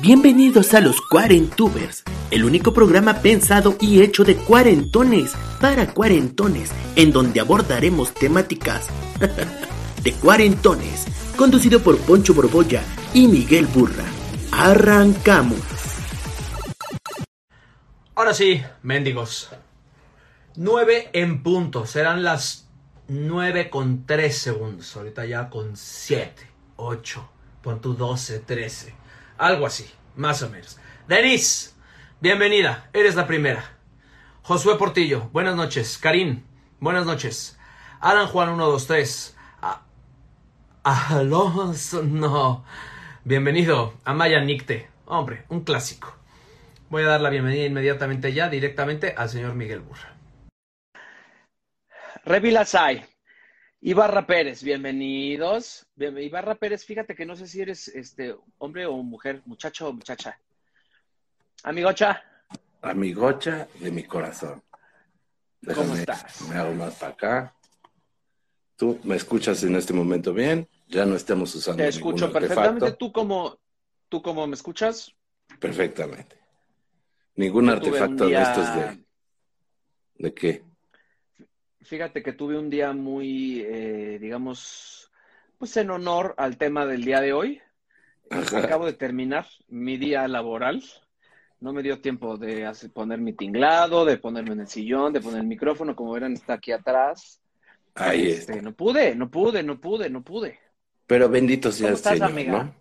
Bienvenidos 0.00 0.74
a 0.74 0.80
los 0.80 1.00
Cuarentubers, 1.00 2.04
el 2.30 2.44
único 2.44 2.72
programa 2.72 3.14
pensado 3.14 3.76
y 3.80 4.00
hecho 4.00 4.22
de 4.22 4.36
cuarentones 4.36 5.32
para 5.60 5.92
cuarentones, 5.92 6.70
en 6.94 7.10
donde 7.10 7.40
abordaremos 7.40 8.14
temáticas 8.14 8.86
de 10.04 10.12
cuarentones, 10.12 11.04
conducido 11.36 11.80
por 11.80 11.98
Poncho 11.98 12.32
Borbolla 12.32 12.80
y 13.12 13.26
Miguel 13.26 13.66
Burra. 13.66 14.04
Arrancamos. 14.52 15.58
Ahora 18.14 18.34
sí, 18.34 18.62
mendigos. 18.84 19.50
9 20.54 21.10
en 21.12 21.42
punto. 21.42 21.86
Serán 21.86 22.22
las 22.22 22.68
9 23.08 23.68
con 23.68 24.06
3 24.06 24.38
segundos. 24.38 24.96
Ahorita 24.96 25.26
ya 25.26 25.50
con 25.50 25.76
7, 25.76 26.34
8, 26.76 27.30
pon 27.62 27.80
tu 27.80 27.94
12, 27.94 28.38
13. 28.38 28.97
Algo 29.38 29.66
así, 29.66 29.88
más 30.16 30.42
o 30.42 30.50
menos. 30.50 30.78
Denise, 31.06 31.72
bienvenida. 32.20 32.88
Eres 32.92 33.14
la 33.14 33.26
primera. 33.26 33.64
Josué 34.42 34.76
Portillo, 34.76 35.28
buenas 35.32 35.54
noches. 35.54 35.98
Karim, 35.98 36.42
buenas 36.80 37.06
noches. 37.06 37.58
Alan 38.00 38.26
Juan 38.26 38.48
123. 38.56 39.36
A- 39.62 39.82
Alonso, 40.82 42.02
no. 42.02 42.64
Bienvenido. 43.24 43.94
Amaya 44.04 44.40
Nicte. 44.40 44.88
Hombre, 45.06 45.44
un 45.48 45.62
clásico. 45.64 46.14
Voy 46.90 47.02
a 47.02 47.08
dar 47.08 47.20
la 47.20 47.30
bienvenida 47.30 47.66
inmediatamente 47.66 48.32
ya, 48.32 48.48
directamente 48.48 49.14
al 49.16 49.28
señor 49.28 49.54
Miguel 49.54 49.80
Burra. 49.80 50.14
Revila 52.24 52.64
Sai. 52.64 53.04
Ibarra 53.80 54.26
Pérez, 54.26 54.62
bienvenidos. 54.62 55.86
Bien- 55.94 56.18
Ibarra 56.18 56.54
Pérez, 56.56 56.84
fíjate 56.84 57.14
que 57.14 57.24
no 57.24 57.36
sé 57.36 57.46
si 57.46 57.60
eres 57.60 57.88
este 57.88 58.34
hombre 58.58 58.86
o 58.86 58.96
mujer, 59.02 59.42
muchacho 59.46 59.88
o 59.88 59.92
muchacha. 59.92 60.38
Amigocha, 61.62 62.22
Amigocha 62.82 63.68
de 63.80 63.90
mi 63.90 64.04
corazón. 64.04 64.62
¿Cómo 65.74 65.94
Déjame, 65.94 66.00
estás? 66.00 66.42
Me 66.42 66.56
hago 66.56 66.72
más 66.74 66.94
para 66.94 67.12
acá. 67.12 67.54
Tú 68.76 68.98
me 69.02 69.16
escuchas 69.16 69.62
en 69.64 69.74
este 69.74 69.92
momento 69.92 70.32
bien. 70.32 70.68
Ya 70.86 71.04
no 71.04 71.16
estamos 71.16 71.54
usando 71.54 71.82
te 71.82 71.88
escucho 71.88 72.32
perfectamente. 72.32 72.86
artefacto. 72.86 72.96
¿Tú 72.96 73.12
cómo, 73.12 73.58
¿Tú 74.08 74.22
cómo 74.22 74.46
me 74.46 74.54
escuchas? 74.54 75.12
Perfectamente. 75.58 76.36
Ningún 77.34 77.66
Yo 77.66 77.72
artefacto 77.72 78.28
de 78.28 78.40
estos 78.42 78.74
de. 78.76 79.04
¿De 80.14 80.34
qué? 80.34 80.67
Fíjate 81.88 82.22
que 82.22 82.34
tuve 82.34 82.58
un 82.58 82.68
día 82.68 82.92
muy, 82.92 83.62
eh, 83.66 84.18
digamos, 84.20 85.10
pues 85.56 85.74
en 85.78 85.88
honor 85.90 86.34
al 86.36 86.58
tema 86.58 86.84
del 86.84 87.02
día 87.02 87.20
de 87.22 87.32
hoy. 87.32 87.60
Ajá. 88.30 88.58
Acabo 88.58 88.84
de 88.84 88.92
terminar 88.92 89.46
mi 89.68 89.96
día 89.96 90.28
laboral. 90.28 90.82
No 91.60 91.72
me 91.72 91.82
dio 91.82 92.00
tiempo 92.00 92.36
de 92.36 92.66
hacer- 92.66 92.92
poner 92.92 93.20
mi 93.20 93.32
tinglado, 93.32 94.04
de 94.04 94.18
ponerme 94.18 94.52
en 94.52 94.60
el 94.60 94.68
sillón, 94.68 95.14
de 95.14 95.22
poner 95.22 95.40
el 95.40 95.46
micrófono, 95.46 95.96
como 95.96 96.12
verán, 96.12 96.34
está 96.34 96.52
aquí 96.54 96.72
atrás. 96.72 97.40
Ahí 97.94 98.28
Este, 98.28 98.52
está. 98.52 98.62
no 98.62 98.72
pude, 98.74 99.14
no 99.16 99.30
pude, 99.30 99.62
no 99.62 99.80
pude, 99.80 100.10
no 100.10 100.22
pude. 100.22 100.58
Pero 101.06 101.30
bendito 101.30 101.72
sea 101.72 101.86
¿Cómo 101.86 101.88
el 101.88 101.94
estás, 101.96 102.12
Señor, 102.12 102.30
amiga? 102.30 102.52
¿no? 102.64 102.74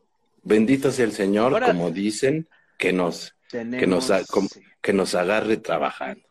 Bendito 0.44 0.92
sea 0.92 1.06
el 1.06 1.14
Señor, 1.14 1.54
Ahora- 1.54 1.68
como 1.68 1.92
dicen, 1.92 2.48
que 2.78 2.92
nos, 2.92 3.34
Tenemos, 3.50 3.80
que 3.80 3.88
nos, 3.88 4.52
sí, 4.52 4.62
que 4.82 4.92
nos 4.94 5.16
agarre 5.16 5.58
trabajando. 5.58 6.27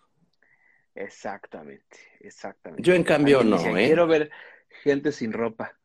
Exactamente, 0.97 1.99
exactamente. 2.21 2.83
Yo, 2.83 2.95
en 2.95 3.05
cambio, 3.05 3.43
no, 3.45 3.59
¿eh? 3.77 3.87
Quiero 3.87 4.07
ver 4.07 4.31
gente 4.83 5.13
sin 5.13 5.33
ropa. 5.33 5.77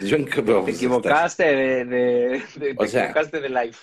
Yo 0.00 0.16
en 0.16 0.24
cambio, 0.26 0.56
Te 0.56 0.60
pues, 0.62 0.76
equivocaste 0.76 1.44
de, 1.44 1.84
de- 1.84 2.42
de- 2.56 2.74
te 2.74 2.88
sea- 2.88 3.04
equivocaste 3.04 3.40
de 3.40 3.48
live. 3.48 3.76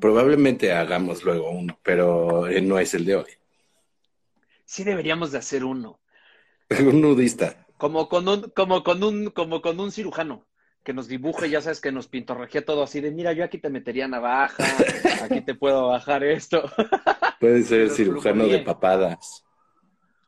Probablemente 0.00 0.72
hagamos 0.72 1.24
luego 1.24 1.50
uno, 1.50 1.78
pero 1.82 2.46
eh, 2.48 2.60
no 2.60 2.78
es 2.78 2.92
el 2.94 3.04
de 3.06 3.16
hoy. 3.16 3.30
Sí 4.64 4.84
deberíamos 4.84 5.32
de 5.32 5.38
hacer 5.38 5.64
uno. 5.64 6.00
Un 6.80 7.00
nudista. 7.00 7.66
Como 7.78 8.08
con 8.08 8.26
un, 8.28 8.42
como 8.50 8.82
con 8.82 9.02
un, 9.02 9.30
como 9.30 9.60
con 9.62 9.78
un 9.80 9.92
cirujano 9.92 10.46
que 10.82 10.92
nos 10.92 11.08
dibuje, 11.08 11.50
ya 11.50 11.60
sabes, 11.60 11.80
que 11.80 11.90
nos 11.90 12.06
pintorrejea 12.08 12.64
todo 12.64 12.82
así 12.84 13.00
de, 13.00 13.10
mira, 13.10 13.32
yo 13.32 13.44
aquí 13.44 13.58
te 13.58 13.70
metería 13.70 14.06
navaja, 14.06 14.64
aquí 15.24 15.40
te 15.40 15.54
puedo 15.54 15.88
bajar 15.88 16.22
esto. 16.24 16.62
Puede 17.40 17.62
ser 17.62 17.84
Pero 17.84 17.94
cirujano 17.94 18.46
de 18.46 18.60
papadas. 18.60 19.44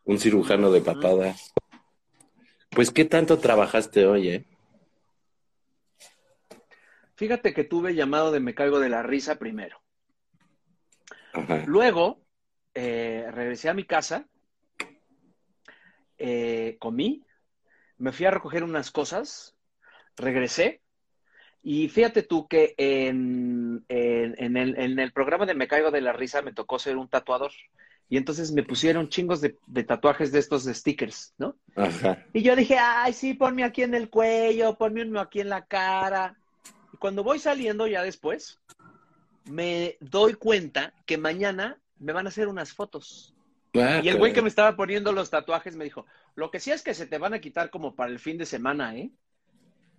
Un 0.04 0.18
cirujano 0.18 0.70
de 0.70 0.80
papadas. 0.80 1.52
Pues, 2.70 2.90
¿qué 2.90 3.04
tanto 3.04 3.38
trabajaste 3.38 4.06
hoy, 4.06 4.28
eh? 4.28 4.46
Fíjate 7.16 7.52
que 7.52 7.64
tuve 7.64 7.94
llamado 7.94 8.30
de 8.30 8.40
me 8.40 8.54
caigo 8.54 8.78
de 8.78 8.88
la 8.88 9.02
risa 9.02 9.38
primero. 9.38 9.82
Ajá. 11.32 11.64
Luego, 11.66 12.22
eh, 12.74 13.26
regresé 13.32 13.68
a 13.68 13.74
mi 13.74 13.84
casa, 13.84 14.28
eh, 16.16 16.76
comí, 16.78 17.24
me 17.96 18.12
fui 18.12 18.26
a 18.26 18.30
recoger 18.30 18.62
unas 18.62 18.90
cosas, 18.90 19.56
regresé, 20.16 20.82
y 21.62 21.88
fíjate 21.88 22.22
tú 22.22 22.46
que 22.48 22.74
en, 22.78 23.84
en- 23.88 24.34
en 24.38 24.56
el, 24.56 24.78
en 24.78 24.98
el 24.98 25.12
programa 25.12 25.46
de 25.46 25.54
Me 25.54 25.68
Caigo 25.68 25.90
de 25.90 26.00
la 26.00 26.12
Risa 26.12 26.42
me 26.42 26.52
tocó 26.52 26.78
ser 26.78 26.96
un 26.96 27.08
tatuador, 27.08 27.52
y 28.08 28.16
entonces 28.16 28.52
me 28.52 28.62
pusieron 28.62 29.08
chingos 29.10 29.40
de, 29.42 29.58
de 29.66 29.84
tatuajes 29.84 30.32
de 30.32 30.38
estos 30.38 30.64
de 30.64 30.72
stickers, 30.74 31.34
¿no? 31.36 31.56
Ajá. 31.76 32.24
Y 32.32 32.42
yo 32.42 32.56
dije, 32.56 32.76
ay, 32.78 33.12
sí, 33.12 33.34
ponme 33.34 33.64
aquí 33.64 33.82
en 33.82 33.94
el 33.94 34.08
cuello, 34.08 34.76
ponme 34.78 35.02
uno 35.02 35.20
aquí 35.20 35.40
en 35.40 35.50
la 35.50 35.66
cara. 35.66 36.34
Y 36.94 36.96
cuando 36.96 37.22
voy 37.22 37.38
saliendo 37.38 37.86
ya 37.86 38.02
después, 38.02 38.58
me 39.44 39.96
doy 40.00 40.34
cuenta 40.34 40.94
que 41.04 41.18
mañana 41.18 41.78
me 41.98 42.12
van 42.14 42.26
a 42.26 42.30
hacer 42.30 42.48
unas 42.48 42.72
fotos. 42.72 43.34
Ah, 43.74 44.00
Y 44.02 44.08
el 44.08 44.16
güey 44.16 44.32
que 44.32 44.42
me 44.42 44.48
estaba 44.48 44.74
poniendo 44.74 45.12
los 45.12 45.28
tatuajes 45.28 45.76
me 45.76 45.84
dijo, 45.84 46.06
lo 46.34 46.50
que 46.50 46.60
sí 46.60 46.70
es 46.70 46.82
que 46.82 46.94
se 46.94 47.06
te 47.06 47.18
van 47.18 47.34
a 47.34 47.40
quitar 47.40 47.68
como 47.68 47.94
para 47.94 48.10
el 48.10 48.18
fin 48.18 48.38
de 48.38 48.46
semana, 48.46 48.96
¿eh? 48.96 49.10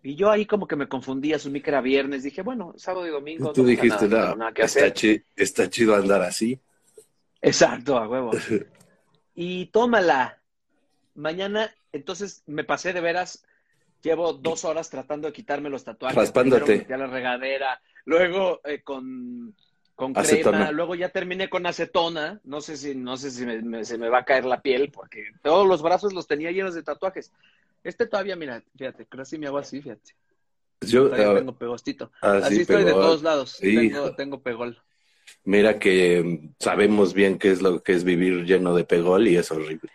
Y 0.01 0.15
yo 0.15 0.31
ahí 0.31 0.45
como 0.45 0.65
que 0.67 0.75
me 0.75 0.87
confundí, 0.87 1.33
asumí 1.33 1.61
que 1.61 1.69
era 1.71 1.81
viernes, 1.81 2.23
dije, 2.23 2.41
bueno, 2.41 2.73
sábado 2.77 3.05
y 3.05 3.09
domingo. 3.09 3.51
Tú 3.51 3.63
no 3.63 3.69
dijiste, 3.69 4.07
nada, 4.07 4.35
nada 4.35 4.51
que 4.53 4.61
está, 4.63 4.79
hacer. 4.79 4.93
chi- 4.93 5.23
está 5.35 5.69
chido 5.69 5.95
andar 5.95 6.21
así. 6.21 6.59
Exacto, 7.41 7.97
a 7.97 8.07
huevo. 8.07 8.31
Y 9.35 9.67
tómala. 9.67 10.37
Mañana, 11.15 11.73
entonces 11.93 12.43
me 12.45 12.65
pasé 12.65 12.91
de 12.91 12.99
veras, 12.99 13.45
llevo 14.01 14.33
dos 14.33 14.65
horas 14.65 14.89
tratando 14.89 15.27
de 15.27 15.33
quitarme 15.33 15.69
los 15.69 15.85
tatuajes. 15.85 16.17
Raspándote. 16.17 16.85
A 16.93 16.97
la 16.97 17.07
regadera, 17.07 17.81
luego 18.03 18.59
eh, 18.65 18.81
con, 18.81 19.55
con 19.99 20.13
Acetona. 20.15 20.57
crema, 20.57 20.71
luego 20.71 20.95
ya 20.95 21.09
terminé 21.09 21.49
con 21.49 21.65
acetona. 21.65 22.39
No 22.45 22.61
sé 22.61 22.77
si, 22.77 22.95
no 22.95 23.17
sé 23.17 23.31
si 23.31 23.45
me- 23.45 23.61
me- 23.61 23.83
se 23.83 23.97
me 23.97 24.07
va 24.07 24.19
a 24.19 24.23
caer 24.23 24.45
la 24.45 24.61
piel, 24.61 24.91
porque 24.91 25.25
todos 25.43 25.67
los 25.67 25.81
brazos 25.81 26.13
los 26.13 26.25
tenía 26.25 26.51
llenos 26.51 26.73
de 26.73 26.83
tatuajes. 26.83 27.33
Este 27.83 28.07
todavía, 28.07 28.37
mira, 28.37 28.63
fíjate, 28.77 29.05
casi 29.05 29.37
me 29.37 29.47
hago 29.47 29.57
así, 29.57 29.81
fíjate. 29.81 30.15
Yo, 30.79 31.09
Todavía 31.09 31.31
ah, 31.31 31.39
tengo 31.39 31.57
pegostito. 31.57 32.11
ah, 32.21 32.39
Así 32.41 32.55
sí, 32.55 32.61
estoy 32.61 32.85
de 32.85 32.93
todos 32.93 33.23
lados. 33.23 33.57
Tengo, 33.59 34.15
tengo 34.15 34.41
pegol. 34.41 34.81
Mira 35.43 35.77
que 35.79 36.23
mm, 36.23 36.55
sabemos 36.59 37.13
bien 37.13 37.37
qué 37.37 37.51
es 37.51 37.61
lo 37.61 37.83
que 37.83 37.91
es 37.91 38.05
vivir 38.05 38.45
lleno 38.45 38.73
de 38.73 38.85
pegol 38.85 39.27
y 39.27 39.35
es 39.35 39.51
horrible. 39.51 39.91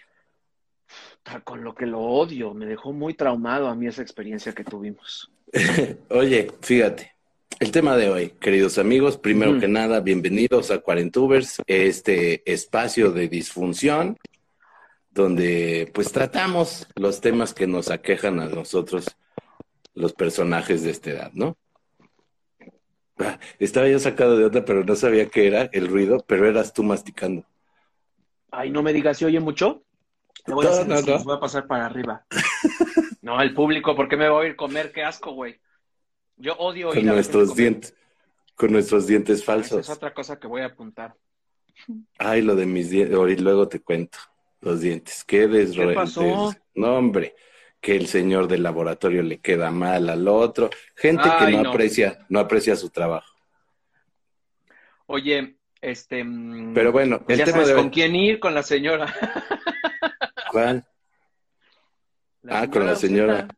Con 1.44 1.64
lo 1.64 1.74
que 1.74 1.86
lo 1.86 2.00
odio, 2.00 2.52
me 2.52 2.66
dejó 2.66 2.92
muy 2.92 3.14
traumado 3.14 3.68
a 3.68 3.74
mí 3.74 3.86
esa 3.86 4.02
experiencia 4.02 4.52
que 4.52 4.64
tuvimos. 4.64 5.30
Oye, 6.10 6.50
fíjate, 6.60 7.13
el 7.60 7.70
tema 7.70 7.96
de 7.96 8.10
hoy, 8.10 8.30
queridos 8.40 8.78
amigos, 8.78 9.16
primero 9.16 9.58
que 9.58 9.68
nada, 9.68 10.00
bienvenidos 10.00 10.70
a 10.70 10.78
Cuarentubers, 10.78 11.62
este 11.66 12.50
espacio 12.50 13.10
de 13.12 13.28
disfunción, 13.28 14.16
donde 15.10 15.90
pues 15.94 16.12
tratamos 16.12 16.86
los 16.96 17.20
temas 17.20 17.54
que 17.54 17.66
nos 17.66 17.90
aquejan 17.90 18.40
a 18.40 18.46
nosotros, 18.46 19.06
los 19.94 20.12
personajes 20.12 20.82
de 20.82 20.90
esta 20.90 21.10
edad, 21.10 21.30
¿no? 21.34 21.56
Ah, 23.18 23.38
Estaba 23.60 23.88
yo 23.88 23.98
sacado 24.00 24.36
de 24.36 24.44
otra, 24.44 24.64
pero 24.64 24.82
no 24.84 24.96
sabía 24.96 25.28
qué 25.28 25.46
era 25.46 25.68
el 25.72 25.86
ruido, 25.86 26.24
pero 26.26 26.48
eras 26.48 26.72
tú 26.72 26.82
masticando. 26.82 27.44
Ay, 28.50 28.70
no 28.70 28.82
me 28.82 28.92
digas, 28.92 29.18
¿se 29.18 29.26
oye 29.26 29.38
mucho? 29.40 29.84
Me 30.46 30.54
voy 30.54 30.66
a 30.66 30.70
No, 30.70 30.74
hacer 30.74 30.88
no, 30.88 31.00
no. 31.18 31.24
voy 31.24 31.36
a 31.36 31.40
pasar 31.40 31.66
para 31.66 31.86
arriba. 31.86 32.24
No, 33.22 33.40
el 33.40 33.54
público, 33.54 33.96
¿por 33.96 34.06
qué 34.06 34.18
me 34.18 34.28
voy 34.28 34.44
a 34.44 34.48
ir 34.48 34.52
a 34.52 34.56
comer? 34.56 34.92
Qué 34.92 35.02
asco, 35.02 35.32
güey. 35.32 35.58
Yo 36.36 36.54
odio 36.56 36.88
Con 36.88 36.98
ir 36.98 37.04
a 37.04 37.06
la 37.06 37.12
nuestros 37.14 37.54
dientes, 37.54 37.94
con 38.54 38.72
nuestros 38.72 39.06
dientes 39.06 39.40
Esa 39.40 39.42
es 39.42 39.46
falsos. 39.46 39.88
otra 39.90 40.12
cosa 40.12 40.38
que 40.38 40.46
voy 40.46 40.62
a 40.62 40.66
apuntar. 40.66 41.14
Ay, 42.18 42.42
lo 42.42 42.54
de 42.56 42.66
mis 42.66 42.90
dientes, 42.90 43.40
luego 43.40 43.68
te 43.68 43.80
cuento. 43.80 44.18
Los 44.60 44.80
dientes, 44.80 45.24
qué 45.24 45.48
desro- 45.48 45.94
pasó? 45.94 46.22
des- 46.22 46.60
No, 46.74 46.96
hombre, 46.96 47.34
que 47.80 47.96
el 47.96 48.06
señor 48.06 48.48
del 48.48 48.62
laboratorio 48.62 49.22
le 49.22 49.38
queda 49.40 49.70
mal 49.70 50.08
al 50.08 50.26
otro. 50.26 50.70
Gente 50.96 51.22
que 51.38 51.50
no, 51.52 51.62
no. 51.64 51.70
aprecia, 51.70 52.24
no 52.28 52.38
aprecia 52.40 52.74
su 52.76 52.88
trabajo. 52.90 53.30
Oye, 55.06 55.58
este. 55.82 56.24
mm, 56.24 56.72
Pero 56.72 56.92
bueno, 56.92 57.18
pues 57.24 57.38
el 57.38 57.38
ya 57.38 57.44
tema 57.44 57.58
sabes 57.58 57.68
de 57.68 57.74
con 57.82 57.90
quién 57.90 58.16
ir, 58.16 58.40
con 58.40 58.54
la 58.54 58.62
señora. 58.62 59.14
¿Cuál? 60.50 60.84
La 62.42 62.60
Ah, 62.60 62.70
con 62.70 62.84
la 62.86 62.94
señora. 62.94 63.48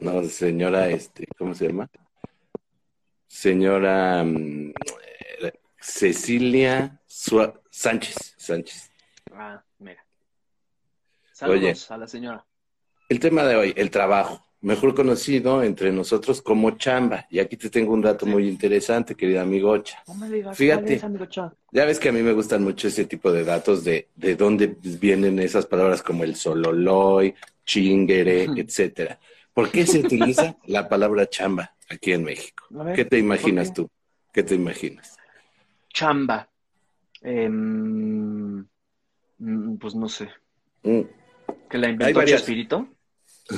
No, 0.00 0.22
señora, 0.24 0.88
este, 0.88 1.26
¿cómo 1.38 1.54
se 1.54 1.68
llama? 1.68 1.88
Señora 3.26 4.22
mm, 4.24 4.70
eh, 5.40 5.52
Cecilia 5.80 7.00
Sua- 7.06 7.60
Sánchez. 7.70 8.34
Sánchez. 8.36 8.90
Ah, 9.32 9.62
mira. 9.78 10.04
Saludos 11.32 11.60
Oye. 11.60 11.94
a 11.94 11.98
la 11.98 12.06
señora. 12.08 12.46
El 13.08 13.20
tema 13.20 13.44
de 13.44 13.56
hoy, 13.56 13.72
el 13.76 13.90
trabajo, 13.90 14.46
mejor 14.62 14.94
conocido 14.94 15.62
entre 15.62 15.92
nosotros 15.92 16.40
como 16.42 16.72
chamba. 16.72 17.26
Y 17.30 17.38
aquí 17.38 17.56
te 17.56 17.70
tengo 17.70 17.92
un 17.92 18.00
dato 18.02 18.26
muy 18.26 18.48
interesante, 18.48 19.14
querida 19.14 19.42
amigocha. 19.42 20.02
No 20.08 20.14
me 20.14 20.28
digas, 20.30 20.56
Fíjate. 20.56 20.82
¿cuál 20.82 20.92
es, 20.94 21.04
amigo? 21.04 21.26
Ya 21.72 21.84
ves 21.84 21.98
que 22.00 22.08
a 22.08 22.12
mí 22.12 22.22
me 22.22 22.32
gustan 22.32 22.64
mucho 22.64 22.88
ese 22.88 23.04
tipo 23.04 23.30
de 23.32 23.44
datos 23.44 23.84
de, 23.84 24.08
de 24.16 24.34
dónde 24.34 24.76
vienen 24.80 25.38
esas 25.38 25.66
palabras 25.66 26.02
como 26.02 26.24
el 26.24 26.36
sololoy, 26.36 27.34
chingere, 27.64 28.44
etcétera. 28.56 29.18
¿Por 29.56 29.70
qué 29.70 29.86
se 29.86 30.00
utiliza 30.00 30.54
la 30.66 30.86
palabra 30.86 31.30
chamba 31.30 31.74
aquí 31.88 32.12
en 32.12 32.24
México? 32.24 32.66
Ver, 32.68 32.94
¿Qué 32.94 33.06
te 33.06 33.16
imaginas 33.16 33.68
¿por 33.68 33.74
qué? 33.74 33.82
tú? 33.82 33.90
¿Qué 34.34 34.42
te 34.42 34.54
imaginas? 34.54 35.16
Chamba. 35.88 36.50
Em, 37.22 38.66
mm, 39.38 39.76
pues 39.78 39.94
no 39.94 40.10
sé. 40.10 40.28
Mm, 40.82 41.00
¿Que 41.70 41.78
la 41.78 41.88
inventó 41.88 42.18
varias. 42.18 42.40
Chespirito? 42.40 42.86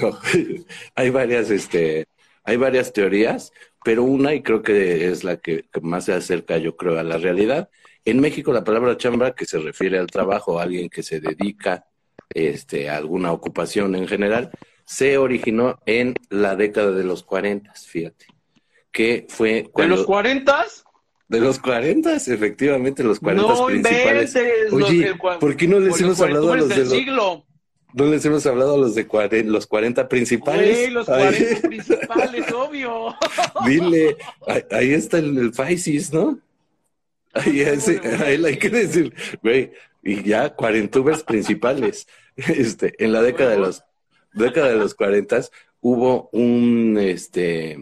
no. 0.01 0.17
hay 0.95 1.11
varias, 1.11 1.51
este, 1.51 2.07
hay 2.45 2.57
varias 2.57 2.93
teorías, 2.93 3.53
pero 3.83 4.05
una, 4.05 4.35
y 4.35 4.43
creo 4.43 4.63
que 4.63 5.09
es 5.09 5.25
la 5.25 5.39
que, 5.39 5.65
que 5.65 5.81
más 5.81 6.05
se 6.05 6.13
acerca, 6.13 6.59
yo 6.59 6.77
creo, 6.77 6.97
a 6.97 7.03
la 7.03 7.19
realidad. 7.19 7.71
En 8.05 8.21
México 8.21 8.53
la 8.53 8.63
palabra 8.63 8.97
chamba, 8.97 9.35
que 9.35 9.47
se 9.47 9.59
refiere 9.59 9.99
al 9.99 10.07
trabajo, 10.07 10.61
a 10.61 10.63
alguien 10.63 10.91
que 10.91 11.03
se 11.03 11.19
dedica 11.19 11.87
este, 12.31 12.89
a 12.89 12.99
alguna 12.99 13.33
ocupación 13.33 13.97
en 13.97 14.07
general, 14.07 14.53
se 14.89 15.19
originó 15.19 15.79
en 15.85 16.15
la 16.31 16.57
década 16.57 16.93
de 16.93 17.05
los 17.05 17.23
40, 17.23 17.75
fíjate, 17.75 18.25
que 18.91 19.27
fue 19.29 19.71
¿De 19.77 19.87
los 19.87 20.05
cuarentas? 20.05 20.85
de 21.29 21.41
los 21.41 21.59
40, 21.59 22.15
efectivamente, 22.17 23.05
los 23.05 23.21
40 23.21 23.47
No 23.53 23.67
principales. 23.67 24.35
inventes. 24.35 24.73
Oye, 24.73 25.05
del 25.05 25.19
¿por 25.19 25.57
qué 25.57 25.69
no 25.69 25.79
les 25.79 26.01
hemos 26.01 26.19
hablado 26.23 26.53
a 26.53 26.57
los 26.57 26.67
cuarentones 26.69 26.91
de 26.91 26.97
del 26.97 27.15
los, 27.17 27.27
siglo? 27.35 27.45
no 27.93 28.05
les 28.07 28.25
hemos 28.25 28.47
hablado 28.47 28.75
a 28.77 28.79
los 28.79 28.95
de 28.95 29.45
los 29.45 29.67
40 29.67 30.09
principales? 30.09 30.75
Güey, 30.79 30.91
los 30.91 31.07
Ay. 31.11 31.35
40 31.37 31.61
principales, 31.69 32.53
obvio. 32.53 33.15
Dile, 33.67 34.17
ahí, 34.47 34.63
ahí 34.71 34.93
está 34.95 35.19
el, 35.19 35.37
el 35.37 35.53
Faisis, 35.53 36.15
¿no? 36.15 36.39
Ahí, 37.35 37.61
ese- 37.61 38.01
a 38.07 38.31
él 38.31 38.47
hay 38.47 38.57
que 38.57 38.71
decir, 38.71 39.13
güey, 39.43 39.71
y 40.03 40.23
ya 40.23 40.49
cuarentubers 40.55 41.23
principales. 41.25 42.07
Este, 42.37 42.95
en 43.05 43.13
la 43.13 43.21
década 43.21 43.51
de 43.51 43.59
los, 43.59 43.83
década 44.39 44.69
de 44.71 44.77
los 44.77 44.95
cuarentas 44.95 45.51
hubo 45.81 46.29
un, 46.33 46.97
este, 47.01 47.77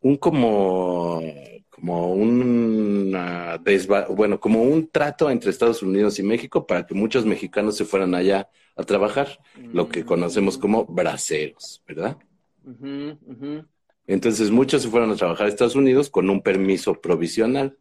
un 0.00 0.16
como, 0.16 1.22
como 1.70 2.12
un, 2.12 3.12
bueno, 4.16 4.40
como 4.40 4.62
un 4.62 4.88
trato 4.90 5.30
entre 5.30 5.50
Estados 5.50 5.82
Unidos 5.82 6.18
y 6.18 6.22
México 6.22 6.66
para 6.66 6.86
que 6.86 6.94
muchos 6.94 7.24
mexicanos 7.26 7.76
se 7.76 7.84
fueran 7.84 8.14
allá 8.14 8.48
a 8.76 8.82
trabajar, 8.84 9.40
lo 9.72 9.88
que 9.88 10.04
conocemos 10.04 10.58
como 10.58 10.84
braceros, 10.86 11.82
¿verdad? 11.86 12.18
Entonces 14.06 14.50
muchos 14.50 14.82
se 14.82 14.88
fueron 14.88 15.10
a 15.12 15.16
trabajar 15.16 15.46
a 15.46 15.48
Estados 15.48 15.76
Unidos 15.76 16.10
con 16.10 16.28
un 16.28 16.42
permiso 16.42 17.00
provisional. 17.00 17.78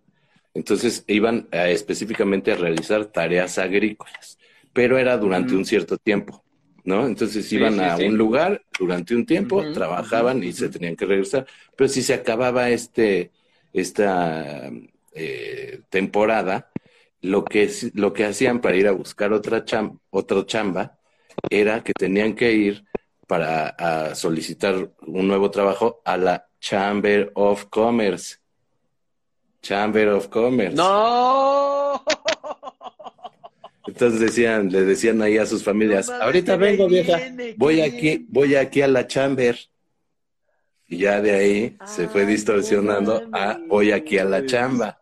Entonces 0.53 1.03
iban 1.07 1.47
a- 1.51 1.69
específicamente 1.69 2.51
a 2.51 2.55
realizar 2.55 3.05
tareas 3.07 3.57
agrícolas, 3.57 4.37
pero 4.73 4.97
era 4.97 5.17
durante 5.17 5.55
un 5.55 5.65
cierto 5.65 5.97
tiempo, 5.97 6.43
¿no? 6.83 7.05
Entonces 7.05 7.47
Sí, 7.47 7.55
iban 7.55 7.73
sí, 7.79 7.79
a 7.79 7.97
sí. 7.97 8.03
un 8.05 8.17
lugar 8.17 8.63
durante 8.79 9.15
un 9.15 9.25
tiempo, 9.25 9.63
trabajaban 9.71 10.43
y 10.43 10.53
se 10.53 10.69
tenían 10.69 10.95
que 10.95 11.05
regresar. 11.05 11.45
Pero 11.75 11.87
si 11.87 12.01
se 12.01 12.13
acababa 12.13 12.69
este, 12.69 13.31
esta 13.73 14.69
eh, 15.13 15.81
temporada, 15.89 16.69
lo 17.21 17.45
que, 17.45 17.69
lo 17.93 18.11
que 18.13 18.25
hacían 18.25 18.59
para 18.61 18.75
ir 18.77 18.87
a 18.87 18.91
buscar 18.91 19.31
otra 19.33 19.63
cham- 19.65 19.99
otro 20.09 20.43
chamba 20.43 20.97
era 21.49 21.83
que 21.83 21.93
tenían 21.93 22.35
que 22.35 22.51
ir 22.53 22.83
para 23.27 23.69
a 23.69 24.15
solicitar 24.15 24.91
un 25.07 25.27
nuevo 25.27 25.49
trabajo 25.49 26.01
a 26.05 26.17
la 26.17 26.47
Chamber 26.59 27.31
of 27.35 27.65
Commerce. 27.69 28.37
Chamber 29.61 30.09
of 30.09 30.29
Commerce. 30.29 30.75
¡No! 30.75 31.52
Entonces 33.85 34.19
decían, 34.19 34.71
le 34.71 34.81
decían 34.81 35.21
ahí 35.21 35.37
a 35.37 35.45
sus 35.45 35.63
familias, 35.63 36.07
No 36.07 36.15
ahorita 36.15 36.55
vengo 36.55 36.87
vieja, 36.87 37.17
viene, 37.17 37.55
voy 37.57 37.81
aquí, 37.81 38.25
voy 38.29 38.55
aquí 38.55 38.81
a 38.81 38.87
la 38.87 39.07
Chamber. 39.07 39.57
Y 40.87 40.97
ya 40.97 41.21
de 41.21 41.31
ahí 41.31 41.77
se 41.85 42.07
fue 42.07 42.25
distorsionando 42.25 43.21
no 43.21 43.37
a 43.37 43.59
voy 43.67 43.91
aquí 43.91 44.17
a 44.17 44.25
la 44.25 44.45
chamba. 44.45 44.99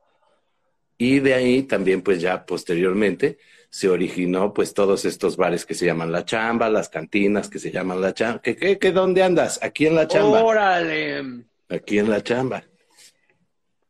Y 0.98 1.20
de 1.20 1.34
ahí 1.34 1.64
también, 1.64 2.02
pues 2.02 2.22
ya 2.22 2.46
posteriormente, 2.46 3.40
se 3.70 3.90
originó 3.90 4.54
pues 4.54 4.74
todos 4.74 5.06
estos 5.06 5.38
bares 5.38 5.66
que 5.66 5.74
se 5.74 5.86
llaman 5.86 6.12
La 6.12 6.26
Chamba, 6.26 6.70
las 6.70 6.90
cantinas 6.90 7.50
que 7.50 7.58
se 7.58 7.72
llaman 7.72 8.02
La 8.02 8.14
Chamba. 8.14 8.42
¿Qué, 8.42 8.56
qué, 8.56 8.78
qué, 8.78 8.92
dónde 8.92 9.24
andas? 9.24 9.60
Aquí 9.64 9.88
en 9.88 9.96
La 9.96 10.08
Chamba. 10.08 10.44
¡Órale! 10.44 11.46
Aquí 11.70 11.98
en 11.98 12.10
La 12.10 12.22
Chamba. 12.22 12.64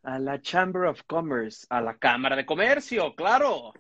A 0.04 0.20
la 0.20 0.40
Chamber 0.42 0.86
of 0.86 1.02
Commerce, 1.06 1.66
a 1.70 1.82
la 1.82 1.96
Cámara 1.96 2.36
de 2.36 2.46
Comercio, 2.46 3.14
claro. 3.16 3.74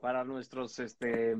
Para 0.00 0.24
nuestros 0.24 0.78
este, 0.78 1.36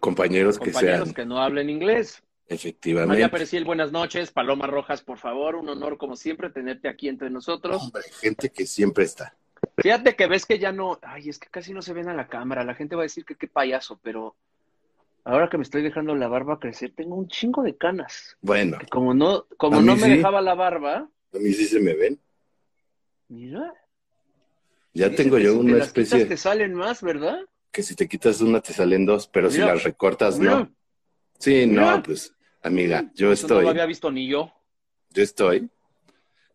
Compañeros 0.00 0.58
que 0.58 0.66
compañeros 0.70 1.08
sean, 1.08 1.14
que 1.14 1.26
no 1.26 1.38
hablen 1.42 1.68
inglés. 1.70 2.22
María 2.48 2.56
efectivamente. 2.56 3.28
Pereciel, 3.28 3.64
buenas 3.64 3.90
noches. 3.90 4.30
Paloma 4.30 4.66
Rojas, 4.68 5.02
por 5.02 5.18
favor, 5.18 5.56
un 5.56 5.68
honor 5.68 5.98
como 5.98 6.14
siempre 6.14 6.50
tenerte 6.50 6.88
aquí 6.88 7.08
entre 7.08 7.30
nosotros. 7.30 7.82
Hombre, 7.82 8.02
gente 8.20 8.50
que 8.50 8.66
siempre 8.66 9.04
está. 9.04 9.36
Fíjate 9.78 10.14
que 10.14 10.28
ves 10.28 10.46
que 10.46 10.58
ya 10.60 10.70
no, 10.70 10.98
ay, 11.02 11.28
es 11.28 11.38
que 11.40 11.48
casi 11.48 11.72
no 11.72 11.82
se 11.82 11.92
ven 11.92 12.08
a 12.08 12.14
la 12.14 12.28
cámara. 12.28 12.62
La 12.64 12.74
gente 12.74 12.94
va 12.94 13.02
a 13.02 13.10
decir 13.10 13.24
que 13.24 13.34
qué 13.34 13.48
payaso, 13.48 13.98
pero 14.02 14.36
ahora 15.24 15.48
que 15.48 15.56
me 15.56 15.64
estoy 15.64 15.82
dejando 15.82 16.14
la 16.14 16.28
barba 16.28 16.60
crecer, 16.60 16.92
tengo 16.94 17.16
un 17.16 17.26
chingo 17.26 17.62
de 17.64 17.76
canas. 17.76 18.36
Bueno, 18.40 18.78
Que 18.78 18.86
como 18.86 19.12
no, 19.14 19.46
como 19.56 19.80
no 19.80 19.96
me 19.96 20.02
sí. 20.02 20.10
dejaba 20.10 20.40
la 20.40 20.54
barba, 20.54 21.08
a 21.34 21.38
mí 21.38 21.52
sí 21.52 21.64
se 21.66 21.80
me 21.80 21.94
ven. 21.94 22.20
mira. 23.28 23.74
Ya 24.94 25.10
tengo 25.14 25.36
yo 25.38 25.58
una 25.58 25.76
las 25.78 25.88
quitas 25.92 26.04
especie 26.12 26.24
te 26.26 26.36
salen 26.38 26.72
más, 26.72 27.02
¿verdad? 27.02 27.40
Que 27.76 27.82
si 27.82 27.94
te 27.94 28.08
quitas 28.08 28.40
una 28.40 28.62
te 28.62 28.72
salen 28.72 29.04
dos, 29.04 29.28
pero 29.28 29.50
si 29.50 29.58
las 29.58 29.82
recortas 29.84 30.38
Mira. 30.38 30.60
no. 30.60 30.74
Sí, 31.38 31.66
Mira. 31.66 31.96
no, 31.96 32.02
pues, 32.02 32.34
amiga, 32.62 33.10
yo 33.14 33.30
Eso 33.30 33.48
no 33.48 33.54
lo 33.56 33.60
estoy, 33.60 33.70
había 33.70 33.84
visto 33.84 34.10
ni 34.10 34.26
yo. 34.26 34.50
yo 35.10 35.22
estoy, 35.22 35.68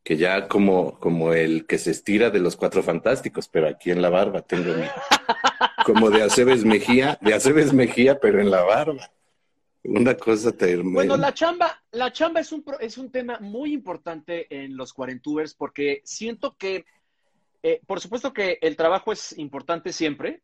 que 0.03 0.17
ya 0.17 0.47
como, 0.47 0.97
como 0.99 1.31
el 1.33 1.67
que 1.67 1.77
se 1.77 1.91
estira 1.91 2.31
de 2.31 2.39
los 2.39 2.55
cuatro 2.57 2.81
fantásticos, 2.81 3.47
pero 3.47 3.67
aquí 3.67 3.91
en 3.91 4.01
la 4.01 4.09
barba 4.09 4.41
tengo 4.41 4.73
mi, 4.73 4.85
como 5.85 6.09
de 6.09 6.23
Aceves 6.23 6.65
Mejía, 6.65 7.19
de 7.21 7.35
Aceves 7.35 7.71
Mejía, 7.71 8.19
pero 8.19 8.41
en 8.41 8.49
la 8.49 8.63
barba. 8.63 9.11
Una 9.83 10.15
cosa 10.17 10.51
tremenda. 10.51 10.91
Bueno, 10.91 11.17
la 11.17 11.35
chamba, 11.35 11.83
la 11.91 12.11
chamba 12.11 12.39
es 12.39 12.51
un, 12.51 12.63
pro- 12.63 12.79
es 12.79 12.97
un 12.97 13.11
tema 13.11 13.37
muy 13.41 13.73
importante 13.73 14.47
en 14.49 14.75
los 14.75 14.91
cuarentubers 14.91 15.53
porque 15.53 16.01
siento 16.03 16.55
que, 16.57 16.83
eh, 17.61 17.79
por 17.85 17.99
supuesto 17.99 18.33
que 18.33 18.57
el 18.61 18.75
trabajo 18.75 19.11
es 19.11 19.37
importante 19.37 19.93
siempre, 19.93 20.41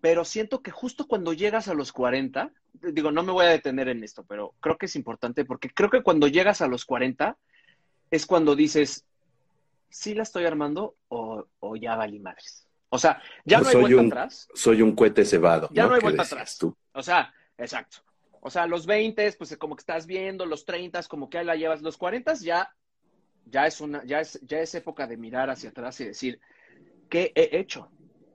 pero 0.00 0.24
siento 0.24 0.62
que 0.62 0.70
justo 0.70 1.06
cuando 1.06 1.32
llegas 1.32 1.68
a 1.68 1.74
los 1.74 1.92
40, 1.92 2.50
digo, 2.92 3.10
no 3.10 3.22
me 3.22 3.32
voy 3.32 3.46
a 3.46 3.50
detener 3.50 3.88
en 3.88 4.04
esto, 4.04 4.24
pero 4.24 4.54
creo 4.60 4.78
que 4.78 4.86
es 4.86 4.96
importante 4.96 5.44
porque 5.44 5.70
creo 5.70 5.90
que 5.90 6.02
cuando 6.02 6.28
llegas 6.28 6.60
a 6.60 6.68
los 6.68 6.84
40 6.84 7.36
es 8.10 8.24
cuando 8.26 8.54
dices, 8.54 9.04
sí 9.90 10.14
la 10.14 10.22
estoy 10.22 10.44
armando 10.44 10.96
o, 11.08 11.46
o 11.60 11.76
ya 11.76 11.96
valí 11.96 12.20
madres. 12.20 12.66
O 12.90 12.98
sea, 12.98 13.20
ya 13.44 13.60
no 13.60 13.66
hay 13.66 13.72
soy 13.72 13.80
vuelta 13.82 14.00
un- 14.00 14.06
atrás. 14.06 14.48
Soy 14.54 14.82
un 14.82 14.94
cohete 14.94 15.24
cebado. 15.24 15.68
Ya 15.72 15.86
no 15.86 15.94
hay 15.94 16.00
vuelta 16.00 16.22
atrás. 16.22 16.56
tú. 16.56 16.74
O 16.92 17.02
sea, 17.02 17.32
exacto. 17.58 17.98
O 18.40 18.50
sea, 18.50 18.66
los 18.66 18.86
20, 18.86 19.32
pues 19.32 19.56
como 19.58 19.76
que 19.76 19.80
estás 19.80 20.06
viendo, 20.06 20.46
los 20.46 20.64
30, 20.64 21.02
como 21.04 21.28
que 21.28 21.38
ahí 21.38 21.44
la 21.44 21.56
llevas. 21.56 21.82
Los 21.82 21.98
40 21.98 22.32
ya, 22.34 22.72
ya 23.44 23.66
es 23.66 23.80
una, 23.82 24.04
ya 24.04 24.20
es, 24.20 24.40
ya 24.42 24.60
es 24.60 24.74
época 24.74 25.06
de 25.06 25.16
mirar 25.18 25.50
hacia 25.50 25.68
atrás 25.70 26.00
y 26.00 26.04
decir, 26.06 26.40
¿qué 27.10 27.32
he 27.34 27.58
hecho? 27.58 27.90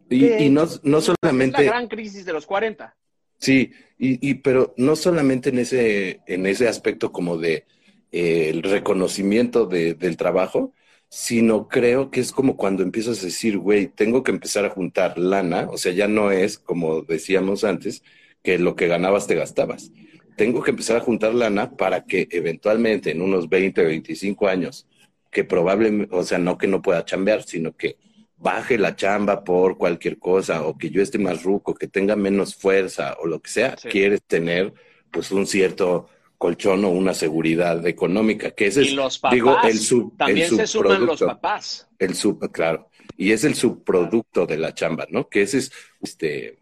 Y, 0.09 0.19
¿Qué 0.19 0.37
he 0.37 0.43
y 0.45 0.49
no, 0.49 0.65
no 0.83 0.97
Es 0.99 1.07
la 1.07 1.15
solamente, 1.15 1.63
gran 1.63 1.87
crisis 1.87 2.25
de 2.25 2.33
los 2.33 2.45
40. 2.45 2.95
Sí, 3.37 3.71
y, 3.97 4.29
y, 4.29 4.35
pero 4.35 4.73
no 4.77 4.95
solamente 4.95 5.49
en 5.49 5.59
ese, 5.59 6.21
en 6.27 6.45
ese 6.45 6.67
aspecto 6.67 7.11
como 7.11 7.37
de 7.37 7.65
eh, 8.11 8.49
el 8.49 8.63
reconocimiento 8.63 9.65
de, 9.65 9.95
del 9.95 10.17
trabajo, 10.17 10.73
sino 11.09 11.67
creo 11.67 12.09
que 12.09 12.21
es 12.21 12.31
como 12.31 12.57
cuando 12.57 12.83
empiezas 12.83 13.21
a 13.21 13.25
decir, 13.25 13.57
güey, 13.57 13.87
tengo 13.87 14.23
que 14.23 14.31
empezar 14.31 14.65
a 14.65 14.69
juntar 14.69 15.17
lana, 15.17 15.67
o 15.69 15.77
sea, 15.77 15.91
ya 15.91 16.07
no 16.07 16.31
es 16.31 16.57
como 16.57 17.01
decíamos 17.01 17.63
antes, 17.63 18.03
que 18.43 18.57
lo 18.59 18.75
que 18.75 18.87
ganabas 18.87 19.27
te 19.27 19.35
gastabas. 19.35 19.91
Tengo 20.37 20.63
que 20.63 20.71
empezar 20.71 20.97
a 20.97 21.01
juntar 21.01 21.33
lana 21.33 21.71
para 21.75 22.05
que 22.05 22.27
eventualmente 22.31 23.11
en 23.11 23.21
unos 23.21 23.49
20, 23.49 23.83
25 23.83 24.47
años, 24.47 24.87
que 25.31 25.43
probablemente, 25.43 26.15
o 26.15 26.23
sea, 26.23 26.37
no 26.37 26.57
que 26.57 26.67
no 26.67 26.81
pueda 26.81 27.05
chambear, 27.05 27.43
sino 27.43 27.75
que 27.75 27.97
baje 28.43 28.77
la 28.77 28.95
chamba 28.95 29.43
por 29.43 29.77
cualquier 29.77 30.19
cosa 30.19 30.63
o 30.67 30.77
que 30.77 30.89
yo 30.89 31.01
esté 31.01 31.17
más 31.17 31.43
ruco, 31.43 31.73
que 31.73 31.87
tenga 31.87 32.15
menos 32.15 32.55
fuerza 32.55 33.15
o 33.21 33.25
lo 33.25 33.41
que 33.41 33.49
sea, 33.49 33.75
quieres 33.75 34.21
tener 34.23 34.73
pues 35.09 35.31
un 35.31 35.47
cierto 35.47 36.09
colchón 36.37 36.83
o 36.83 36.89
una 36.89 37.13
seguridad 37.13 37.87
económica, 37.87 38.51
que 38.51 38.67
ese 38.67 38.83
y 38.83 38.87
es, 38.87 38.93
los 38.93 39.17
papás, 39.17 39.33
digo, 39.35 39.57
el 39.63 39.79
sub, 39.79 40.17
también 40.17 40.47
el 40.49 40.55
se 40.57 40.67
suman 40.67 41.05
los 41.05 41.21
papás. 41.21 41.87
El 41.97 42.15
sub, 42.15 42.51
claro. 42.51 42.89
Y 43.15 43.31
es 43.31 43.43
el 43.45 43.55
subproducto 43.55 44.45
de 44.45 44.57
la 44.57 44.73
chamba, 44.73 45.07
¿no? 45.09 45.29
Que 45.29 45.43
ese 45.43 45.59
es 45.59 45.71
este 46.01 46.57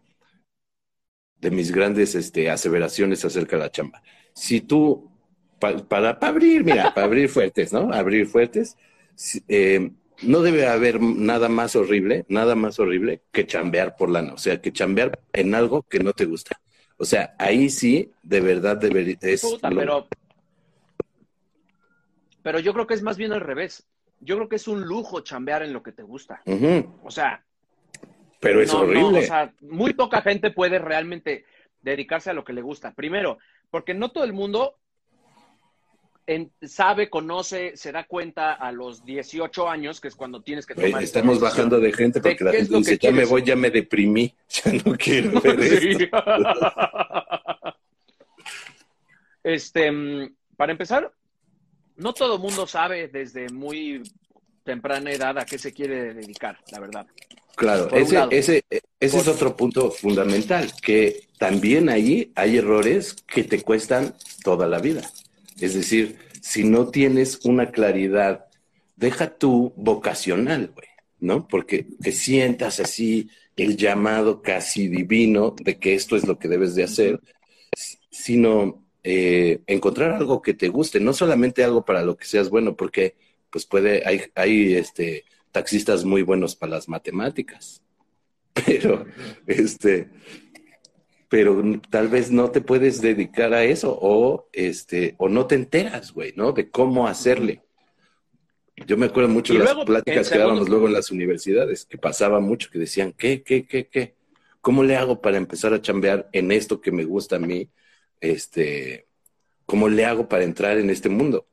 de 1.40 1.50
mis 1.50 1.72
grandes 1.72 2.14
este, 2.14 2.48
aseveraciones 2.48 3.24
acerca 3.24 3.56
de 3.56 3.62
la 3.62 3.70
chamba. 3.72 4.02
Si 4.32 4.60
tú, 4.60 5.10
pa- 5.58 5.76
para, 5.78 6.18
para 6.20 6.30
abrir, 6.30 6.62
mira, 6.62 6.94
para 6.94 7.06
abrir 7.06 7.28
fuertes, 7.28 7.72
¿no? 7.72 7.92
Abrir 7.92 8.26
fuertes, 8.28 8.76
eh, 9.48 9.90
no 10.22 10.40
debe 10.40 10.66
haber 10.66 11.00
nada 11.00 11.48
más 11.48 11.76
horrible, 11.76 12.24
nada 12.28 12.54
más 12.54 12.78
horrible 12.78 13.22
que 13.32 13.46
chambear 13.46 13.96
por 13.96 14.10
lana. 14.10 14.34
O 14.34 14.38
sea, 14.38 14.60
que 14.60 14.72
chambear 14.72 15.18
en 15.32 15.54
algo 15.54 15.82
que 15.82 15.98
no 16.00 16.12
te 16.12 16.24
gusta. 16.26 16.60
O 16.96 17.04
sea, 17.04 17.34
ahí 17.38 17.68
sí, 17.70 18.12
de 18.22 18.40
verdad, 18.40 18.76
debería, 18.76 19.16
es 19.22 19.40
Puta, 19.42 19.70
lo- 19.70 19.76
pero, 19.80 20.08
pero 22.42 22.58
yo 22.58 22.72
creo 22.72 22.86
que 22.86 22.94
es 22.94 23.02
más 23.02 23.16
bien 23.16 23.32
al 23.32 23.40
revés. 23.40 23.86
Yo 24.20 24.36
creo 24.36 24.48
que 24.48 24.56
es 24.56 24.68
un 24.68 24.82
lujo 24.82 25.20
chambear 25.20 25.62
en 25.62 25.72
lo 25.72 25.82
que 25.82 25.92
te 25.92 26.02
gusta. 26.02 26.42
O 27.02 27.10
sea, 27.10 27.44
pero 28.40 28.60
es 28.62 28.72
no, 28.72 28.80
no, 28.80 28.84
horrible. 28.84 29.18
o 29.20 29.22
sea, 29.22 29.52
muy 29.60 29.94
poca 29.94 30.22
gente 30.22 30.50
puede 30.50 30.78
realmente 30.78 31.44
dedicarse 31.80 32.30
a 32.30 32.34
lo 32.34 32.44
que 32.44 32.52
le 32.52 32.62
gusta. 32.62 32.92
Primero, 32.94 33.38
porque 33.70 33.94
no 33.94 34.10
todo 34.12 34.24
el 34.24 34.32
mundo 34.32 34.78
en- 36.26 36.52
sabe, 36.62 37.10
conoce, 37.10 37.76
se 37.76 37.92
da 37.92 38.04
cuenta 38.04 38.52
a 38.54 38.70
los 38.72 39.04
18 39.04 39.68
años, 39.68 40.00
que 40.00 40.08
es 40.08 40.14
cuando 40.16 40.42
tienes 40.42 40.66
que 40.66 40.74
tomar 40.74 40.88
esta 41.02 41.18
estamos 41.20 41.40
bajando 41.40 41.80
de 41.80 41.92
gente 41.92 42.20
¿De 42.20 42.30
porque 42.30 42.44
la 42.44 42.52
gente 42.52 42.76
dice, 42.76 42.98
ya 43.00 43.10
me 43.12 43.24
voy, 43.24 43.42
ya 43.42 43.56
me 43.56 43.70
deprimí, 43.70 44.34
ya 44.48 44.72
no 44.84 44.96
quiero 44.96 45.40
ver 45.42 45.60
esto. 45.60 46.16
Este, 49.44 49.90
mm, 49.90 50.34
para 50.56 50.70
empezar, 50.72 51.12
no 51.96 52.12
todo 52.12 52.38
mundo 52.38 52.66
sabe 52.66 53.08
desde 53.08 53.48
muy 53.48 54.02
temprana 54.64 55.10
edad 55.10 55.36
a 55.38 55.44
qué 55.44 55.58
se 55.58 55.72
quiere 55.72 56.14
dedicar, 56.14 56.58
la 56.70 56.78
verdad. 56.78 57.06
Claro, 57.56 57.88
Por 57.88 57.98
un 57.98 58.04
ese, 58.04 58.14
lado. 58.14 58.30
ese, 58.30 58.64
ese 58.70 59.18
es 59.18 59.28
otro 59.28 59.56
punto 59.56 59.90
fundamental, 59.90 60.72
que 60.80 61.28
también 61.38 61.88
ahí 61.88 62.32
hay 62.34 62.56
errores 62.58 63.14
que 63.26 63.44
te 63.44 63.62
cuestan 63.62 64.14
toda 64.44 64.66
la 64.68 64.78
vida. 64.78 65.02
Es 65.60 65.74
decir, 65.74 66.16
si 66.40 66.64
no 66.64 66.88
tienes 66.88 67.40
una 67.44 67.70
claridad, 67.70 68.46
deja 68.96 69.36
tu 69.36 69.72
vocacional, 69.76 70.72
güey, 70.74 70.88
¿no? 71.20 71.46
Porque 71.46 71.86
que 72.02 72.12
sientas 72.12 72.80
así 72.80 73.28
el 73.56 73.76
llamado 73.76 74.42
casi 74.42 74.88
divino 74.88 75.54
de 75.62 75.78
que 75.78 75.94
esto 75.94 76.16
es 76.16 76.26
lo 76.26 76.38
que 76.38 76.48
debes 76.48 76.74
de 76.74 76.84
hacer, 76.84 77.20
sino 78.10 78.84
eh, 79.04 79.60
encontrar 79.66 80.12
algo 80.12 80.42
que 80.42 80.54
te 80.54 80.68
guste, 80.68 81.00
no 81.00 81.12
solamente 81.12 81.64
algo 81.64 81.84
para 81.84 82.02
lo 82.02 82.16
que 82.16 82.24
seas 82.24 82.50
bueno, 82.50 82.76
porque 82.76 83.16
pues 83.50 83.66
puede, 83.66 84.02
hay, 84.06 84.22
hay 84.34 84.74
este, 84.74 85.24
taxistas 85.50 86.04
muy 86.04 86.22
buenos 86.22 86.56
para 86.56 86.72
las 86.72 86.88
matemáticas, 86.88 87.82
pero 88.66 89.04
este, 89.46 90.08
pero 91.32 91.62
tal 91.88 92.08
vez 92.08 92.30
no 92.30 92.50
te 92.50 92.60
puedes 92.60 93.00
dedicar 93.00 93.54
a 93.54 93.64
eso 93.64 93.98
o 93.98 94.50
este, 94.52 95.14
o 95.16 95.30
no 95.30 95.46
te 95.46 95.54
enteras, 95.54 96.12
güey, 96.12 96.34
¿no? 96.36 96.52
De 96.52 96.68
cómo 96.68 97.08
hacerle. 97.08 97.62
Yo 98.86 98.98
me 98.98 99.06
acuerdo 99.06 99.30
mucho 99.30 99.54
Y 99.54 99.56
de 99.56 99.64
las 99.64 99.74
pláticas 99.86 100.28
que 100.28 100.36
dábamos 100.36 100.68
luego 100.68 100.88
en 100.88 100.92
las 100.92 101.10
universidades, 101.10 101.86
que 101.86 101.96
pasaba 101.96 102.38
mucho, 102.40 102.68
que 102.70 102.78
decían, 102.78 103.14
¿qué, 103.14 103.42
qué, 103.42 103.66
qué, 103.66 103.88
qué? 103.88 104.14
¿Cómo 104.60 104.84
le 104.84 104.94
hago 104.94 105.22
para 105.22 105.38
empezar 105.38 105.72
a 105.72 105.80
chambear 105.80 106.28
en 106.32 106.52
esto 106.52 106.82
que 106.82 106.92
me 106.92 107.04
gusta 107.04 107.36
a 107.36 107.38
mí? 107.38 107.66
Este, 108.20 109.06
¿cómo 109.64 109.88
le 109.88 110.04
hago 110.04 110.28
para 110.28 110.44
entrar 110.44 110.76
en 110.76 110.90
este 110.90 111.08
mundo? 111.08 111.46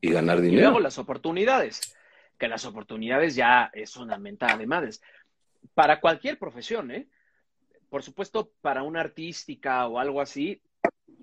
Y 0.00 0.10
ganar 0.10 0.40
Y 0.40 0.42
dinero. 0.42 0.62
luego 0.62 0.80
las 0.80 0.98
oportunidades, 0.98 1.94
que 2.36 2.48
las 2.48 2.64
oportunidades 2.64 3.36
ya 3.36 3.70
es 3.72 3.96
una 3.96 4.18
mentada 4.18 4.56
de 4.56 4.66
madres. 4.66 5.00
Para 5.72 6.00
cualquier 6.00 6.36
profesión, 6.36 6.90
¿eh? 6.90 7.06
Por 7.88 8.02
supuesto, 8.02 8.50
para 8.60 8.82
una 8.82 9.00
artística 9.00 9.86
o 9.86 9.98
algo 9.98 10.20
así, 10.20 10.60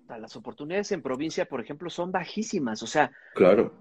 las 0.08 0.36
oportunidades 0.36 0.91
en 0.91 1.01
provincia, 1.01 1.46
por 1.46 1.60
ejemplo, 1.62 1.89
son 1.89 2.12
bajísimas. 2.12 2.84
O 2.84 2.88
sea, 2.88 3.12
Claro. 3.36 3.74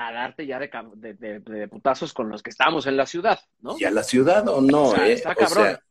a 0.00 0.12
darte 0.12 0.46
ya 0.46 0.58
de, 0.60 0.70
de, 0.94 1.14
de- 1.14 1.40
de 1.40 1.68
putazos 1.68 2.12
con 2.12 2.28
los 2.28 2.40
que 2.42 2.50
estamos 2.50 2.86
en 2.86 2.96
la 2.96 3.04
ciudad, 3.04 3.40
¿no? 3.60 3.76
¿Y 3.78 3.84
a 3.84 3.90
la 3.90 4.04
ciudad 4.04 4.46
o 4.48 4.60
no? 4.60 4.84
O 4.84 4.94
sea, 4.94 5.08
eh? 5.08 5.12
está 5.14 5.32
O 5.32 5.36
cabrón. 5.36 5.64
sea, 5.66 5.82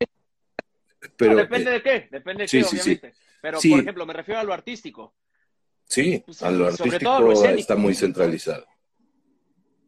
pero, 1.17 1.31
No, 1.33 1.37
depende 1.39 1.71
de 1.71 1.81
qué, 1.83 2.07
depende 2.09 2.43
de 2.43 2.47
sí, 2.47 2.59
qué, 2.59 2.63
sí, 2.63 2.77
sí. 2.77 2.81
obviamente. 2.91 3.13
Pero, 3.41 3.59
por 3.69 3.79
ejemplo, 3.81 4.05
me 4.05 4.13
refiero 4.13 4.39
a 4.39 4.43
lo 4.45 4.53
artístico. 4.53 5.13
sí, 5.83 6.23
Pues, 6.25 6.41
a 6.41 6.49
lo 6.51 6.71
sobre 6.71 6.91
artístico 6.95 7.11
todo 7.11 7.21
lo 7.21 7.31
escénico. 7.33 7.59
está 7.59 7.75
muy 7.75 7.93
centralizado. 7.93 8.65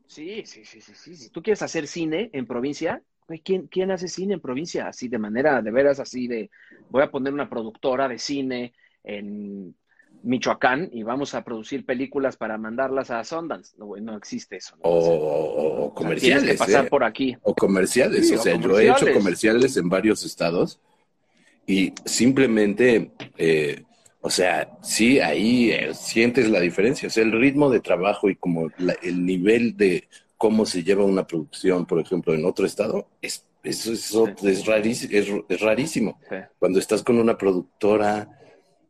Sí, 0.07 0.43
sí, 0.45 0.65
sí, 0.65 0.81
sí, 0.81 0.93
sí. 0.95 1.15
Si 1.15 1.29
tú 1.29 1.41
quieres 1.41 1.61
hacer 1.61 1.87
cine 1.87 2.29
en 2.33 2.45
provincia, 2.47 3.01
¿quién, 3.43 3.67
¿quién 3.67 3.91
hace 3.91 4.07
cine 4.07 4.33
en 4.33 4.41
provincia? 4.41 4.87
Así 4.87 5.07
de 5.07 5.17
manera, 5.19 5.61
de 5.61 5.71
veras, 5.71 5.99
así 5.99 6.27
de, 6.27 6.49
voy 6.89 7.03
a 7.03 7.11
poner 7.11 7.31
una 7.33 7.49
productora 7.49 8.07
de 8.07 8.17
cine 8.17 8.73
en 9.03 9.75
Michoacán 10.23 10.89
y 10.91 11.03
vamos 11.03 11.33
a 11.33 11.43
producir 11.43 11.85
películas 11.85 12.35
para 12.37 12.57
mandarlas 12.57 13.09
a 13.11 13.23
Sundance. 13.23 13.75
No, 13.77 13.95
no 13.97 14.17
existe 14.17 14.57
eso. 14.57 14.75
¿no? 14.77 14.81
O, 14.83 14.97
O 14.97 15.13
o- 15.13 15.15
o 15.15 15.85
o 15.85 15.85
sea, 15.87 15.95
comerciales. 15.95 16.51
Que 16.51 16.57
pasar 16.57 16.85
¿eh? 16.85 16.89
por 16.89 17.03
aquí. 17.03 17.37
O 17.43 17.53
comerciales. 17.55 18.27
Sí, 18.27 18.35
o 18.35 18.39
o 18.39 18.43
sea, 18.43 18.55
yo 18.59 18.79
he 18.79 18.89
hecho 18.89 19.11
comerciales 19.13 19.77
en 19.77 19.89
varios 19.89 20.23
estados 20.25 20.79
y 21.65 21.93
simplemente, 22.05 23.11
eh, 23.37 23.83
o 24.21 24.29
sea, 24.29 24.77
sí, 24.81 25.19
ahí 25.19 25.71
eh, 25.71 25.93
sientes 25.93 26.49
la 26.49 26.59
diferencia. 26.59 27.07
O 27.07 27.09
sea, 27.11 27.23
el 27.23 27.31
ritmo 27.31 27.69
de 27.69 27.79
trabajo 27.79 28.29
y 28.29 28.35
como 28.35 28.69
la- 28.77 28.95
el 29.01 29.25
nivel 29.25 29.77
de 29.77 30.07
cómo 30.37 30.65
se 30.65 30.83
lleva 30.83 31.03
una 31.05 31.25
producción, 31.27 31.85
por 31.85 31.99
ejemplo, 31.99 32.33
en 32.33 32.45
otro 32.45 32.65
estado, 32.65 33.07
es, 33.21 33.45
eso, 33.63 33.91
eso 33.93 34.25
Sí. 34.37 34.47
es, 34.49 34.65
rarísimo, 34.65 35.11
es, 35.13 35.27
es 35.49 35.61
rarísimo. 35.61 36.19
Sí. 36.29 36.35
Cuando 36.57 36.79
estás 36.79 37.03
con 37.03 37.19
una 37.19 37.37
productora 37.37 38.29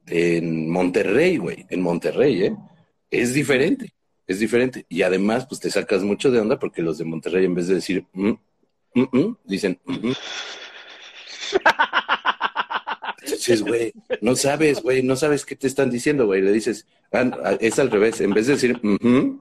en 0.10 0.70
Monterrey, 0.70 1.38
güey, 1.38 1.66
en 1.70 1.82
Monterrey, 1.82 2.44
¿eh? 2.44 2.56
Es 3.12 3.34
diferente, 3.34 3.94
es 4.28 4.40
diferente. 4.40 4.86
Y 4.90 5.02
además, 5.02 5.46
pues 5.48 5.60
te 5.60 5.70
sacas 5.72 6.04
mucho 6.04 6.32
de 6.32 6.40
onda 6.40 6.60
porque 6.60 6.82
los 6.82 6.98
de 6.98 7.06
Monterrey, 7.06 7.46
en 7.46 7.56
vez 7.56 7.68
de 7.68 7.76
decir, 7.76 8.06
mm, 8.14 8.32
mm, 8.96 9.08
mm, 9.12 9.38
dicen, 9.46 9.80
mm, 9.86 10.08
mm. 10.10 10.14
Entonces, 13.22 13.62
güey, 13.62 13.94
no 14.22 14.36
sabes, 14.36 14.82
güey, 14.82 15.04
no 15.04 15.16
sabes 15.16 15.46
qué 15.46 15.56
te 15.56 15.68
están 15.68 15.90
diciendo, 15.90 16.26
güey. 16.26 16.42
Le 16.42 16.52
dices, 16.52 16.86
ah, 17.12 17.32
ah, 17.44 17.58
es 17.60 17.80
al 17.80 17.90
revés. 17.92 18.22
En 18.22 18.34
vez 18.34 18.48
de 18.48 18.54
decir, 18.54 18.80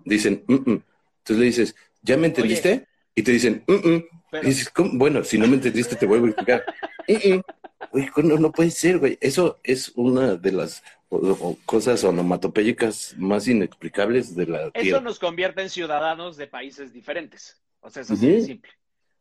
dicen, 0.05 0.45
"Mm, 0.47 0.55
mm". 0.55 0.83
entonces 1.19 1.37
le 1.39 1.45
dices, 1.45 1.75
¿ya 2.03 2.17
me 2.17 2.29
entendiste? 2.29 2.87
Y 3.15 3.23
te 3.23 3.33
dicen, 3.33 3.65
"Mm, 3.67 3.89
mm". 3.89 4.05
Y 4.43 4.47
dices, 4.47 4.71
¿cómo? 4.71 4.91
bueno, 4.95 5.25
si 5.25 5.39
no 5.39 5.47
me 5.47 5.55
entendiste, 5.55 5.97
te 5.97 6.07
vuelvo 6.07 6.27
a 6.27 6.29
explicar. 6.31 6.65
Eh, 7.07 7.41
no, 8.23 8.39
no 8.39 8.53
puede 8.53 8.71
ser, 8.71 8.99
güey. 8.99 9.19
Eso 9.21 9.59
es 9.63 9.93
una 9.95 10.35
de 10.37 10.53
las 10.53 10.83
cosas 11.65 12.05
onomatopéyicas 12.05 13.15
más 13.19 13.49
inexplicables 13.49 14.35
de 14.35 14.47
la 14.47 14.63
Eso 14.67 14.73
tierra. 14.83 15.01
nos 15.01 15.19
convierte 15.19 15.63
en 15.63 15.71
ciudadanos 15.71 16.37
de 16.37 16.47
países 16.47 16.93
diferentes. 16.93 17.61
O 17.81 17.89
sea, 17.91 18.03
es 18.03 18.11
así 18.11 18.27
Ujú. 18.27 18.35
de 18.37 18.43
simple. 18.45 18.71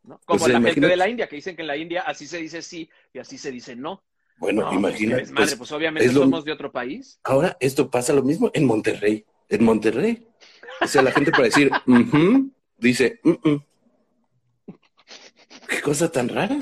¿no? 0.03 0.19
Como 0.25 0.43
O 0.43 0.47
sea, 0.47 0.59
la 0.59 0.71
gente 0.71 0.87
de 0.87 0.95
la 0.97 1.09
India, 1.09 1.27
que 1.27 1.35
dicen 1.35 1.55
que 1.55 1.61
en 1.63 1.67
la 1.67 1.77
India 1.77 2.01
así 2.01 2.27
se 2.27 2.37
dice 2.37 2.61
sí 2.61 2.89
y 3.13 3.19
así 3.19 3.37
se 3.37 3.51
dice 3.51 3.75
no. 3.75 4.03
Bueno, 4.39 4.61
no, 4.61 4.67
pues, 4.67 4.79
imagínate. 4.79 5.15
qué 5.15 5.21
desmadre, 5.27 5.45
pues, 5.47 5.57
pues, 5.57 5.71
obviamente 5.71 6.05
es 6.07 6.13
lo- 6.13 6.21
somos 6.21 6.45
de 6.45 6.51
otro 6.51 6.71
país. 6.71 7.19
Ahora 7.23 7.57
esto 7.59 7.89
pasa 7.89 8.13
lo 8.13 8.23
mismo 8.23 8.51
en 8.53 8.65
Monterrey. 8.65 9.25
En 9.49 9.63
Monterrey. 9.63 10.25
O 10.81 10.87
sea, 10.87 11.01
la 11.01 11.11
gente 11.11 11.31
para 11.31 11.45
decir, 11.45 11.71
"Ujú", 11.87 12.51
dice, 12.77 13.19
"Mm-mm". 13.23 13.63
qué 15.67 15.81
cosa 15.81 16.11
tan 16.11 16.29
rara. 16.29 16.57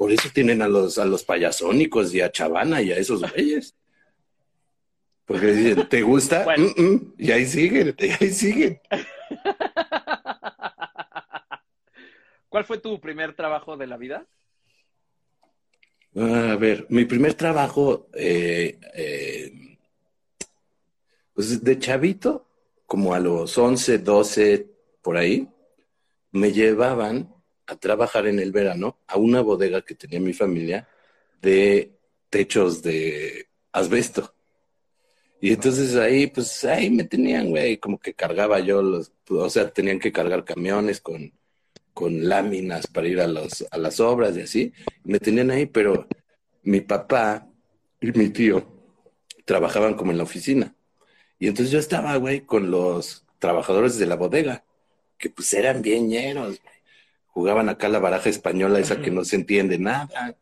Por 0.00 0.10
eso 0.12 0.30
tienen 0.32 0.62
a 0.62 0.66
los, 0.66 0.96
a 0.96 1.04
los 1.04 1.24
payasónicos 1.24 2.14
y 2.14 2.22
a 2.22 2.32
Chavana 2.32 2.80
y 2.80 2.90
a 2.90 2.96
esos 2.96 3.20
güeyes. 3.20 3.76
Porque 5.26 5.48
dicen, 5.48 5.86
¿te 5.90 6.00
gusta? 6.00 6.42
Bueno. 6.44 6.68
"Mm-mm", 6.68 7.14
Y 7.18 7.30
ahí 7.30 7.44
siguen, 7.44 7.94
y 7.98 8.08
ahí 8.08 8.30
siguen. 8.30 8.80
¿Cuál 12.48 12.64
fue 12.64 12.78
tu 12.78 12.98
primer 12.98 13.36
trabajo 13.36 13.76
de 13.76 13.86
la 13.86 13.98
vida? 13.98 14.26
A 16.16 16.56
ver, 16.56 16.86
mi 16.88 17.04
primer 17.04 17.34
trabajo, 17.34 18.08
eh, 18.14 18.80
eh, 18.94 19.52
pues 21.34 21.62
de 21.62 21.78
chavito, 21.78 22.46
como 22.86 23.12
a 23.12 23.20
los 23.20 23.58
11, 23.58 23.98
12, 23.98 24.66
por 25.02 25.18
ahí, 25.18 25.46
me 26.32 26.52
llevaban 26.52 27.34
a 27.70 27.76
trabajar 27.76 28.26
en 28.26 28.38
el 28.38 28.52
verano 28.52 28.98
a 29.06 29.16
una 29.16 29.40
bodega 29.40 29.82
que 29.82 29.94
tenía 29.94 30.20
mi 30.20 30.32
familia 30.32 30.88
de 31.40 31.92
techos 32.28 32.82
de 32.82 33.48
asbesto. 33.72 34.34
Y 35.40 35.52
entonces 35.52 35.96
ahí, 35.96 36.26
pues 36.26 36.64
ahí 36.64 36.90
me 36.90 37.04
tenían, 37.04 37.48
güey, 37.48 37.78
como 37.78 37.98
que 37.98 38.14
cargaba 38.14 38.60
yo 38.60 38.82
los, 38.82 39.12
o 39.28 39.48
sea, 39.48 39.70
tenían 39.70 39.98
que 39.98 40.12
cargar 40.12 40.44
camiones 40.44 41.00
con, 41.00 41.32
con 41.94 42.28
láminas 42.28 42.86
para 42.86 43.08
ir 43.08 43.20
a, 43.20 43.26
los, 43.26 43.64
a 43.70 43.78
las 43.78 44.00
obras 44.00 44.36
y 44.36 44.42
así. 44.42 44.72
Me 45.04 45.18
tenían 45.18 45.50
ahí, 45.50 45.66
pero 45.66 46.06
mi 46.62 46.80
papá 46.80 47.48
y 48.00 48.12
mi 48.12 48.28
tío 48.30 48.66
trabajaban 49.44 49.94
como 49.94 50.10
en 50.12 50.18
la 50.18 50.24
oficina. 50.24 50.74
Y 51.38 51.48
entonces 51.48 51.72
yo 51.72 51.78
estaba, 51.78 52.16
güey, 52.16 52.42
con 52.42 52.70
los 52.70 53.24
trabajadores 53.38 53.98
de 53.98 54.06
la 54.06 54.16
bodega, 54.16 54.64
que 55.16 55.30
pues 55.30 55.52
eran 55.54 55.80
bien 55.80 56.08
güey. 56.08 56.58
Jugaban 57.32 57.68
acá 57.68 57.88
la 57.88 57.98
baraja 58.00 58.28
española, 58.28 58.78
esa 58.78 59.00
que 59.00 59.10
no 59.10 59.24
se 59.24 59.36
entiende 59.36 59.78
nada, 59.78 60.36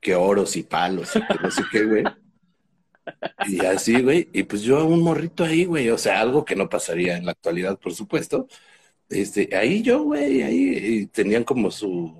que 0.00 0.14
oros 0.14 0.56
y 0.56 0.62
palos 0.62 1.14
y 1.16 1.20
que 1.26 1.34
no 1.42 1.50
sé 1.50 1.62
qué, 1.70 1.84
güey. 1.84 2.04
Y 3.46 3.64
así, 3.64 4.00
güey. 4.00 4.28
Y 4.32 4.44
pues 4.44 4.62
yo 4.62 4.84
un 4.86 5.02
morrito 5.02 5.44
ahí, 5.44 5.64
güey. 5.64 5.90
O 5.90 5.98
sea, 5.98 6.20
algo 6.20 6.44
que 6.44 6.56
no 6.56 6.68
pasaría 6.68 7.16
en 7.16 7.26
la 7.26 7.32
actualidad, 7.32 7.78
por 7.78 7.92
supuesto. 7.94 8.46
Este, 9.08 9.54
ahí 9.56 9.82
yo, 9.82 10.02
güey, 10.04 10.42
ahí 10.42 11.06
tenían 11.06 11.44
como 11.44 11.70
su, 11.70 12.14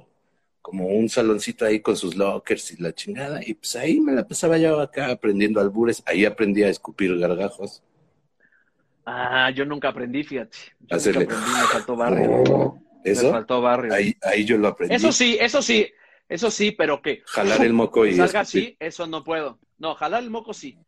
como 0.60 0.86
un 0.88 1.08
saloncito 1.08 1.64
ahí 1.64 1.80
con 1.80 1.96
sus 1.96 2.14
lockers 2.16 2.72
y 2.72 2.82
la 2.82 2.92
chingada. 2.92 3.40
Y 3.46 3.54
pues 3.54 3.74
ahí 3.76 4.00
me 4.00 4.12
la 4.12 4.26
pasaba 4.26 4.58
yo 4.58 4.80
acá 4.80 5.10
aprendiendo 5.10 5.60
albures. 5.60 6.02
Ahí 6.04 6.24
aprendí 6.24 6.62
a 6.64 6.68
escupir 6.68 7.16
gargajos. 7.18 7.82
Ah, 9.06 9.50
yo 9.50 9.64
nunca 9.64 9.88
aprendí, 9.88 10.22
fíjate. 10.22 10.58
Yo 10.80 10.96
Hacerle- 10.96 11.20
nunca 11.26 11.34
aprendí, 11.38 11.60
me 11.60 11.66
faltó 11.68 11.96
barrio. 11.96 12.78
Eso, 13.04 13.30
faltó 13.30 13.60
barrio. 13.60 13.92
ahí, 13.94 14.14
ahí 14.22 14.44
yo 14.44 14.58
lo 14.58 14.68
aprendí. 14.68 14.94
Eso 14.94 15.10
sí, 15.12 15.36
eso 15.40 15.60
sí, 15.62 15.90
eso 16.28 16.50
sí, 16.50 16.72
pero 16.72 17.02
que 17.02 17.22
Jalar 17.26 17.64
el 17.64 17.72
moco 17.72 18.06
y 18.06 18.12
salga 18.16 18.42
escupir. 18.42 18.62
así, 18.68 18.76
eso 18.80 19.06
no 19.06 19.22
puedo. 19.24 19.58
No, 19.78 19.94
jalar 19.94 20.22
el 20.22 20.30
moco 20.30 20.52
sí, 20.54 20.78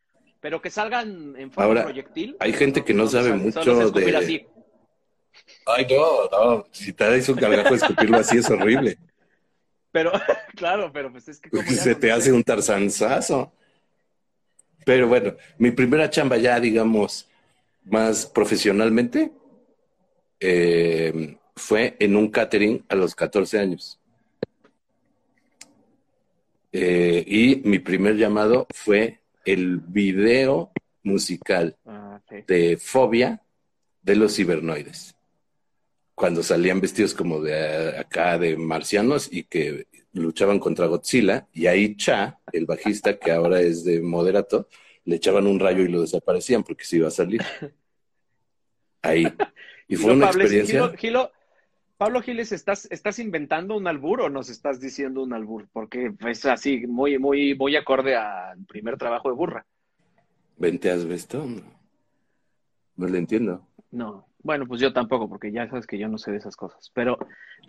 pero 0.41 0.61
que 0.63 0.71
salgan 0.71 1.35
en 1.37 1.51
forma 1.51 1.67
Ahora, 1.69 1.83
proyectil. 1.85 2.37
hay 2.41 2.53
gente 2.53 2.85
que 2.85 2.95
no 2.95 3.05
me 3.05 3.11
sabe 3.11 3.31
sale. 3.31 3.43
mucho 3.43 3.91
de- 3.91 4.17
así. 4.17 4.47
Ay, 5.67 5.87
no, 5.91 6.29
no. 6.57 6.65
Si 6.71 6.93
te 6.93 7.05
das 7.05 7.29
un 7.29 7.37
gargajo, 7.37 7.75
escupirlo 7.75 8.19
así 8.19 8.39
es 8.39 8.49
horrible. 8.51 8.97
Pero, 9.93 10.11
claro, 10.57 10.91
pero 10.93 11.13
pues 11.13 11.29
es 11.29 11.39
que 11.41 11.51
como 11.51 11.63
Se 11.71 11.91
no 11.91 11.97
te 11.99 12.09
sé. 12.09 12.13
hace 12.13 12.33
un 12.33 12.43
tarzanzazo. 12.43 13.53
Pero 14.85 15.07
bueno, 15.07 15.37
mi 15.59 15.71
primera 15.71 16.11
chamba 16.11 16.37
ya, 16.37 16.59
digamos, 16.59 17.29
más 17.85 18.27
profesionalmente, 18.27 19.31
eh, 20.41 21.37
fue 21.57 21.97
en 22.01 22.17
un 22.17 22.29
catering 22.31 22.85
a 22.89 22.95
los 22.97 23.15
14 23.15 23.59
años. 23.59 24.01
Eh, 26.73 27.25
y 27.27 27.57
mi 27.69 27.79
primer 27.79 28.17
llamado 28.17 28.67
fue 28.75 29.21
el 29.45 29.79
video 29.79 30.73
musical 31.05 31.77
Ah, 31.87 32.21
sí. 32.29 32.37
de 32.47 32.77
Fobia 32.77 33.43
de 34.03 34.17
los 34.17 34.35
cibernoides. 34.35 35.15
Cuando 36.15 36.43
salían 36.43 36.81
vestidos 36.81 37.15
como 37.15 37.41
de 37.41 37.53
eh, 37.53 37.99
acá 37.99 38.39
de 38.39 38.57
marcianos 38.57 39.29
y 39.33 39.45
que 39.45 39.87
luchaban 40.13 40.59
contra 40.59 40.87
Godzilla, 40.87 41.47
y 41.53 41.67
ahí 41.67 41.97
Cha, 41.97 42.39
el 42.53 42.67
bajista 42.67 43.19
que 43.19 43.33
ahora 43.33 43.61
es 43.61 43.85
de 43.85 44.01
Moderato, 44.01 44.69
le 45.05 45.17
echaban 45.17 45.47
un 45.47 45.59
rayo 45.61 45.83
y 45.83 45.89
lo 45.89 46.01
desaparecían 46.01 46.63
porque 46.65 46.85
se 46.85 46.97
iba 46.97 47.09
a 47.09 47.13
salir. 47.13 47.43
Ahí. 49.03 49.25
Y 49.87 49.97
fue 49.97 50.13
Gilo 50.13 50.15
una 50.15 50.27
experiencia. 50.29 50.81
Gilo- 50.81 50.97
Gilo- 50.97 51.31
Pablo 52.05 52.21
Giles, 52.21 52.53
¿estás, 52.53 52.87
¿estás 52.91 53.19
inventando 53.19 53.75
un 53.75 53.87
albur 53.87 54.21
o 54.21 54.29
nos 54.29 54.51
estás 54.51 54.79
diciendo 54.79 55.23
un 55.23 55.33
albur? 55.33 55.69
Porque 55.73 56.13
es 56.29 56.45
así, 56.45 56.87
muy, 56.87 57.19
muy, 57.19 57.55
muy 57.55 57.77
acorde 57.77 58.15
al 58.15 58.63
primer 58.67 58.99
trabajo 58.99 59.31
de 59.31 59.35
burra. 59.35 59.65
¿Vente 60.59 60.91
asbesto? 60.91 61.47
No, 61.47 61.63
no 62.97 63.07
le 63.07 63.17
entiendo. 63.17 63.67
No, 63.91 64.27
bueno, 64.43 64.67
pues 64.67 64.83
yo 64.83 64.93
tampoco, 64.93 65.31
porque 65.31 65.51
ya 65.51 65.67
sabes 65.67 65.87
que 65.87 65.97
yo 65.97 66.07
no 66.09 66.19
sé 66.19 66.31
de 66.31 66.37
esas 66.37 66.57
cosas. 66.57 66.91
Pero 66.93 67.17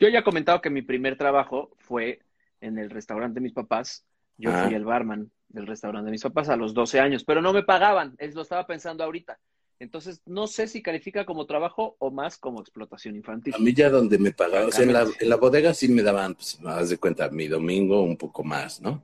yo 0.01 0.09
ya 0.09 0.19
he 0.19 0.23
comentado 0.25 0.59
que 0.59 0.69
mi 0.69 0.81
primer 0.81 1.17
trabajo 1.17 1.71
fue 1.77 2.19
en 2.59 2.77
el 2.77 2.89
restaurante 2.89 3.35
de 3.35 3.43
mis 3.45 3.53
papás. 3.53 4.05
Yo 4.37 4.49
Ah. 4.53 4.65
fui 4.65 4.73
el 4.75 4.83
barman 4.83 5.31
del 5.47 5.65
restaurante 5.65 6.07
de 6.07 6.11
mis 6.11 6.23
papás 6.23 6.49
a 6.49 6.57
los 6.57 6.73
12 6.73 6.99
años, 6.99 7.23
pero 7.23 7.41
no 7.41 7.53
me 7.53 7.63
pagaban, 7.63 8.15
es 8.17 8.35
lo 8.35 8.41
estaba 8.41 8.67
pensando 8.67 9.01
ahorita. 9.05 9.39
Entonces, 9.79 10.21
no 10.25 10.47
sé 10.47 10.67
si 10.67 10.81
califica 10.81 11.25
como 11.25 11.45
trabajo 11.45 11.95
o 11.99 12.09
más 12.09 12.37
como 12.37 12.61
explotación 12.61 13.15
infantil. 13.15 13.53
A 13.53 13.59
mí 13.59 13.73
ya 13.73 13.89
donde 13.89 14.17
me 14.17 14.31
pagaban, 14.31 14.69
o 14.69 14.71
sea, 14.71 14.83
en 14.83 14.93
la, 14.93 15.05
en 15.19 15.29
la 15.29 15.35
bodega 15.35 15.73
sí 15.73 15.89
me 15.89 16.01
daban, 16.01 16.35
pues, 16.35 16.57
haz 16.65 16.89
de 16.89 16.97
cuenta, 16.97 17.29
mi 17.29 17.47
domingo 17.47 18.01
un 18.01 18.15
poco 18.17 18.43
más, 18.43 18.81
¿no? 18.81 19.03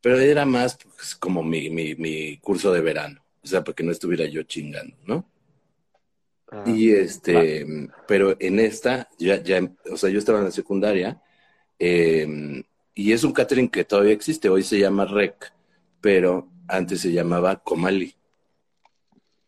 Pero 0.00 0.18
era 0.18 0.44
más 0.46 0.78
pues, 0.96 1.14
como 1.14 1.42
mi, 1.42 1.70
mi, 1.70 1.94
mi 1.94 2.38
curso 2.38 2.72
de 2.72 2.80
verano, 2.80 3.22
o 3.42 3.46
sea, 3.46 3.62
porque 3.62 3.82
no 3.84 3.92
estuviera 3.92 4.24
yo 4.24 4.42
chingando, 4.44 4.96
¿no? 5.06 5.28
Ah, 6.50 6.64
Y 6.66 6.90
este, 6.90 7.66
pero 8.08 8.34
en 8.40 8.60
esta, 8.60 9.08
ya, 9.18 9.42
ya, 9.42 9.60
o 9.90 9.96
sea, 9.96 10.10
yo 10.10 10.18
estaba 10.18 10.38
en 10.38 10.46
la 10.46 10.50
secundaria, 10.50 11.22
eh, 11.78 12.64
y 12.94 13.12
es 13.12 13.24
un 13.24 13.32
catering 13.32 13.68
que 13.68 13.84
todavía 13.84 14.12
existe, 14.12 14.48
hoy 14.48 14.62
se 14.62 14.78
llama 14.78 15.04
REC, 15.04 15.52
pero 16.00 16.48
antes 16.68 17.00
se 17.00 17.12
llamaba 17.12 17.56
Comali. 17.56 18.14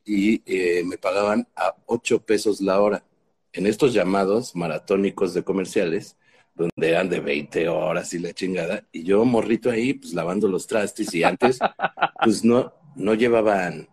Y 0.04 0.42
eh, 0.46 0.82
me 0.84 0.98
pagaban 0.98 1.48
a 1.56 1.74
8 1.86 2.20
pesos 2.24 2.60
la 2.60 2.80
hora. 2.80 3.04
En 3.52 3.66
estos 3.66 3.94
llamados 3.94 4.54
maratónicos 4.56 5.32
de 5.34 5.44
comerciales, 5.44 6.16
donde 6.54 6.90
eran 6.90 7.08
de 7.08 7.20
20 7.20 7.68
horas 7.68 8.12
y 8.14 8.18
la 8.18 8.32
chingada, 8.32 8.86
y 8.92 9.04
yo 9.04 9.24
morrito 9.24 9.70
ahí, 9.70 9.94
pues 9.94 10.12
lavando 10.14 10.48
los 10.48 10.66
trastes, 10.66 11.14
y 11.14 11.24
antes, 11.24 11.58
pues 12.22 12.44
no, 12.44 12.72
no 12.96 13.14
llevaban, 13.14 13.88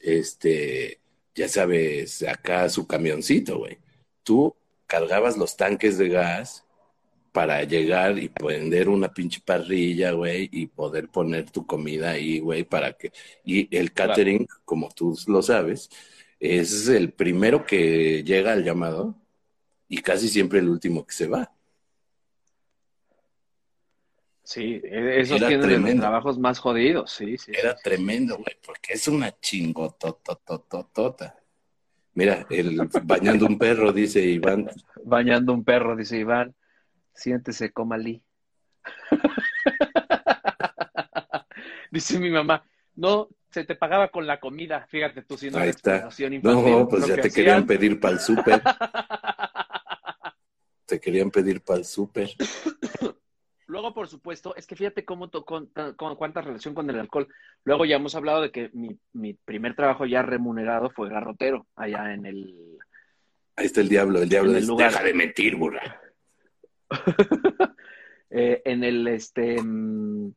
este, 0.00 1.00
ya 1.34 1.48
sabes, 1.48 2.22
acá 2.22 2.68
su 2.68 2.86
camioncito, 2.86 3.58
güey. 3.58 3.78
Tú 4.22 4.54
cargabas 4.86 5.36
los 5.36 5.56
tanques 5.56 5.98
de 5.98 6.08
gas 6.08 6.64
para 7.32 7.64
llegar 7.64 8.18
y 8.18 8.28
prender 8.28 8.88
una 8.90 9.12
pinche 9.12 9.40
parrilla, 9.44 10.12
güey, 10.12 10.48
y 10.52 10.66
poder 10.66 11.08
poner 11.08 11.50
tu 11.50 11.66
comida 11.66 12.10
ahí, 12.10 12.38
güey, 12.40 12.64
para 12.64 12.92
que... 12.92 13.10
Y 13.44 13.74
el 13.74 13.92
catering, 13.92 14.46
como 14.64 14.90
tú 14.94 15.18
lo 15.26 15.40
sabes, 15.42 15.88
es 16.38 16.88
el 16.88 17.12
primero 17.12 17.64
que 17.64 18.22
llega 18.22 18.52
al 18.52 18.62
llamado 18.64 19.16
y 19.88 19.98
casi 19.98 20.28
siempre 20.28 20.58
el 20.58 20.68
último 20.68 21.06
que 21.06 21.14
se 21.14 21.26
va. 21.26 21.50
Sí, 24.44 24.80
e- 24.84 25.20
esos 25.20 25.38
Era 25.38 25.48
tienen 25.48 25.60
los 25.70 25.80
tremendo. 25.80 26.02
trabajos 26.02 26.38
más 26.38 26.58
jodidos, 26.58 27.12
sí, 27.12 27.38
sí. 27.38 27.52
Era 27.54 27.74
tremendo, 27.76 28.34
güey, 28.36 28.56
porque 28.64 28.92
es 28.92 29.08
una 29.08 29.38
chingototototota. 29.40 31.38
Mira, 32.14 32.46
el 32.50 32.76
bañando 33.04 33.46
un 33.46 33.56
perro, 33.56 33.90
dice 33.90 34.20
Iván. 34.20 34.68
Bañando 35.02 35.54
un 35.54 35.64
perro, 35.64 35.96
dice 35.96 36.18
Iván. 36.18 36.54
Siéntese, 37.14 37.72
comalí. 37.72 38.22
dice 41.90 42.18
mi 42.18 42.30
mamá, 42.30 42.64
no, 42.94 43.28
se 43.50 43.64
te 43.64 43.74
pagaba 43.76 44.08
con 44.08 44.26
la 44.26 44.40
comida, 44.40 44.86
fíjate 44.88 45.22
tú, 45.22 45.36
si 45.36 45.50
no 45.50 45.58
Ahí 45.58 45.68
está. 45.68 45.96
infantil, 45.96 46.40
No, 46.42 46.88
pues 46.88 47.06
ya 47.06 47.16
que 47.16 47.22
te 47.22 47.30
querían 47.30 47.54
hacían. 47.56 47.66
pedir 47.66 48.00
para 48.00 48.14
el 48.14 48.20
súper. 48.20 48.62
te 50.86 51.00
querían 51.00 51.30
pedir 51.30 51.62
para 51.62 51.78
el 51.80 51.84
súper. 51.84 52.30
Luego, 53.66 53.94
por 53.94 54.08
supuesto, 54.08 54.54
es 54.56 54.66
que 54.66 54.76
fíjate 54.76 55.04
cómo 55.04 55.30
tocó, 55.30 55.66
con, 55.96 56.16
cuánta 56.16 56.42
relación 56.42 56.74
con 56.74 56.90
el 56.90 56.98
alcohol. 56.98 57.28
Luego 57.64 57.84
ya 57.84 57.96
hemos 57.96 58.14
hablado 58.14 58.42
de 58.42 58.50
que 58.50 58.70
mi, 58.72 58.98
mi 59.12 59.34
primer 59.34 59.74
trabajo 59.74 60.04
ya 60.04 60.22
remunerado 60.22 60.90
fue 60.90 61.08
garrotero, 61.08 61.66
allá 61.76 62.12
en 62.12 62.26
el... 62.26 62.78
Ahí 63.56 63.66
está 63.66 63.80
el 63.80 63.88
diablo, 63.88 64.20
el 64.20 64.28
diablo 64.28 64.56
el 64.56 64.66
lugar. 64.66 64.90
deja 64.90 65.04
de 65.04 65.14
mentir, 65.14 65.56
burra. 65.56 66.00
Eh, 68.34 68.62
en 68.64 68.82
el, 68.82 69.06
este, 69.08 69.56
en 69.56 70.34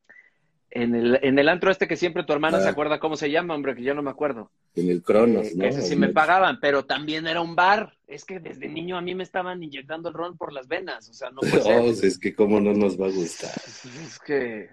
el, 0.71 1.17
en 1.23 1.39
el 1.39 1.47
antro 1.47 1.71
este 1.71 1.87
que 1.87 1.95
siempre 1.95 2.25
tu 2.25 2.33
hermana 2.33 2.57
Ah. 2.57 2.61
se 2.61 2.67
acuerda 2.67 2.99
cómo 2.99 3.15
se 3.15 3.31
llama, 3.31 3.55
hombre, 3.55 3.73
que 3.73 3.83
yo 3.83 3.93
no 3.93 4.03
me 4.03 4.11
acuerdo. 4.11 4.51
En 4.75 4.89
el 4.89 5.01
Cronos, 5.01 5.47
Eh, 5.47 5.53
¿no? 5.55 5.63
ese 5.63 5.81
sí 5.81 5.95
me 5.95 6.09
pagaban, 6.09 6.59
pero 6.59 6.83
también 6.83 7.25
era 7.25 7.39
un 7.39 7.55
bar. 7.55 7.93
Es 8.05 8.25
que 8.25 8.41
desde 8.41 8.67
niño 8.67 8.97
a 8.97 9.01
mí 9.01 9.15
me 9.15 9.23
estaban 9.23 9.63
inyectando 9.63 10.09
el 10.09 10.13
ron 10.15 10.37
por 10.37 10.51
las 10.51 10.67
venas, 10.67 11.07
o 11.07 11.13
sea, 11.13 11.29
no 11.29 11.37
puede 11.39 11.61
ser. 11.63 11.79
Oh, 11.79 11.89
es 11.89 12.19
que 12.19 12.35
cómo 12.35 12.59
no 12.59 12.73
nos 12.73 12.99
va 12.99 13.05
a 13.07 13.11
gustar. 13.11 13.51
Es 13.55 14.19
que... 14.19 14.71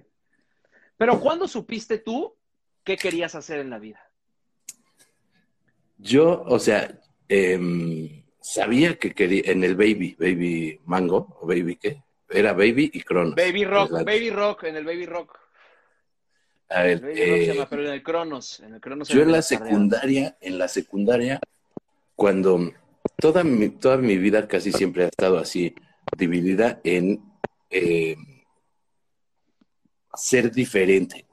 Pero 0.97 1.21
¿cuándo 1.21 1.47
supiste 1.47 1.99
tú 1.99 2.35
qué 2.83 2.97
querías 2.97 3.37
hacer 3.37 3.61
en 3.61 3.71
la 3.71 3.79
vida? 3.79 4.01
Yo, 5.99 6.42
o 6.49 6.59
sea, 6.59 6.99
em, 7.29 8.22
sabía 8.43 8.99
que 8.99 9.15
quería, 9.15 9.43
en 9.47 9.65
el 9.65 9.77
Baby, 9.77 10.17
Baby 10.19 10.81
Mango, 10.85 11.39
o 11.41 11.47
Baby 11.47 11.77
qué, 11.77 12.03
era 12.29 12.53
Baby 12.53 12.91
y 12.93 13.01
Cronos. 13.03 13.35
Baby 13.35 13.65
Rock, 13.65 13.93
Baby 14.05 14.31
Rock, 14.31 14.65
en 14.65 14.77
el 14.77 14.85
Baby 14.85 15.07
Rock. 15.07 15.39
A 16.69 16.83
ver, 16.83 17.01
Baby 17.01 17.15
Rock 17.15 17.17
se 17.17 17.43
eh, 17.43 17.47
llama, 17.55 17.69
pero 17.69 17.87
en 17.87 17.93
el 17.93 18.03
Cronos. 18.03 18.61
En 18.61 18.75
el 18.75 18.81
Cronos 18.81 19.09
yo 19.09 19.23
en 19.23 19.33
la 19.33 19.43
secundaria, 19.43 20.37
en 20.41 20.59
la 20.59 20.69
secundaria, 20.69 21.41
cuando 22.17 22.73
toda 23.17 23.45
mi, 23.45 23.69
toda 23.71 23.97
mi 23.99 24.17
vida 24.17 24.49
casi 24.49 24.73
siempre 24.73 25.05
ha 25.05 25.09
estado 25.09 25.39
así, 25.39 25.75
dividida 26.17 26.81
en 26.85 27.23
eh, 27.71 28.17
ser 30.15 30.51
diferente. 30.51 31.27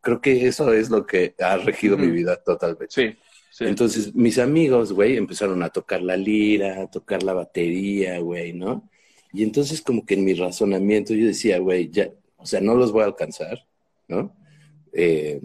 Creo 0.00 0.20
que 0.20 0.46
eso 0.46 0.72
es 0.72 0.88
lo 0.88 1.04
que 1.04 1.34
ha 1.40 1.56
regido 1.56 1.98
mi 1.98 2.06
vida 2.08 2.36
totalmente. 2.36 2.86
Sí, 2.90 3.16
Entonces, 3.60 4.14
mis 4.14 4.38
amigos, 4.38 4.92
güey, 4.92 5.16
empezaron 5.16 5.62
a 5.62 5.70
tocar 5.70 6.02
la 6.02 6.16
lira, 6.16 6.82
a 6.82 6.90
tocar 6.90 7.22
la 7.22 7.32
batería, 7.32 8.18
güey, 8.20 8.52
¿no? 8.52 8.88
Y 9.32 9.42
entonces, 9.42 9.80
como 9.80 10.04
que 10.04 10.14
en 10.14 10.24
mi 10.24 10.34
razonamiento 10.34 11.14
yo 11.14 11.26
decía, 11.26 11.58
güey, 11.58 11.88
ya, 11.90 12.10
o 12.36 12.46
sea, 12.46 12.60
no 12.60 12.74
los 12.74 12.92
voy 12.92 13.02
a 13.02 13.06
alcanzar, 13.06 13.66
¿no? 14.08 14.36
Eh, 14.92 15.40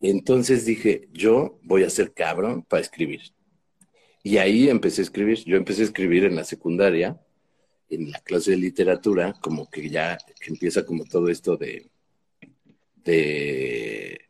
entonces 0.00 0.64
dije, 0.66 1.08
yo 1.12 1.58
voy 1.62 1.84
a 1.84 1.90
ser 1.90 2.12
cabrón 2.12 2.62
para 2.62 2.82
escribir. 2.82 3.22
Y 4.22 4.38
ahí 4.38 4.68
empecé 4.68 5.02
a 5.02 5.04
escribir. 5.04 5.44
Yo 5.44 5.56
empecé 5.56 5.82
a 5.82 5.84
escribir 5.86 6.24
en 6.24 6.36
la 6.36 6.44
secundaria, 6.44 7.20
en 7.90 8.10
la 8.10 8.20
clase 8.20 8.52
de 8.52 8.56
literatura, 8.58 9.34
como 9.40 9.70
que 9.70 9.88
ya 9.88 10.18
empieza 10.46 10.84
como 10.84 11.04
todo 11.04 11.28
esto 11.28 11.56
de, 11.56 11.90
de 13.04 14.23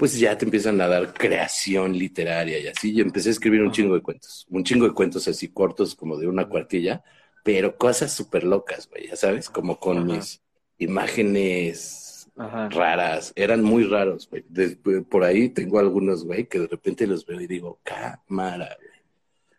pues 0.00 0.18
ya 0.18 0.38
te 0.38 0.46
empiezan 0.46 0.80
a 0.80 0.88
dar 0.88 1.12
creación 1.12 1.92
literaria 1.92 2.58
y 2.58 2.68
así. 2.68 2.94
Yo 2.94 3.04
empecé 3.04 3.28
a 3.28 3.32
escribir 3.32 3.60
un 3.60 3.70
chingo 3.70 3.94
de 3.94 4.00
cuentos, 4.00 4.46
un 4.48 4.64
chingo 4.64 4.86
de 4.86 4.94
cuentos 4.94 5.28
así 5.28 5.48
cortos, 5.48 5.94
como 5.94 6.16
de 6.16 6.26
una 6.26 6.48
cuartilla, 6.48 7.04
pero 7.44 7.76
cosas 7.76 8.10
súper 8.10 8.44
locas, 8.44 8.88
güey, 8.88 9.08
ya 9.08 9.16
sabes, 9.16 9.50
como 9.50 9.78
con 9.78 9.98
Ajá. 9.98 10.06
mis 10.06 10.40
imágenes 10.78 12.30
Ajá. 12.34 12.70
raras, 12.70 13.34
eran 13.36 13.62
muy 13.62 13.84
raros, 13.84 14.26
güey. 14.30 14.42
Después, 14.48 15.04
por 15.04 15.22
ahí 15.22 15.50
tengo 15.50 15.78
algunos, 15.78 16.24
güey, 16.24 16.46
que 16.46 16.60
de 16.60 16.68
repente 16.68 17.06
los 17.06 17.26
veo 17.26 17.38
y 17.38 17.46
digo, 17.46 17.78
cámara, 17.82 18.74
güey. 18.80 19.02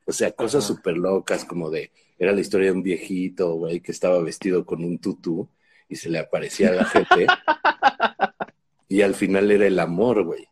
O 0.08 0.12
sea, 0.12 0.32
cosas 0.32 0.64
súper 0.64 0.98
locas, 0.98 1.46
como 1.46 1.70
de, 1.70 1.92
era 2.18 2.32
la 2.32 2.42
historia 2.42 2.72
de 2.72 2.78
un 2.78 2.82
viejito, 2.82 3.54
güey, 3.54 3.80
que 3.80 3.92
estaba 3.92 4.20
vestido 4.24 4.66
con 4.66 4.84
un 4.84 4.98
tutú 4.98 5.48
y 5.88 5.98
se 5.98 6.10
le 6.10 6.18
aparecía 6.18 6.70
a 6.70 6.74
la 6.74 6.86
gente. 6.86 7.28
y 8.92 9.04
al 9.04 9.16
final 9.16 9.50
era 9.50 9.66
el 9.66 9.80
amor, 9.80 10.26
güey. 10.26 10.50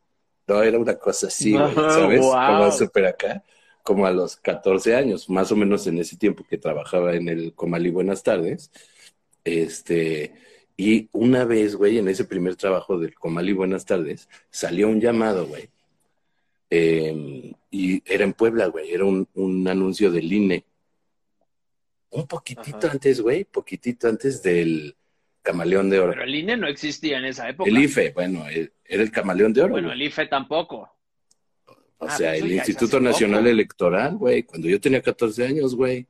No, 0.48 0.64
era 0.64 0.80
una 0.80 0.96
cosa 0.96 1.28
así, 1.28 1.52
güey, 1.52 1.76
¿sabes? 1.76 2.22
wow. 2.22 2.32
Como 2.32 2.72
súper 2.72 3.06
acá, 3.08 3.44
como 3.84 4.06
a 4.06 4.12
los 4.12 4.38
14 4.38 4.96
años, 4.96 5.30
más 5.30 5.52
o 5.52 5.58
menos 5.58 5.86
en 5.88 5.98
ese 5.98 6.16
tiempo 6.16 6.46
que 6.50 6.58
trabajaba 6.58 7.16
en 7.16 7.28
el 7.28 7.54
Comalí 7.54 7.90
Buenas 7.90 8.24
tardes. 8.24 8.72
Este, 9.44 10.34
y 10.78 11.10
una 11.12 11.44
vez, 11.44 11.76
güey, 11.76 11.98
en 11.98 12.08
ese 12.08 12.24
primer 12.24 12.56
trabajo 12.56 12.98
del 12.98 13.14
Comalí 13.14 13.52
Buenas 13.52 13.84
tardes, 13.84 14.30
salió 14.50 14.88
un 14.88 15.02
llamado, 15.02 15.46
güey. 15.46 15.70
Eh, 16.70 17.54
y 17.72 18.02
era 18.06 18.24
en 18.24 18.32
Puebla, 18.32 18.68
güey, 18.68 18.94
era 18.94 19.04
un, 19.04 19.28
un 19.34 19.68
anuncio 19.68 20.12
del 20.12 20.32
INE. 20.32 20.64
Un 22.12 22.26
poquitito 22.26 22.88
Ajá. 22.88 22.92
antes, 22.92 23.20
güey, 23.20 23.44
poquitito 23.44 24.08
antes 24.08 24.42
del 24.42 24.96
Camaleón 25.42 25.90
de 25.90 26.00
Oro. 26.00 26.12
Pero 26.12 26.24
el 26.24 26.36
INE 26.36 26.58
no 26.58 26.68
existía 26.68 27.18
en 27.18 27.26
esa 27.26 27.50
época. 27.50 27.70
El 27.70 27.78
IFE, 27.78 28.12
bueno, 28.12 28.48
eh, 28.50 28.72
era 28.86 29.04
el 29.04 29.12
Camaleón 29.12 29.54
de 29.54 29.62
Oro. 29.62 29.72
Bueno, 29.72 29.92
el 29.92 30.02
IFE 30.02 30.28
tampoco. 30.28 30.90
O 32.02 32.06
Ah, 32.08 32.16
sea, 32.16 32.32
pues 32.32 32.44
el 32.44 32.52
Instituto 32.54 33.00
Nacional 33.00 33.40
poco. 33.42 33.50
Electoral, 33.50 34.16
güey, 34.18 34.44
cuando 34.44 34.68
yo 34.70 34.80
tenía 34.80 35.02
14 35.02 35.46
años, 35.46 35.76
güey, 35.76 36.08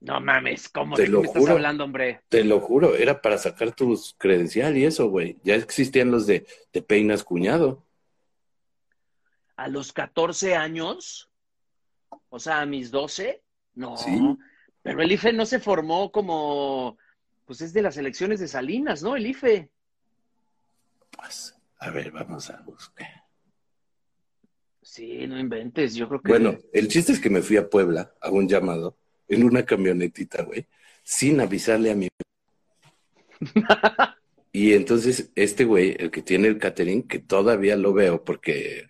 No 0.00 0.20
mames, 0.20 0.68
¿cómo 0.68 0.96
Te 0.96 1.06
lo 1.08 1.20
me 1.20 1.26
estás 1.26 1.40
juro. 1.40 1.52
hablando, 1.54 1.84
hombre? 1.84 2.20
te 2.28 2.42
lo 2.44 2.58
juro, 2.60 2.94
era 2.96 3.20
para 3.22 3.38
sacar 3.38 3.72
tus 3.72 4.14
credencial 4.18 4.76
y 4.76 4.84
eso, 4.84 5.08
güey. 5.08 5.38
Ya 5.44 5.54
existían 5.54 6.10
los 6.10 6.26
de, 6.26 6.44
de 6.72 6.82
peinas 6.82 7.22
cuñado. 7.24 7.84
¿A 9.56 9.68
los 9.68 9.92
14 9.92 10.56
años? 10.56 11.30
O 12.28 12.38
sea, 12.40 12.60
a 12.62 12.66
mis 12.66 12.90
12? 12.90 13.42
No. 13.74 13.96
Sí. 13.96 14.10
Pero 14.82 15.02
el 15.02 15.12
IFE 15.12 15.32
no 15.32 15.46
se 15.46 15.60
formó 15.60 16.10
como. 16.10 16.98
Pues 17.52 17.60
es 17.60 17.74
de 17.74 17.82
las 17.82 17.98
elecciones 17.98 18.40
de 18.40 18.48
Salinas, 18.48 19.02
¿no? 19.02 19.14
El 19.14 19.26
IFE. 19.26 19.68
Pues, 21.10 21.54
a 21.80 21.90
ver, 21.90 22.10
vamos 22.10 22.48
a 22.48 22.62
buscar. 22.62 23.24
Sí, 24.80 25.26
no 25.26 25.38
inventes. 25.38 25.94
Yo 25.94 26.08
creo 26.08 26.22
que. 26.22 26.30
Bueno, 26.30 26.56
el 26.72 26.88
chiste 26.88 27.12
es 27.12 27.20
que 27.20 27.28
me 27.28 27.42
fui 27.42 27.58
a 27.58 27.68
Puebla 27.68 28.14
a 28.22 28.30
un 28.30 28.48
llamado 28.48 28.96
en 29.28 29.44
una 29.44 29.66
camionetita, 29.66 30.44
güey, 30.44 30.66
sin 31.02 31.42
avisarle 31.42 31.90
a 31.90 31.94
mi. 31.94 32.08
y 34.52 34.72
entonces 34.72 35.30
este 35.34 35.66
güey, 35.66 35.94
el 35.98 36.10
que 36.10 36.22
tiene 36.22 36.48
el 36.48 36.56
catering, 36.56 37.02
que 37.02 37.18
todavía 37.18 37.76
lo 37.76 37.92
veo 37.92 38.24
porque, 38.24 38.88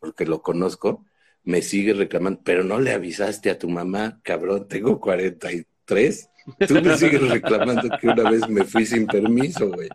porque 0.00 0.26
lo 0.26 0.42
conozco, 0.42 1.06
me 1.44 1.62
sigue 1.62 1.94
reclamando, 1.94 2.40
pero 2.42 2.64
no 2.64 2.80
le 2.80 2.90
avisaste 2.90 3.48
a 3.48 3.60
tu 3.60 3.68
mamá, 3.68 4.18
cabrón, 4.24 4.66
tengo 4.66 4.98
43. 5.00 6.30
Tú 6.66 6.74
me 6.74 6.96
sigues 6.96 7.28
reclamando 7.28 7.88
que 8.00 8.06
una 8.08 8.30
vez 8.30 8.48
me 8.48 8.64
fui 8.64 8.86
sin 8.86 9.06
permiso, 9.06 9.68
güey. 9.70 9.88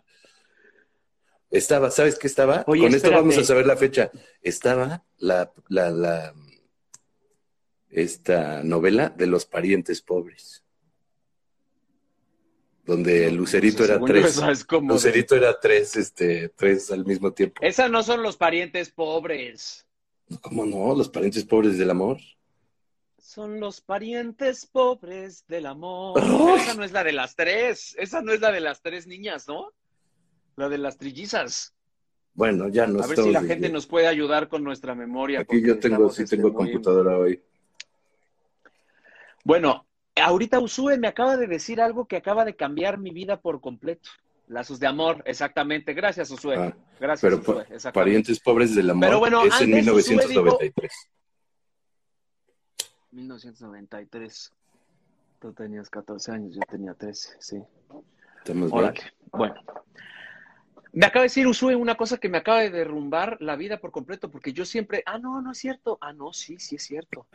Estaba, 1.50 1.90
¿sabes 1.90 2.18
qué 2.18 2.26
estaba? 2.26 2.64
Oye, 2.66 2.82
Con 2.82 2.94
esto 2.94 3.10
vamos 3.10 3.36
a 3.38 3.44
saber 3.44 3.66
la 3.66 3.76
fecha. 3.76 4.10
Estaba 4.40 5.04
la, 5.18 5.52
la, 5.68 5.90
la, 5.90 6.34
esta 7.90 8.62
novela 8.62 9.10
de 9.10 9.26
los 9.26 9.44
parientes 9.44 10.00
pobres. 10.02 10.64
Donde 12.84 13.30
Lucerito 13.30 13.84
era 13.84 13.94
Según 13.94 14.08
yo, 14.08 14.14
tres. 14.14 14.38
es 14.50 14.64
como 14.64 14.88
de- 14.88 14.94
Lucerito 14.94 15.36
era 15.36 15.58
tres, 15.60 15.96
este, 15.96 16.48
tres 16.48 16.90
al 16.90 17.04
mismo 17.04 17.32
tiempo. 17.32 17.62
Esas 17.62 17.90
no 17.90 18.02
son 18.02 18.22
los 18.22 18.36
parientes 18.36 18.90
pobres. 18.90 19.86
¿Cómo 20.40 20.64
no? 20.66 20.94
Los 20.94 21.08
parientes 21.08 21.44
pobres 21.44 21.78
del 21.78 21.90
amor. 21.90 22.18
Son 23.32 23.60
los 23.60 23.80
parientes 23.80 24.66
pobres 24.66 25.46
del 25.48 25.64
amor. 25.64 26.20
Esa 26.58 26.74
no 26.74 26.84
es 26.84 26.92
la 26.92 27.02
de 27.02 27.12
las 27.12 27.34
tres. 27.34 27.96
Esa 27.98 28.20
no 28.20 28.30
es 28.30 28.42
la 28.42 28.52
de 28.52 28.60
las 28.60 28.82
tres 28.82 29.06
niñas, 29.06 29.48
¿no? 29.48 29.72
La 30.56 30.68
de 30.68 30.76
las 30.76 30.98
trillizas. 30.98 31.74
Bueno, 32.34 32.68
ya 32.68 32.86
no 32.86 33.02
A 33.02 33.06
ver 33.06 33.16
si 33.16 33.30
la 33.30 33.42
gente 33.42 33.70
nos 33.70 33.86
puede 33.86 34.06
ayudar 34.06 34.48
con 34.48 34.62
nuestra 34.62 34.94
memoria. 34.94 35.40
Aquí 35.40 35.62
yo 35.62 35.78
tengo, 35.78 36.10
sí 36.10 36.24
este, 36.24 36.36
tengo 36.36 36.50
muy- 36.50 36.72
computadora 36.72 37.16
hoy. 37.16 37.42
Bueno, 39.44 39.86
ahorita 40.14 40.60
Usue 40.60 40.98
me 40.98 41.08
acaba 41.08 41.38
de 41.38 41.46
decir 41.46 41.80
algo 41.80 42.04
que 42.04 42.16
acaba 42.18 42.44
de 42.44 42.54
cambiar 42.54 42.98
mi 42.98 43.12
vida 43.12 43.40
por 43.40 43.62
completo. 43.62 44.10
Lazos 44.48 44.78
de 44.78 44.88
amor, 44.88 45.22
exactamente. 45.24 45.94
Gracias, 45.94 46.30
Usue. 46.30 46.56
Ah, 46.56 46.76
Gracias, 47.00 47.32
pero 47.42 47.64
Usue. 47.64 47.92
Parientes 47.92 48.40
pobres 48.40 48.74
del 48.74 48.90
amor 48.90 49.06
Pero 49.06 49.18
bueno, 49.20 49.42
es 49.46 49.58
en 49.62 49.74
antes, 49.74 49.88
Josué, 49.88 50.16
1993. 50.16 50.92
1993. 53.12 54.52
Tú 55.40 55.52
tenías 55.52 55.90
14 55.90 56.32
años, 56.32 56.54
yo 56.54 56.60
tenía 56.68 56.94
13, 56.94 57.36
sí. 57.40 57.62
Estamos 58.38 58.70
bien. 58.70 58.84
Órale. 58.84 59.00
Bueno. 59.30 59.54
Me 60.94 61.06
acaba 61.06 61.22
de 61.22 61.26
decir 61.26 61.46
Usue 61.46 61.74
una 61.74 61.94
cosa 61.96 62.18
que 62.18 62.28
me 62.28 62.38
acaba 62.38 62.60
de 62.60 62.70
derrumbar 62.70 63.38
la 63.40 63.56
vida 63.56 63.78
por 63.78 63.92
completo, 63.92 64.30
porque 64.30 64.52
yo 64.52 64.66
siempre, 64.66 65.02
ah, 65.06 65.18
no, 65.18 65.40
no 65.40 65.52
es 65.52 65.58
cierto. 65.58 65.98
Ah, 66.00 66.12
no, 66.12 66.32
sí, 66.32 66.58
sí 66.58 66.76
es 66.76 66.82
cierto. 66.82 67.26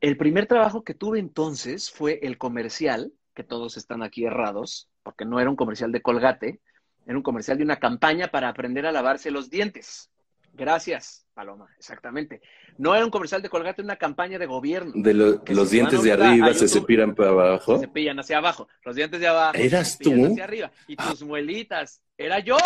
El 0.00 0.16
primer 0.16 0.46
trabajo 0.46 0.82
que 0.82 0.94
tuve 0.94 1.20
entonces 1.20 1.90
fue 1.90 2.18
el 2.22 2.38
comercial, 2.38 3.12
que 3.34 3.44
todos 3.44 3.76
están 3.76 4.02
aquí 4.02 4.24
errados, 4.24 4.88
porque 5.04 5.24
no 5.24 5.38
era 5.38 5.48
un 5.48 5.56
comercial 5.56 5.92
de 5.92 6.02
Colgate, 6.02 6.60
era 7.06 7.16
un 7.16 7.22
comercial 7.22 7.58
de 7.58 7.64
una 7.64 7.78
campaña 7.78 8.28
para 8.28 8.48
aprender 8.48 8.86
a 8.86 8.92
lavarse 8.92 9.30
los 9.30 9.48
dientes. 9.48 10.11
Gracias, 10.54 11.24
Paloma, 11.32 11.66
exactamente. 11.78 12.42
No 12.76 12.94
era 12.94 13.04
un 13.04 13.10
comercial 13.10 13.40
de 13.40 13.48
Colgate, 13.48 13.80
una 13.82 13.96
campaña 13.96 14.38
de 14.38 14.44
gobierno. 14.46 14.92
De 14.94 15.14
lo- 15.14 15.42
los 15.46 15.70
dientes 15.70 16.02
de 16.02 16.12
arriba 16.12 16.52
se 16.52 16.68
separan 16.68 17.14
para 17.14 17.30
abajo. 17.30 17.78
Se 17.78 17.86
cepillan 17.86 18.18
hacia 18.20 18.38
abajo, 18.38 18.68
los 18.84 18.94
dientes 18.96 19.18
de 19.20 19.28
abajo. 19.28 19.56
¿Eras 19.56 19.92
se 19.92 19.96
cepillan 20.04 20.26
tú? 20.26 20.32
Hacia 20.32 20.44
arriba. 20.44 20.72
Y 20.88 20.96
tus 20.96 21.22
muelitas. 21.22 22.02
Era 22.18 22.38
yo, 22.40 22.58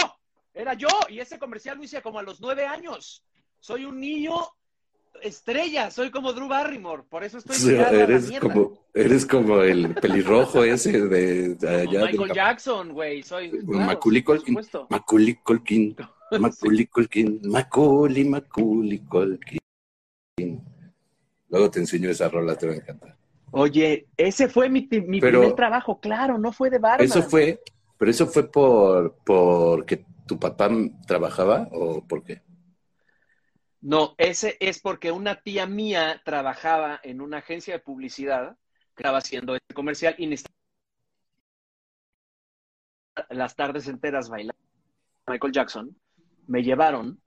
era 0.53 0.75
yo. 0.75 0.89
Y 1.09 1.21
ese 1.21 1.39
comercial 1.39 1.79
lo 1.79 1.85
hice 1.85 2.03
como 2.03 2.19
a 2.19 2.23
los 2.23 2.41
nueve 2.41 2.67
años. 2.67 3.23
Soy 3.61 3.85
un 3.85 4.01
niño 4.01 4.35
estrella, 5.23 5.91
soy 5.91 6.11
como 6.11 6.33
Drew 6.35 6.47
Barrymore, 6.47 7.05
por 7.09 7.25
eso 7.25 7.39
estoy 7.39 7.57
Sí, 7.57 7.69
tirado 7.69 7.89
a 7.89 7.93
la 7.93 8.03
eres 8.05 8.31
como, 8.39 8.87
eres 8.93 9.25
como 9.27 9.63
el 9.63 9.95
pelirrojo 9.95 10.63
ese 10.63 11.01
de, 11.07 11.57
allá. 11.67 12.05
Michael 12.07 12.33
Jackson, 12.35 12.93
güey, 12.93 13.23
soy 13.23 13.51
claro, 13.51 13.87
Macaulay 14.91 15.37
Culkin. 15.37 15.97
Macaulay 16.31 16.87
Culkin. 16.87 17.41
Macaulay 17.45 17.45
Culkin. 17.45 17.51
Macaulay, 17.51 18.25
Macaulay 18.25 18.99
Culkin. 19.01 19.59
Luego 21.49 21.71
te 21.71 21.79
enseño 21.81 22.11
esa 22.11 22.29
rola, 22.29 22.57
te 22.57 22.67
va 22.67 22.73
a 22.73 22.77
encantar. 22.77 23.17
Oye, 23.53 24.09
ese 24.17 24.49
fue 24.49 24.69
mi, 24.69 24.89
mi 25.07 25.21
Pero- 25.21 25.41
primer 25.41 25.57
trabajo, 25.57 26.01
claro, 26.01 26.37
no 26.39 26.53
fue 26.53 26.69
de 26.69 26.79
barman. 26.79 27.07
Eso 27.07 27.23
fue, 27.23 27.63
pero 27.97 28.11
eso 28.11 28.27
fue 28.27 28.51
por 28.51 29.17
porque 29.25 30.05
tu 30.27 30.39
papá 30.39 30.69
trabajaba 31.07 31.69
o 31.71 32.05
por 32.07 32.25
qué? 32.25 32.43
No, 33.81 34.15
ese 34.19 34.57
es 34.59 34.81
porque 34.81 35.13
una 35.13 35.41
tía 35.41 35.67
mía 35.67 36.21
trabajaba 36.25 37.01
en 37.05 37.21
una 37.21 37.39
agencia 37.39 37.75
de 37.75 37.81
publicidad 37.81 38.57
que 38.97 39.03
estaba 39.03 39.19
haciendo 39.19 39.55
este 39.55 39.75
comercial 39.75 40.17
y 40.19 40.27
necesitaba 40.27 40.57
las 43.31 43.55
tardes 43.55 43.87
enteras 43.87 44.29
bailando 44.29 44.61
Michael 45.29 45.53
Jackson. 45.53 45.97
Me 46.47 46.63
llevaron 46.63 47.21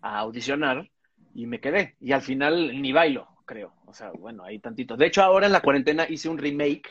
a 0.00 0.18
audicionar 0.18 0.90
y 1.34 1.46
me 1.46 1.60
quedé. 1.60 1.96
Y 2.00 2.12
al 2.12 2.22
final 2.22 2.80
ni 2.80 2.92
bailo, 2.92 3.28
creo. 3.46 3.74
O 3.86 3.92
sea, 3.94 4.10
bueno, 4.12 4.44
ahí 4.44 4.58
tantito. 4.58 4.96
De 4.96 5.06
hecho, 5.06 5.22
ahora 5.22 5.46
en 5.46 5.52
la 5.52 5.60
cuarentena 5.60 6.06
hice 6.08 6.28
un 6.28 6.38
remake 6.38 6.88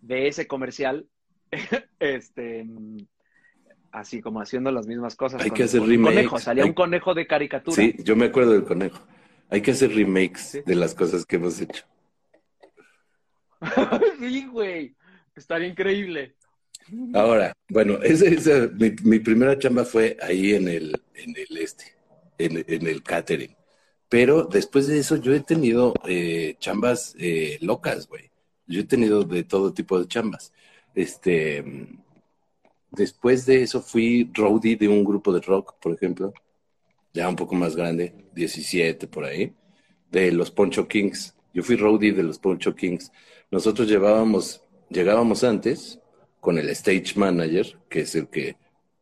de 0.00 0.28
ese 0.28 0.46
comercial. 0.46 1.06
este 2.00 2.66
así 3.92 4.20
como 4.20 4.40
haciendo 4.40 4.70
las 4.72 4.86
mismas 4.86 5.16
cosas. 5.16 5.40
Hay 5.42 5.48
con- 5.48 5.56
que 5.56 5.62
hacer 5.64 5.80
con 5.80 5.88
un 5.88 5.92
remakes. 5.94 6.16
conejo. 6.16 6.38
Salía 6.38 6.64
Hay- 6.64 6.68
un 6.70 6.74
conejo 6.74 7.14
de 7.14 7.26
caricatura. 7.26 7.76
Sí, 7.76 7.94
yo 8.04 8.14
me 8.16 8.26
acuerdo 8.26 8.52
del 8.52 8.64
conejo. 8.64 9.06
Hay 9.48 9.62
que 9.62 9.70
hacer 9.70 9.94
remakes 9.94 10.40
Sí. 10.50 10.60
de 10.66 10.74
las 10.74 10.94
cosas 10.94 11.24
que 11.24 11.36
hemos 11.36 11.60
hecho. 11.60 11.84
sí, 14.18 14.46
güey. 14.46 14.94
Estaría 15.34 15.68
increíble. 15.68 16.34
Ahora, 17.12 17.52
bueno, 17.68 17.98
ese, 18.02 18.34
ese- 18.34 18.68
mi, 19.02 19.18
primera 19.20 19.58
chamba 19.58 19.84
fue 19.84 20.16
ahí 20.22 20.54
en 20.54 20.68
el, 20.68 21.00
en 21.14 21.34
el 21.36 21.56
este, 21.58 21.84
en, 22.38 22.86
el 22.86 23.02
catering. 23.02 23.54
Pero 24.08 24.44
después 24.44 24.86
de 24.86 24.98
eso 24.98 25.16
yo 25.16 25.34
he 25.34 25.40
tenido 25.40 25.94
eh, 26.06 26.56
chambas 26.60 27.14
eh, 27.18 27.58
locas, 27.60 28.08
güey. 28.08 28.30
Yo 28.66 28.80
he 28.80 28.84
tenido 28.84 29.24
de 29.24 29.44
todo 29.44 29.72
tipo 29.72 29.98
de 29.98 30.06
chambas. 30.06 30.52
Este, 30.94 31.64
después 32.90 33.46
de 33.46 33.62
eso 33.62 33.80
fui 33.82 34.30
roadie 34.34 34.76
de 34.76 34.88
un 34.88 35.04
grupo 35.04 35.32
de 35.32 35.40
rock, 35.40 35.74
por 35.80 35.92
ejemplo, 35.92 36.32
ya 37.14 37.28
un 37.28 37.36
poco 37.36 37.54
más 37.54 37.76
grande, 37.76 38.14
17 38.34 39.06
por 39.08 39.24
ahí, 39.24 39.54
de 40.10 40.32
los 40.32 40.50
Poncho 40.50 40.88
Kings. 40.88 41.34
Yo 41.54 41.62
fui 41.62 41.76
roadie 41.76 42.12
de 42.12 42.22
los 42.22 42.38
Poncho 42.38 42.74
Kings. 42.74 43.12
Nosotros 43.50 43.88
llevábamos, 43.88 44.62
llegábamos 44.90 45.44
antes 45.44 46.00
con 46.46 46.58
el 46.58 46.68
stage 46.68 47.14
manager, 47.16 47.76
que 47.88 48.02
es 48.02 48.14
el 48.14 48.28
que 48.28 48.56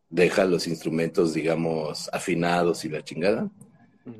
deja 0.09 0.45
los 0.45 0.65
instrumentos, 0.65 1.31
digamos, 1.35 2.09
afinados 2.11 2.83
y 2.85 2.89
la 2.89 3.03
chingada. 3.03 3.51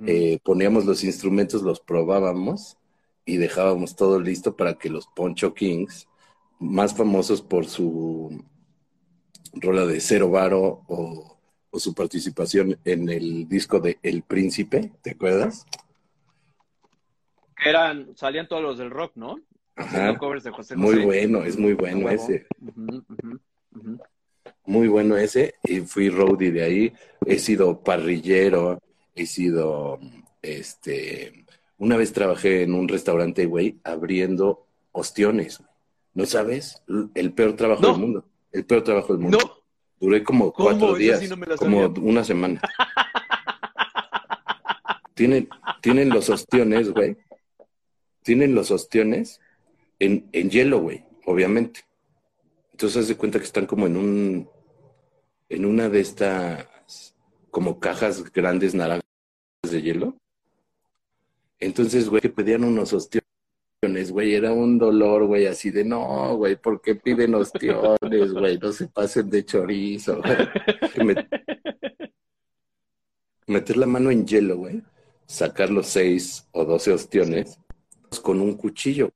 Eh, 0.05 0.37
poníamos 0.43 0.85
los 0.85 1.03
instrumentos, 1.03 1.63
los 1.63 1.79
probábamos 1.79 2.77
y 3.25 3.37
dejábamos 3.37 3.95
todo 3.95 4.19
listo 4.19 4.55
para 4.55 4.75
que 4.75 4.91
los 4.91 5.07
Poncho 5.07 5.55
Kings, 5.55 6.07
más 6.59 6.95
famosos 6.95 7.41
por 7.41 7.65
su 7.65 8.45
rola 9.53 9.87
de 9.87 9.99
Cero 10.01 10.29
Varo 10.29 10.83
o, 10.87 11.39
o 11.71 11.79
su 11.79 11.95
participación 11.95 12.77
en 12.85 13.09
el 13.09 13.49
disco 13.49 13.79
de 13.79 13.97
El 14.03 14.21
Príncipe, 14.21 14.91
¿te 15.01 15.09
acuerdas? 15.09 15.65
Eran, 17.57 18.15
salían 18.15 18.47
todos 18.47 18.61
los 18.61 18.77
del 18.77 18.91
rock, 18.91 19.13
¿no? 19.15 19.39
Ajá. 19.75 20.17
covers 20.17 20.43
de 20.43 20.51
José 20.51 20.75
Muy 20.75 21.03
bueno, 21.03 21.43
es 21.43 21.57
muy 21.57 21.73
bueno 21.73 22.09
ese. 22.09 22.47
Muy 24.65 24.87
bueno 24.87 25.17
ese. 25.17 25.55
Y 25.63 25.81
fui 25.81 26.09
roadie 26.09 26.51
de 26.51 26.63
ahí. 26.63 26.93
He 27.25 27.39
sido 27.39 27.81
parrillero. 27.83 28.81
He 29.15 29.25
sido, 29.25 29.99
este, 30.41 31.45
una 31.77 31.95
vez 31.97 32.11
trabajé 32.13 32.63
en 32.63 32.73
un 32.73 32.87
restaurante, 32.87 33.45
güey, 33.45 33.79
abriendo 33.83 34.67
ostiones. 34.91 35.61
¿No 36.13 36.25
sabes? 36.25 36.81
El 37.13 37.33
peor 37.33 37.53
trabajo 37.55 37.81
No. 37.81 37.91
del 37.91 37.99
mundo. 37.99 38.25
El 38.51 38.65
peor 38.65 38.83
trabajo 38.83 39.13
del 39.13 39.21
mundo. 39.21 39.37
No, 39.41 39.51
Duré 39.99 40.23
como 40.23 40.51
¿Cómo? 40.51 40.69
cuatro 40.69 40.95
días, 40.95 41.19
sí 41.21 41.27
no 41.29 41.37
como 41.57 41.87
una 42.01 42.23
semana. 42.25 42.61
tienen, 45.13 45.47
tienen 45.81 46.09
los 46.09 46.29
ostiones, 46.29 46.91
güey. 46.91 47.17
Tienen 48.23 48.55
los 48.55 48.71
ostiones 48.71 49.39
en, 49.99 50.29
en 50.31 50.49
hielo, 50.49 50.79
güey, 50.79 51.05
obviamente. 51.25 51.81
Entonces 52.71 52.97
haz 53.03 53.07
de 53.07 53.15
cuenta 53.15 53.39
que 53.39 53.45
están 53.45 53.65
como 53.65 53.87
en 53.87 53.97
un, 53.97 54.49
en 55.49 55.65
una 55.65 55.89
de 55.89 56.01
estas, 56.01 57.15
como 57.49 57.79
cajas 57.79 58.31
grandes 58.31 58.75
naranjas 58.75 59.05
de 59.63 59.81
hielo. 59.81 60.17
Entonces, 61.59 62.09
güey, 62.09 62.21
que 62.21 62.29
pedían 62.29 62.63
unos 62.63 62.91
ostiones, 62.93 64.11
güey, 64.11 64.35
era 64.35 64.51
un 64.51 64.77
dolor, 64.77 65.25
güey, 65.25 65.45
así 65.45 65.71
de, 65.71 65.85
no, 65.85 66.35
güey, 66.35 66.57
¿por 66.57 66.81
qué 66.81 66.95
piden 66.95 67.35
ostiones, 67.35 68.33
güey? 68.33 68.57
No 68.57 68.71
se 68.71 68.87
pasen 68.87 69.29
de 69.29 69.45
chorizo, 69.45 70.21
güey. 70.21 71.15
Meter 73.47 73.77
la 73.77 73.85
mano 73.85 74.11
en 74.11 74.25
hielo, 74.25 74.57
güey, 74.57 74.81
sacar 75.27 75.69
los 75.69 75.87
seis 75.87 76.47
o 76.51 76.65
doce 76.65 76.91
ostiones 76.91 77.59
con 78.21 78.41
un 78.41 78.55
cuchillo, 78.57 79.11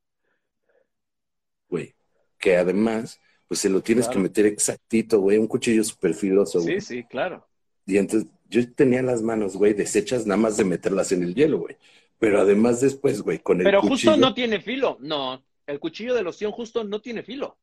güey, 1.70 1.94
que 2.38 2.58
además, 2.58 3.20
pues 3.48 3.60
se 3.60 3.70
lo 3.70 3.82
tienes 3.82 4.06
Claro. 4.06 4.20
que 4.20 4.24
meter 4.24 4.46
exactito, 4.46 5.20
güey, 5.20 5.38
un 5.38 5.48
cuchillo 5.48 5.84
súper 5.84 6.14
filoso, 6.14 6.62
güey. 6.62 6.82
sí, 6.82 6.96
sí, 6.98 7.04
claro. 7.04 7.46
Y 7.86 7.98
entonces 7.98 8.30
yo 8.50 8.72
tenía 8.74 9.02
las 9.02 9.22
manos, 9.22 9.56
güey, 9.56 9.74
deshechas 9.74 10.26
nada 10.26 10.40
más 10.40 10.58
de 10.58 10.64
meterlas 10.66 11.12
en 11.12 11.24
el 11.24 11.34
hielo, 11.36 11.60
güey. 11.60 11.76
Pero 12.20 12.42
además 12.42 12.82
después, 12.82 13.22
güey, 13.22 13.40
con 13.40 13.60
el 13.60 13.64
Pero 13.64 13.82
cuchillo. 13.82 14.12
justo 14.12 14.18
no 14.18 14.34
tiene 14.34 14.60
filo. 14.62 14.98
No, 15.00 15.42
el 15.66 15.80
cuchillo 15.80 16.14
de 16.14 16.22
loción 16.24 16.52
justo 16.52 16.84
no 16.84 17.02
tiene 17.02 17.24
filo. 17.24 17.58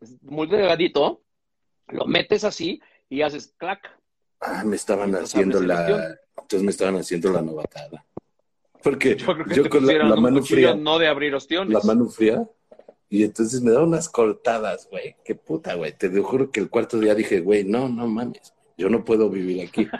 Es 0.00 0.20
muy 0.22 0.46
delgadito. 0.48 1.22
Lo 1.88 2.04
metes 2.06 2.44
así 2.44 2.80
y 3.08 3.22
haces 3.22 3.54
clac. 3.56 3.88
Ah, 4.40 4.62
me 4.64 4.76
estaban 4.76 5.10
Entonces, 5.10 5.34
haciendo 5.34 5.60
la... 5.62 6.18
Entonces 6.36 6.62
me 6.62 6.70
estaban 6.70 6.96
haciendo 6.96 7.30
la 7.32 7.42
novatada. 7.42 8.04
Porque 8.82 9.16
Yo 9.16 9.26
creo 9.34 9.64
que 9.64 9.68
con 9.68 9.86
la, 9.86 10.16
mano 10.16 10.42
fría, 10.42 10.74
no 10.74 10.98
de 10.98 11.08
abrir 11.08 11.34
ostiones. 11.34 11.72
la 11.72 11.80
mano 11.82 12.08
fría, 12.08 12.46
y 13.10 13.22
entonces 13.24 13.60
me 13.62 13.70
daban 13.72 13.88
unas 13.88 14.08
cortadas, 14.08 14.88
güey. 14.90 15.16
Qué 15.24 15.34
puta, 15.34 15.74
güey. 15.74 15.92
Te 15.96 16.08
juro 16.20 16.50
que 16.50 16.60
el 16.60 16.68
cuarto 16.70 16.98
día 16.98 17.14
dije, 17.14 17.40
güey, 17.40 17.64
no, 17.64 17.88
no 17.88 18.06
mames. 18.06 18.52
Yo 18.76 18.88
no 18.90 19.04
puedo 19.04 19.28
vivir 19.30 19.66
aquí. 19.66 19.88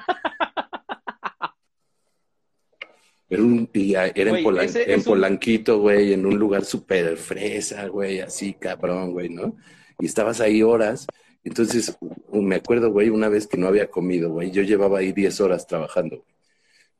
Era, 3.30 3.42
un, 3.42 3.68
era 3.74 4.30
Güey, 4.30 4.38
en, 4.38 4.44
Polan- 4.44 4.76
en 4.86 4.98
un- 5.00 5.04
Polanquito, 5.04 5.80
güey, 5.80 6.14
en 6.14 6.24
un 6.24 6.38
lugar 6.38 6.64
súper 6.64 7.14
fresa, 7.18 7.86
güey, 7.88 8.20
así 8.20 8.54
cabrón, 8.54 9.12
güey, 9.12 9.28
¿no? 9.28 9.54
Y 9.98 10.06
estabas 10.06 10.40
ahí 10.40 10.62
horas. 10.62 11.06
Entonces, 11.44 11.96
me 12.32 12.56
acuerdo, 12.56 12.90
güey, 12.90 13.10
una 13.10 13.28
vez 13.28 13.46
que 13.46 13.58
no 13.58 13.66
había 13.66 13.90
comido, 13.90 14.30
güey, 14.30 14.50
yo 14.50 14.62
llevaba 14.62 15.00
ahí 15.00 15.12
10 15.12 15.40
horas 15.42 15.66
trabajando, 15.66 16.16
güey. 16.16 16.28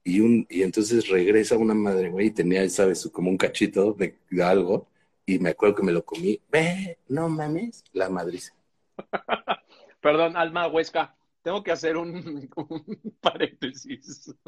Y, 0.04 0.20
un, 0.20 0.46
y 0.50 0.62
entonces 0.62 1.08
regresa 1.08 1.56
una 1.56 1.74
madre, 1.74 2.10
güey, 2.10 2.26
y 2.26 2.30
tenía, 2.30 2.68
¿sabes? 2.68 3.08
Como 3.12 3.30
un 3.30 3.36
cachito 3.38 3.94
de, 3.94 4.18
de 4.30 4.42
algo. 4.42 4.86
Y 5.28 5.38
me 5.38 5.50
acuerdo 5.50 5.74
que 5.74 5.82
me 5.82 5.92
lo 5.92 6.02
comí. 6.06 6.40
Ve, 6.50 7.00
no 7.08 7.28
mames, 7.28 7.84
la 7.92 8.08
madriza. 8.08 8.54
Perdón, 10.00 10.38
Alma 10.38 10.68
Huesca. 10.68 11.14
Tengo 11.42 11.62
que 11.62 11.70
hacer 11.70 11.98
un, 11.98 12.48
un 12.56 13.16
paréntesis. 13.20 14.34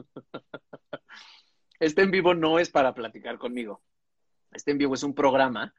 Este 1.79 2.03
en 2.03 2.11
vivo 2.11 2.35
no 2.35 2.59
es 2.59 2.69
para 2.69 2.93
platicar 2.95 3.39
conmigo. 3.39 3.81
Este 4.53 4.71
en 4.71 4.77
vivo 4.77 4.93
es 4.93 5.03
un 5.03 5.15
programa 5.15 5.73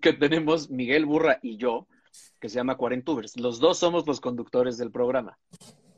que 0.00 0.14
tenemos 0.14 0.70
Miguel 0.70 1.04
Burra 1.04 1.38
y 1.42 1.58
yo, 1.58 1.86
que 2.40 2.48
se 2.48 2.54
llama 2.54 2.78
Cuarentubers. 2.78 3.38
Los 3.38 3.60
dos 3.60 3.78
somos 3.78 4.06
los 4.06 4.22
conductores 4.22 4.78
del 4.78 4.90
programa. 4.90 5.38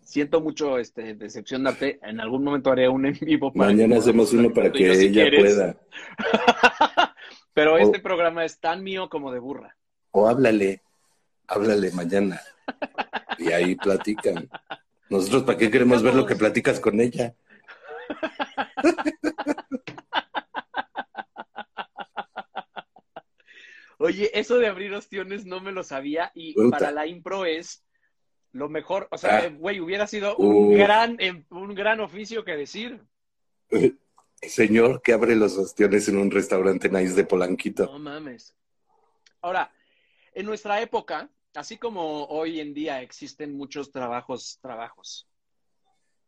Siento 0.02 0.40
mucho 0.40 0.78
este, 0.78 1.14
decepcionarte. 1.14 2.00
En 2.02 2.18
algún 2.18 2.42
momento 2.42 2.72
haré 2.72 2.88
un 2.88 3.06
en 3.06 3.16
vivo. 3.20 3.52
para 3.52 3.70
Mañana 3.70 3.98
hacemos 3.98 4.32
uno 4.32 4.52
para 4.52 4.72
que 4.72 4.96
si 4.96 5.06
ella 5.06 5.22
quieres. 5.30 5.54
pueda. 5.54 5.76
Pero 7.52 7.74
O- 7.74 7.78
este 7.78 8.00
programa 8.00 8.44
es 8.44 8.58
tan 8.60 8.82
mío 8.82 9.08
como 9.08 9.32
de 9.32 9.38
burra. 9.40 9.76
O 10.12 10.28
háblale, 10.28 10.82
háblale 11.46 11.90
mañana. 11.92 12.40
Y 13.38 13.52
ahí 13.52 13.74
platican. 13.76 14.48
Nosotros, 15.08 15.42
¿para 15.44 15.58
qué 15.58 15.70
queremos 15.70 16.02
ver 16.02 16.14
lo 16.14 16.26
que 16.26 16.36
platicas 16.36 16.78
con 16.80 17.00
ella? 17.00 17.34
Oye, 23.98 24.30
eso 24.38 24.58
de 24.58 24.66
abrir 24.66 24.94
ostiones 24.94 25.44
no 25.44 25.60
me 25.60 25.72
lo 25.72 25.82
sabía 25.82 26.30
y 26.34 26.54
Puta. 26.54 26.78
para 26.78 26.90
la 26.90 27.06
impro 27.06 27.44
es 27.44 27.84
lo 28.52 28.68
mejor. 28.68 29.08
O 29.10 29.18
sea, 29.18 29.38
Ah. 29.38 29.48
güey, 29.50 29.80
hubiera 29.80 30.06
sido 30.06 30.36
un 30.36 30.74
gran, 30.76 31.16
em- 31.18 31.44
un 31.50 31.74
gran 31.74 32.00
oficio 32.00 32.44
que 32.44 32.56
decir. 32.56 33.00
Señor 34.42 35.02
que 35.02 35.12
abre 35.12 35.36
los 35.36 35.56
ostiones 35.58 36.08
en 36.08 36.16
un 36.16 36.30
restaurante 36.30 36.88
nice 36.88 37.14
de 37.14 37.24
Polanquito. 37.24 37.86
No 37.86 37.98
mames. 37.98 38.54
Ahora, 39.42 39.72
en 40.32 40.46
nuestra 40.46 40.80
época, 40.80 41.28
así 41.54 41.76
como 41.76 42.24
hoy 42.26 42.60
en 42.60 42.72
día 42.72 43.02
existen 43.02 43.56
muchos 43.56 43.90
trabajos, 43.90 44.58
trabajos, 44.62 45.26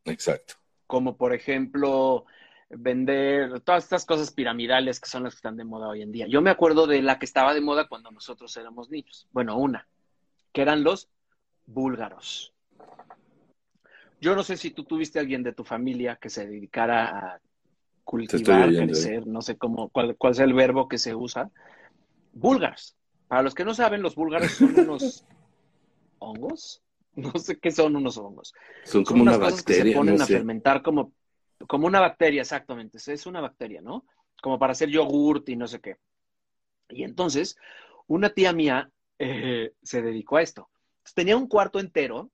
Exacto. 0.05 0.55
como 0.87 1.17
por 1.17 1.33
ejemplo 1.33 2.27
vender 2.69 3.61
todas 3.61 3.85
estas 3.85 4.07
cosas 4.07 4.31
piramidales 4.31 4.99
que 4.99 5.09
son 5.09 5.25
las 5.25 5.35
que 5.35 5.39
están 5.39 5.57
de 5.57 5.65
moda 5.65 5.89
hoy 5.89 6.03
en 6.03 6.13
día. 6.13 6.27
Yo 6.27 6.41
me 6.41 6.51
acuerdo 6.51 6.87
de 6.87 7.03
la 7.03 7.19
que 7.19 7.27
estaba 7.27 7.55
de 7.55 7.61
moda 7.61 7.89
cuando 7.89 8.11
nosotros 8.11 8.57
éramos 8.57 8.91
niños. 8.91 9.29
Bueno, 9.31 9.59
una, 9.59 9.87
que 10.53 10.63
eran 10.63 10.83
los 10.83 11.09
búlgaros. 11.67 12.53
Yo 14.21 14.35
no 14.35 14.43
sé 14.43 14.57
si 14.57 14.71
tú 14.71 14.85
tuviste 14.85 15.19
a 15.19 15.23
alguien 15.23 15.43
de 15.43 15.53
tu 15.53 15.65
familia 15.65 16.17
que 16.17 16.31
se 16.31 16.47
dedicara 16.47 17.35
a 17.35 17.41
cultivar, 18.05 18.69
oyendo, 18.69 18.83
¿eh? 18.83 18.87
crecer, 18.87 19.27
no 19.27 19.43
sé 19.43 19.57
cómo, 19.57 19.89
cuál, 19.91 20.17
cuál 20.17 20.33
es 20.33 20.39
el 20.41 20.55
verbo 20.55 20.89
que 20.89 20.99
se 20.99 21.15
usa. 21.15 21.51
Búlgaros. 22.33 22.97
Para 23.29 23.43
los 23.43 23.55
que 23.55 23.65
no 23.65 23.75
saben, 23.75 24.03
los 24.03 24.15
búlgaros 24.15 24.53
son 24.53 24.79
unos 24.79 25.25
hongos. 26.19 26.83
No 27.15 27.33
sé 27.39 27.59
qué 27.59 27.71
son 27.71 27.97
unos 27.97 28.17
hongos. 28.17 28.55
Son 28.85 28.93
Son 28.93 29.05
como 29.05 29.23
una 29.23 29.37
unas 29.37 29.51
cosas 29.51 29.63
que 29.65 29.73
se 29.75 29.79
bacteria, 29.81 29.97
ponen 29.99 30.17
no 30.17 30.23
a 30.23 30.27
sé. 30.27 30.33
fermentar 30.35 30.83
como, 30.83 31.13
como 31.69 31.87
una 31.87 32.01
bacteria, 32.01 32.43
exactamente. 32.43 32.99
Es 32.99 33.27
una 33.27 33.41
bacteria, 33.41 33.83
¿no? 33.83 34.07
Como 34.43 34.59
para 34.59 34.73
hacer 34.73 34.89
yogurt 34.89 35.49
y 35.49 35.57
no 35.57 35.67
sé 35.69 35.81
qué. 35.81 35.97
Y 36.89 37.05
entonces, 37.05 37.57
una 38.07 38.31
tía 38.31 38.53
mía 38.53 38.91
eh, 39.19 39.73
se 39.83 40.03
dedicó 40.03 40.37
a 40.39 40.43
esto. 40.43 40.69
Entonces, 40.99 41.15
tenía 41.15 41.37
un 41.37 41.49
cuarto 41.49 41.79
entero 41.81 42.31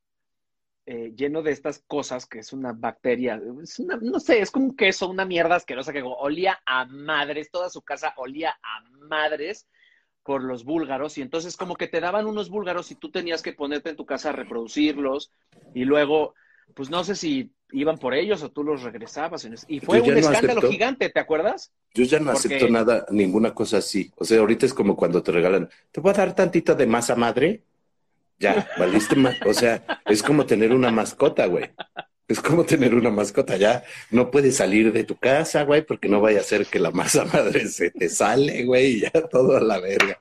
eh, 0.90 1.12
lleno 1.14 1.42
de 1.42 1.52
estas 1.52 1.84
cosas 1.86 2.24
que 2.24 2.38
es 2.38 2.54
una 2.54 2.72
bacteria, 2.72 3.38
es 3.62 3.78
una- 3.78 3.98
no 4.00 4.18
sé, 4.20 4.40
es 4.40 4.50
como 4.50 4.64
un 4.66 4.74
queso, 4.76 5.06
una 5.10 5.26
mierda 5.26 5.56
asquerosa 5.56 5.92
que 5.92 6.02
olía 6.02 6.58
a 6.64 6.86
madres, 6.86 7.50
toda 7.50 7.68
su 7.68 7.82
casa 7.82 8.14
olía 8.16 8.52
a 8.62 8.88
madres 9.06 9.66
por 10.22 10.42
los 10.42 10.64
búlgaros 10.64 11.18
y 11.18 11.22
entonces 11.22 11.58
como 11.58 11.76
que 11.76 11.88
te 11.88 12.00
daban 12.00 12.26
unos 12.26 12.48
búlgaros 12.48 12.90
y 12.90 12.94
tú 12.94 13.10
tenías 13.10 13.42
que 13.42 13.52
ponerte 13.52 13.90
en 13.90 13.96
tu 13.96 14.06
casa 14.06 14.30
a 14.30 14.32
reproducirlos 14.32 15.30
y 15.74 15.84
luego, 15.84 16.34
pues 16.74 16.88
no 16.88 17.04
sé 17.04 17.14
si 17.16 17.52
iban 17.72 17.98
por 17.98 18.14
ellos 18.14 18.42
o 18.42 18.50
tú 18.50 18.64
los 18.64 18.82
regresabas 18.82 19.46
y 19.68 19.80
fue 19.80 20.00
un 20.00 20.08
no 20.08 20.14
escándalo 20.16 20.52
acepto. 20.60 20.70
gigante, 20.70 21.10
¿te 21.10 21.20
acuerdas? 21.20 21.70
Yo 21.92 22.04
ya 22.04 22.18
no 22.18 22.32
Porque- 22.32 22.48
acepto 22.56 22.68
nada, 22.68 23.04
ninguna 23.10 23.52
cosa 23.52 23.76
así. 23.78 24.10
O 24.16 24.24
sea, 24.24 24.38
ahorita 24.40 24.64
es 24.64 24.72
como 24.72 24.96
cuando 24.96 25.22
te 25.22 25.32
regalan, 25.32 25.68
¿te 25.92 26.00
voy 26.00 26.10
a 26.12 26.14
dar 26.14 26.34
tantito 26.34 26.74
de 26.74 26.86
masa 26.86 27.14
madre? 27.14 27.64
Ya, 28.40 28.68
valiste 28.78 29.16
más. 29.16 29.36
O 29.46 29.52
sea, 29.52 29.84
es 30.06 30.22
como 30.22 30.46
tener 30.46 30.72
una 30.72 30.90
mascota, 30.90 31.46
güey. 31.46 31.70
Es 32.28 32.40
como 32.40 32.64
tener 32.64 32.94
una 32.94 33.10
mascota, 33.10 33.56
ya 33.56 33.82
no 34.10 34.30
puedes 34.30 34.56
salir 34.56 34.92
de 34.92 35.02
tu 35.04 35.16
casa, 35.16 35.62
güey, 35.64 35.84
porque 35.84 36.08
no 36.08 36.20
vaya 36.20 36.40
a 36.40 36.44
ser 36.44 36.66
que 36.66 36.78
la 36.78 36.90
masa 36.90 37.24
madre 37.32 37.66
se 37.68 37.90
te 37.90 38.08
sale, 38.08 38.64
güey, 38.64 38.96
y 38.96 39.00
ya 39.00 39.10
todo 39.30 39.56
a 39.56 39.60
la 39.60 39.80
verga. 39.80 40.20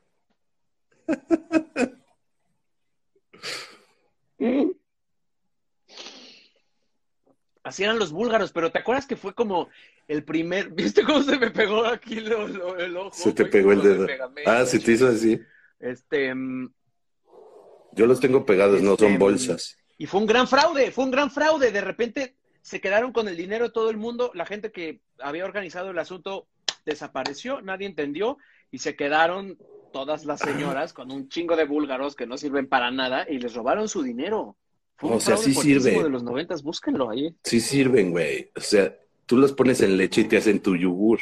Así 7.63 7.84
eran 7.84 7.99
los 7.99 8.12
búlgaros, 8.12 8.51
pero 8.53 8.71
¿te 8.71 8.80
acuerdas 8.80 9.06
que 9.06 9.17
fue 9.17 9.34
como 9.34 9.69
el 10.08 10.23
primer... 10.23 10.69
¿Viste 10.73 11.03
cómo 11.03 11.21
se 11.23 11.38
me 11.38 11.51
pegó 11.51 11.86
aquí 11.86 12.19
lo- 12.21 12.47
lo- 12.47 12.77
el 12.77 12.95
ojo? 12.95 13.12
Se 13.13 13.34
te 13.34 13.43
güey? 13.43 13.51
pegó 13.51 13.71
el 13.73 13.82
dedo. 13.82 14.08
Ah, 14.45 14.65
se 14.65 14.80
te 14.80 14.93
hizo 14.93 15.08
así. 15.08 15.39
Este, 15.80 16.34
mm, 16.34 16.73
Yo 17.93 18.06
los 18.06 18.19
tengo 18.19 18.45
pegados, 18.45 18.82
no 18.82 18.95
son 18.95 19.08
Este, 19.13 19.17
bolsas. 19.19 19.78
y 19.97 20.06
fue 20.06 20.19
un 20.21 20.28
gran 20.28 20.47
fraude, 20.47 20.91
fue 20.91 21.06
un 21.06 21.12
gran 21.12 21.32
fraude. 21.32 21.71
De 21.71 21.82
repente 21.82 22.36
se 22.62 22.80
quedaron 22.82 23.12
con 23.13 23.28
el 23.28 23.36
dinero 23.38 23.65
de 23.65 23.71
todo 23.71 23.89
el 23.89 23.97
mundo. 23.97 24.32
La 24.34 24.45
gente 24.45 24.71
que 24.71 25.02
había 25.19 25.45
organizado 25.45 25.91
el 25.91 26.00
asunto 26.00 26.47
desapareció, 26.86 27.62
nadie 27.62 27.88
entendió 27.88 28.38
y 28.71 28.80
se 28.80 28.95
quedaron 28.95 29.58
todas 29.93 30.26
las 30.26 30.41
señoras 30.41 30.93
con 30.93 31.12
un 31.12 31.30
chingo 31.30 31.56
de 31.56 31.65
búlgaros 31.65 32.15
que 32.15 32.28
no 32.28 32.38
sirven 32.38 32.67
para 32.67 32.91
nada 32.91 33.26
y 33.30 33.39
les 33.39 33.54
robaron 33.54 33.88
su 33.89 34.04
dinero. 34.04 34.58
Fue 34.95 35.12
O 35.12 35.19
sea, 35.19 35.38
sí 35.38 35.54
sirve. 35.54 36.04
de 36.04 36.10
los 36.10 36.23
noventas, 36.23 36.63
búsquenlo 36.63 37.10
ahí. 37.10 37.36
Sí 37.43 37.60
sirven, 37.62 38.12
güey. 38.12 38.52
O 38.56 38.60
sea, 38.62 38.95
tú 39.26 39.38
los 39.38 39.54
pones 39.54 39.82
en 39.82 39.95
leche 39.97 40.21
y 40.21 40.23
te 40.26 40.38
hacen 40.38 40.60
tu 40.62 40.76
yogur. 40.76 41.19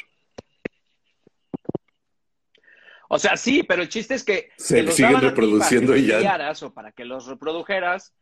O 3.15 3.19
sea, 3.19 3.38
sí, 3.38 3.63
pero 3.63 3.82
el 3.82 3.88
chiste 3.88 4.13
es 4.13 4.25
que 4.25 4.49
Se 4.58 4.84
los 4.84 4.93
siguen 4.93 5.13
daban 5.13 5.28
a 5.28 5.30
ti 5.30 5.41
reproduciendo 5.41 5.93
para 5.93 6.01
que 6.01 6.06
y 6.06 6.08
ya. 6.08 6.54
o 6.62 6.73
para 6.73 6.91
que 6.91 7.06
los 7.06 7.28
reprodujeras 7.28 8.13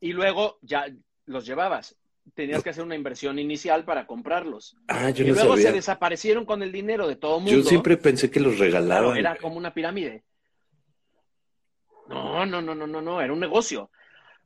y 0.00 0.12
luego 0.12 0.58
ya 0.60 0.86
los 1.26 1.46
llevabas. 1.46 1.96
Tenías 2.34 2.64
que 2.64 2.70
hacer 2.70 2.82
una 2.82 2.96
inversión 2.96 3.38
inicial 3.38 3.84
para 3.84 4.08
comprarlos. 4.08 4.76
Ah, 4.88 5.10
yo 5.10 5.24
y 5.24 5.28
no 5.28 5.34
luego 5.34 5.56
se 5.56 5.70
desaparecieron 5.70 6.46
con 6.46 6.64
el 6.64 6.72
dinero 6.72 7.06
de 7.06 7.14
todo 7.14 7.38
mundo. 7.38 7.52
Yo 7.52 7.62
siempre 7.62 7.96
pensé 7.96 8.28
que 8.28 8.40
los 8.40 8.58
regalaban. 8.58 9.16
era 9.16 9.36
como 9.36 9.56
una 9.56 9.72
pirámide. 9.72 10.24
No, 12.08 12.44
no, 12.44 12.60
no, 12.60 12.74
no, 12.74 12.88
no, 12.88 13.00
no, 13.00 13.20
era 13.20 13.32
un 13.32 13.38
negocio. 13.38 13.88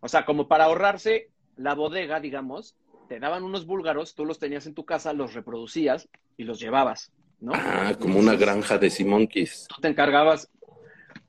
O 0.01 0.09
sea, 0.09 0.27
como 0.27 0.49
para 0.49 0.65
ahorrarse 0.65 1.31
la 1.57 1.75
bodega, 1.75 2.21
digamos, 2.21 2.77
te 3.09 3.19
daban 3.21 3.43
unos 3.43 3.65
búlgaros, 3.65 4.15
tú 4.15 4.27
los 4.27 4.39
tenías 4.39 4.67
en 4.67 4.75
tu 4.75 4.85
casa, 4.85 5.15
los 5.15 5.33
reproducías 5.33 6.11
y 6.37 6.45
los 6.45 6.61
llevabas, 6.61 7.11
¿no? 7.41 7.53
Ah, 7.55 7.95
como 7.99 8.19
una 8.19 8.35
granja 8.37 8.79
de 8.79 8.91
Simonkeys. 8.91 9.67
Tú 9.69 9.81
te 9.81 9.89
encargabas. 9.89 10.49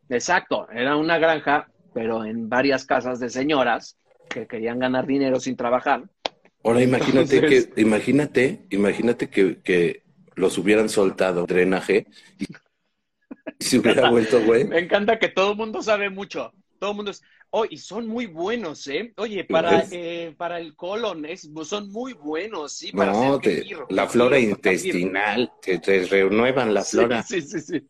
Exacto, 0.10 0.68
era 0.72 0.96
una 0.98 1.18
granja, 1.18 1.70
pero 1.94 2.26
en 2.26 2.50
varias 2.50 2.86
casas 2.86 3.20
de 3.20 3.30
señoras 3.30 3.98
que 4.30 4.48
querían 4.48 4.80
ganar 4.80 5.06
dinero 5.06 5.40
sin 5.40 5.56
trabajar. 5.56 6.04
Ahora 6.64 6.82
imagínate 6.82 7.36
Entonces- 7.38 7.68
que, 7.74 7.82
imagínate, 7.82 8.66
imagínate 8.70 9.30
que, 9.30 9.62
que 9.62 10.04
los 10.36 10.58
hubieran 10.58 10.90
soltado 10.90 11.46
drenaje 11.46 12.08
y 12.40 12.48
se 13.60 13.80
hubiera 13.80 14.10
vuelto, 14.10 14.42
güey. 14.44 14.64
Me 14.68 14.80
encanta 14.80 15.20
que 15.20 15.30
todo 15.30 15.52
el 15.52 15.58
mundo 15.58 15.82
sabe 15.82 16.10
mucho. 16.10 16.54
Todo 16.80 16.92
el 16.92 16.96
mundo 16.96 17.12
es. 17.12 17.22
Oh, 17.52 17.66
y 17.68 17.78
son 17.78 18.08
muy 18.08 18.28
buenos, 18.28 18.86
¿eh? 18.88 19.12
Oye, 19.18 19.44
para, 19.44 19.84
eh, 19.92 20.36
para 20.38 20.60
el 20.60 20.76
colon 20.76 21.26
es, 21.26 21.50
son 21.64 21.92
muy 21.92 22.14
buenos, 22.14 22.74
sí. 22.74 22.92
Para 22.92 23.12
No, 23.12 23.40
te- 23.40 23.66
la 23.90 24.08
flora 24.08 24.38
intestinal, 24.38 25.52
te, 25.60 25.80
te 25.80 26.06
renuevan 26.06 26.76
la 26.76 26.84
flora. 26.84 27.24
Sí, 27.24 27.42
sí, 27.42 27.60
sí. 27.60 27.88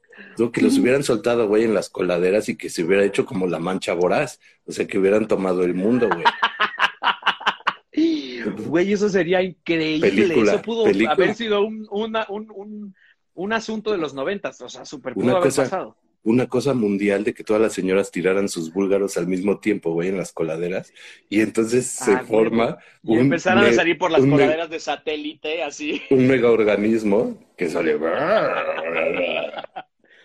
Que 0.54 0.62
los 0.62 0.78
hubieran 0.78 1.04
soltado, 1.04 1.46
güey, 1.50 1.66
en 1.66 1.74
las 1.74 1.90
coladeras 1.90 2.48
y 2.48 2.56
que 2.56 2.70
se 2.70 2.86
hubiera 2.86 3.04
hecho 3.04 3.26
como 3.26 3.48
la 3.48 3.60
mancha 3.60 3.94
voraz. 3.94 4.40
O 4.66 4.72
sea, 4.72 4.88
que 4.88 4.98
hubieran 4.98 5.28
tomado 5.28 5.64
el 5.64 5.74
mundo, 5.74 6.08
güey. 6.08 6.24
Güey, 8.66 8.94
eso 8.94 9.10
sería 9.10 9.42
increíble. 9.42 10.10
Película, 10.10 10.54
eso 10.54 10.62
pudo 10.62 10.86
película. 10.86 11.12
haber 11.12 11.36
sido 11.36 11.66
un, 11.66 11.86
una- 11.92 12.26
un, 12.30 12.50
un, 12.56 12.96
un 13.34 13.54
asunto 13.54 13.92
de 13.92 13.98
los 13.98 14.14
noventas. 14.14 14.62
O 14.62 14.70
sea, 14.70 14.86
súper 14.86 15.14
pudo 15.14 15.26
Una 15.26 15.34
haber 15.34 15.44
cosa- 15.44 15.64
pasado. 15.64 15.98
Una 16.24 16.48
cosa 16.48 16.74
mundial 16.74 17.24
de 17.24 17.34
que 17.34 17.44
todas 17.46 17.62
las 17.62 17.72
señoras 17.74 18.12
tiraran 18.12 18.50
sus 18.50 18.74
búlgaros 18.74 19.16
al 19.18 19.26
mismo 19.28 19.60
tiempo, 19.60 19.94
güey, 19.94 20.10
en 20.10 20.18
las 20.18 20.34
coladeras. 20.34 20.92
Y 21.30 21.40
entonces 21.42 21.88
se 21.88 22.12
Ah, 22.12 22.24
forma 22.28 22.78
Y 23.04 23.14
un, 23.14 23.20
empezaron 23.20 23.64
a 23.64 23.72
salir 23.74 23.98
por 23.98 24.12
las 24.12 24.22
coladeras 24.22 24.70
de 24.70 24.80
satélite, 24.82 25.64
así. 25.64 26.02
un 26.10 26.28
megaorganismo 26.28 27.40
que 27.58 27.70
sale. 27.70 27.94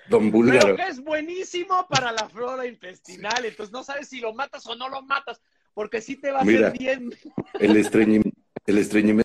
Don 0.09 0.21
Pero 0.25 0.33
Búlgaro. 0.33 0.77
que 0.77 0.83
es 0.83 1.01
buenísimo 1.03 1.87
para 1.89 2.13
la 2.13 2.29
flora 2.29 2.67
intestinal. 2.67 3.45
Entonces 3.45 3.73
no 3.73 3.83
sabes 3.85 4.09
si 4.09 4.21
lo 4.21 4.35
matas 4.35 4.67
o 4.67 4.75
no 4.75 4.89
lo 4.89 5.01
matas, 5.03 5.41
porque 5.75 6.01
sí 6.01 6.17
te 6.17 6.31
va 6.33 6.41
a 6.41 6.45
Mira. 6.45 6.69
hacer 6.69 6.79
bien. 6.79 7.15
El, 7.61 7.77
estreñim- 7.77 8.33
el 8.67 8.79
estreñimiento 8.79 9.25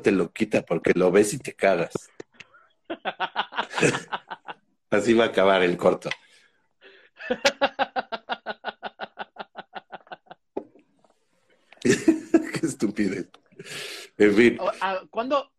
te 0.00 0.12
lo 0.12 0.32
quita 0.32 0.62
porque 0.64 0.92
lo 0.94 1.10
ves 1.10 1.34
y 1.34 1.38
te 1.38 1.52
cagas. 1.54 1.92
Así 4.90 5.14
va 5.14 5.24
a 5.24 5.28
acabar 5.28 5.62
el 5.62 5.76
corto. 5.76 6.10
Qué 11.82 12.66
estupidez. 12.66 13.28
En 14.18 14.34
fin, 14.34 14.58
ah, 14.80 15.02
¿Cuándo, 15.10 15.50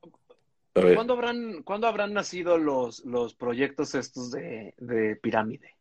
¿cuándo 0.74 1.14
habrán, 1.14 1.64
¿cuándo 1.64 1.88
habrán 1.88 2.14
nacido 2.14 2.58
los, 2.58 3.06
los 3.06 3.36
proyectos 3.36 3.96
estos 3.96 4.32
de, 4.32 4.74
de 4.78 5.16
pirámide? 5.16 5.76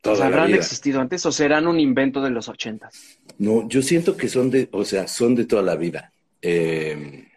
Toda 0.00 0.18
la 0.18 0.26
¿Habrán 0.26 0.46
vida. 0.48 0.56
existido 0.56 1.00
antes 1.00 1.24
o 1.26 1.32
serán 1.32 1.66
un 1.66 1.80
invento 1.80 2.20
de 2.20 2.30
los 2.30 2.48
ochentas? 2.48 3.18
No, 3.38 3.68
yo 3.68 3.82
siento 3.82 4.16
que 4.16 4.28
son 4.28 4.50
de, 4.50 4.68
o 4.72 4.84
sea, 4.84 5.08
son 5.08 5.34
de 5.34 5.46
toda 5.46 5.62
la 5.62 5.76
vida. 5.76 6.12
Eh, 6.42 7.28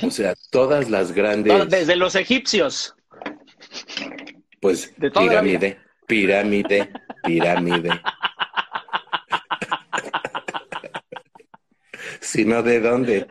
o 0.00 0.10
sea, 0.10 0.34
todas 0.50 0.90
las 0.90 1.12
grandes, 1.12 1.52
Desde 1.68 1.96
los 1.96 2.14
egipcios. 2.14 2.94
Pues, 4.62 4.94
de 4.96 5.10
pirámide, 5.10 5.80
pirámide, 6.06 6.88
pirámide. 7.24 7.90
Si 12.20 12.44
no, 12.44 12.62
¿de 12.62 12.78
dónde? 12.78 13.26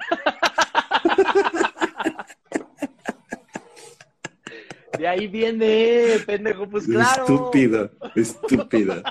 De 4.99 5.07
ahí 5.07 5.27
viene, 5.27 6.17
pendejo, 6.25 6.69
pues 6.69 6.85
claro. 6.85 7.23
Estúpido, 7.23 7.89
estúpido. 8.13 9.01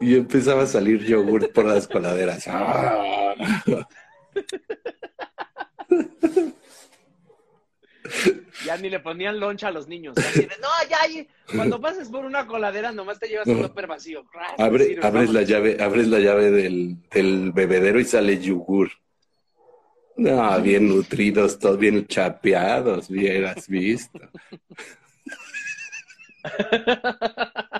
Y 0.00 0.16
empezaba 0.16 0.62
a 0.62 0.66
salir 0.66 1.04
yogur 1.04 1.52
por 1.52 1.66
las 1.66 1.86
coladeras. 1.86 2.48
Ya 8.64 8.76
ni 8.76 8.90
le 8.90 9.00
ponían 9.00 9.38
loncha 9.38 9.68
a 9.68 9.70
los 9.70 9.88
niños. 9.88 10.16
Así 10.16 10.40
de, 10.40 10.56
no, 10.60 10.68
ya, 10.88 10.98
ya, 11.08 11.26
cuando 11.54 11.80
pases 11.80 12.08
por 12.08 12.24
una 12.24 12.46
coladera 12.46 12.92
nomás 12.92 13.18
te 13.18 13.28
llevas 13.28 13.46
un 13.46 13.62
topper 13.62 13.86
vacío. 13.86 14.24
Abre, 14.58 14.86
sirve, 14.86 15.06
abres 15.06 15.30
la 15.30 15.42
llave, 15.42 15.76
abres 15.80 16.08
la 16.08 16.18
llave 16.18 16.50
del, 16.50 16.96
del 17.10 17.52
bebedero 17.52 18.00
y 18.00 18.04
sale 18.04 18.38
yogur. 18.38 18.90
No, 20.16 20.60
bien 20.62 20.88
nutridos, 20.88 21.58
todos 21.58 21.78
bien 21.78 22.06
chapeados, 22.06 23.10
hubieras 23.10 23.68
visto. 23.68 24.18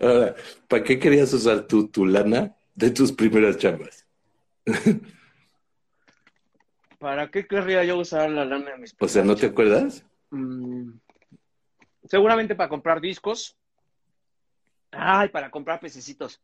Ahora, 0.00 0.34
¿para 0.68 0.84
qué 0.84 0.98
querías 0.98 1.32
usar 1.32 1.66
tu, 1.66 1.88
tu 1.88 2.06
lana 2.06 2.54
de 2.74 2.90
tus 2.90 3.12
primeras 3.12 3.58
chambas? 3.58 4.06
¿Para 6.98 7.30
qué 7.30 7.46
querría 7.46 7.84
yo 7.84 7.98
usar 7.98 8.30
la 8.30 8.44
lana 8.44 8.72
de 8.72 8.78
mis 8.78 8.94
O 8.98 9.08
sea, 9.08 9.24
¿no 9.24 9.36
te 9.36 9.46
acuerdas? 9.46 10.04
Mm, 10.30 10.90
seguramente 12.04 12.54
para 12.54 12.68
comprar 12.68 13.00
discos. 13.00 13.56
Ay, 14.90 15.28
para 15.28 15.50
comprar 15.50 15.80
pececitos. 15.80 16.40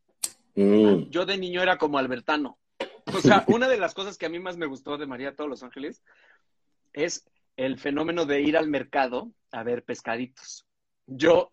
Mm, 0.54 1.10
Yo 1.10 1.26
de 1.26 1.38
niño 1.38 1.62
era 1.62 1.76
como 1.76 1.98
Albertano. 1.98 2.58
O 3.06 3.20
sea, 3.20 3.44
una 3.48 3.68
de 3.68 3.78
las 3.78 3.94
cosas 3.94 4.16
que 4.16 4.26
a 4.26 4.28
mí 4.28 4.38
más 4.38 4.56
me 4.56 4.66
gustó 4.66 4.96
de 4.96 5.06
María 5.06 5.34
todos 5.34 5.50
los 5.50 5.62
Ángeles 5.62 6.02
es 6.92 7.28
el 7.56 7.78
fenómeno 7.78 8.24
de 8.24 8.40
ir 8.40 8.56
al 8.56 8.68
mercado 8.68 9.32
a 9.50 9.62
ver 9.62 9.84
pescaditos. 9.84 10.66
Yo 11.06 11.50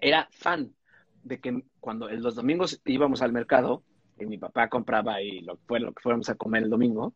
era 0.00 0.28
fan 0.32 0.74
de 1.22 1.40
que 1.40 1.62
cuando 1.80 2.08
los 2.08 2.34
domingos 2.34 2.80
íbamos 2.84 3.20
al 3.22 3.32
mercado 3.32 3.82
y 4.18 4.26
mi 4.26 4.38
papá 4.38 4.68
compraba 4.68 5.20
y 5.20 5.40
lo, 5.40 5.58
fue 5.66 5.80
lo 5.80 5.92
que 5.92 6.02
fuéramos 6.02 6.28
a 6.28 6.34
comer 6.36 6.64
el 6.64 6.70
domingo, 6.70 7.14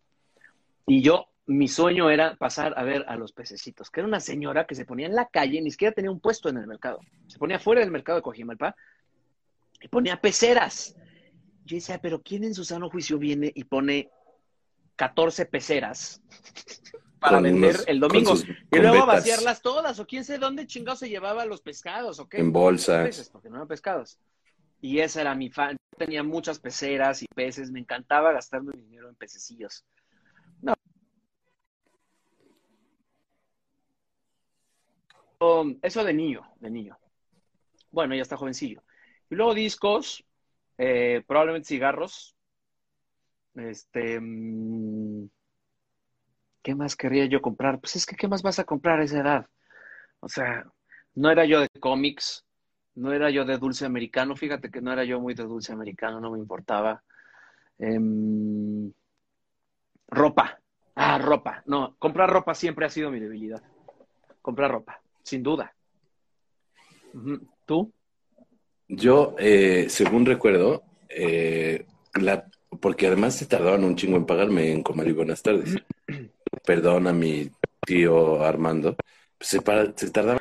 y 0.86 1.02
yo, 1.02 1.26
mi 1.46 1.68
sueño 1.68 2.10
era 2.10 2.36
pasar 2.36 2.74
a 2.78 2.82
ver 2.84 3.04
a 3.08 3.16
los 3.16 3.32
pececitos, 3.32 3.90
que 3.90 4.00
era 4.00 4.08
una 4.08 4.20
señora 4.20 4.66
que 4.66 4.74
se 4.74 4.84
ponía 4.84 5.06
en 5.06 5.14
la 5.14 5.26
calle, 5.26 5.60
ni 5.60 5.70
siquiera 5.70 5.92
tenía 5.94 6.10
un 6.10 6.20
puesto 6.20 6.48
en 6.48 6.56
el 6.58 6.66
mercado, 6.66 7.00
se 7.26 7.38
ponía 7.38 7.58
fuera 7.58 7.80
del 7.80 7.90
mercado 7.90 8.16
de 8.18 8.22
Cojimalpa 8.22 8.74
y 9.80 9.88
ponía 9.88 10.20
peceras. 10.20 10.96
Yo 11.66 11.76
decía, 11.76 11.98
pero 11.98 12.22
¿quién 12.22 12.44
en 12.44 12.54
su 12.54 12.64
sano 12.64 12.90
juicio 12.90 13.18
viene 13.18 13.50
y 13.54 13.64
pone 13.64 14.10
14 14.96 15.46
peceras 15.46 16.22
para 17.18 17.36
con 17.36 17.44
vender 17.44 17.74
unos- 17.76 17.88
el 17.88 18.00
domingo? 18.00 18.36
sus 18.36 18.46
Y 18.70 18.78
luego 18.78 19.06
vaciarlas 19.06 19.62
todas, 19.62 19.98
o 19.98 20.06
quién 20.06 20.24
sé 20.24 20.38
dónde 20.38 20.66
chingados 20.66 21.00
se 21.00 21.08
llevaba 21.08 21.44
los 21.46 21.60
pescados, 21.62 22.18
o 22.20 22.28
qué. 22.28 22.38
En 22.38 22.52
bolsas. 22.52 23.06
Peces, 23.06 23.28
porque 23.30 23.48
no 23.48 23.56
eran 23.56 23.68
pescados. 23.68 24.18
Y 24.80 25.00
esa 25.00 25.22
era 25.22 25.34
mi 25.34 25.50
fan. 25.50 25.76
Tenía 25.96 26.22
muchas 26.22 26.58
peceras 26.58 27.22
y 27.22 27.26
peces, 27.34 27.70
me 27.70 27.80
encantaba 27.80 28.32
gastarme 28.32 28.72
mi 28.74 28.82
dinero 28.82 29.08
en 29.08 29.14
pececillos. 29.14 29.84
No. 30.60 30.74
Um, 35.12 35.33
eso 35.82 36.04
de 36.04 36.14
niño, 36.14 36.42
de 36.60 36.70
niño. 36.70 36.98
Bueno, 37.90 38.14
ya 38.14 38.22
está 38.22 38.36
jovencillo. 38.36 38.82
Y 39.30 39.34
luego 39.34 39.54
discos, 39.54 40.24
eh, 40.78 41.22
probablemente 41.26 41.68
cigarros. 41.68 42.36
Este, 43.54 44.18
mm, 44.20 45.28
¿qué 46.62 46.74
más 46.74 46.96
querría 46.96 47.26
yo 47.26 47.40
comprar? 47.40 47.80
Pues 47.80 47.96
es 47.96 48.06
que, 48.06 48.16
¿qué 48.16 48.26
más 48.26 48.42
vas 48.42 48.58
a 48.58 48.64
comprar 48.64 49.00
a 49.00 49.04
esa 49.04 49.20
edad? 49.20 49.46
O 50.20 50.28
sea, 50.28 50.64
no 51.14 51.30
era 51.30 51.44
yo 51.44 51.60
de 51.60 51.68
cómics, 51.80 52.44
no 52.94 53.12
era 53.12 53.30
yo 53.30 53.44
de 53.44 53.58
dulce 53.58 53.84
americano. 53.84 54.36
Fíjate 54.36 54.70
que 54.70 54.80
no 54.80 54.92
era 54.92 55.04
yo 55.04 55.20
muy 55.20 55.34
de 55.34 55.44
dulce 55.44 55.72
americano, 55.72 56.20
no 56.20 56.30
me 56.30 56.38
importaba. 56.38 57.02
Em, 57.78 58.92
ropa. 60.08 60.58
Ah, 60.94 61.18
ropa. 61.18 61.62
No, 61.66 61.96
comprar 61.98 62.30
ropa 62.30 62.54
siempre 62.54 62.86
ha 62.86 62.90
sido 62.90 63.10
mi 63.10 63.20
debilidad. 63.20 63.62
Comprar 64.42 64.70
ropa, 64.70 65.00
sin 65.24 65.42
duda. 65.42 65.74
¿Tú? 67.66 67.92
Yo, 68.88 69.34
eh, 69.38 69.86
según 69.88 70.26
recuerdo, 70.26 70.84
eh, 71.08 71.86
la, 72.20 72.46
porque 72.80 73.06
además 73.06 73.34
se 73.34 73.46
tardaban 73.46 73.84
un 73.84 73.96
chingo 73.96 74.16
en 74.16 74.26
pagarme 74.26 74.70
en 74.70 74.82
Comer 74.82 75.08
y 75.08 75.12
Buenas 75.12 75.42
tardes. 75.42 75.76
Perdón 76.66 77.06
a 77.08 77.12
mi 77.12 77.50
tío 77.86 78.42
Armando. 78.42 78.96
Se, 79.40 79.60
para- 79.62 79.92
se 79.96 80.10
tardaba. 80.10 80.40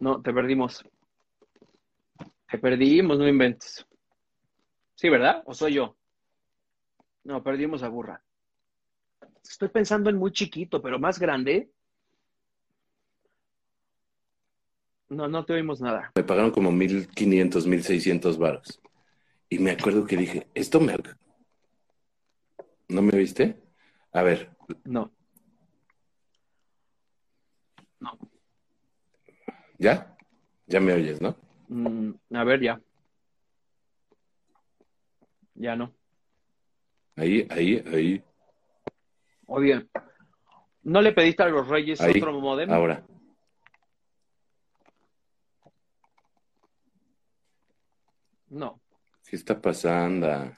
No, 0.00 0.20
te 0.20 0.32
perdimos. 0.32 0.84
Te 2.50 2.58
perdimos, 2.58 3.18
no 3.18 3.28
inventes. 3.28 3.86
Sí, 4.94 5.08
¿verdad? 5.08 5.42
¿O 5.46 5.54
soy 5.54 5.74
yo? 5.74 5.96
No, 7.24 7.42
perdimos 7.42 7.82
a 7.82 7.88
Burra. 7.88 8.22
Estoy 9.42 9.68
pensando 9.68 10.10
en 10.10 10.16
muy 10.16 10.32
chiquito, 10.32 10.80
pero 10.80 10.98
más 10.98 11.18
grande. 11.18 11.70
No, 15.08 15.28
no 15.28 15.44
te 15.44 15.52
oímos 15.52 15.80
nada. 15.80 16.12
Me 16.14 16.24
pagaron 16.24 16.50
como 16.50 16.72
1500, 16.72 17.66
1600 17.66 18.38
varos. 18.38 18.80
Y 19.48 19.58
me 19.58 19.72
acuerdo 19.72 20.06
que 20.06 20.16
dije, 20.16 20.46
esto 20.54 20.80
me... 20.80 20.96
¿No 22.88 23.02
me 23.02 23.16
viste? 23.16 23.62
A 24.12 24.22
ver, 24.22 24.50
No. 24.84 25.12
No. 28.00 28.18
¿ya? 29.78 30.16
Ya 30.66 30.80
me 30.80 30.92
oyes, 30.92 31.20
¿no? 31.20 31.36
Mm, 31.68 32.12
a 32.34 32.44
ver, 32.44 32.60
ya. 32.60 32.80
Ya 35.54 35.76
no. 35.76 35.92
Ahí, 37.16 37.46
ahí, 37.50 37.82
ahí, 37.92 38.24
Oye, 39.54 39.86
¿no 40.84 41.02
le 41.02 41.12
pediste 41.12 41.42
a 41.42 41.48
los 41.48 41.68
Reyes 41.68 42.00
Ahí, 42.00 42.14
otro 42.16 42.32
modem? 42.40 42.70
ahora. 42.72 43.04
No. 48.48 48.80
¿Qué 49.28 49.36
está 49.36 49.60
pasando? 49.60 50.56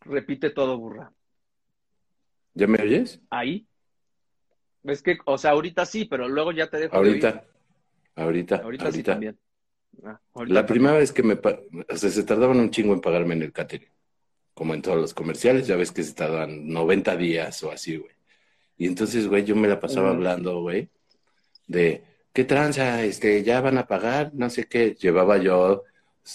Repite 0.00 0.48
todo, 0.50 0.78
Burra. 0.78 1.12
¿Ya 2.54 2.66
me 2.66 2.80
oyes? 2.82 3.20
ahí. 3.30 3.66
Es 4.84 5.02
que, 5.02 5.18
o 5.26 5.36
sea, 5.38 5.50
ahorita 5.52 5.84
sí, 5.86 6.06
pero 6.06 6.26
luego 6.26 6.52
ya 6.52 6.68
te 6.68 6.78
dejo 6.78 7.00
de. 7.02 7.08
Ahorita, 7.08 7.44
ahorita, 8.16 8.56
Ahorita, 8.56 8.92
sí 8.92 9.02
también. 9.02 9.38
Ah, 10.04 10.18
ahorita 10.34 10.54
La 10.54 10.66
también. 10.66 10.66
primera 10.66 10.98
vez 10.98 11.12
que 11.12 11.22
me... 11.22 11.34
O 11.34 11.96
sea, 11.96 12.10
se 12.10 12.24
tardaban 12.24 12.58
un 12.58 12.70
chingo 12.70 12.92
en 12.94 13.00
pagarme 13.00 13.34
en 13.34 13.42
el 13.42 13.52
catering. 13.52 13.88
Como 14.54 14.74
en 14.74 14.82
todos 14.82 14.98
los 14.98 15.14
comerciales, 15.14 15.66
ya 15.66 15.76
ves 15.76 15.92
que 15.92 16.02
se 16.02 16.14
tardan 16.14 16.68
90 16.68 17.16
días 17.16 17.62
o 17.62 17.70
así, 17.72 17.96
güey. 17.96 18.12
Y 18.76 18.86
entonces, 18.86 19.26
güey, 19.28 19.44
yo 19.44 19.56
me 19.56 19.68
la 19.68 19.80
pasaba 19.80 20.10
hablando, 20.10 20.60
güey, 20.60 20.88
de, 21.66 22.02
¿qué 22.32 22.44
tranza? 22.44 23.02
Este, 23.04 23.42
ya 23.42 23.60
van 23.60 23.78
a 23.78 23.86
pagar, 23.86 24.32
no 24.34 24.50
sé 24.50 24.66
qué. 24.66 24.94
Llevaba 24.94 25.38
yo 25.38 25.84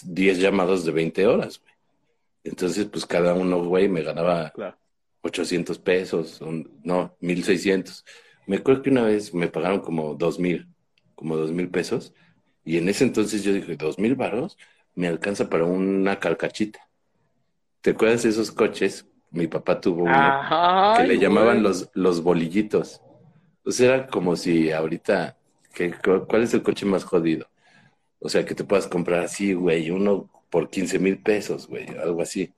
10 0.04 0.38
llamados 0.40 0.84
de 0.84 0.92
20 0.92 1.26
horas, 1.26 1.60
güey. 1.60 1.74
Entonces, 2.44 2.86
pues 2.86 3.04
cada 3.06 3.34
uno, 3.34 3.62
güey, 3.64 3.88
me 3.88 4.02
ganaba 4.02 4.50
Claro. 4.50 4.76
800 5.20 5.78
pesos, 5.78 6.40
un- 6.40 6.80
no, 6.84 7.16
1600. 7.20 8.04
Me 8.46 8.56
acuerdo 8.56 8.82
que 8.82 8.90
una 8.90 9.02
vez 9.02 9.34
me 9.34 9.48
pagaron 9.48 9.80
como 9.80 10.14
2000, 10.14 10.66
como 11.14 11.36
2000 11.36 11.68
pesos. 11.68 12.14
Y 12.64 12.78
en 12.78 12.88
ese 12.88 13.04
entonces 13.04 13.42
yo 13.44 13.52
dije, 13.52 13.76
¿dos 13.76 13.98
mil 13.98 14.14
varos? 14.14 14.56
Me 14.94 15.08
alcanza 15.08 15.48
para 15.50 15.64
una 15.64 16.18
carcachita. 16.18 16.87
¿Te 17.80 17.90
acuerdas 17.90 18.22
de 18.22 18.30
esos 18.30 18.50
coches? 18.50 19.06
Mi 19.30 19.46
papá 19.46 19.80
tuvo 19.80 20.04
uno 20.04 20.14
Ajá. 20.14 21.00
que 21.00 21.06
le 21.06 21.18
llamaban 21.18 21.62
los, 21.62 21.90
los 21.94 22.22
bolillitos. 22.22 23.02
O 23.64 23.70
sea, 23.70 23.94
era 23.94 24.06
como 24.06 24.36
si 24.36 24.72
ahorita, 24.72 25.36
que, 25.74 25.92
¿cuál 26.26 26.42
es 26.42 26.54
el 26.54 26.62
coche 26.62 26.86
más 26.86 27.04
jodido? 27.04 27.46
O 28.20 28.28
sea, 28.28 28.44
que 28.44 28.54
te 28.54 28.64
puedas 28.64 28.86
comprar 28.86 29.20
así, 29.20 29.52
güey, 29.52 29.90
uno 29.90 30.28
por 30.50 30.70
15 30.70 30.98
mil 30.98 31.22
pesos, 31.22 31.68
güey, 31.68 31.86
algo 32.02 32.22
así. 32.22 32.52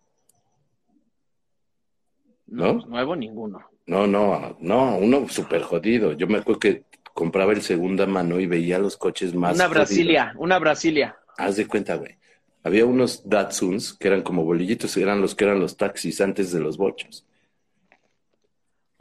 No, 2.46 2.66
¿no? 2.66 2.74
pues, 2.74 2.86
nuevo 2.86 3.16
ninguno. 3.16 3.60
No, 3.86 4.06
no, 4.06 4.56
no, 4.60 4.96
uno 4.98 5.28
súper 5.28 5.62
jodido. 5.62 6.12
Yo 6.12 6.28
me 6.28 6.38
acuerdo 6.38 6.60
que 6.60 6.84
compraba 7.12 7.52
el 7.52 7.62
segunda 7.62 8.06
mano 8.06 8.38
y 8.38 8.46
veía 8.46 8.78
los 8.78 8.96
coches 8.96 9.34
más 9.34 9.56
Una 9.56 9.64
jodidos. 9.64 9.88
Brasilia, 9.88 10.34
una 10.38 10.58
Brasilia. 10.58 11.16
Haz 11.36 11.56
de 11.56 11.66
cuenta, 11.66 11.96
güey. 11.96 12.19
Había 12.62 12.84
unos 12.86 13.28
Datsuns 13.28 13.94
que 13.94 14.08
eran 14.08 14.22
como 14.22 14.44
bolillitos, 14.44 14.96
eran 14.96 15.20
los 15.20 15.34
que 15.34 15.44
eran 15.44 15.60
los 15.60 15.76
taxis 15.76 16.20
antes 16.20 16.52
de 16.52 16.60
los 16.60 16.76
bochos. 16.76 17.26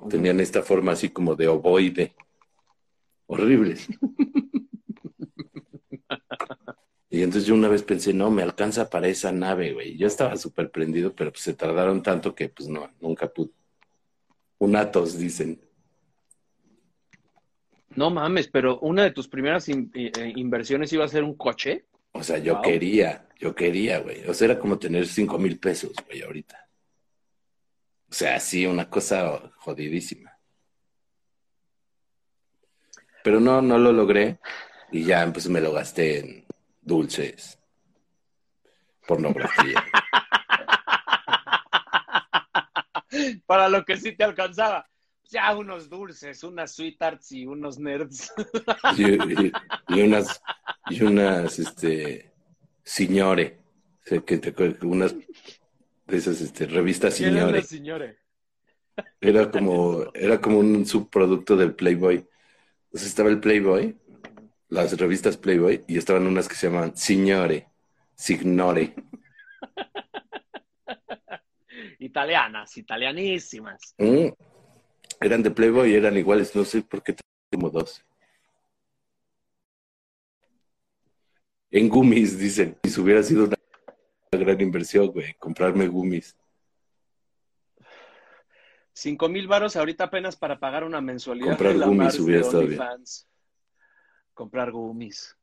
Tenían 0.09 0.39
esta 0.39 0.61
forma 0.63 0.93
así 0.93 1.09
como 1.09 1.35
de 1.35 1.47
ovoide. 1.47 2.13
Horribles. 3.27 3.87
Y 7.11 7.23
entonces 7.23 7.47
yo 7.47 7.55
una 7.55 7.67
vez 7.69 7.81
pensé, 7.81 8.13
no, 8.13 8.29
me 8.29 8.43
alcanza 8.43 8.87
para 8.87 9.07
esa 9.07 9.31
nave, 9.31 9.73
güey. 9.73 9.97
Yo 9.97 10.05
estaba 10.05 10.37
súper 10.37 10.69
prendido, 10.69 11.11
pero 11.11 11.31
pues 11.31 11.41
se 11.41 11.55
tardaron 11.55 12.03
tanto 12.03 12.35
que 12.35 12.49
pues 12.49 12.69
no, 12.69 12.87
nunca 13.01 13.27
pude. 13.27 13.49
Un 14.59 14.75
Atos, 14.75 15.17
dicen. 15.17 15.59
No 17.95 18.11
mames, 18.11 18.47
pero 18.47 18.79
una 18.81 19.03
de 19.03 19.09
tus 19.11 19.27
primeras 19.27 19.67
in- 19.69 19.89
eh, 19.95 20.11
eh, 20.19 20.33
inversiones 20.35 20.93
iba 20.93 21.03
a 21.03 21.07
ser 21.07 21.23
un 21.23 21.33
coche. 21.33 21.85
O 22.11 22.23
sea, 22.23 22.37
yo 22.39 22.55
Wow. 22.55 22.63
quería, 22.63 23.27
yo 23.37 23.53
quería, 23.55 23.99
güey. 23.99 24.25
O 24.27 24.33
sea, 24.33 24.45
era 24.45 24.59
como 24.59 24.77
tener 24.79 25.07
cinco 25.07 25.37
mil 25.37 25.59
pesos, 25.59 25.93
güey, 26.07 26.21
ahorita. 26.21 26.67
O 28.09 28.13
sea, 28.13 28.39
sí, 28.39 28.65
una 28.65 28.89
cosa 28.89 29.51
jodidísima. 29.57 30.35
Pero 33.23 33.39
no, 33.39 33.61
no 33.61 33.77
lo 33.77 33.91
logré. 33.91 34.39
Y 34.91 35.03
ya, 35.05 35.31
pues 35.31 35.47
me 35.47 35.61
lo 35.61 35.71
gasté 35.71 36.19
en 36.19 36.47
dulces, 36.81 37.59
pornografía. 39.05 39.83
Para 43.45 43.69
lo 43.69 43.85
que 43.85 43.97
sí 43.97 44.15
te 44.15 44.23
alcanzaba. 44.23 44.88
Ya 45.29 45.55
unos 45.55 45.89
dulces, 45.89 46.43
unas 46.43 46.73
sweethearts 46.73 47.31
y 47.31 47.45
unos 47.45 47.77
nerds. 47.77 48.33
y, 48.97 49.45
y- 49.45 49.51
y 49.89 50.01
unas, 50.01 50.41
y 50.89 51.03
unas, 51.03 51.59
este, 51.59 52.31
signore. 52.83 53.59
Que 54.03 54.19
te 54.21 54.53
unas 54.81 55.13
de 56.07 56.17
esas, 56.17 56.41
este, 56.41 56.65
revistas 56.65 57.15
¿Quién 57.15 57.37
es 57.37 57.67
signore. 57.67 58.17
Era 59.21 59.51
como, 59.51 60.05
era 60.15 60.41
como 60.41 60.57
un 60.59 60.83
subproducto 60.85 61.55
del 61.55 61.75
Playboy. 61.75 62.25
Entonces 62.85 63.09
estaba 63.09 63.29
el 63.29 63.39
Playboy, 63.39 63.95
las 64.69 64.97
revistas 64.97 65.37
Playboy, 65.37 65.83
y 65.87 65.99
estaban 65.99 66.25
unas 66.25 66.47
que 66.47 66.55
se 66.55 66.67
llamaban 66.67 66.97
Signore, 66.97 67.67
Signore. 68.15 68.95
Italianas, 71.99 72.75
italianísimas. 72.77 73.93
Mm. 73.99 74.29
Eran 75.19 75.43
de 75.43 75.51
Playboy 75.51 75.91
y 75.91 75.95
eran 75.95 76.17
iguales, 76.17 76.55
no 76.55 76.63
sé 76.63 76.81
por 76.81 77.03
qué 77.03 77.15
tengo 77.49 77.69
dos. 77.69 78.03
En 81.71 81.89
gummies, 81.89 82.37
dicen. 82.39 82.77
Si 82.83 82.99
hubiera 82.99 83.21
sido 83.21 83.45
una 83.45 83.55
gran 84.31 84.59
inversión, 84.61 85.07
güey, 85.07 85.33
comprarme 85.35 85.87
gummies. 85.87 86.35
Cinco 88.93 89.29
mil 89.29 89.47
varos 89.47 89.75
ahorita 89.75 90.05
apenas 90.05 90.35
para 90.35 90.59
pagar 90.59 90.83
una 90.83 90.99
mensualidad 90.99 91.49
Comprar 91.49 91.73
de 91.73 91.79
la 91.79 91.85
gummies 91.85 92.19
hubiera 92.19 92.41
estado 92.41 92.67
bien. 92.67 92.81
Comprar 94.33 94.71
gummies. 94.71 95.37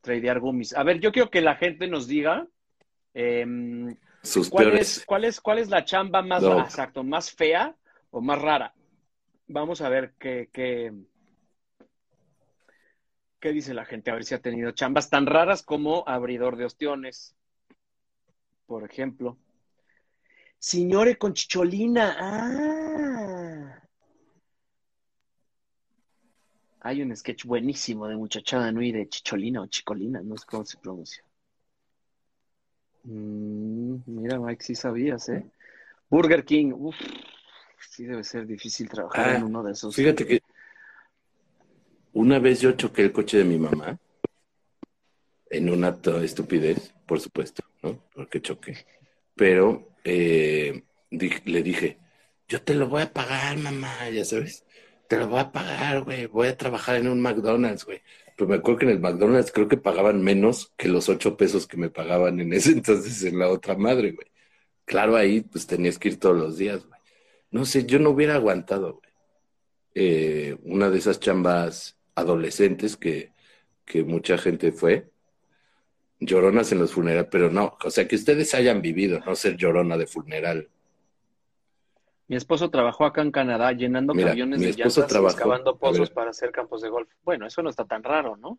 Tradear 0.00 0.40
gummies. 0.40 0.74
A 0.74 0.82
ver, 0.82 1.00
yo 1.00 1.12
quiero 1.12 1.30
que 1.30 1.40
la 1.40 1.54
gente 1.54 1.86
nos 1.86 2.06
diga 2.08 2.46
em, 3.14 3.96
Sus 4.22 4.50
¿cuál, 4.50 4.66
peores. 4.66 4.98
es, 4.98 5.04
cuál, 5.06 5.24
es, 5.24 5.40
cuál 5.40 5.58
es 5.58 5.70
la 5.70 5.84
chamba 5.84 6.22
más, 6.22 6.42
No. 6.42 6.60
exacto, 6.60 7.04
más 7.04 7.30
fea 7.30 7.76
o 8.10 8.20
más 8.20 8.40
rara. 8.42 8.74
Vamos 9.52 9.82
a 9.82 9.90
ver 9.90 10.14
qué, 10.18 10.48
qué, 10.50 10.90
qué 13.38 13.52
dice 13.52 13.74
la 13.74 13.84
gente, 13.84 14.10
a 14.10 14.14
ver 14.14 14.24
si 14.24 14.34
ha 14.34 14.40
tenido 14.40 14.70
chambas 14.70 15.10
tan 15.10 15.26
raras 15.26 15.62
como 15.62 16.08
abridor 16.08 16.56
de 16.56 16.64
ostiones, 16.64 17.36
por 18.64 18.82
ejemplo. 18.82 19.36
Señore 20.58 21.18
con 21.18 21.34
chicholina. 21.34 22.16
Ah. 22.18 23.82
Hay 26.80 27.02
un 27.02 27.14
sketch 27.14 27.44
buenísimo 27.44 28.08
de 28.08 28.16
muchachada 28.16 28.72
Nui 28.72 28.90
de 28.90 29.06
chicholina 29.06 29.60
o 29.60 29.66
chicolina, 29.66 30.22
no 30.22 30.38
sé 30.38 30.46
cómo 30.46 30.64
se 30.64 30.78
pronuncia. 30.78 31.22
Mm, 33.04 33.96
mira, 34.06 34.40
Mike, 34.40 34.64
sí 34.64 34.74
sabías, 34.74 35.28
¿eh? 35.28 35.44
Burger 36.08 36.42
King, 36.42 36.72
uff, 36.74 36.96
sí 37.90 38.04
debe 38.04 38.24
ser 38.24 38.46
difícil 38.46 38.88
trabajar 38.88 39.28
Ah, 39.30 39.36
en 39.36 39.42
uno 39.44 39.62
de 39.62 39.72
esos. 39.72 39.94
Fíjate 39.94 40.26
que 40.26 40.40
una 42.12 42.38
vez 42.38 42.60
yo 42.60 42.72
choqué 42.72 43.02
el 43.02 43.12
coche 43.12 43.38
de 43.38 43.44
mi 43.44 43.58
mamá 43.58 43.98
en 45.50 45.70
una 45.70 45.88
acto 45.88 46.18
de 46.18 46.26
estupidez, 46.26 46.94
por 47.06 47.20
supuesto, 47.20 47.62
¿no? 47.82 47.98
Porque 48.14 48.40
choqué. 48.40 48.86
Pero 49.34 49.88
eh, 50.04 50.82
di- 51.10 51.32
le 51.44 51.62
dije, 51.62 51.98
yo 52.48 52.62
te 52.62 52.74
lo 52.74 52.88
voy 52.88 53.02
a 53.02 53.12
pagar, 53.12 53.56
mamá, 53.58 54.08
ya 54.10 54.24
sabes. 54.24 54.64
Te 55.08 55.18
lo 55.18 55.28
voy 55.28 55.40
a 55.40 55.52
pagar, 55.52 56.04
güey. 56.04 56.26
Voy 56.26 56.48
a 56.48 56.56
trabajar 56.56 56.96
en 56.96 57.08
un 57.08 57.20
McDonald's, 57.20 57.84
güey. 57.84 58.00
Pero 58.36 58.48
me 58.48 58.56
acuerdo 58.56 58.78
que 58.80 58.84
en 58.86 58.92
el 58.92 59.00
McDonald's 59.00 59.52
creo 59.52 59.68
que 59.68 59.76
pagaban 59.76 60.22
menos 60.22 60.72
que 60.78 60.88
los 60.88 61.08
ocho 61.10 61.36
pesos 61.36 61.66
que 61.66 61.76
me 61.76 61.90
pagaban 61.90 62.40
en 62.40 62.52
ese 62.54 62.72
entonces 62.72 63.22
en 63.24 63.38
la 63.38 63.48
otra 63.50 63.76
madre, 63.76 64.12
güey. 64.12 64.26
Claro, 64.86 65.16
ahí 65.16 65.42
pues 65.42 65.66
tenías 65.66 65.98
que 65.98 66.08
ir 66.08 66.18
todos 66.18 66.36
los 66.36 66.56
días, 66.56 66.86
güey. 66.86 66.91
No 67.52 67.64
sé, 67.66 67.86
yo 67.86 67.98
no 67.98 68.10
hubiera 68.10 68.34
aguantado, 68.34 68.94
güey. 68.94 69.12
Eh, 69.94 70.56
una 70.64 70.88
de 70.88 70.98
esas 70.98 71.20
chambas 71.20 71.98
adolescentes 72.14 72.96
que, 72.96 73.32
que 73.84 74.02
mucha 74.04 74.38
gente 74.38 74.72
fue, 74.72 75.10
lloronas 76.18 76.72
en 76.72 76.78
los 76.78 76.92
funerales, 76.92 77.28
pero 77.30 77.50
no, 77.50 77.76
o 77.84 77.90
sea, 77.90 78.08
que 78.08 78.16
ustedes 78.16 78.54
hayan 78.54 78.80
vivido, 78.80 79.20
no 79.20 79.34
ser 79.36 79.56
llorona 79.56 79.98
de 79.98 80.06
funeral. 80.06 80.70
Mi 82.28 82.36
esposo 82.36 82.70
trabajó 82.70 83.04
acá 83.04 83.20
en 83.20 83.30
Canadá 83.30 83.72
llenando 83.72 84.14
Mira, 84.14 84.28
camiones 84.28 84.60
mi 84.60 84.66
de 84.66 84.72
llantas 84.72 85.12
y 85.12 85.16
excavando 85.16 85.76
pozos 85.76 86.08
para 86.08 86.30
hacer 86.30 86.52
campos 86.52 86.80
de 86.80 86.88
golf. 86.88 87.10
Bueno, 87.22 87.46
eso 87.46 87.62
no 87.62 87.68
está 87.68 87.84
tan 87.84 88.02
raro, 88.02 88.36
¿no? 88.36 88.58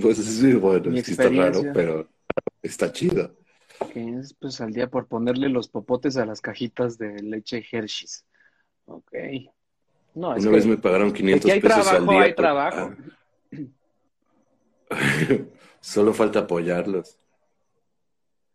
Pues 0.00 0.18
sí, 0.18 0.54
bueno, 0.54 0.92
sí 1.02 1.10
está 1.10 1.28
raro, 1.28 1.62
pero 1.74 2.08
está 2.62 2.92
chido. 2.92 3.41
Que 3.88 4.18
es 4.18 4.34
pues 4.34 4.60
al 4.60 4.72
día 4.72 4.88
por 4.88 5.06
ponerle 5.06 5.48
los 5.48 5.68
popotes 5.68 6.16
a 6.16 6.26
las 6.26 6.40
cajitas 6.40 6.98
de 6.98 7.22
leche 7.22 7.64
Hershey's. 7.70 8.24
Ok. 8.86 9.12
No, 10.14 10.34
es 10.36 10.42
Una 10.42 10.50
que 10.50 10.56
vez 10.56 10.66
me 10.66 10.76
pagaron 10.76 11.08
de 11.08 11.14
500 11.14 11.46
que 11.46 11.52
hay 11.52 11.60
pesos 11.60 11.78
al 11.78 11.84
trabajo, 11.84 12.12
día. 12.12 12.22
hay 12.22 12.34
trabajo. 12.34 12.94
Ah. 14.90 14.98
Solo 15.80 16.12
falta 16.12 16.40
apoyarlos. 16.40 17.16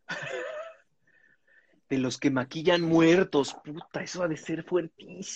De 1.89 1.97
los 1.97 2.17
que 2.17 2.29
maquillan 2.31 2.81
muertos. 2.81 3.55
Puta, 3.63 4.03
eso 4.03 4.21
ha 4.21 4.27
de 4.27 4.35
ser 4.35 4.65
fuertísimo. 4.65 5.31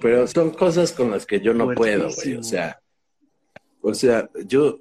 Pero 0.00 0.26
son 0.26 0.50
cosas 0.50 0.90
con 0.90 1.12
las 1.12 1.26
que 1.26 1.40
yo 1.40 1.54
no 1.54 1.72
puedo, 1.72 2.08
güey. 2.12 2.34
O 2.34 2.42
sea, 2.42 2.82
o 3.80 3.94
sea, 3.94 4.28
yo 4.46 4.80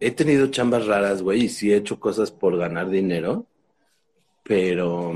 he 0.00 0.10
tenido 0.10 0.48
chambas 0.48 0.86
raras, 0.86 1.22
güey, 1.22 1.44
y 1.44 1.48
sí 1.48 1.72
he 1.72 1.76
hecho 1.76 1.98
cosas 2.00 2.30
por 2.30 2.56
ganar 2.56 2.88
dinero, 2.90 3.46
pero, 4.42 5.12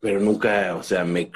pero 0.00 0.20
nunca, 0.20 0.74
o 0.76 0.82
sea, 0.82 1.04
me, 1.04 1.30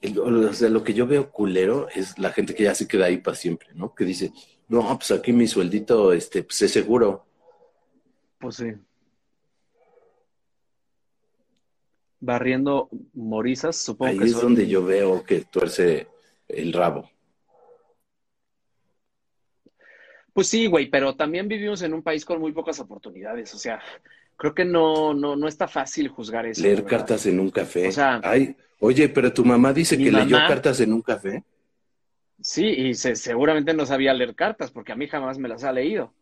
el- 0.00 0.18
o 0.18 0.52
sea, 0.52 0.68
lo 0.68 0.82
que 0.84 0.94
yo 0.94 1.06
veo 1.06 1.30
culero 1.30 1.88
es 1.94 2.18
la 2.18 2.32
gente 2.32 2.54
que 2.54 2.64
ya 2.64 2.74
se 2.74 2.86
queda 2.88 3.06
ahí 3.06 3.18
para 3.18 3.36
siempre, 3.36 3.68
¿no? 3.74 3.94
Que 3.94 4.04
dice, 4.04 4.32
no, 4.68 4.82
pues 4.98 5.10
aquí 5.10 5.32
mi 5.32 5.46
sueldito, 5.46 6.12
este, 6.12 6.42
pues 6.42 6.60
es 6.62 6.70
seguro. 6.72 7.26
Pues 8.38 8.56
sí. 8.56 8.72
Barriendo 12.20 12.88
morizas, 13.14 13.76
supongo 13.76 14.10
Ahí 14.10 14.18
que 14.18 14.24
es 14.24 14.32
son- 14.32 14.42
donde 14.42 14.66
yo 14.66 14.84
veo 14.84 15.22
que 15.24 15.42
tuerce 15.42 16.08
el 16.48 16.72
rabo. 16.72 17.08
Pues 20.38 20.50
sí, 20.50 20.66
güey, 20.68 20.86
pero 20.88 21.16
también 21.16 21.48
vivimos 21.48 21.82
en 21.82 21.92
un 21.92 22.00
país 22.00 22.24
con 22.24 22.38
muy 22.38 22.52
pocas 22.52 22.78
oportunidades. 22.78 23.52
O 23.54 23.58
sea, 23.58 23.80
creo 24.36 24.54
que 24.54 24.64
no, 24.64 25.12
no, 25.12 25.34
no 25.34 25.48
está 25.48 25.66
fácil 25.66 26.06
juzgar 26.06 26.46
eso. 26.46 26.62
Leer 26.62 26.76
verdad. 26.76 26.90
cartas 26.98 27.26
en 27.26 27.40
un 27.40 27.50
café. 27.50 27.88
O 27.88 27.90
sea- 27.90 28.20
Ay, 28.22 28.54
oye, 28.78 29.08
pero 29.08 29.32
tu 29.32 29.44
mamá 29.44 29.72
dice 29.72 29.98
que 29.98 30.12
leyó 30.12 30.36
cartas 30.36 30.78
en 30.78 30.92
un 30.92 31.02
café. 31.02 31.42
Sí, 32.40 32.66
y 32.66 32.94
se- 32.94 33.16
seguramente 33.16 33.74
no 33.74 33.84
sabía 33.84 34.14
leer 34.14 34.36
cartas, 34.36 34.70
porque 34.70 34.92
a 34.92 34.94
mí 34.94 35.08
jamás 35.08 35.38
me 35.38 35.48
las 35.48 35.64
ha 35.64 35.72
leído. 35.72 36.14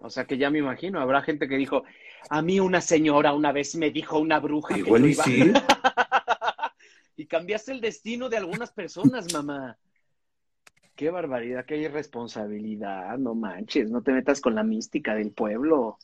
O 0.00 0.08
sea 0.08 0.24
que 0.24 0.38
ya 0.38 0.48
me 0.48 0.60
imagino, 0.60 0.98
habrá 0.98 1.20
gente 1.20 1.46
que 1.46 1.58
dijo, 1.58 1.82
a 2.30 2.40
mí 2.40 2.60
una 2.60 2.80
señora 2.80 3.34
una 3.34 3.52
vez 3.52 3.74
me 3.76 3.90
dijo 3.90 4.18
una 4.18 4.40
bruja 4.40 4.76
que 4.76 4.80
Igual 4.80 5.02
yo 5.02 5.08
y 5.08 5.12
iba-". 5.12 5.24
sí. 5.24 5.52
y 7.16 7.26
cambiaste 7.26 7.72
el 7.72 7.82
destino 7.82 8.30
de 8.30 8.38
algunas 8.38 8.72
personas, 8.72 9.30
mamá. 9.34 9.76
Qué 10.98 11.10
barbaridad, 11.10 11.64
qué 11.64 11.76
irresponsabilidad, 11.76 13.16
no 13.18 13.36
manches, 13.36 13.88
no 13.88 14.02
te 14.02 14.10
metas 14.10 14.40
con 14.40 14.56
la 14.56 14.64
mística 14.64 15.14
del 15.14 15.30
pueblo. 15.30 15.96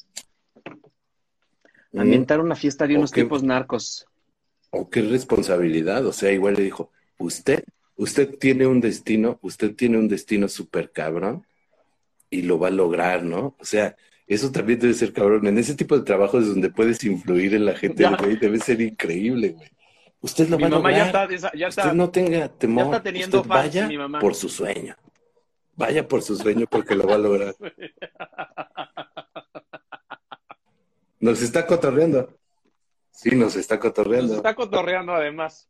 Ambientar 1.96 2.38
una 2.38 2.54
fiesta 2.54 2.86
de 2.86 2.96
unos 2.96 3.10
Mm. 3.10 3.14
Ok. 3.14 3.16
tipos 3.16 3.42
narcos. 3.42 4.06
O 4.70 4.88
qué 4.88 5.02
responsabilidad. 5.02 6.06
O 6.06 6.12
sea, 6.12 6.30
igual 6.30 6.54
le 6.54 6.62
dijo, 6.62 6.92
usted, 7.18 7.64
usted 7.96 8.38
tiene 8.38 8.68
un 8.68 8.80
destino, 8.80 9.40
usted 9.42 9.74
tiene 9.74 9.98
un 9.98 10.06
destino 10.06 10.46
súper 10.46 10.92
cabrón 10.92 11.44
y 12.30 12.42
lo 12.42 12.60
va 12.60 12.68
a 12.68 12.70
lograr, 12.70 13.24
¿no? 13.24 13.56
O 13.58 13.64
sea, 13.64 13.96
Eso 14.26 14.50
también 14.50 14.78
debe 14.78 14.94
ser 14.94 15.12
cabrón. 15.12 15.46
En 15.48 15.58
ese 15.58 15.74
tipo 15.74 15.98
de 15.98 16.04
trabajos 16.04 16.44
es 16.44 16.48
donde 16.48 16.70
puedes 16.70 17.02
influir 17.04 17.52
en 17.54 17.66
la 17.66 17.74
gente, 17.76 18.06
güey, 18.18 18.36
debe 18.36 18.58
ser 18.58 18.80
increíble, 18.80 19.50
güey. 19.50 19.68
Usted 20.24 20.48
lo 20.48 20.56
Mi 20.56 20.62
va 20.62 20.68
a 20.68 20.70
mamá 20.70 20.90
ya 20.90 21.04
lograr. 21.06 21.32
está, 21.32 21.50
ya 21.54 21.68
está. 21.68 21.82
Usted 21.82 21.94
no 21.94 22.10
tenga 22.10 22.48
temor. 22.48 22.84
está 22.86 23.02
teniendo 23.02 23.40
Usted 23.42 23.48
fans, 23.48 23.74
vaya 23.74 23.88
mi 23.88 23.98
mamá. 23.98 24.20
por 24.20 24.34
su 24.34 24.48
sueño. 24.48 24.96
Vaya 25.76 26.08
por 26.08 26.22
su 26.22 26.34
sueño 26.36 26.66
porque 26.70 26.94
lo 26.94 27.06
va 27.06 27.16
a 27.16 27.18
lograr. 27.18 27.54
Nos 31.20 31.42
está 31.42 31.66
cotorreando. 31.66 32.36
Sí, 33.10 33.34
nos 33.34 33.56
está 33.56 33.74
Nos 33.76 33.82
cotorreando. 33.82 34.34
está 34.36 34.54
cotorreando 34.54 35.12
además. 35.14 35.68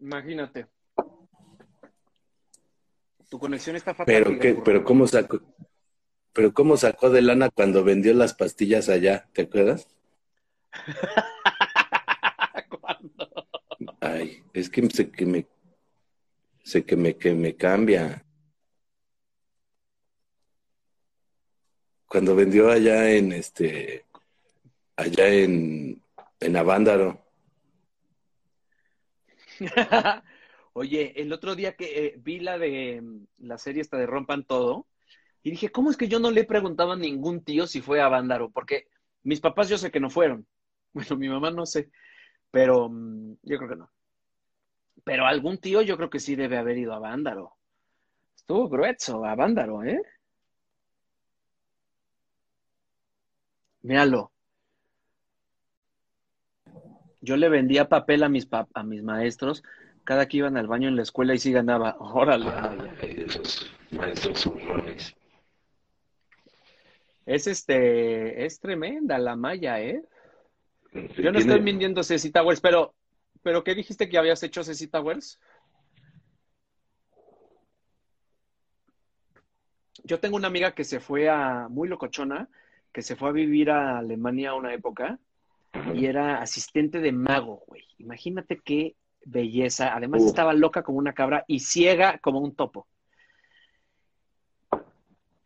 Imagínate. 0.00 0.66
Tu 3.28 3.38
conexión 3.38 3.76
está 3.76 3.92
fatal. 3.94 4.06
Pero 4.06 4.38
qué, 4.38 4.54
pero 4.64 4.84
cómo 4.84 5.06
sacó, 5.06 5.40
pero 6.32 6.52
cómo 6.54 6.76
sacó 6.76 7.10
de 7.10 7.22
lana 7.22 7.50
cuando 7.50 7.84
vendió 7.84 8.14
las 8.14 8.34
pastillas 8.34 8.88
allá, 8.88 9.28
¿te 9.32 9.42
acuerdas? 9.42 9.88
¿Cuándo? 12.80 13.27
Ay, 14.10 14.42
es 14.54 14.70
que 14.70 14.88
sé 14.88 15.10
que 15.10 15.26
me, 15.26 15.46
sé 16.64 16.84
que 16.84 16.96
me, 16.96 17.16
que 17.16 17.34
me 17.34 17.54
cambia. 17.56 18.24
Cuando 22.06 22.34
vendió 22.34 22.70
allá 22.70 23.10
en 23.10 23.32
este, 23.32 24.06
allá 24.96 25.28
en, 25.28 26.02
en 26.40 26.56
Avándaro. 26.56 27.22
Oye, 30.72 31.20
el 31.20 31.30
otro 31.32 31.54
día 31.54 31.76
que 31.76 32.06
eh, 32.06 32.14
vi 32.18 32.40
la 32.40 32.56
de 32.56 33.02
la 33.38 33.58
serie 33.58 33.82
esta 33.82 33.98
de 33.98 34.06
Rompan 34.06 34.44
Todo, 34.44 34.86
y 35.42 35.50
dije, 35.50 35.70
¿cómo 35.70 35.90
es 35.90 35.98
que 35.98 36.08
yo 36.08 36.18
no 36.18 36.30
le 36.30 36.44
preguntaba 36.44 36.94
a 36.94 36.96
ningún 36.96 37.44
tío 37.44 37.66
si 37.66 37.82
fue 37.82 38.00
a? 38.00 38.10
Porque 38.54 38.88
mis 39.22 39.40
papás 39.40 39.68
yo 39.68 39.76
sé 39.76 39.90
que 39.90 40.00
no 40.00 40.08
fueron. 40.08 40.46
Bueno, 40.94 41.16
mi 41.16 41.28
mamá 41.28 41.50
no 41.50 41.66
sé, 41.66 41.90
pero 42.50 42.88
mm, 42.88 43.36
yo 43.42 43.58
creo 43.58 43.68
que 43.68 43.76
no. 43.76 43.90
Pero 45.08 45.24
algún 45.26 45.56
tío 45.56 45.80
yo 45.80 45.96
creo 45.96 46.10
que 46.10 46.20
sí 46.20 46.36
debe 46.36 46.58
haber 46.58 46.76
ido 46.76 46.92
a 46.92 46.98
Vándaro. 46.98 47.54
Estuvo 48.36 48.68
grueso 48.68 49.24
a 49.24 49.34
Vándaro, 49.34 49.82
¿eh? 49.82 50.02
Míralo. 53.80 54.30
Yo 57.22 57.38
le 57.38 57.48
vendía 57.48 57.88
papel 57.88 58.22
a 58.22 58.28
mis, 58.28 58.50
pap- 58.50 58.68
a 58.74 58.82
mis 58.82 59.02
maestros 59.02 59.62
cada 60.04 60.28
que 60.28 60.36
iban 60.36 60.58
al 60.58 60.66
baño 60.66 60.88
en 60.88 60.96
la 60.96 61.02
escuela 61.02 61.32
y 61.32 61.38
sí 61.38 61.52
ganaba. 61.52 61.96
Órale. 62.00 62.44
esos 63.00 63.70
maestros 63.90 64.38
zurrones. 64.40 65.16
Es 67.24 67.46
este, 67.46 68.44
es 68.44 68.60
tremenda 68.60 69.16
la 69.16 69.36
malla, 69.36 69.80
¿eh? 69.80 70.02
Sí, 70.92 71.22
Yo 71.22 71.32
no 71.32 71.38
tiene- 71.38 71.52
estoy 71.54 71.60
mintiendo 71.62 72.02
Ceci 72.04 72.30
Towers, 72.30 72.60
pero, 72.60 72.94
pero 73.42 73.64
¿qué 73.64 73.74
dijiste 73.74 74.08
que 74.08 74.18
habías 74.18 74.42
hecho 74.42 74.64
Ceci 74.64 74.86
Towers? 74.88 75.40
Yo 80.04 80.20
tengo 80.20 80.36
una 80.36 80.48
amiga 80.48 80.74
que 80.74 80.84
se 80.84 81.00
fue 81.00 81.28
a, 81.28 81.68
muy 81.68 81.88
locochona, 81.88 82.48
que 82.92 83.02
se 83.02 83.16
fue 83.16 83.28
a 83.28 83.32
vivir 83.32 83.70
a 83.70 83.98
Alemania 83.98 84.54
una 84.54 84.72
época 84.72 85.18
y 85.94 86.06
era 86.06 86.40
asistente 86.40 87.00
de 87.00 87.12
mago, 87.12 87.62
güey. 87.66 87.84
Imagínate 87.98 88.58
qué 88.64 88.96
belleza. 89.24 89.94
Además 89.94 90.22
Uh. 90.22 90.28
estaba 90.28 90.52
loca 90.54 90.82
como 90.82 90.98
una 90.98 91.12
cabra 91.12 91.44
y 91.46 91.60
ciega 91.60 92.18
como 92.18 92.40
un 92.40 92.54
topo. 92.54 92.86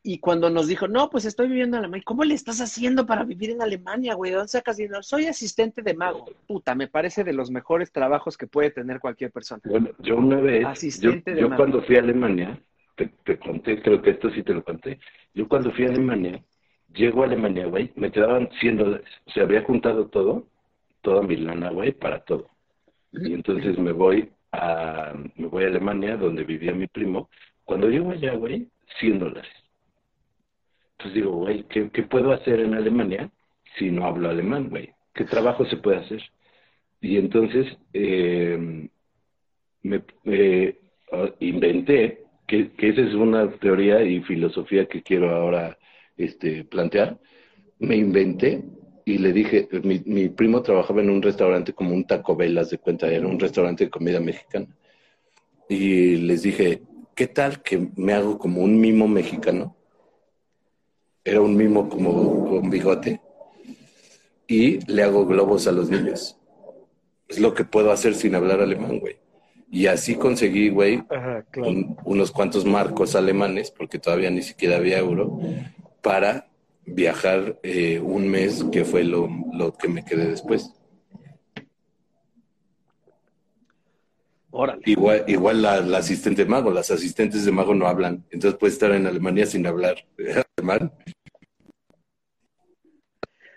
Y 0.05 0.19
cuando 0.19 0.51
nos 0.51 0.67
dijo, 0.67 0.89
no, 0.89 1.11
pues 1.11 1.25
estoy 1.25 1.49
viviendo 1.49 1.77
en 1.77 1.85
Alemania, 1.85 2.03
¿cómo 2.05 2.25
le 2.25 2.35
estás 2.35 2.61
haciendo 2.61 3.07
para 3.07 3.23
vivir 3.23 3.51
en 3.51 3.63
Alemania, 3.63 4.15
güey? 4.15 4.33
¿De 4.33 4.39
dónde 4.39 4.49
sacas 4.49 4.77
dinero? 4.77 5.03
Soy 5.03 5.27
asistente 5.27 5.83
de 5.83 5.95
mago. 5.95 6.25
Puta, 6.49 6.75
me 6.75 6.89
parece 6.89 7.23
de 7.23 7.33
los 7.33 7.53
mejores 7.53 7.93
trabajos 7.93 8.37
que 8.37 8.49
puede 8.49 8.71
tener 8.71 8.99
cualquier 8.99 9.31
persona. 9.31 9.63
Bueno, 9.65 9.91
yo 10.01 10.17
una 10.17 10.41
vez, 10.41 10.63
yo, 10.63 10.69
Asistente 10.69 11.35
de 11.35 11.41
yo 11.41 11.49
mago. 11.49 11.63
cuando 11.63 11.83
fui 11.83 11.97
a 11.97 12.01
Alemania, 12.01 12.61
te, 12.97 13.11
te 13.25 13.39
conté, 13.39 13.81
creo 13.81 14.03
que 14.03 14.11
esto 14.11 14.31
sí 14.31 14.43
te 14.43 14.55
lo 14.55 14.65
conté, 14.65 14.99
yo 15.35 15.47
cuando 15.47 15.71
fui 15.71 15.85
a 15.85 15.91
Alemania, 15.91 16.43
llego 16.93 17.23
a 17.23 17.27
Alemania, 17.27 17.67
güey, 17.67 17.93
me 17.95 18.11
quedaban 18.11 18.49
100 18.61 18.77
dólares, 18.77 19.07
se 19.33 19.41
había 19.41 19.63
juntado 19.63 20.09
todo, 20.09 20.47
toda 21.01 21.23
mi 21.23 21.37
lana, 21.37 21.71
güey, 21.71 21.93
para 21.93 22.21
todo. 22.25 22.49
Y 23.13 23.35
entonces 23.35 23.79
me 23.79 23.93
voy 23.93 24.31
a, 24.53 25.13
me 25.37 25.47
voy 25.47 25.65
a 25.65 25.69
Alemania, 25.69 26.17
donde 26.17 26.45
vivía 26.45 26.73
mi 26.73 26.87
primo, 26.87 27.29
cuando 27.65 27.89
llego 27.89 28.11
allá, 28.11 28.35
güey, 28.35 28.69
100 28.99 29.19
dólares. 29.19 29.62
Entonces 31.03 31.15
digo, 31.15 31.37
güey, 31.37 31.65
¿qué, 31.65 31.91
¿qué 31.91 32.05
puedo 32.05 32.33
hacer 32.33 32.61
en 32.61 32.75
Alemania 32.75 33.29
si 33.77 33.91
no 33.91 34.07
hablo 34.07 34.31
alemán, 34.31 34.71
güey? 34.71 34.91
¿Qué 35.13 35.25
trabajo 35.25 35.65
se 35.67 35.77
puede 35.77 35.97
hacer? 35.97 36.23
Y 37.01 37.17
entonces 37.17 37.77
eh, 37.93 38.89
me 39.83 40.05
ah, 41.13 41.29
inventé, 41.41 42.23
que, 42.47 42.71
esa 42.79 43.01
es 43.01 43.15
una 43.15 43.51
teoría 43.51 44.01
y 44.05 44.23
filosofía 44.23 44.87
que 44.87 45.03
quiero 45.03 45.35
ahora 45.35 45.77
este, 46.17 46.63
plantear, 46.63 47.19
me 47.81 47.97
inventé 47.97 48.63
y 49.05 49.19
le 49.19 49.33
dije, 49.33 49.69
mi, 49.83 50.01
mi 50.07 50.29
primo 50.29 50.63
trabajaba 50.63 51.01
en 51.01 51.11
un 51.11 51.21
restaurante 51.21 51.73
como 51.73 51.95
un 51.95 52.07
Taco 52.07 52.39
haz 52.41 52.71
de 52.71 52.79
cuenta, 52.79 53.11
era 53.11 53.27
un 53.27 53.41
restaurante 53.41 53.87
de 53.87 53.91
comida 53.91 54.21
mexicana. 54.21 54.69
Y 55.69 56.19
les 56.19 56.43
dije, 56.43 56.83
¿qué 57.17 57.27
tal 57.27 57.61
que 57.61 57.89
me 57.97 58.13
hago 58.13 58.39
como 58.39 58.63
un 58.63 58.81
mimo 58.81 59.09
mexicano? 59.09 59.75
Era 61.25 61.41
un 61.41 61.57
mimo 61.57 61.89
como 61.89 62.49
con 62.49 62.71
bigote. 62.71 63.21
Y 64.47 64.79
le 64.91 65.03
hago 65.03 65.25
globos 65.27 65.67
a 65.67 65.73
los 65.73 65.89
niños. 65.89 66.37
Es 67.29 67.39
lo 67.39 67.55
que 67.55 67.65
puedo 67.65 67.91
hacer 67.93 68.15
sin 68.15 68.35
hablar 68.35 68.61
alemán, 68.61 68.99
güey. 68.99 69.17
Y 69.71 69.87
así 69.87 70.17
conseguí, 70.17 70.69
güey, 70.69 71.03
un- 71.63 71.97
unos 72.05 72.31
cuantos 72.31 72.67
marcos 72.67 73.15
alemanes, 73.15 73.71
porque 73.71 73.99
todavía 73.99 74.31
ni 74.31 74.43
siquiera 74.43 74.77
había 74.77 74.99
euro, 74.99 75.39
para 76.03 76.49
viajar 76.85 77.59
eh, 77.63 77.99
un 78.01 78.29
mes, 78.29 78.65
que 78.71 78.85
fue 78.85 79.05
lo, 79.05 79.29
lo 79.53 79.73
que 79.73 79.89
me 79.89 80.05
quedé 80.05 80.27
después. 80.27 80.73
Órale. 84.55 84.83
Igual, 84.85 85.25
igual 85.27 85.63
la, 85.63 85.81
la 85.81 85.99
asistente 85.99 86.45
de 86.45 86.51
mago, 86.51 86.71
las 86.71 86.91
asistentes 86.91 87.45
de 87.45 87.53
mago 87.53 87.75
no 87.75 87.87
hablan, 87.87 88.25
entonces 88.31 88.59
puedes 88.61 88.75
estar 88.75 88.93
en 88.93 89.07
Alemania 89.07 89.47
sin 89.47 89.67
hablar 89.67 90.05
alemán. 90.59 90.93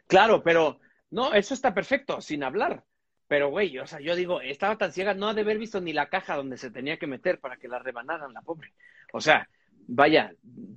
Claro, 0.07 0.41
pero 0.41 0.79
no, 1.11 1.33
eso 1.33 1.53
está 1.53 1.73
perfecto, 1.73 2.21
sin 2.21 2.43
hablar. 2.43 2.85
Pero, 3.27 3.49
güey, 3.49 3.77
o 3.79 3.87
sea, 3.87 3.99
yo 3.99 4.15
digo, 4.15 4.39
estaba 4.39 4.77
tan 4.77 4.93
ciega, 4.93 5.13
no 5.13 5.27
ha 5.27 5.33
de 5.33 5.41
haber 5.41 5.57
visto 5.57 5.81
ni 5.81 5.91
la 5.91 6.07
caja 6.07 6.37
donde 6.37 6.57
se 6.57 6.71
tenía 6.71 6.97
que 6.97 7.07
meter 7.07 7.39
para 7.39 7.57
que 7.57 7.67
la 7.67 7.79
rebanaran 7.79 8.33
la 8.33 8.41
pobre. 8.41 8.71
O 9.11 9.19
sea, 9.19 9.49
vaya, 9.87 10.33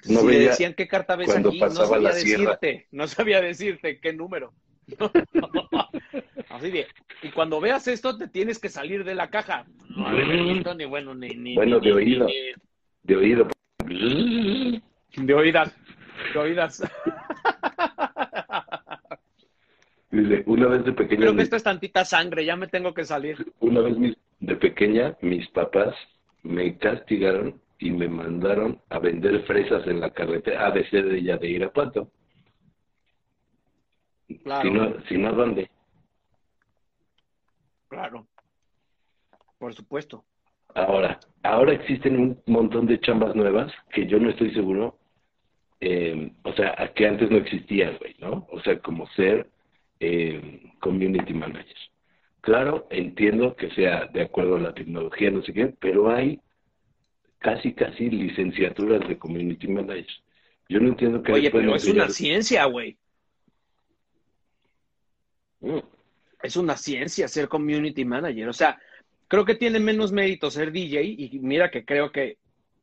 No 0.07 0.21
si 0.21 0.27
le 0.27 0.39
decían 0.41 0.75
qué 0.75 0.89
carta 0.89 1.15
ves 1.15 1.31
aquí, 1.31 1.61
no 1.61 1.71
sabía 1.71 2.11
decirte, 2.11 2.89
no 2.91 3.07
sabía 3.07 3.41
decirte 3.41 4.01
qué 4.01 4.13
número. 4.13 4.53
Así 6.51 6.71
de, 6.71 6.87
y 7.23 7.29
cuando 7.31 7.61
veas 7.61 7.87
esto 7.89 8.17
te 8.17 8.29
tienes 8.29 8.59
que 8.59 8.69
salir 8.69 9.05
de 9.05 9.15
la 9.15 9.29
caja. 9.31 9.65
No 9.97 10.15
de 10.15 10.25
visto 10.25 10.75
ni 10.75 10.85
bueno, 10.87 11.15
ni, 11.15 11.29
ni, 11.31 11.55
Bueno, 11.55 11.79
de 11.81 11.87
ni- 11.91 11.93
oído. 11.93 12.27
ni- 12.27 12.35
De 13.03 13.17
oído. 13.17 13.49
de 15.17 15.35
oídas, 15.35 15.77
de 16.33 16.39
oídas. 16.39 16.83
Dice, 20.11 20.43
Una 20.47 20.67
vez 20.69 20.85
de 20.85 20.93
pequeña, 20.93 21.21
Creo 21.21 21.37
que 21.37 21.43
esto 21.43 21.57
es 21.57 21.63
tantita 21.63 22.05
sangre, 22.05 22.45
ya 22.45 22.57
me 22.57 22.67
tengo 22.69 22.95
que 22.95 23.05
salir. 23.05 23.53
una 23.61 23.81
vez 23.83 23.97
mis- 23.99 24.17
de 24.41 24.57
pequeña, 24.57 25.17
mis 25.21 25.47
papás 25.51 25.95
me 26.43 26.79
castigaron 26.79 27.61
y 27.79 27.91
me 27.91 28.09
mandaron 28.09 28.81
a 28.89 28.99
vender 28.99 29.43
fresas 29.43 29.87
en 29.87 30.01
la 30.01 30.11
carretera 30.11 30.67
ABC 30.67 31.03
de 31.03 31.19
ella 31.19 31.37
de 31.37 31.49
Irapuato. 31.51 32.11
Claro. 34.49 34.63
Si 34.63 34.71
no, 34.71 34.95
si 35.09 35.19
no, 35.19 35.33
¿dónde? 35.35 35.71
Claro. 37.89 38.27
Por 39.59 39.75
supuesto. 39.75 40.25
Ahora, 40.75 41.21
ahora 41.43 41.75
existen 41.75 42.19
un 42.19 42.43
montón 42.47 42.87
de 42.87 42.99
chambas 42.99 43.37
nuevas 43.37 43.71
que 43.93 44.07
yo 44.07 44.19
no 44.19 44.31
estoy 44.31 44.55
seguro, 44.55 44.97
eh, 45.81 46.33
o 46.45 46.53
sea, 46.55 46.75
a 46.79 46.89
que 46.95 47.07
antes 47.07 47.31
no 47.31 47.37
existían, 47.37 47.99
güey, 47.99 48.15
¿no? 48.21 48.47
O 48.51 48.59
sea, 48.61 48.79
como 48.79 49.07
ser 49.09 49.51
eh, 50.01 50.73
community 50.81 51.35
manager. 51.35 51.77
Claro, 52.41 52.87
entiendo 52.89 53.55
que 53.55 53.71
sea 53.73 54.07
de 54.07 54.23
acuerdo 54.23 54.57
a 54.57 54.61
la 54.61 54.73
tecnología, 54.73 55.31
no 55.31 55.43
sé 55.43 55.53
qué, 55.53 55.75
pero 55.79 56.09
hay 56.09 56.41
casi, 57.39 57.75
casi 57.75 58.09
licenciaturas 58.09 59.07
de 59.07 59.19
community 59.19 59.69
manager. 59.69 60.07
Yo 60.71 60.81
no 60.81 60.89
entiendo 60.89 61.23
qué 61.23 61.33
Oye, 61.33 61.51
pero 61.51 61.75
es 61.75 61.87
una 61.87 62.09
ciencia, 62.09 62.65
güey. 62.65 62.97
Es 66.43 66.57
una 66.57 66.77
ciencia 66.77 67.29
ser 67.29 67.49
community 67.49 68.05
manager. 68.05 68.49
O 68.49 68.53
sea, 68.53 68.79
creo 69.27 69.45
que 69.45 69.55
tiene 69.55 69.81
menos 69.81 70.13
mérito 70.13 70.51
ser 70.51 70.73
DJ 70.73 71.03
y 71.03 71.39
mira 71.41 71.71
que 71.71 71.85
creo 71.85 72.13
que 72.13 72.39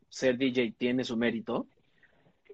ser 0.09 0.37
DJ 0.37 0.75
tiene 0.77 1.03
su 1.03 1.17
mérito. 1.17 1.67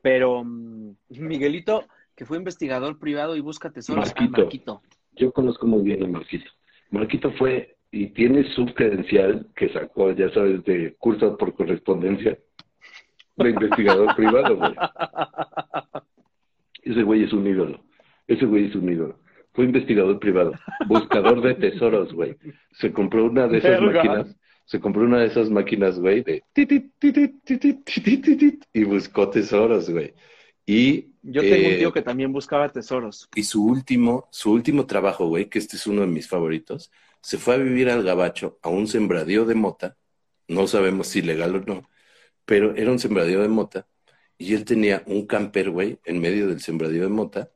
Pero, 0.01 0.43
mm, 0.43 0.95
Miguelito, 1.09 1.85
que 2.15 2.25
fue 2.25 2.37
investigador 2.37 2.97
privado 2.99 3.35
y 3.35 3.39
busca 3.39 3.71
tesoros. 3.71 4.09
Ah, 4.09 4.13
Marquito. 4.15 4.41
Marquito. 4.41 4.81
Yo 5.15 5.31
conozco 5.31 5.67
muy 5.67 5.83
bien 5.83 6.03
a 6.03 6.07
Marquito. 6.07 6.49
Marquito 6.89 7.31
fue 7.33 7.77
y 7.91 8.07
tiene 8.07 8.43
su 8.55 8.65
credencial 8.73 9.47
que 9.55 9.71
sacó, 9.73 10.11
ya 10.11 10.33
sabes, 10.33 10.63
de 10.63 10.95
curso 10.97 11.37
por 11.37 11.53
correspondencia 11.53 12.37
de 13.35 13.49
investigador 13.49 14.15
privado, 14.15 14.55
güey. 14.55 14.73
Ese 16.83 17.03
güey 17.03 17.23
es 17.23 17.33
un 17.33 17.47
ídolo. 17.47 17.83
Ese 18.27 18.45
güey 18.45 18.67
es 18.67 18.75
un 18.75 18.89
ídolo. 18.89 19.19
Fue 19.53 19.65
investigador 19.65 20.19
privado, 20.19 20.53
buscador 20.87 21.41
de 21.41 21.55
tesoros, 21.55 22.13
güey. 22.13 22.37
Se 22.71 22.91
compró 22.93 23.25
una 23.25 23.47
de 23.47 23.57
esas 23.57 23.81
Verga. 23.81 24.03
máquinas, 24.03 24.35
se 24.65 24.79
compró 24.79 25.03
una 25.03 25.19
de 25.19 25.27
esas 25.27 25.49
máquinas, 25.49 25.99
güey, 25.99 26.23
de 26.23 26.43
titit, 26.53 26.93
titit, 26.97 27.43
titit, 27.43 27.83
titit, 27.83 28.23
titit, 28.23 28.65
y 28.73 28.83
buscó 28.85 29.29
tesoros, 29.29 29.89
güey. 29.89 30.13
Y 30.65 31.09
Yo 31.21 31.41
tengo 31.41 31.67
un 31.67 31.73
eh, 31.73 31.77
tío 31.79 31.91
que 31.91 32.01
también 32.01 32.31
buscaba 32.31 32.69
tesoros. 32.69 33.27
y 33.35 33.43
su 33.43 33.65
último, 33.65 34.29
su 34.31 34.53
último 34.53 34.85
trabajo, 34.85 35.27
güey, 35.27 35.49
que 35.49 35.59
este 35.59 35.75
es 35.75 35.85
uno 35.87 36.01
de 36.01 36.07
mis 36.07 36.27
favoritos, 36.29 36.91
se 37.21 37.37
fue 37.37 37.55
a 37.55 37.57
vivir 37.57 37.89
al 37.89 38.03
Gabacho, 38.03 38.57
a 38.61 38.69
un 38.69 38.87
sembradío 38.87 39.45
de 39.45 39.55
mota, 39.55 39.97
no 40.47 40.67
sabemos 40.67 41.07
si 41.07 41.21
legal 41.21 41.55
o 41.55 41.59
no, 41.59 41.89
pero 42.45 42.75
era 42.75 42.91
un 42.91 42.99
sembradío 42.99 43.41
de 43.41 43.49
mota, 43.49 43.87
y 44.37 44.53
él 44.53 44.63
tenía 44.65 45.03
un 45.07 45.27
camper, 45.27 45.69
güey, 45.71 45.99
en 46.05 46.21
medio 46.21 46.47
del 46.47 46.61
sembradío 46.61 47.03
de 47.03 47.09
mota, 47.09 47.51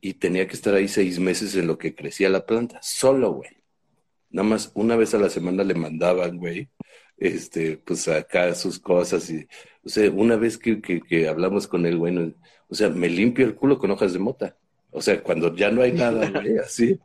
y 0.00 0.14
tenía 0.14 0.46
que 0.46 0.54
estar 0.54 0.74
ahí 0.74 0.88
seis 0.88 1.18
meses 1.18 1.54
en 1.56 1.66
lo 1.66 1.78
que 1.78 1.94
crecía 1.94 2.28
la 2.28 2.46
planta, 2.46 2.78
solo, 2.82 3.32
güey. 3.32 3.50
Nada 4.30 4.48
más 4.48 4.70
una 4.74 4.96
vez 4.96 5.14
a 5.14 5.18
la 5.18 5.28
semana 5.28 5.64
le 5.64 5.74
mandaban, 5.74 6.38
güey, 6.38 6.68
este, 7.16 7.76
pues 7.78 8.08
acá 8.08 8.54
sus 8.54 8.78
cosas, 8.78 9.28
y, 9.30 9.46
o 9.84 9.88
sea, 9.88 10.10
una 10.10 10.36
vez 10.36 10.56
que, 10.56 10.80
que, 10.80 11.00
que 11.00 11.28
hablamos 11.28 11.66
con 11.66 11.84
él, 11.86 11.96
bueno, 11.98 12.32
o 12.68 12.74
sea, 12.74 12.88
me 12.88 13.08
limpio 13.08 13.44
el 13.44 13.54
culo 13.54 13.78
con 13.78 13.90
hojas 13.90 14.12
de 14.12 14.20
mota. 14.20 14.56
O 14.90 15.02
sea, 15.02 15.22
cuando 15.22 15.54
ya 15.54 15.70
no 15.70 15.82
hay 15.82 15.92
nada, 15.92 16.30
güey, 16.30 16.58
así. 16.58 16.98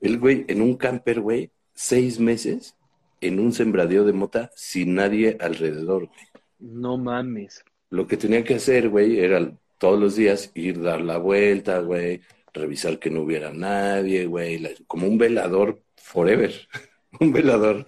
El 0.00 0.18
güey 0.18 0.44
en 0.48 0.60
un 0.60 0.76
camper, 0.76 1.20
güey, 1.20 1.50
seis 1.74 2.20
meses 2.20 2.76
en 3.20 3.40
un 3.40 3.52
sembradío 3.52 4.04
de 4.04 4.12
mota 4.12 4.50
sin 4.54 4.94
nadie 4.94 5.36
alrededor, 5.40 6.06
güey. 6.06 6.26
No 6.58 6.96
mames. 6.96 7.64
Lo 7.90 8.06
que 8.06 8.16
tenía 8.16 8.44
que 8.44 8.54
hacer, 8.54 8.88
güey, 8.88 9.18
era 9.18 9.52
todos 9.78 9.98
los 9.98 10.16
días 10.16 10.50
ir, 10.54 10.82
dar 10.82 11.00
la 11.00 11.18
vuelta, 11.18 11.80
güey, 11.80 12.20
revisar 12.56 12.98
que 12.98 13.10
no 13.10 13.22
hubiera 13.22 13.52
nadie, 13.52 14.26
güey, 14.26 14.58
la- 14.58 14.70
como 14.86 15.06
un 15.06 15.18
velador 15.18 15.82
forever, 15.96 16.52
un 17.20 17.32
velador 17.32 17.86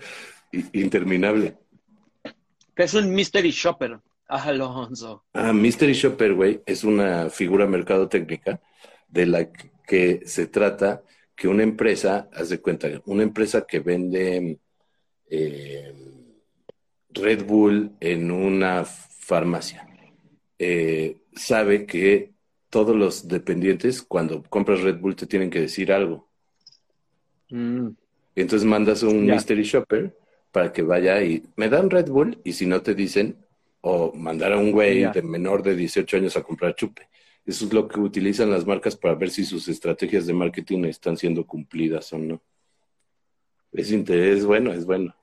interminable. 0.72 1.56
Que 2.74 2.84
es 2.84 2.94
un 2.94 3.12
mystery 3.14 3.50
shopper. 3.50 3.98
Alonso. 4.28 5.24
Ah, 5.32 5.54
Mystery 5.54 5.94
Shopper, 5.94 6.34
güey, 6.34 6.60
es 6.66 6.84
una 6.84 7.30
figura 7.30 7.66
mercadotécnica 7.66 8.60
de 9.08 9.24
la 9.24 9.50
que 9.86 10.20
se 10.26 10.46
trata 10.46 11.02
que 11.34 11.48
una 11.48 11.62
empresa, 11.62 12.28
haz 12.34 12.50
de 12.50 12.60
cuenta, 12.60 12.88
una 13.06 13.22
empresa 13.22 13.64
que 13.66 13.80
vende 13.80 14.58
eh, 15.30 15.94
Red 17.08 17.44
Bull 17.46 17.96
en 18.00 18.30
una 18.30 18.84
farmacia, 18.84 19.88
eh, 20.58 21.16
sabe 21.34 21.86
que 21.86 22.32
todos 22.70 22.94
los 22.94 23.28
dependientes, 23.28 24.02
cuando 24.02 24.42
compras 24.42 24.82
Red 24.82 24.98
Bull, 24.98 25.16
te 25.16 25.26
tienen 25.26 25.50
que 25.50 25.60
decir 25.60 25.92
algo. 25.92 26.28
Mm. 27.50 27.88
Entonces 28.34 28.66
mandas 28.66 29.02
un 29.02 29.26
mystery 29.26 29.62
shopper 29.62 30.16
para 30.52 30.72
que 30.72 30.82
vaya 30.82 31.22
y 31.22 31.42
me 31.56 31.68
dan 31.68 31.90
Red 31.90 32.08
Bull 32.08 32.40
y 32.44 32.52
si 32.52 32.66
no 32.66 32.82
te 32.82 32.94
dicen, 32.94 33.36
o 33.80 34.12
mandar 34.12 34.52
a 34.52 34.58
un 34.58 34.70
güey 34.70 35.10
de 35.10 35.22
menor 35.22 35.62
de 35.62 35.74
18 35.74 36.16
años 36.16 36.36
a 36.36 36.42
comprar 36.42 36.74
chupe. 36.74 37.08
Eso 37.44 37.64
es 37.64 37.72
lo 37.72 37.88
que 37.88 37.98
utilizan 37.98 38.50
las 38.50 38.66
marcas 38.66 38.94
para 38.94 39.14
ver 39.14 39.30
si 39.30 39.44
sus 39.44 39.68
estrategias 39.68 40.26
de 40.26 40.34
marketing 40.34 40.84
están 40.84 41.16
siendo 41.16 41.46
cumplidas 41.46 42.12
o 42.12 42.18
no. 42.18 42.42
Es 43.72 43.90
interés, 43.90 44.44
bueno, 44.44 44.72
es 44.72 44.84
bueno. 44.84 45.14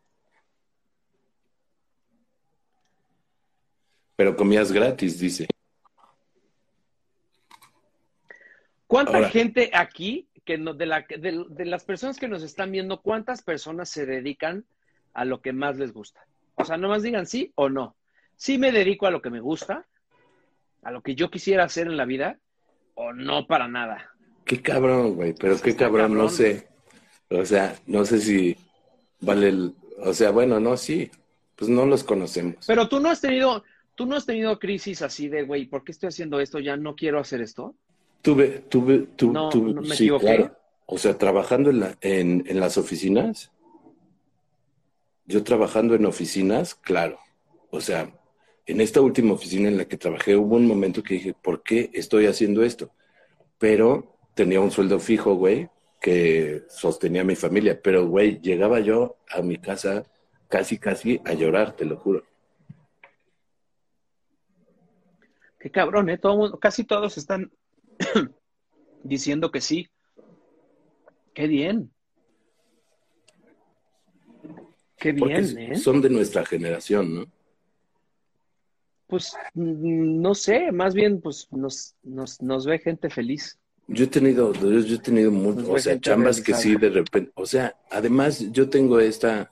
Pero 4.15 4.35
comías 4.35 4.71
gratis, 4.71 5.19
dice. 5.19 5.47
¿Cuánta 8.95 9.17
Ahora. 9.17 9.29
gente 9.29 9.71
aquí, 9.73 10.29
que 10.45 10.57
no- 10.57 10.73
de, 10.73 10.85
la, 10.85 11.05
de, 11.09 11.43
de 11.49 11.65
las 11.65 11.83
personas 11.83 12.17
que 12.17 12.29
nos 12.29 12.43
están 12.43 12.71
viendo, 12.71 13.01
cuántas 13.01 13.41
personas 13.41 13.89
se 13.89 14.05
dedican 14.05 14.63
a 15.13 15.25
lo 15.25 15.41
que 15.41 15.51
más 15.51 15.75
les 15.77 15.91
gusta? 15.91 16.25
O 16.55 16.63
sea, 16.63 16.77
nomás 16.77 17.03
digan 17.03 17.25
sí 17.25 17.51
o 17.55 17.67
no. 17.67 17.97
Sí 18.37 18.57
me 18.57 18.71
dedico 18.71 19.05
a 19.05 19.11
lo 19.11 19.21
que 19.21 19.29
me 19.29 19.41
gusta, 19.41 19.85
a 20.81 20.91
lo 20.91 21.01
que 21.03 21.13
yo 21.13 21.29
quisiera 21.29 21.65
hacer 21.65 21.87
en 21.87 21.97
la 21.97 22.05
vida, 22.05 22.39
o 22.93 23.11
no 23.11 23.47
para 23.47 23.67
nada. 23.67 24.11
Qué 24.45 24.61
cabrón, 24.61 25.15
güey, 25.15 25.33
pero 25.33 25.59
qué 25.61 25.71
Está 25.71 25.85
cabrón, 25.85 26.13
no 26.13 26.27
cabrón. 26.27 26.29
sé. 26.37 26.67
O 27.31 27.43
sea, 27.43 27.75
no 27.87 28.05
sé 28.05 28.19
si 28.21 28.55
vale 29.19 29.49
el... 29.49 29.73
O 29.97 30.13
sea, 30.13 30.31
bueno, 30.31 30.61
no, 30.61 30.77
sí, 30.77 31.11
pues 31.57 31.69
no 31.69 31.85
los 31.85 32.05
conocemos. 32.05 32.63
Pero 32.65 32.87
tú 32.87 33.01
no 33.01 33.09
has 33.09 33.19
tenido, 33.19 33.65
tú 33.95 34.05
no 34.05 34.15
has 34.15 34.25
tenido 34.25 34.57
crisis 34.57 35.01
así 35.01 35.27
de, 35.27 35.43
güey, 35.43 35.65
¿por 35.65 35.83
qué 35.83 35.91
estoy 35.91 36.07
haciendo 36.07 36.39
esto? 36.39 36.59
Ya 36.59 36.77
no 36.77 36.95
quiero 36.95 37.19
hacer 37.19 37.41
esto. 37.41 37.75
Tuve, 38.25 38.47
tuve, 38.69 39.07
No, 39.31 39.49
tuve, 39.49 39.73
no 39.73 39.81
me 39.81 39.95
sí, 39.95 40.05
equivoqué. 40.05 40.25
claro. 40.25 40.57
O 40.87 40.97
sea, 40.97 41.15
trabajando 41.17 41.69
en, 41.69 41.79
la- 41.79 41.95
en, 42.01 42.43
en 42.47 42.59
las 42.59 42.77
oficinas, 42.79 43.51
yo 45.25 45.43
trabajando 45.43 45.93
en 45.93 46.05
oficinas, 46.07 46.73
claro. 46.73 47.19
O 47.69 47.81
sea, 47.81 48.11
en 48.65 48.81
esta 48.81 49.01
última 49.01 49.33
oficina 49.33 49.67
en 49.67 49.77
la 49.77 49.85
que 49.85 49.97
trabajé 49.97 50.35
hubo 50.35 50.55
un 50.55 50.65
momento 50.65 51.03
que 51.03 51.13
dije, 51.15 51.33
¿por 51.39 51.61
qué 51.61 51.91
estoy 51.93 52.25
haciendo 52.25 52.63
esto? 52.63 52.89
Pero 53.59 54.17
tenía 54.33 54.59
un 54.59 54.71
sueldo 54.71 54.99
fijo, 54.99 55.35
güey, 55.35 55.69
que 56.01 56.63
sostenía 56.67 57.21
a 57.21 57.25
mi 57.25 57.35
familia. 57.35 57.79
Pero, 57.81 58.07
güey, 58.07 58.39
llegaba 58.41 58.79
yo 58.79 59.17
a 59.29 59.43
mi 59.43 59.57
casa 59.57 60.03
casi, 60.49 60.79
casi 60.79 61.21
a 61.25 61.33
llorar, 61.33 61.75
te 61.75 61.85
lo 61.85 61.97
juro. 61.97 62.23
Qué 65.59 65.69
cabrón, 65.71 66.09
¿eh? 66.09 66.17
Todo 66.17 66.37
mundo- 66.37 66.59
casi 66.59 66.83
todos 66.83 67.17
están 67.17 67.51
diciendo 69.03 69.51
que 69.51 69.61
sí. 69.61 69.87
Qué 71.33 71.47
bien. 71.47 71.91
Qué 74.97 75.13
Porque 75.13 75.41
bien, 75.41 75.73
¿eh? 75.73 75.75
son 75.75 76.01
de 76.01 76.09
nuestra 76.09 76.45
generación, 76.45 77.15
¿no? 77.15 77.25
Pues 79.07 79.33
mm, 79.53 80.21
no 80.21 80.33
sé, 80.33 80.71
más 80.71 80.93
bien 80.93 81.21
pues 81.21 81.47
nos, 81.51 81.95
nos, 82.01 82.41
nos 82.41 82.65
ve 82.65 82.79
gente 82.79 83.09
feliz. 83.09 83.59
Yo 83.87 84.05
he 84.05 84.07
tenido, 84.07 84.51
yo, 84.53 84.95
he 84.95 84.99
tenido 84.99 85.31
mucho, 85.31 85.73
o 85.73 85.77
sea, 85.77 85.99
chambas 85.99 86.41
que 86.41 86.55
sí 86.55 86.75
de 86.75 86.89
repente, 86.89 87.31
o 87.35 87.45
sea, 87.45 87.75
además 87.91 88.51
yo 88.51 88.67
tengo 88.67 88.99
esta 88.99 89.51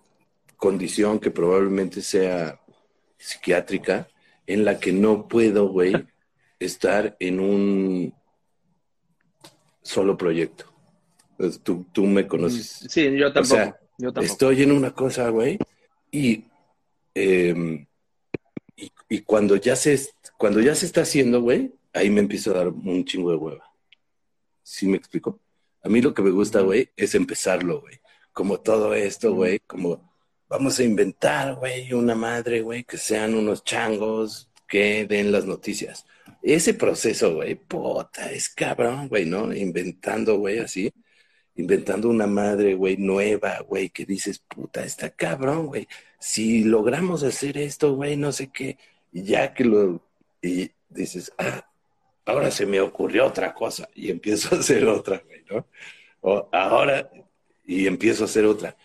condición 0.57 1.19
que 1.19 1.29
probablemente 1.29 2.01
sea 2.01 2.59
psiquiátrica, 3.17 4.07
en 4.47 4.65
la 4.65 4.79
que 4.79 4.91
no 4.91 5.27
puedo, 5.27 5.67
güey, 5.67 5.93
estar 6.59 7.15
en 7.19 7.39
un 7.39 8.13
solo 9.83 10.17
proyecto. 10.17 10.65
Tú, 11.61 11.85
tú 11.91 12.05
me 12.05 12.27
conoces. 12.27 12.85
Sí, 12.89 13.15
yo 13.17 13.31
tampoco. 13.31 13.55
sea, 13.55 13.79
yo 13.97 14.11
tampoco. 14.11 14.25
Estoy 14.25 14.63
en 14.63 14.71
una 14.71 14.91
cosa, 14.91 15.29
güey, 15.29 15.59
y, 16.11 16.45
eh, 17.13 17.85
y, 18.75 18.91
y 19.09 19.21
cuando 19.21 19.55
ya 19.57 19.75
se 19.75 19.99
cuando 20.37 20.59
ya 20.61 20.75
se 20.75 20.85
está 20.85 21.01
haciendo, 21.01 21.41
güey, 21.41 21.73
ahí 21.93 22.09
me 22.09 22.19
empiezo 22.19 22.51
a 22.51 22.55
dar 22.55 22.67
un 22.67 23.05
chingo 23.05 23.31
de 23.31 23.37
hueva. 23.37 23.71
¿Sí 24.61 24.87
me 24.87 24.97
explico? 24.97 25.39
A 25.81 25.89
mí 25.89 26.01
lo 26.01 26.13
que 26.13 26.21
me 26.21 26.31
gusta, 26.31 26.61
güey, 26.61 26.89
es 26.95 27.15
empezarlo, 27.15 27.81
güey. 27.81 27.99
Como 28.31 28.59
todo 28.59 28.93
esto, 28.93 29.33
güey, 29.33 29.59
como 29.59 30.13
vamos 30.47 30.79
a 30.79 30.83
inventar, 30.83 31.55
güey, 31.55 31.93
una 31.93 32.15
madre, 32.15 32.61
güey, 32.61 32.83
que 32.83 32.97
sean 32.97 33.35
unos 33.35 33.63
changos 33.63 34.49
que 34.67 35.05
den 35.05 35.31
las 35.31 35.45
noticias. 35.45 36.05
Ese 36.41 36.73
proceso, 36.73 37.35
güey, 37.35 37.55
puta, 37.55 38.31
es 38.31 38.49
cabrón, 38.49 39.07
güey, 39.07 39.25
¿no? 39.25 39.53
Inventando, 39.53 40.37
güey, 40.37 40.59
así 40.59 40.91
inventando 41.55 42.09
una 42.09 42.27
madre, 42.27 42.75
güey, 42.75 42.97
nueva, 42.97 43.59
güey, 43.67 43.89
que 43.89 44.05
dices, 44.05 44.39
puta, 44.39 44.83
está 44.83 45.09
cabrón, 45.11 45.67
güey. 45.67 45.87
Si 46.19 46.63
logramos 46.63 47.23
hacer 47.23 47.57
esto, 47.57 47.95
güey, 47.95 48.17
no 48.17 48.31
sé 48.31 48.49
qué, 48.51 48.77
ya 49.11 49.53
que 49.53 49.65
lo, 49.65 50.01
y 50.41 50.71
dices, 50.89 51.31
ah, 51.37 51.67
ahora 52.25 52.49
se 52.51 52.65
me 52.65 52.79
ocurrió 52.81 53.25
otra 53.27 53.53
cosa, 53.53 53.87
y 53.93 54.09
empiezo 54.09 54.55
a 54.55 54.59
hacer 54.59 54.85
otra, 54.87 55.21
güey, 55.25 55.43
¿no? 55.49 55.67
O 56.21 56.49
ahora, 56.51 57.09
y 57.65 57.87
empiezo 57.87 58.23
a 58.23 58.27
hacer 58.27 58.45
otra. 58.45 58.75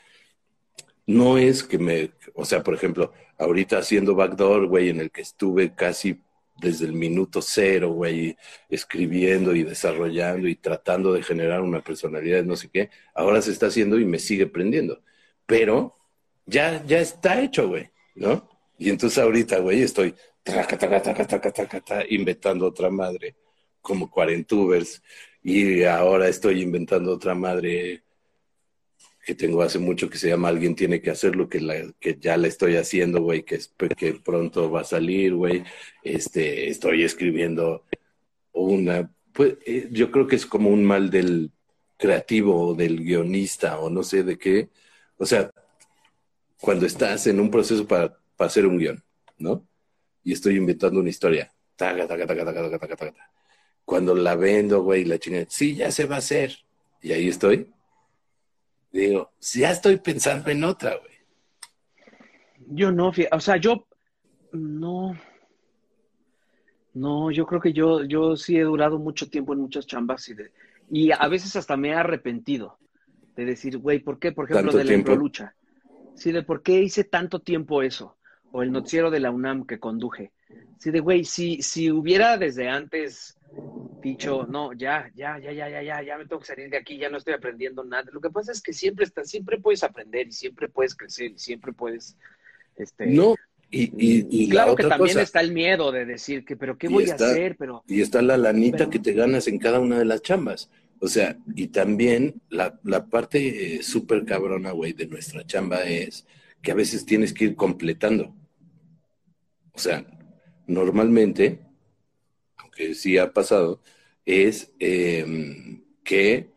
No 1.07 1.39
es 1.39 1.63
que 1.63 1.79
me, 1.79 2.11
o 2.35 2.45
sea, 2.45 2.63
por 2.63 2.75
ejemplo, 2.75 3.13
ahorita 3.39 3.79
haciendo 3.79 4.15
Backdoor, 4.15 4.67
güey, 4.67 4.91
en 4.91 5.01
el 5.01 5.11
que 5.11 5.23
estuve 5.23 5.75
casi 5.75 6.21
desde 6.61 6.87
el 6.87 6.93
minuto 6.93 7.41
cero, 7.43 7.91
güey, 7.91 8.37
escribiendo 8.69 9.55
y 9.55 9.63
desarrollando 9.63 10.49
y 10.49 10.57
tratando 10.57 11.13
de 11.13 11.23
generar 11.23 11.61
una 11.63 11.83
personalidad, 11.83 12.45
no 12.45 12.57
sé 12.57 12.69
qué, 12.71 12.91
ahora 13.15 13.41
se 13.43 13.53
está 13.53 13.67
haciendo 13.67 13.99
y 13.99 14.05
me 14.05 14.19
sigue 14.19 14.47
prendiendo. 14.47 15.03
Pero 15.47 15.97
ya, 16.47 16.85
ya 16.85 17.01
está 17.01 17.41
hecho, 17.41 17.69
güey, 17.69 17.91
¿no? 18.15 18.49
Y 18.79 18.91
entonces 18.91 19.19
ahorita, 19.19 19.59
güey, 19.61 19.83
estoy 19.83 20.15
traca, 20.43 20.79
traca, 20.79 21.03
traca, 21.03 21.27
traca, 21.27 21.53
traca, 21.53 21.81
traca, 21.81 22.05
inventando 22.09 22.67
otra 22.67 22.91
madre 22.91 23.37
como 23.81 24.11
cuarentubers 24.11 25.03
y 25.43 25.85
ahora 25.85 26.29
estoy 26.29 26.63
inventando 26.63 27.13
otra 27.13 27.35
madre 27.35 28.03
que 29.29 29.35
tengo 29.35 29.61
hace 29.61 29.79
mucho 29.79 30.09
que 30.09 30.17
se 30.17 30.31
llama 30.31 30.49
Alguien 30.49 30.75
tiene 30.75 31.03
que 31.03 31.11
hacerlo, 31.11 31.51
que, 31.51 31.61
la, 31.61 31.75
que 32.01 32.17
ya 32.19 32.39
la 32.39 32.49
estoy 32.49 32.77
haciendo, 32.77 33.21
güey, 33.21 33.43
que, 33.43 33.61
que 33.95 34.15
pronto 34.15 34.71
va 34.71 34.81
a 34.81 34.85
salir, 34.85 35.35
güey. 35.35 35.65
Este, 36.03 36.71
estoy 36.71 37.05
escribiendo 37.05 37.85
una, 38.53 39.13
pues 39.35 39.59
eh, 39.67 39.87
yo 39.93 40.11
creo 40.11 40.27
que 40.27 40.37
es 40.37 40.47
como 40.47 40.71
un 40.71 40.83
mal 40.83 41.11
del 41.11 41.53
creativo 41.99 42.69
o 42.69 42.75
del 42.75 43.05
guionista 43.05 43.79
o 43.81 43.91
no 43.91 44.03
sé 44.03 44.23
de 44.23 44.39
qué. 44.39 44.71
O 45.19 45.27
sea, 45.27 45.51
cuando 46.59 46.87
estás 46.87 47.27
en 47.27 47.39
un 47.39 47.51
proceso 47.51 47.87
para, 47.87 48.19
para 48.35 48.49
hacer 48.49 48.65
un 48.65 48.79
guion, 48.79 49.05
¿no? 49.37 49.69
Y 50.25 50.33
estoy 50.33 50.57
inventando 50.57 51.01
una 51.01 51.11
historia. 51.11 51.53
Cuando 53.85 54.15
la 54.15 54.37
vendo, 54.37 54.83
güey, 54.83 55.05
la 55.05 55.19
chingada, 55.19 55.45
sí, 55.51 55.75
ya 55.75 55.91
se 55.91 56.07
va 56.07 56.15
a 56.15 56.21
hacer. 56.21 56.57
Y 57.03 57.13
ahí 57.13 57.29
estoy 57.29 57.71
Digo, 58.91 59.33
ya 59.41 59.71
estoy 59.71 59.99
pensando 59.99 60.51
en 60.51 60.65
otra, 60.65 60.97
güey. 60.97 61.13
Yo 62.71 62.91
no, 62.91 63.13
o 63.33 63.41
sea, 63.41 63.57
yo 63.57 63.87
no. 64.53 65.17
No, 66.95 67.31
yo 67.31 67.47
creo 67.47 67.61
que 67.61 67.73
yo, 67.73 68.05
yo 68.05 68.37
sí 68.37 68.57
he 68.57 68.63
durado 68.63 68.99
mucho 68.99 69.31
tiempo 69.31 69.53
en 69.53 69.61
muchas 69.61 69.87
chambas 69.87 70.29
y, 70.29 70.35
de, 70.35 70.53
y 70.91 71.13
a 71.13 71.29
veces 71.29 71.55
hasta 71.55 71.77
me 71.77 71.91
he 71.91 71.95
arrepentido 71.95 72.79
de 73.37 73.45
decir, 73.45 73.79
güey, 73.79 74.01
¿por 74.01 74.19
qué? 74.19 74.33
Por 74.33 74.51
ejemplo, 74.51 74.73
de 74.73 74.85
la 74.85 75.15
lucha. 75.15 75.55
Sí, 76.17 76.33
de 76.33 76.43
por 76.43 76.63
qué 76.63 76.81
hice 76.83 77.05
tanto 77.05 77.39
tiempo 77.41 77.83
eso. 77.83 78.17
O 78.51 78.63
el 78.63 78.73
noticiero 78.73 79.11
de 79.11 79.21
la 79.21 79.31
UNAM 79.31 79.65
que 79.65 79.79
conduje. 79.79 80.33
Sí, 80.79 80.91
de 80.91 81.01
güey, 81.01 81.25
si, 81.25 81.63
si 81.63 81.91
hubiera 81.91 82.37
desde 82.37 82.69
antes 82.69 83.38
dicho, 84.01 84.47
no, 84.49 84.73
ya, 84.73 85.11
ya, 85.15 85.39
ya, 85.39 85.53
ya, 85.53 85.69
ya, 85.69 85.83
ya, 85.83 86.03
ya 86.03 86.19
me 86.19 86.27
tengo 86.27 86.41
que 86.41 86.47
salir 86.47 86.71
de 86.71 86.77
aquí, 86.77 86.99
ya 86.99 87.09
no 87.11 87.19
estoy 87.19 87.35
aprendiendo 87.35 87.85
nada. 87.85 88.11
Lo 88.13 88.21
que 88.21 88.31
pasa 88.31 88.53
es 88.53 88.63
que 88.63 88.73
siempre 88.73 89.05
está, 89.05 89.25
siempre 89.25 89.59
puedes 89.59 89.83
aprender 89.83 90.29
y 90.29 90.33
siempre 90.33 90.69
puedes 90.69 90.95
crecer 90.95 91.33
y 91.33 91.39
siempre 91.39 91.73
puedes, 91.73 92.17
este. 92.77 93.07
No. 93.07 93.35
Y, 93.71 93.91
y, 93.99 94.49
claro 94.49 94.75
que 94.75 94.85
también 94.85 95.19
está 95.19 95.41
el 95.41 95.53
miedo 95.53 95.93
de 95.93 96.07
decir 96.07 96.43
que, 96.43 96.57
pero 96.57 96.79
¿qué 96.79 96.89
voy 96.89 97.11
a 97.11 97.15
hacer? 97.15 97.55
Pero, 97.59 97.85
y 97.87 98.01
está 98.01 98.23
la 98.23 98.39
lanita 98.39 98.89
que 98.89 98.99
te 98.99 99.13
ganas 99.13 99.47
en 99.47 99.59
cada 99.59 99.79
una 99.79 99.99
de 99.99 100.07
las 100.07 100.23
chambas. 100.23 100.71
O 101.01 101.07
sea, 101.07 101.37
y 101.55 101.69
también 101.69 102.41
la, 102.49 102.81
la 102.83 103.07
parte 103.07 103.77
eh, 103.77 103.83
súper 103.83 104.25
cabrona, 104.25 104.73
güey, 104.73 104.95
de 104.95 105.07
nuestra 105.07 105.45
chamba 105.47 105.83
es 105.83 106.27
que 106.63 106.71
a 106.73 106.75
veces 106.75 107.05
tienes 107.05 107.35
que 107.35 107.45
ir 107.45 107.57
completando. 107.57 108.35
O 109.73 109.79
sea, 109.79 110.05
normalmente 110.67 111.68
que 112.79 112.95
sí 112.95 113.19
ha 113.19 113.33
pasado, 113.33 113.81
es 114.25 114.73
em, 114.79 115.83
que 116.05 116.49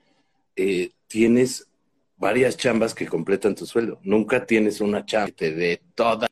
eh, 0.55 0.91
tienes 1.07 1.67
varias 2.15 2.55
chambas 2.57 2.93
que 2.93 3.07
completan 3.07 3.55
tu 3.55 3.65
sueldo. 3.65 3.99
Nunca 4.03 4.45
tienes 4.45 4.82
una 4.82 5.03
chamba 5.03 5.28
que 5.28 5.32
te 5.34 5.51
dé 5.53 5.82
toda 5.95 6.28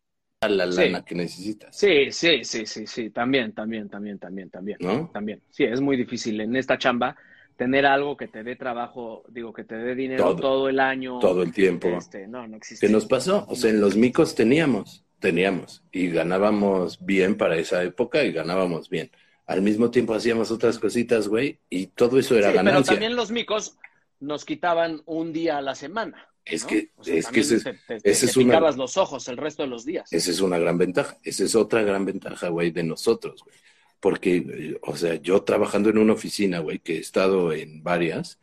la 0.47 0.67
lana 0.67 1.03
que 1.03 1.15
necesitas. 1.15 1.75
Sí, 1.75 2.11
sí, 2.11 2.43
sí, 2.43 2.67
sí, 2.67 2.85
sí, 2.85 3.09
también, 3.09 3.53
también, 3.53 3.89
también, 3.89 4.19
también, 4.19 4.51
también. 4.51 4.77
¿No? 4.79 5.09
También. 5.11 5.41
Sí, 5.49 5.63
es 5.63 5.81
muy 5.81 5.97
difícil 5.97 6.39
en 6.39 6.55
esta 6.55 6.77
chamba 6.77 7.15
tener 7.57 7.87
algo 7.87 8.15
que 8.15 8.27
te 8.27 8.43
dé 8.43 8.55
trabajo, 8.55 9.23
digo, 9.27 9.51
que 9.51 9.63
te 9.63 9.75
dé 9.75 9.95
dinero 9.95 10.35
todo, 10.35 10.69
el 10.69 10.79
año. 10.79 11.17
Todo 11.17 11.41
el 11.41 11.51
tiempo. 11.51 11.89
Este, 11.89 12.27
no, 12.27 12.47
no 12.47 12.57
existe. 12.57 12.85
¿Qué 12.85 12.93
nos 12.93 13.07
pasó? 13.07 13.47
O 13.49 13.55
sea, 13.55 13.71
en 13.71 13.81
los 13.81 13.97
micos 13.97 14.35
teníamos, 14.35 15.03
teníamos, 15.19 15.83
y 15.91 16.09
ganábamos 16.09 17.03
bien 17.03 17.35
para 17.35 17.57
esa 17.57 17.83
época 17.83 18.23
y 18.23 18.31
ganábamos 18.31 18.87
bien 18.87 19.09
al 19.49 19.63
mismo 19.63 19.89
tiempo 19.89 20.13
hacíamos 20.13 20.51
otras 20.51 20.77
cositas, 20.77 21.27
güey, 21.27 21.57
y 21.71 21.87
todo 21.87 22.19
eso 22.19 22.37
era 22.37 22.51
sí, 22.51 22.57
ganancia. 22.57 22.81
Pero 22.81 22.93
también 22.93 23.15
los 23.15 23.31
micos 23.31 23.79
nos 24.19 24.45
quitaban 24.45 25.01
un 25.07 25.33
día 25.33 25.57
a 25.57 25.61
la 25.63 25.73
semana. 25.73 26.29
Es 26.45 26.65
que, 26.65 26.91
es 27.03 27.27
que 27.27 27.39
ese, 27.39 27.79
es 28.03 28.37
picabas 28.37 28.77
los 28.77 28.95
ojos 28.97 29.27
el 29.27 29.37
resto 29.37 29.63
de 29.63 29.69
los 29.69 29.85
días. 29.85 30.13
Esa 30.13 30.29
es 30.29 30.41
una 30.41 30.59
gran 30.59 30.77
ventaja. 30.77 31.17
Esa 31.23 31.45
es 31.45 31.55
otra 31.55 31.81
gran 31.81 32.05
ventaja, 32.05 32.49
güey, 32.49 32.69
de 32.69 32.83
nosotros, 32.83 33.43
güey. 33.43 33.55
Porque, 33.99 34.77
o 34.83 34.95
sea, 34.95 35.15
yo 35.15 35.41
trabajando 35.41 35.89
en 35.89 35.97
una 35.97 36.13
oficina, 36.13 36.59
güey, 36.59 36.77
que 36.77 36.97
he 36.97 36.99
estado 36.99 37.51
en 37.51 37.81
varias, 37.81 38.37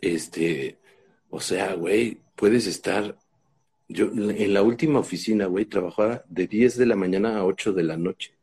este, 0.00 0.76
o 1.30 1.40
sea, 1.40 1.74
güey, 1.74 2.18
puedes 2.34 2.66
estar. 2.66 3.16
Yo 3.88 4.06
en 4.06 4.52
la 4.52 4.62
última 4.62 4.98
oficina, 4.98 5.46
güey, 5.46 5.66
trabajaba 5.66 6.24
de 6.28 6.48
10 6.48 6.78
de 6.78 6.86
la 6.86 6.96
mañana 6.96 7.38
a 7.38 7.44
8 7.44 7.72
de 7.72 7.82
la 7.84 7.96
noche. 7.96 8.34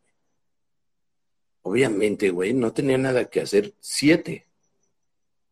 Obviamente, 1.61 2.29
güey, 2.29 2.53
no 2.53 2.73
tenía 2.73 2.97
nada 2.97 3.25
que 3.25 3.41
hacer 3.41 3.73
siete. 3.79 4.47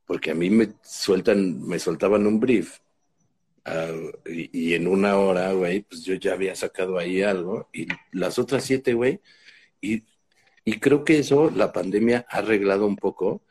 Porque 0.06 0.32
a 0.32 0.36
mí 0.36 0.50
me 0.50 0.70
sueltan, 0.84 1.62
me 1.68 1.80
soltaban 1.80 2.26
un 2.28 2.40
brief. 2.40 2.80
Ah, 3.66 3.92
y, 4.26 4.74
en 4.74 4.88
una 4.88 5.18
hora, 5.18 5.52
güey, 5.52 5.82
pues 5.82 6.04
yo 6.04 6.16
ya 6.16 6.34
había 6.34 6.56
sacado 6.56 6.98
ahí 6.98 7.22
algo. 7.22 7.70
Y 7.74 7.88
las 8.12 8.40
otras 8.40 8.64
siete, 8.64 8.94
güey. 8.94 9.22
Y, 9.82 10.04
y 10.66 10.80
creo 10.80 11.04
que 11.04 11.20
eso 11.20 11.52
la 11.52 11.74
pandemia 11.74 12.26
ha 12.30 12.38
arreglado 12.40 12.88
un 12.88 12.96
poco 12.96 13.42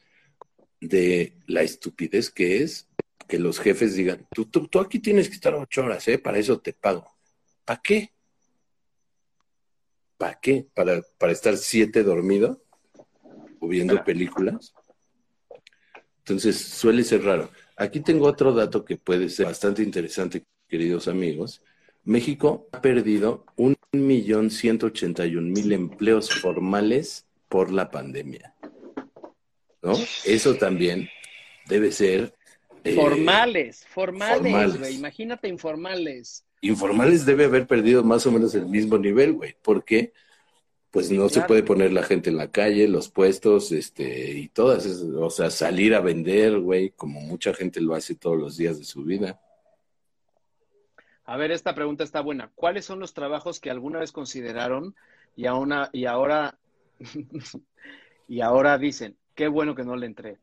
de 0.81 1.35
la 1.47 1.63
estupidez 1.63 2.31
que 2.31 2.63
es 2.63 2.89
que 3.29 3.39
los 3.39 3.59
jefes 3.59 3.95
digan, 3.95 4.27
tú, 4.33 4.47
tú, 4.47 4.69
tú 4.69 4.81
aquí 4.81 5.01
tienes 5.01 5.29
que 5.29 5.35
estar 5.35 5.55
ocho 5.55 5.83
horas, 5.85 6.07
¿eh? 6.09 6.19
Para 6.19 6.39
eso 6.39 6.61
te 6.61 6.73
pago. 6.73 7.07
¿Para 7.65 7.81
qué? 7.83 8.13
¿Para 10.17 10.39
qué? 10.41 10.67
¿Para, 10.75 11.03
para 11.19 11.33
estar 11.33 11.57
siete 11.57 12.03
dormido 12.03 12.63
o 13.61 13.69
viendo 13.69 14.03
películas? 14.05 14.75
Entonces 16.19 16.59
suele 16.59 17.05
ser 17.05 17.25
raro. 17.25 17.51
Aquí 17.77 18.01
tengo 18.01 18.27
otro 18.27 18.53
dato 18.53 18.85
que 18.85 18.97
puede 18.97 19.29
ser 19.29 19.47
bastante 19.47 19.83
interesante, 19.83 20.45
queridos 20.69 21.09
amigos. 21.09 21.63
México 22.05 22.69
ha 22.73 22.81
perdido 22.81 23.45
un 23.57 23.77
millón 23.93 24.51
ciento 24.51 24.87
ochenta 24.87 25.27
y 25.27 25.37
un 25.37 25.53
mil 25.53 25.73
empleos 25.73 26.31
formales 26.31 27.27
por 27.49 27.71
la 27.71 27.91
pandemia. 27.91 28.55
¿No? 29.83 29.93
Eso 30.25 30.55
también 30.55 31.09
debe 31.67 31.93
ser. 31.93 32.35
Eh, 32.85 32.95
formales, 32.95 33.85
formales, 33.87 34.95
Imagínate 34.95 35.49
informales 35.49 36.46
informales 36.61 37.27
debe 37.27 37.45
haber 37.45 37.67
perdido 37.67 38.03
más 38.05 38.27
o 38.27 38.33
menos 38.33 38.55
el 38.55 38.67
mismo 38.67 38.99
nivel, 38.99 39.35
güey, 39.35 39.57
porque 39.63 40.13
pues 40.91 41.11
no 41.11 41.29
se 41.29 41.43
puede 41.43 41.63
poner 41.63 41.93
la 41.93 42.03
gente 42.03 42.31
en 42.31 42.39
la 42.39 42.51
calle, 42.51 42.89
los 42.89 43.11
puestos, 43.11 43.71
este, 43.73 44.31
y 44.31 44.49
todas, 44.49 44.87
esas, 44.87 45.03
o 45.03 45.29
sea, 45.29 45.51
salir 45.51 45.95
a 45.95 46.01
vender, 46.01 46.59
güey, 46.59 46.91
como 46.91 47.21
mucha 47.21 47.53
gente 47.53 47.83
lo 47.83 47.95
hace 47.95 48.15
todos 48.15 48.39
los 48.39 48.57
días 48.57 48.79
de 48.79 48.85
su 48.85 49.05
vida. 49.05 49.39
A 51.25 51.37
ver, 51.37 51.51
esta 51.51 51.75
pregunta 51.75 52.03
está 52.03 52.23
buena. 52.23 52.51
¿Cuáles 52.55 52.87
son 52.87 52.99
los 53.01 53.13
trabajos 53.13 53.61
que 53.61 53.71
alguna 53.71 53.99
vez 53.99 54.13
consideraron 54.13 54.95
y, 55.37 55.43
y 55.93 56.07
ahora 56.07 56.59
y 58.29 58.41
ahora 58.41 58.79
dicen, 58.79 59.17
qué 59.35 59.49
bueno 59.49 59.75
que 59.75 59.85
no 59.85 59.97
le 59.97 60.07
entré? 60.07 60.39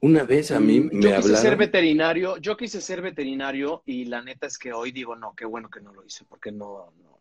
Una 0.00 0.24
vez 0.24 0.50
a 0.50 0.60
mí 0.60 0.80
me 0.80 1.00
yo 1.00 1.16
quise 1.16 1.36
ser 1.36 1.56
veterinario, 1.56 2.36
yo 2.36 2.56
quise 2.56 2.80
ser 2.80 3.00
veterinario 3.00 3.82
y 3.86 4.04
la 4.04 4.22
neta 4.22 4.46
es 4.46 4.58
que 4.58 4.72
hoy 4.72 4.92
digo, 4.92 5.16
no, 5.16 5.34
qué 5.34 5.44
bueno 5.46 5.70
que 5.70 5.80
no 5.80 5.92
lo 5.92 6.04
hice, 6.04 6.24
porque 6.28 6.52
no, 6.52 6.92
no, 7.02 7.18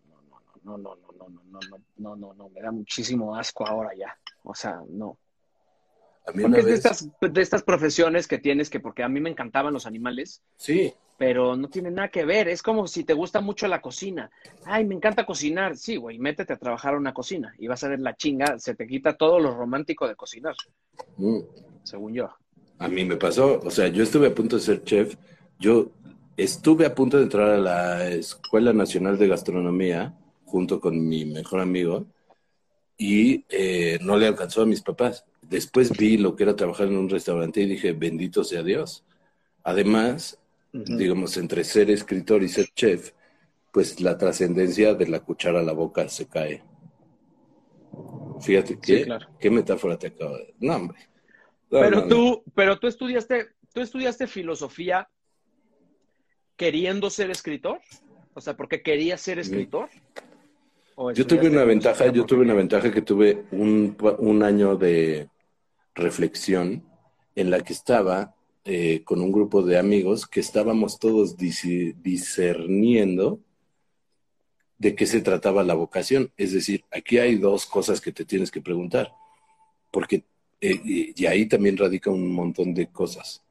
no, 0.63 0.77
no, 0.77 0.77
no, 0.77 0.95
no, 0.95 0.95
no, 1.17 1.29
no, 1.29 1.41
no, 1.51 1.59
no, 1.69 1.79
no, 1.97 2.15
no, 2.15 2.33
no, 2.33 2.49
me 2.49 2.61
da 2.61 2.71
muchísimo 2.71 3.35
asco 3.35 3.65
ahora 3.65 3.91
ya. 3.97 4.17
O 4.43 4.53
sea, 4.53 4.81
no. 4.89 5.17
A 6.27 6.31
mí 6.31 6.41
porque 6.41 6.59
es 6.59 6.65
de 6.65 6.73
estas, 6.73 7.09
de 7.21 7.41
estas 7.41 7.63
profesiones 7.63 8.27
que 8.27 8.39
tienes 8.39 8.69
que, 8.69 8.79
porque 8.79 9.03
a 9.03 9.09
mí 9.09 9.19
me 9.19 9.29
encantaban 9.29 9.73
los 9.73 9.85
animales. 9.85 10.41
Sí. 10.57 10.93
Pero 11.17 11.55
no 11.55 11.69
tiene 11.69 11.91
nada 11.91 12.09
que 12.09 12.25
ver. 12.25 12.49
Es 12.49 12.61
como 12.61 12.87
si 12.87 13.03
te 13.03 13.13
gusta 13.13 13.41
mucho 13.41 13.67
la 13.67 13.81
cocina. 13.81 14.29
Ay, 14.65 14.85
me 14.85 14.95
encanta 14.95 15.25
cocinar. 15.25 15.77
Sí, 15.77 15.95
güey, 15.95 16.17
métete 16.17 16.53
a 16.53 16.57
trabajar 16.57 16.95
a 16.95 16.97
una 16.97 17.13
cocina 17.13 17.53
y 17.57 17.67
vas 17.67 17.83
a 17.83 17.87
ver 17.87 17.99
la 17.99 18.15
chinga. 18.15 18.59
Se 18.59 18.75
te 18.75 18.85
quita 18.85 19.15
todo 19.15 19.39
lo 19.39 19.55
romántico 19.55 20.07
de 20.07 20.15
cocinar. 20.15 20.55
Según 21.83 22.13
yo. 22.13 22.35
A 22.77 22.87
mí 22.87 23.05
me 23.05 23.15
pasó, 23.15 23.59
o 23.63 23.71
sea, 23.71 23.87
yo 23.87 24.03
estuve 24.03 24.27
a 24.27 24.35
punto 24.35 24.57
de 24.57 24.61
ser 24.61 24.83
chef, 24.83 25.15
yo 25.59 25.91
estuve 26.35 26.85
a 26.85 26.93
punto 26.93 27.17
de 27.17 27.23
entrar 27.23 27.49
a 27.51 27.57
la 27.57 28.07
Escuela 28.09 28.73
Nacional 28.73 29.17
de 29.17 29.29
Gastronomía 29.29 30.17
junto 30.43 30.81
con 30.81 31.07
mi 31.07 31.25
mejor 31.25 31.61
amigo 31.61 32.05
y 32.97 33.45
eh, 33.49 33.97
no 34.01 34.17
le 34.17 34.27
alcanzó 34.27 34.61
a 34.61 34.65
mis 34.65 34.81
papás. 34.81 35.25
Después 35.41 35.95
vi 35.97 36.17
lo 36.17 36.35
que 36.35 36.43
era 36.43 36.55
trabajar 36.55 36.87
en 36.87 36.97
un 36.97 37.09
restaurante 37.09 37.61
y 37.61 37.65
dije, 37.65 37.93
bendito 37.93 38.43
sea 38.43 38.63
Dios. 38.63 39.05
Además, 39.63 40.39
digamos, 40.73 41.37
entre 41.37 41.63
ser 41.63 41.89
escritor 41.89 42.43
y 42.43 42.49
ser 42.49 42.67
chef, 42.75 43.11
pues 43.71 44.01
la 44.01 44.17
trascendencia 44.17 44.93
de 44.93 45.07
la 45.07 45.21
cuchara 45.21 45.61
a 45.61 45.63
la 45.63 45.71
boca 45.71 46.09
se 46.09 46.25
cae. 46.25 46.61
Fíjate 48.41 48.77
qué, 48.79 49.07
qué 49.39 49.49
metáfora 49.49 49.97
te 49.97 50.07
acabo 50.07 50.37
de... 50.37 50.53
No, 50.59 50.75
hombre 50.75 51.14
pero 51.81 52.07
tú, 52.07 52.43
pero 52.53 52.79
tú 52.79 52.87
estudiaste, 52.87 53.47
tú 53.73 53.81
estudiaste 53.81 54.27
filosofía 54.27 55.09
queriendo 56.55 57.09
ser 57.09 57.31
escritor, 57.31 57.79
o 58.33 58.41
sea, 58.41 58.55
porque 58.55 58.81
querías 58.81 59.21
ser 59.21 59.39
escritor. 59.39 59.89
Yo 61.13 61.27
tuve 61.27 61.49
una 61.49 61.65
ventaja, 61.65 62.11
yo 62.11 62.25
tuve 62.25 62.41
una 62.43 62.53
ventaja 62.53 62.91
que 62.91 63.01
tuve 63.01 63.45
un, 63.51 63.97
un 64.19 64.43
año 64.43 64.77
de 64.77 65.29
reflexión 65.93 66.83
en 67.35 67.51
la 67.51 67.59
que 67.61 67.73
estaba 67.73 68.33
eh, 68.63 69.03
con 69.03 69.21
un 69.21 69.31
grupo 69.31 69.61
de 69.61 69.77
amigos 69.77 70.25
que 70.25 70.39
estábamos 70.39 70.97
todos 70.97 71.37
dis- 71.37 71.95
discerniendo 72.01 73.39
de 74.77 74.95
qué 74.95 75.05
se 75.05 75.21
trataba 75.21 75.63
la 75.63 75.73
vocación. 75.73 76.31
Es 76.37 76.53
decir, 76.53 76.83
aquí 76.91 77.17
hay 77.17 77.35
dos 77.35 77.65
cosas 77.65 77.99
que 77.99 78.11
te 78.13 78.23
tienes 78.23 78.49
que 78.49 78.61
preguntar, 78.61 79.11
porque 79.91 80.23
eh, 80.71 81.13
y, 81.15 81.25
ahí 81.25 81.47
también 81.47 81.77
radica 81.77 82.09
un 82.09 82.31
montón 82.31 82.73
de 82.73 82.87
cosas. 82.87 83.43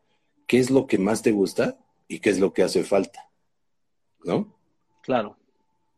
¿Qué 0.47 0.59
es 0.59 0.71
lo 0.71 0.87
que 0.87 0.99
más 0.99 1.23
te 1.23 1.33
gusta 1.33 1.79
y 2.09 2.19
qué 2.19 2.31
es 2.31 2.39
lo 2.39 2.53
que 2.53 2.63
hace 2.63 2.85
falta? 2.85 3.31
¿No? 4.25 4.55
Claro. 5.03 5.37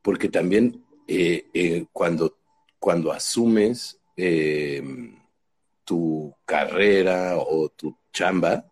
Porque 0.03 0.29
también 0.29 0.85
eh, 1.09 1.47
eh, 1.55 1.87
cuando, 1.93 2.37
cuando 2.81 3.13
asumes 3.13 4.01
eh, 4.17 4.83
tu 5.85 6.35
carrera 6.45 7.37
o 7.39 7.69
tu 7.69 7.97
chamba, 8.13 8.65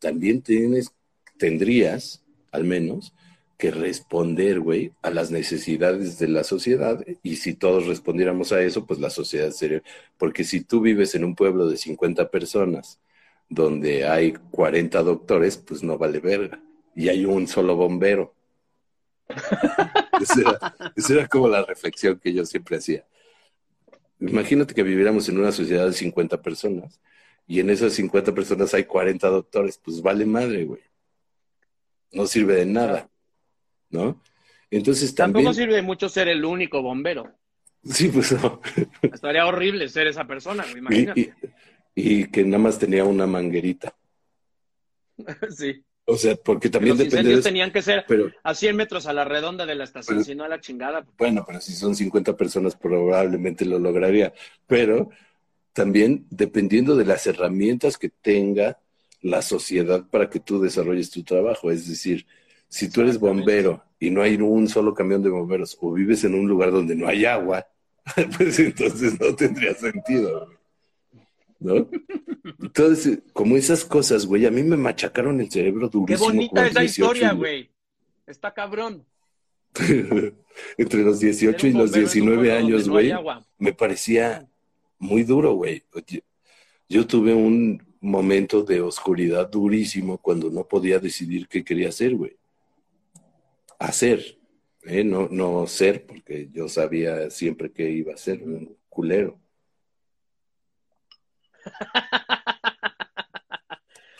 también 0.00 0.42
tienes, 0.42 0.92
tendrías, 1.38 2.24
al 2.50 2.64
menos, 2.64 3.14
que 3.58 3.72
responder, 3.72 4.60
güey, 4.60 4.92
a 5.02 5.10
las 5.10 5.30
necesidades 5.30 6.18
de 6.18 6.28
la 6.28 6.44
sociedad. 6.44 7.04
Y 7.22 7.36
si 7.36 7.54
todos 7.54 7.86
respondiéramos 7.86 8.52
a 8.52 8.62
eso, 8.62 8.86
pues 8.86 9.00
la 9.00 9.10
sociedad 9.10 9.50
sería... 9.50 9.82
Porque 10.16 10.44
si 10.44 10.62
tú 10.62 10.80
vives 10.80 11.14
en 11.16 11.24
un 11.24 11.34
pueblo 11.34 11.68
de 11.68 11.76
50 11.76 12.30
personas, 12.30 13.00
donde 13.48 14.06
hay 14.06 14.32
40 14.32 15.02
doctores, 15.02 15.56
pues 15.58 15.82
no 15.82 15.98
vale 15.98 16.20
verga. 16.20 16.62
Y 16.94 17.08
hay 17.08 17.24
un 17.24 17.48
solo 17.48 17.74
bombero. 17.76 18.34
esa, 20.20 21.12
era, 21.12 21.28
como 21.28 21.48
la 21.48 21.64
reflexión 21.64 22.18
que 22.18 22.32
yo 22.32 22.46
siempre 22.46 22.76
hacía. 22.76 23.04
Imagínate 24.20 24.74
que 24.74 24.82
viviéramos 24.82 25.28
en 25.28 25.38
una 25.38 25.52
sociedad 25.52 25.86
de 25.86 25.92
50 25.92 26.42
personas 26.42 27.00
y 27.46 27.60
en 27.60 27.70
esas 27.70 27.92
50 27.94 28.34
personas 28.34 28.74
hay 28.74 28.84
40 28.84 29.28
doctores, 29.28 29.78
pues 29.78 30.02
vale 30.02 30.26
madre, 30.26 30.64
güey. 30.64 30.82
No 32.12 32.26
sirve 32.26 32.54
de 32.56 32.66
nada, 32.66 33.10
¿no? 33.90 34.22
Entonces 34.70 35.14
también... 35.14 35.44
Tampoco 35.46 35.54
sirve 35.54 35.76
de 35.76 35.82
mucho 35.82 36.08
ser 36.08 36.28
el 36.28 36.44
único 36.44 36.82
bombero. 36.82 37.32
Sí, 37.84 38.08
pues 38.08 38.32
no. 38.32 38.60
Estaría 39.02 39.46
horrible 39.46 39.88
ser 39.88 40.06
esa 40.08 40.26
persona, 40.26 40.64
Y, 40.74 40.78
imagínate. 40.78 41.20
y- 41.20 41.30
y 42.00 42.24
que 42.30 42.44
nada 42.44 42.62
más 42.62 42.78
tenía 42.78 43.04
una 43.04 43.26
manguerita. 43.26 43.94
sí. 45.56 45.84
O 46.10 46.16
sea, 46.16 46.36
porque 46.36 46.70
también 46.70 46.96
Los 46.96 46.98
depende 47.00 47.16
de 47.16 47.20
incendios 47.20 47.40
eso. 47.40 47.48
tenían 47.48 47.70
que 47.72 47.82
ser 47.82 48.04
Pero, 48.08 48.30
a 48.42 48.54
100 48.54 48.76
metros 48.76 49.06
a 49.06 49.12
la 49.12 49.24
redonda 49.24 49.66
de 49.66 49.74
la 49.74 49.84
estación, 49.84 50.24
si 50.24 50.34
no 50.34 50.44
a 50.44 50.48
la 50.48 50.58
chingada. 50.60 51.04
Bueno, 51.18 51.44
pero 51.46 51.60
si 51.60 51.72
son 51.74 51.94
50 51.94 52.34
personas 52.34 52.76
probablemente 52.76 53.66
lo 53.66 53.78
lograría. 53.78 54.32
Pero 54.66 55.10
también 55.74 56.26
dependiendo 56.30 56.96
de 56.96 57.04
las 57.04 57.26
herramientas 57.26 57.98
que 57.98 58.08
tenga 58.08 58.78
la 59.20 59.42
sociedad 59.42 60.08
para 60.08 60.30
que 60.30 60.40
tú 60.40 60.60
desarrolles 60.62 61.10
tu 61.10 61.24
trabajo. 61.24 61.70
Es 61.70 61.86
decir, 61.86 62.26
si 62.68 62.90
tú 62.90 63.00
eres 63.00 63.18
bombero 63.18 63.82
y 63.98 64.10
no 64.10 64.22
hay 64.22 64.36
un 64.36 64.68
solo 64.68 64.94
camión 64.94 65.22
de 65.22 65.30
bomberos 65.30 65.76
o 65.80 65.92
vives 65.92 66.24
en 66.24 66.34
un 66.34 66.46
lugar 66.46 66.70
donde 66.70 66.94
no 66.94 67.08
hay 67.08 67.24
agua, 67.24 67.66
pues 68.36 68.58
entonces 68.58 69.18
no 69.20 69.34
tendría 69.34 69.74
sentido. 69.74 70.46
güey. 70.46 70.58
¿No? 71.60 71.88
Entonces, 72.60 73.18
como 73.32 73.56
esas 73.56 73.84
cosas, 73.84 74.26
güey, 74.26 74.46
a 74.46 74.50
mí 74.50 74.62
me 74.62 74.76
machacaron 74.76 75.40
el 75.40 75.50
cerebro 75.50 75.90
Qué 75.90 75.98
durísimo. 75.98 76.28
bonita 76.28 76.54
con 76.54 76.66
esa 76.66 76.80
18 76.80 76.86
historia, 76.86 77.32
güey. 77.32 77.70
Está 78.26 78.54
cabrón. 78.54 79.04
Entre 80.78 81.02
los 81.02 81.20
18 81.20 81.58
Ser 81.58 81.70
y 81.70 81.72
los 81.72 81.90
bombero 81.90 81.94
en 81.94 81.98
un 81.98 82.04
19 82.04 82.36
pueblo 82.36 82.52
donde 82.52 82.58
años, 82.58 82.88
güey, 82.88 83.12
me 83.58 83.72
parecía 83.72 84.48
muy 84.98 85.24
duro, 85.24 85.54
güey. 85.54 85.82
Yo, 86.06 86.20
yo 86.88 87.06
tuve 87.06 87.34
un 87.34 87.82
momento 88.00 88.62
de 88.62 88.80
oscuridad 88.80 89.48
durísimo 89.50 90.18
cuando 90.18 90.50
no 90.50 90.66
podía 90.66 90.98
decidir 90.98 91.48
qué 91.48 91.64
quería 91.64 91.88
hacer, 91.88 92.14
güey. 92.14 92.37
Hacer, 93.78 94.38
¿eh? 94.82 95.04
no, 95.04 95.28
no 95.28 95.66
ser, 95.66 96.04
porque 96.06 96.48
yo 96.52 96.68
sabía 96.68 97.30
siempre 97.30 97.70
que 97.72 97.90
iba 97.90 98.12
a 98.12 98.16
ser 98.16 98.42
un 98.42 98.76
culero. 98.88 99.38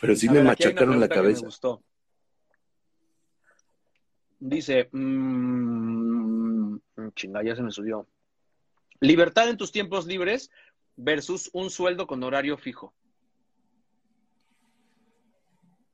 Pero 0.01 0.15
sí 0.15 0.27
A 0.27 0.31
me 0.31 0.37
ver, 0.37 0.45
machacaron 0.47 0.99
la 0.99 1.07
me 1.07 1.13
cabeza. 1.15 1.45
gustó. 1.45 1.83
Dice, 4.39 4.87
mm, 4.93 6.77
chinga, 7.15 7.43
ya 7.43 7.55
se 7.55 7.61
me 7.61 7.71
subió. 7.71 8.07
Libertad 9.01 9.49
en 9.49 9.57
tus 9.57 9.71
tiempos 9.73 10.05
libres 10.05 10.49
versus 10.95 11.49
un 11.53 11.69
sueldo 11.69 12.07
con 12.07 12.23
horario 12.23 12.57
fijo. 12.57 12.93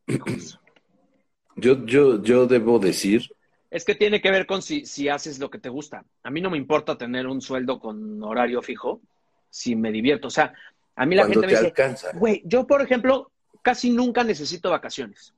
Yo, 1.57 1.85
yo, 1.85 2.21
yo 2.21 2.47
debo 2.47 2.79
decir 2.79 3.33
Es 3.75 3.83
que 3.83 3.93
tiene 3.93 4.21
que 4.21 4.31
ver 4.31 4.45
con 4.45 4.61
si, 4.61 4.85
si 4.85 5.09
haces 5.09 5.37
lo 5.37 5.49
que 5.49 5.57
te 5.57 5.67
gusta. 5.67 6.05
A 6.23 6.31
mí 6.31 6.39
no 6.39 6.49
me 6.49 6.57
importa 6.57 6.97
tener 6.97 7.27
un 7.27 7.41
sueldo 7.41 7.77
con 7.77 8.23
horario 8.23 8.61
fijo 8.61 9.01
si 9.49 9.75
me 9.75 9.91
divierto. 9.91 10.29
O 10.29 10.31
sea, 10.31 10.53
a 10.95 11.05
mí 11.05 11.13
la 11.13 11.23
cuando 11.23 11.41
gente 11.41 11.55
te 11.55 11.61
me 11.83 11.89
dice. 11.89 12.07
Güey, 12.13 12.41
yo, 12.45 12.65
por 12.65 12.81
ejemplo, 12.81 13.33
casi 13.61 13.89
nunca 13.89 14.23
necesito 14.23 14.69
vacaciones. 14.71 15.33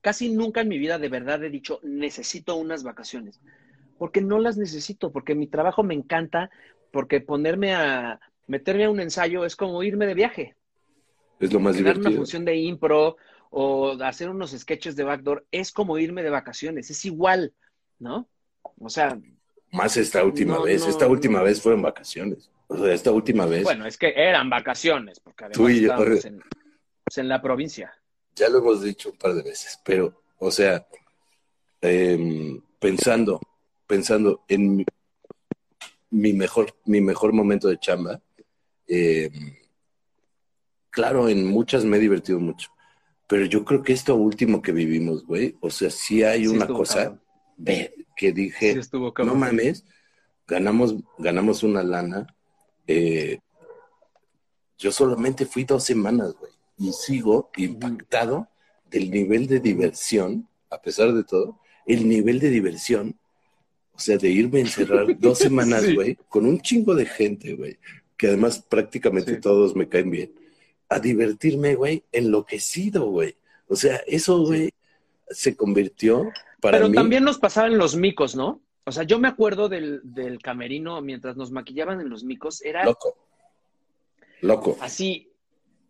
Casi 0.00 0.30
nunca 0.30 0.62
en 0.62 0.68
mi 0.68 0.78
vida 0.78 0.98
de 0.98 1.08
verdad 1.08 1.44
he 1.44 1.48
dicho, 1.48 1.78
necesito 1.84 2.56
unas 2.56 2.82
vacaciones. 2.82 3.40
Porque 3.98 4.20
no 4.20 4.40
las 4.40 4.56
necesito, 4.56 5.12
porque 5.12 5.36
mi 5.36 5.46
trabajo 5.46 5.84
me 5.84 5.94
encanta, 5.94 6.50
porque 6.90 7.20
ponerme 7.20 7.72
a, 7.72 8.18
meterme 8.48 8.86
a 8.86 8.90
un 8.90 8.98
ensayo 8.98 9.44
es 9.44 9.54
como 9.54 9.80
irme 9.84 10.08
de 10.08 10.14
viaje. 10.14 10.56
Es 11.38 11.52
lo 11.52 11.60
más 11.60 11.76
Dar 11.76 11.82
una 11.82 11.92
divertido. 11.92 12.16
función 12.16 12.44
de 12.44 12.56
impro 12.56 13.16
o 13.56 13.92
hacer 14.02 14.28
unos 14.30 14.50
sketches 14.50 14.96
de 14.96 15.04
backdoor 15.04 15.46
es 15.52 15.70
como 15.70 15.96
irme 15.96 16.24
de 16.24 16.30
vacaciones, 16.30 16.90
es 16.90 17.04
igual, 17.04 17.54
¿no? 18.00 18.28
O 18.80 18.88
sea, 18.88 19.16
Más 19.70 19.96
esta 19.96 20.24
última 20.24 20.56
No, 20.56 20.62
vez. 20.64 20.82
no, 20.82 20.88
esta 20.88 21.06
última 21.06 21.38
no. 21.38 21.44
vez 21.44 21.62
fueron 21.62 21.80
vacaciones. 21.82 22.50
O 22.66 22.76
sea, 22.76 22.92
esta 22.92 23.12
última 23.12 23.46
vez, 23.46 23.62
bueno, 23.62 23.86
es 23.86 23.96
que 23.96 24.12
eran 24.16 24.50
vacaciones, 24.50 25.20
porque 25.20 25.44
Tú 25.52 25.66
además 25.66 25.70
y 25.76 25.80
yo, 25.82 25.92
estábamos 25.92 26.24
en, 26.24 26.40
pues, 27.04 27.18
en 27.18 27.28
la 27.28 27.40
provincia. 27.40 27.94
ya 28.34 28.48
lo 28.48 28.58
hemos 28.58 28.82
dicho 28.82 29.10
un 29.10 29.18
par 29.18 29.34
de 29.34 29.42
veces, 29.42 29.78
pero, 29.84 30.20
o 30.38 30.50
sea, 30.50 30.84
em, 31.80 32.60
pensando, 32.80 33.40
pensando 33.86 34.42
en 34.48 34.76
mi, 34.76 34.84
mi 36.10 36.32
mejor, 36.32 36.74
mi 36.86 37.00
mejor 37.00 37.32
momento 37.32 37.68
de 37.68 37.78
chamba, 37.78 38.20
em, 38.88 39.56
claro, 40.90 41.28
en 41.28 41.46
muchas 41.46 41.84
me 41.84 41.98
he 41.98 42.00
divertido 42.00 42.40
mucho, 42.40 42.70
pero 43.34 43.46
yo 43.46 43.64
creo 43.64 43.82
que 43.82 43.92
esto 43.92 44.14
último 44.14 44.62
que 44.62 44.70
vivimos, 44.70 45.26
güey, 45.26 45.56
o 45.58 45.68
sea, 45.68 45.90
sí 45.90 46.22
hay 46.22 46.42
Sí 46.42 46.46
una 46.46 46.68
cosa 46.68 47.20
ve, 47.56 47.92
que 48.14 48.30
dije, 48.30 48.80
Sí 48.80 48.88
no 49.24 49.34
mames, 49.34 49.84
ganamos, 50.46 50.94
ganamos 51.18 51.64
una 51.64 51.82
lana. 51.82 52.28
eh, 52.86 53.40
yo 54.78 54.92
solamente 54.92 55.46
fui 55.46 55.64
dos 55.64 55.82
semanas, 55.82 56.36
güey, 56.38 56.52
y 56.78 56.92
sigo 56.92 57.50
impactado 57.56 58.46
del 58.88 59.10
nivel 59.10 59.48
de 59.48 59.58
diversión, 59.58 60.48
a 60.70 60.80
pesar 60.80 61.12
de 61.12 61.24
todo, 61.24 61.58
el 61.86 62.08
nivel 62.08 62.38
de 62.38 62.50
diversión, 62.50 63.18
o 63.94 63.98
sea, 63.98 64.16
de 64.16 64.28
irme 64.28 64.58
a 64.58 64.62
encerrar 64.62 65.06
dos 65.18 65.38
semanas, 65.38 65.82
Sí. 65.82 65.96
güey, 65.96 66.14
con 66.28 66.46
un 66.46 66.60
chingo 66.60 66.94
de 66.94 67.06
gente, 67.06 67.56
güey, 67.56 67.80
que 68.16 68.28
además 68.28 68.60
prácticamente 68.60 69.38
todos 69.38 69.74
me 69.74 69.88
caen 69.88 70.12
bien, 70.12 70.32
a 70.94 71.00
divertirme, 71.00 71.74
güey, 71.74 72.04
enloquecido, 72.12 73.06
güey. 73.06 73.36
O 73.68 73.76
sea, 73.76 73.96
eso, 74.06 74.38
güey, 74.44 74.70
se 75.28 75.56
convirtió 75.56 76.30
para 76.60 76.78
Pero 76.78 76.88
mí. 76.88 76.94
también 76.94 77.24
nos 77.24 77.38
pasaban 77.38 77.76
los 77.78 77.96
micos, 77.96 78.34
¿no? 78.36 78.60
O 78.84 78.92
sea, 78.92 79.02
yo 79.04 79.18
me 79.18 79.28
acuerdo 79.28 79.68
del, 79.68 80.00
del 80.04 80.38
camerino 80.40 81.00
mientras 81.00 81.36
nos 81.36 81.50
maquillaban 81.50 82.00
en 82.00 82.10
los 82.10 82.22
micos, 82.24 82.62
era 82.62 82.84
Loco. 82.84 83.16
Loco. 84.42 84.76
así 84.80 85.30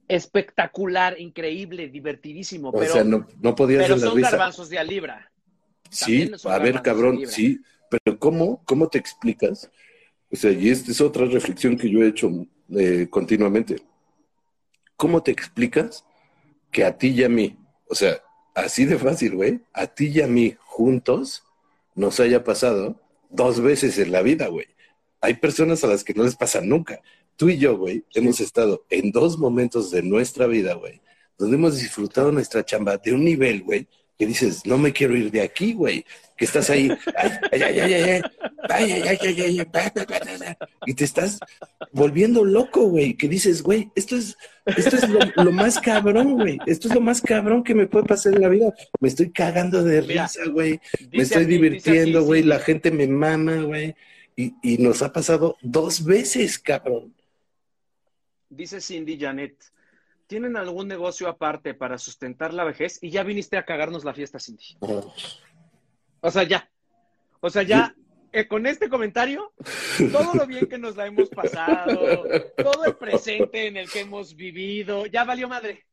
espectacular, 0.07 1.19
increíble, 1.21 1.89
divertidísimo, 1.89 2.69
O 2.69 2.73
pero, 2.73 2.93
sea, 2.93 3.05
no, 3.05 3.27
no 3.41 3.55
podías 3.55 3.85
pero 3.87 3.99
son 3.99 4.17
risa. 4.17 4.31
garbanzos 4.31 4.69
de 4.69 4.79
a 4.79 4.85
libra. 4.85 5.31
Sí, 5.91 6.31
a 6.45 6.59
ver, 6.59 6.83
cabrón, 6.83 7.21
sí, 7.27 7.61
pero 7.91 8.19
¿cómo, 8.19 8.63
¿cómo 8.65 8.89
te 8.89 8.99
explicas? 8.99 9.71
O 10.31 10.37
sea, 10.37 10.51
y 10.51 10.69
esta 10.69 10.91
es 10.91 11.01
otra 11.01 11.25
reflexión 11.27 11.77
que 11.77 11.89
yo 11.89 12.01
he 12.03 12.09
hecho 12.09 12.31
eh, 12.77 13.07
continuamente. 13.11 13.77
¿Cómo 15.05 15.23
te 15.23 15.33
explicas 15.33 16.07
que 16.73 16.83
a 16.83 16.97
ti 16.97 17.09
y 17.09 17.25
a 17.25 17.29
mí, 17.29 17.59
o 17.91 17.95
sea, 17.95 18.23
así 18.55 18.87
de 18.87 18.99
fácil, 18.99 19.35
güey, 19.35 19.61
a 19.75 19.87
ti 19.87 20.07
y 20.07 20.23
a 20.23 20.27
mí 20.27 20.57
juntos 20.61 21.45
nos 21.95 22.21
haya 22.21 22.43
pasado 22.43 22.99
dos 23.29 23.61
veces 23.61 23.99
en 23.99 24.13
la 24.13 24.23
vida, 24.23 24.47
güey? 24.47 24.67
Hay 25.21 25.35
personas 25.35 25.85
a 25.85 25.89
las 25.89 26.05
que 26.05 26.15
no 26.15 26.25
les 26.25 26.37
pasa 26.37 26.63
nunca. 26.63 27.03
Tú 27.37 27.51
y 27.51 27.59
yo, 27.59 27.77
güey, 27.77 28.07
hemos 28.15 28.41
estado 28.41 28.87
en 28.89 29.13
dos 29.13 29.37
momentos 29.37 29.91
de 29.91 30.03
nuestra 30.03 30.47
vida, 30.47 30.73
güey, 30.73 31.03
donde 31.37 31.57
hemos 31.59 31.79
disfrutado 31.79 32.33
nuestra 32.33 32.65
chamba 32.65 32.97
de 32.97 33.13
un 33.13 33.27
nivel, 33.27 33.63
güey, 33.63 33.87
que 34.19 34.27
dices, 34.27 34.65
no 34.65 34.79
me 34.79 34.93
quiero 34.93 35.17
ir 35.17 35.31
de 35.31 35.43
aquí, 35.43 35.73
güey, 35.73 36.05
que 36.37 36.45
estás 36.45 36.71
ahí, 36.71 36.89
ay, 37.17 37.31
ay, 37.53 37.63
ay, 37.63 37.79
ay, 37.81 37.93
ay, 37.93 38.23
ay, 38.71 38.93
ay, 38.93 39.19
ay, 39.23 39.41
ay, 39.41 39.61
ay, 39.61 40.29
ay, 40.47 40.55
y 40.87 40.95
te 40.95 41.05
estás 41.05 41.39
volviendo 41.93 42.45
loco, 42.45 42.89
güey, 42.89 43.15
que 43.15 43.29
dices, 43.29 43.63
güey, 43.63 43.91
esto 43.95 44.17
es, 44.17 44.37
esto 44.67 44.97
es 44.97 45.09
lo, 45.09 45.21
lo 45.43 45.53
más 45.53 45.79
cabrón, 45.81 46.35
güey, 46.35 46.59
esto 46.67 46.89
es 46.89 46.95
lo 46.95 47.01
más 47.01 47.21
cabrón 47.21 47.65
que 47.65 47.75
me 47.75 47.87
puede 47.87 48.07
pasar 48.07 48.35
en 48.35 48.43
la 48.43 48.49
vida, 48.49 48.73
me 49.01 49.09
estoy 49.09 49.31
cagando 49.31 49.83
de 49.83 50.01
risa, 50.01 50.45
güey, 50.51 50.81
me 51.13 51.23
estoy 51.23 51.45
divirtiendo, 51.45 52.25
güey, 52.25 52.43
la 52.43 52.61
gente 52.61 52.91
me 52.91 53.07
mama, 53.07 53.57
güey, 53.63 53.95
y, 54.37 54.55
y 54.63 54.79
nos 54.79 55.03
ha 55.03 55.13
pasado 55.13 55.57
dos 55.63 56.05
veces, 56.05 56.59
cabrón. 56.59 57.15
Dice 58.49 58.81
Cindy 58.81 59.19
Janet, 59.19 59.55
¿tienen 60.27 60.57
algún 60.57 60.89
negocio 60.89 61.29
aparte 61.29 61.75
para 61.75 61.99
sustentar 61.99 62.53
la 62.55 62.65
vejez? 62.65 62.99
Y 63.03 63.11
ya 63.11 63.23
viniste 63.23 63.57
a 63.57 63.65
cagarnos 63.65 64.05
la 64.05 64.15
fiesta, 64.15 64.39
Cindy. 64.39 64.77
O 64.81 66.31
sea, 66.31 66.43
ya. 66.45 66.71
O 67.41 67.51
sea, 67.51 67.63
ya, 67.63 67.95
eh, 68.33 68.49
con 68.49 68.67
este 68.67 68.89
comentario, 68.89 69.53
todo 70.11 70.33
lo 70.35 70.47
bien 70.47 70.67
que 70.67 70.79
nos 70.79 70.97
la 70.97 71.07
hemos 71.07 71.29
pasado, 71.29 72.25
todo 72.57 72.85
el 72.87 72.97
presente 72.97 73.67
en 73.67 73.77
el 73.77 73.91
que 73.91 74.01
hemos 74.01 74.35
vivido, 74.35 75.07
ya 75.07 75.25
valió 75.25 75.47
madre. 75.49 75.85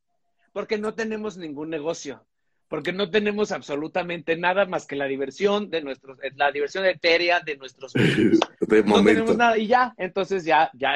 Porque 0.53 0.77
no 0.77 0.93
tenemos 0.93 1.37
ningún 1.37 1.69
negocio. 1.69 2.25
Porque 2.67 2.93
no 2.93 3.09
tenemos 3.09 3.51
absolutamente 3.51 4.37
nada 4.37 4.65
más 4.65 4.85
que 4.87 4.95
la 4.95 5.05
diversión 5.05 5.69
de 5.69 5.81
nuestros, 5.81 6.17
eh, 6.23 6.31
la 6.35 6.53
diversión 6.53 6.85
etérea 6.85 7.41
de 7.41 7.57
nuestros. 7.57 7.91
De 8.61 8.81
No 8.81 8.85
momento. 8.85 9.19
tenemos 9.19 9.37
nada. 9.37 9.57
Y 9.57 9.67
ya, 9.67 9.93
entonces 9.97 10.45
ya, 10.45 10.71
ya, 10.73 10.95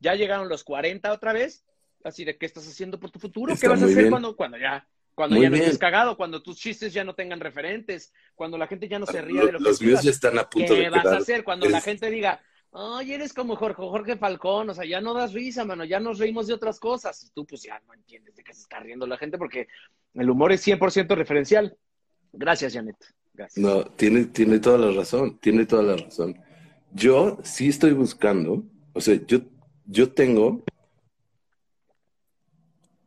ya 0.00 0.14
llegaron 0.16 0.48
los 0.48 0.64
40 0.64 1.12
otra 1.12 1.32
vez. 1.32 1.64
Así 2.04 2.24
de, 2.24 2.36
¿qué 2.36 2.46
estás 2.46 2.66
haciendo 2.66 2.98
por 2.98 3.10
tu 3.10 3.18
futuro? 3.18 3.52
Está 3.52 3.66
¿Qué 3.66 3.70
vas 3.70 3.82
a 3.82 3.84
hacer 3.86 3.96
bien. 3.98 4.10
cuando, 4.10 4.34
cuando 4.36 4.58
ya, 4.58 4.86
cuando 5.14 5.36
Muy 5.36 5.44
ya 5.44 5.50
no 5.50 5.56
estés 5.56 5.78
cagado, 5.78 6.16
cuando 6.16 6.42
tus 6.42 6.56
chistes 6.58 6.92
ya 6.92 7.04
no 7.04 7.14
tengan 7.14 7.40
referentes, 7.40 8.12
cuando 8.34 8.58
la 8.58 8.66
gente 8.66 8.88
ya 8.88 8.98
no 8.98 9.06
se 9.06 9.20
ría 9.22 9.40
Lo- 9.40 9.46
de 9.46 9.52
lo 9.52 9.58
que 9.58 9.64
Los 9.64 9.82
míos 9.82 10.02
ya 10.02 10.10
están 10.10 10.38
a 10.38 10.48
punto 10.48 10.74
¿Qué 10.74 10.80
de 10.82 10.90
vas 10.90 11.06
a 11.06 11.16
hacer 11.18 11.44
cuando 11.44 11.68
la 11.68 11.80
gente 11.80 12.10
diga, 12.10 12.40
ay, 12.72 13.12
eres 13.12 13.32
como 13.32 13.54
Jorge, 13.56 13.76
Jorge 13.82 14.16
Falcón, 14.16 14.70
o 14.70 14.74
sea, 14.74 14.84
ya 14.84 15.00
no 15.00 15.12
das 15.14 15.32
risa, 15.32 15.64
mano, 15.64 15.84
ya 15.84 16.00
nos 16.00 16.18
reímos 16.18 16.46
de 16.46 16.54
otras 16.54 16.80
cosas? 16.80 17.22
Y 17.24 17.30
tú, 17.30 17.44
pues 17.46 17.62
ya 17.62 17.80
no 17.86 17.94
entiendes 17.94 18.34
de 18.34 18.42
qué 18.42 18.52
se 18.54 18.62
está 18.62 18.80
riendo 18.80 19.06
la 19.06 19.18
gente 19.18 19.36
porque 19.38 19.68
el 20.14 20.30
humor 20.30 20.52
es 20.52 20.66
100% 20.66 21.14
referencial. 21.14 21.76
Gracias, 22.32 22.72
Janet. 22.72 22.96
Gracias. 23.34 23.62
No, 23.62 23.84
tiene, 23.84 24.24
tiene 24.26 24.58
toda 24.58 24.78
la 24.78 24.90
razón, 24.90 25.38
tiene 25.38 25.66
toda 25.66 25.82
la 25.82 25.96
razón. 25.96 26.38
Yo 26.92 27.38
sí 27.44 27.68
estoy 27.68 27.92
buscando, 27.92 28.64
o 28.92 29.00
sea, 29.00 29.18
yo, 29.26 29.40
yo 29.86 30.12
tengo 30.12 30.62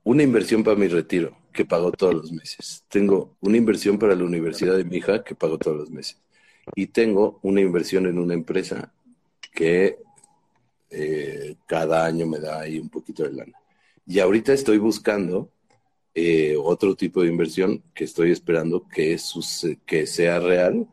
una 0.05 0.23
inversión 0.23 0.63
para 0.63 0.77
mi 0.77 0.87
retiro 0.87 1.37
que 1.53 1.65
pago 1.65 1.91
todos 1.91 2.15
los 2.15 2.31
meses. 2.31 2.85
Tengo 2.89 3.37
una 3.41 3.57
inversión 3.57 3.99
para 3.99 4.15
la 4.15 4.23
universidad 4.23 4.77
de 4.77 4.85
mi 4.85 4.97
hija 4.97 5.23
que 5.23 5.35
pago 5.35 5.57
todos 5.57 5.77
los 5.77 5.91
meses. 5.91 6.21
Y 6.75 6.87
tengo 6.87 7.39
una 7.43 7.61
inversión 7.61 8.05
en 8.07 8.19
una 8.19 8.33
empresa 8.35 8.93
que 9.53 9.99
eh, 10.91 11.55
cada 11.67 12.05
año 12.05 12.27
me 12.27 12.39
da 12.39 12.61
ahí 12.61 12.79
un 12.79 12.89
poquito 12.89 13.23
de 13.23 13.33
lana. 13.33 13.53
Y 14.07 14.19
ahorita 14.19 14.53
estoy 14.53 14.79
buscando 14.79 15.51
eh, 16.15 16.55
otro 16.61 16.95
tipo 16.95 17.21
de 17.23 17.29
inversión 17.29 17.83
que 17.93 18.05
estoy 18.05 18.31
esperando 18.31 18.87
que, 18.87 19.17
suce- 19.19 19.79
que 19.85 20.07
sea 20.07 20.39
real 20.39 20.87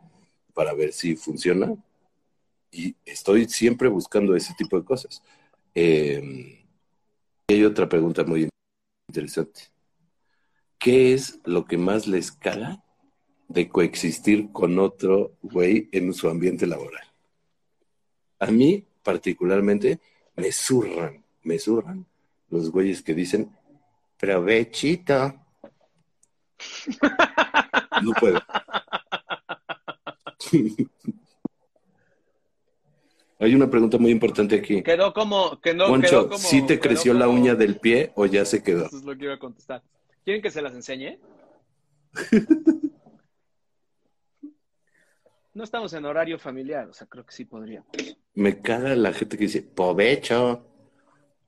para 0.54 0.74
ver 0.74 0.92
si 0.92 1.16
funciona. 1.16 1.74
Y 2.72 2.96
estoy 3.06 3.46
siempre 3.48 3.88
buscando 3.88 4.36
ese 4.36 4.54
tipo 4.58 4.78
de 4.78 4.84
cosas. 4.86 5.22
Eh, 5.74 6.64
hay 7.48 7.64
otra 7.64 7.88
pregunta 7.88 8.24
muy 8.24 8.48
interesante. 9.12 9.64
¿Qué 10.78 11.12
es 11.12 11.38
lo 11.44 11.66
que 11.66 11.76
más 11.76 12.06
les 12.06 12.32
caga 12.32 12.82
de 13.48 13.68
coexistir 13.68 14.50
con 14.52 14.78
otro 14.78 15.36
güey 15.42 15.90
en 15.92 16.14
su 16.14 16.30
ambiente 16.30 16.66
laboral? 16.66 17.04
A 18.38 18.46
mí, 18.46 18.86
particularmente, 19.02 20.00
me 20.34 20.50
zurran, 20.50 21.22
me 21.42 21.58
zurran 21.58 22.06
los 22.48 22.70
güeyes 22.70 23.02
que 23.02 23.14
dicen, 23.14 23.54
provechito. 24.16 25.34
No 28.02 28.12
puedo. 28.18 28.40
Hay 33.42 33.56
una 33.56 33.68
pregunta 33.68 33.98
muy 33.98 34.12
importante 34.12 34.54
aquí. 34.54 34.84
Quedó 34.84 35.12
como, 35.12 35.60
quedó, 35.60 35.86
quedó 35.86 35.88
Moncho, 35.88 36.28
como. 36.28 36.38
¿sí 36.38 36.62
te 36.62 36.78
quedó 36.78 36.82
creció 36.82 37.12
la 37.12 37.26
uña 37.26 37.56
del 37.56 37.76
pie 37.80 38.12
o 38.14 38.24
ya 38.26 38.44
se 38.44 38.62
quedó? 38.62 38.86
Eso 38.86 38.98
es 38.98 39.02
lo 39.02 39.18
que 39.18 39.24
iba 39.24 39.34
a 39.34 39.38
contestar. 39.40 39.82
¿Quieren 40.24 40.40
que 40.40 40.50
se 40.50 40.62
las 40.62 40.74
enseñe? 40.74 41.18
No 45.54 45.64
estamos 45.64 45.92
en 45.92 46.06
horario 46.06 46.38
familiar, 46.38 46.88
o 46.88 46.94
sea, 46.94 47.06
creo 47.06 47.26
que 47.26 47.32
sí 47.34 47.44
podría. 47.44 47.84
Me 48.32 48.62
caga 48.62 48.96
la 48.96 49.12
gente 49.12 49.36
que 49.36 49.44
dice, 49.44 49.60
povecho. 49.60 50.64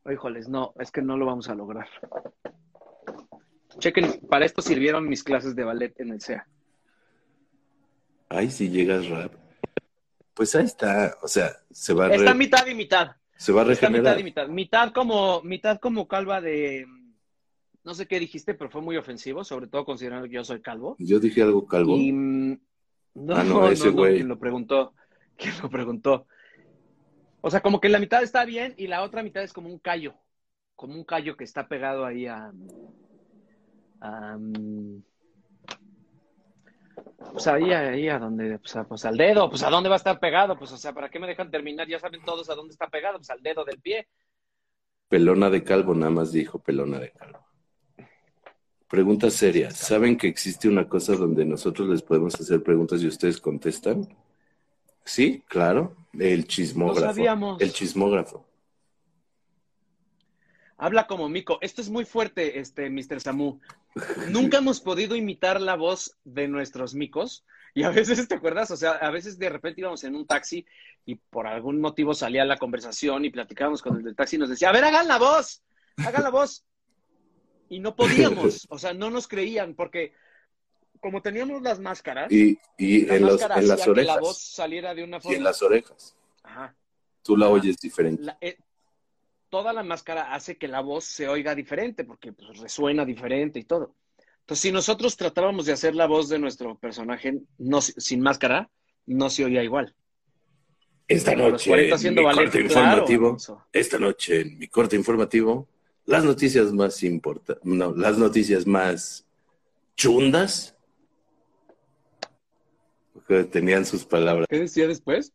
Híjoles, 0.05 0.47
no, 0.47 0.74
es 0.78 0.90
que 0.90 1.01
no 1.01 1.16
lo 1.16 1.24
vamos 1.24 1.49
a 1.49 1.55
lograr. 1.55 1.88
Chequen, 3.78 4.20
para 4.28 4.45
esto 4.45 4.61
sirvieron 4.61 5.09
mis 5.09 5.24
clases 5.24 5.57
de 5.57 5.64
ballet 5.64 5.99
en 6.01 6.11
el 6.11 6.20
SEA. 6.20 6.47
Ay, 8.28 8.51
si 8.51 8.68
llegas 8.68 9.09
rap. 9.09 9.43
Pues 10.35 10.55
ahí 10.57 10.64
está, 10.64 11.16
o 11.22 11.28
sea, 11.28 11.53
se 11.70 11.95
va 11.95 12.07
a, 12.07 12.09
re- 12.09 12.16
Está 12.16 12.35
mitad 12.35 12.66
y 12.66 12.74
mitad. 12.74 13.12
se 13.37 13.53
va 13.53 13.62
a 13.62 13.70
Está 13.72 13.89
mitad 13.89 14.16
regenerar. 14.16 14.20
y 14.20 14.24
mitad. 14.24 14.49
Mitad 14.49 14.93
como, 14.93 15.43
mitad 15.43 15.78
como 15.80 16.09
calva 16.09 16.41
de. 16.41 16.87
No 17.85 17.95
sé 17.95 18.07
qué 18.07 18.18
dijiste, 18.18 18.55
pero 18.55 18.70
fue 18.70 18.80
muy 18.80 18.97
ofensivo, 18.97 19.45
sobre 19.45 19.66
todo 19.66 19.85
considerando 19.85 20.26
que 20.26 20.35
yo 20.35 20.45
soy 20.45 20.61
calvo. 20.62 20.97
Yo 20.99 21.20
dije 21.20 21.43
algo 21.43 21.66
calvo. 21.66 21.97
Y, 21.97 22.12
mm, 22.12 22.61
no, 23.14 23.37
Ah, 23.37 23.45
no, 23.45 23.61
no, 23.61 23.68
ese 23.68 23.87
no, 23.89 23.93
güey. 23.93 24.16
quien 24.16 24.28
lo 24.28 24.39
preguntó, 24.39 24.95
quien 25.37 25.55
lo 25.62 25.68
preguntó. 25.70 26.26
O 27.43 27.51
sea, 27.51 27.61
como 27.61 27.80
que 27.80 27.91
la 27.91 27.99
mitad 27.99 28.22
está 28.22 28.45
bien 28.47 28.74
y 28.78 28.87
la 28.87 29.03
otra 29.03 29.22
mitad 29.22 29.43
es 29.43 29.53
como 29.53 29.68
un 29.68 29.78
callo, 29.78 30.14
como 30.74 30.95
un 30.95 31.05
callo 31.05 31.37
que 31.37 31.45
está 31.45 31.68
pegado 31.68 32.07
ahí 32.07 32.26
a, 32.26 32.51
a, 34.01 34.37
mm, 34.39 35.03
pues 37.33 37.47
ahí, 37.47 37.72
ahí 37.72 38.09
a 38.09 38.18
donde, 38.18 38.59
pues, 38.59 38.77
a- 38.77 38.85
pues 38.85 39.05
al 39.05 39.16
dedo, 39.16 39.49
pues 39.51 39.62
a 39.62 39.70
dónde 39.70 39.89
va 39.89 39.97
a 39.97 39.99
estar 39.99 40.18
pegado, 40.20 40.57
pues 40.59 40.72
o 40.72 40.77
sea, 40.77 40.93
¿para 40.93 41.09
qué 41.11 41.18
me 41.18 41.27
dejan 41.27 41.51
terminar? 41.51 41.89
Ya 41.89 41.99
saben 41.99 42.22
todos 42.25 42.49
a 42.51 42.55
dónde 42.55 42.72
está 42.72 42.89
pegado, 42.89 43.18
pues 43.18 43.31
al 43.31 43.43
dedo 43.43 43.64
del 43.64 43.81
pie. 43.81 44.07
Pelona 45.09 45.51
de 45.51 45.62
calvo, 45.62 45.95
nada 45.95 46.11
más 46.11 46.33
dijo 46.33 46.59
pelona 46.59 46.99
de 46.99 47.11
calvo. 47.12 47.39
Pregunta 48.89 49.31
seria. 49.31 49.70
¿Saben 49.70 50.16
que 50.16 50.29
existe 50.29 50.68
una 50.68 50.89
cosa 50.89 51.14
donde 51.16 51.45
nosotros 51.45 51.89
les 51.89 52.03
podemos 52.03 52.35
hacer 52.41 52.62
preguntas 52.62 53.03
y 53.03 53.07
ustedes 53.09 53.41
contestan? 53.41 54.07
Sí, 55.05 55.43
claro. 55.49 55.97
El 56.18 56.47
chismógrafo. 56.47 57.01
Lo 57.07 57.12
sabíamos. 57.14 57.61
El 57.61 57.72
chismógrafo. 57.72 58.47
Habla 60.77 61.07
como 61.07 61.29
mico. 61.29 61.59
Esto 61.61 61.81
es 61.81 61.89
muy 61.89 62.05
fuerte, 62.05 62.59
este, 62.59 62.91
Mr. 62.91 63.20
Samu. 63.20 63.61
Nunca 64.29 64.59
hemos 64.59 64.81
podido 64.81 65.14
imitar 65.14 65.61
la 65.61 65.77
voz 65.77 66.16
de 66.25 66.49
nuestros 66.49 66.95
micos. 66.95 67.45
Y 67.75 67.83
a 67.84 67.91
veces, 67.91 68.26
¿te 68.29 68.34
acuerdas? 68.34 68.71
O 68.71 68.76
sea, 68.76 68.92
a 68.92 69.11
veces 69.11 69.38
de 69.38 69.49
repente 69.49 69.80
íbamos 69.80 70.03
en 70.05 70.14
un 70.14 70.26
taxi 70.26 70.64
y 71.07 71.17
por 71.17 71.46
algún 71.46 71.80
motivo 71.80 72.14
salía 72.14 72.45
la 72.45 72.57
conversación 72.57 73.25
y 73.25 73.30
platicábamos 73.30 73.83
con 73.83 73.96
el 73.96 74.05
del 74.05 74.14
taxi 74.17 74.37
y 74.37 74.38
nos 74.38 74.49
decía, 74.49 74.68
a 74.68 74.72
ver, 74.72 74.84
hagan 74.84 75.09
la 75.09 75.18
voz, 75.18 75.63
hagan 75.96 76.22
la 76.22 76.30
voz. 76.30 76.64
Y 77.68 77.80
no 77.80 77.96
podíamos, 77.96 78.67
o 78.68 78.79
sea, 78.79 78.95
no 78.95 79.11
nos 79.11 79.26
creían 79.26 79.75
porque 79.75 80.13
como 81.01 81.21
teníamos 81.21 81.63
las 81.63 81.80
máscaras, 81.80 82.30
Y, 82.33 82.59
y 82.79 83.07
la 83.07 83.17
en, 83.17 83.22
los, 83.22 83.33
máscara 83.41 83.61
en 83.61 83.68
las 83.68 83.83
que 83.83 83.91
orejas. 83.91 84.14
la 84.17 84.21
voz 84.21 84.38
saliera 84.38 84.95
de 84.95 85.05
una 85.05 85.18
Y 85.25 85.34
en 85.34 85.45
las 85.45 85.61
orejas. 85.63 86.14
Ajá. 86.42 86.75
Tú 87.22 87.37
la 87.37 87.49
oyes 87.49 87.79
diferente. 87.79 88.22
la- 88.22 88.38
eh, 88.41 88.57
toda 89.55 89.72
la 89.72 89.85
máscara 89.85 90.35
hace 90.35 90.57
que 90.57 90.67
la 90.67 90.81
voz 90.81 91.05
se 91.05 91.29
oiga 91.29 91.55
diferente, 91.55 92.03
porque 92.03 92.33
pues, 92.33 92.59
resuena 92.59 93.05
diferente 93.05 93.61
y 93.61 93.63
todo. 93.63 93.95
Entonces, 94.41 94.63
si 94.63 94.72
nosotros 94.72 95.17
tratábamos 95.17 95.67
de 95.67 95.72
hacer 95.72 95.95
la 95.95 96.07
voz 96.07 96.29
de 96.29 96.41
nuestro 96.41 96.76
personaje 96.76 97.39
no, 97.59 97.81
sin 97.81 98.21
máscara, 98.21 98.68
no 99.07 99.31
se 99.31 99.45
oía 99.45 99.63
igual. 99.63 99.95
Esta 101.07 101.37
noche 101.37 101.71
40 101.71 101.87
en 101.87 101.95
haciendo 101.95 102.21
mi 102.22 102.25
ballet, 102.25 102.43
corte 102.47 102.67
claro, 102.67 103.03
informativo. 103.03 103.37
Esta 103.72 103.97
noche 104.01 104.41
en 104.41 104.59
mi 104.59 104.67
corte 104.67 104.97
informativo, 104.97 105.68
las 106.05 106.25
noticias 106.25 106.72
más 106.72 107.01
importantes, 107.05 107.64
no, 107.64 107.95
las 107.95 108.18
noticias 108.18 108.67
más 108.67 109.25
chundas, 109.95 110.76
tenían 113.53 113.87
sus 113.87 114.05
palabras. 114.05 114.49
¿Qué 114.51 114.59
decía 114.59 114.89
después? 114.89 115.33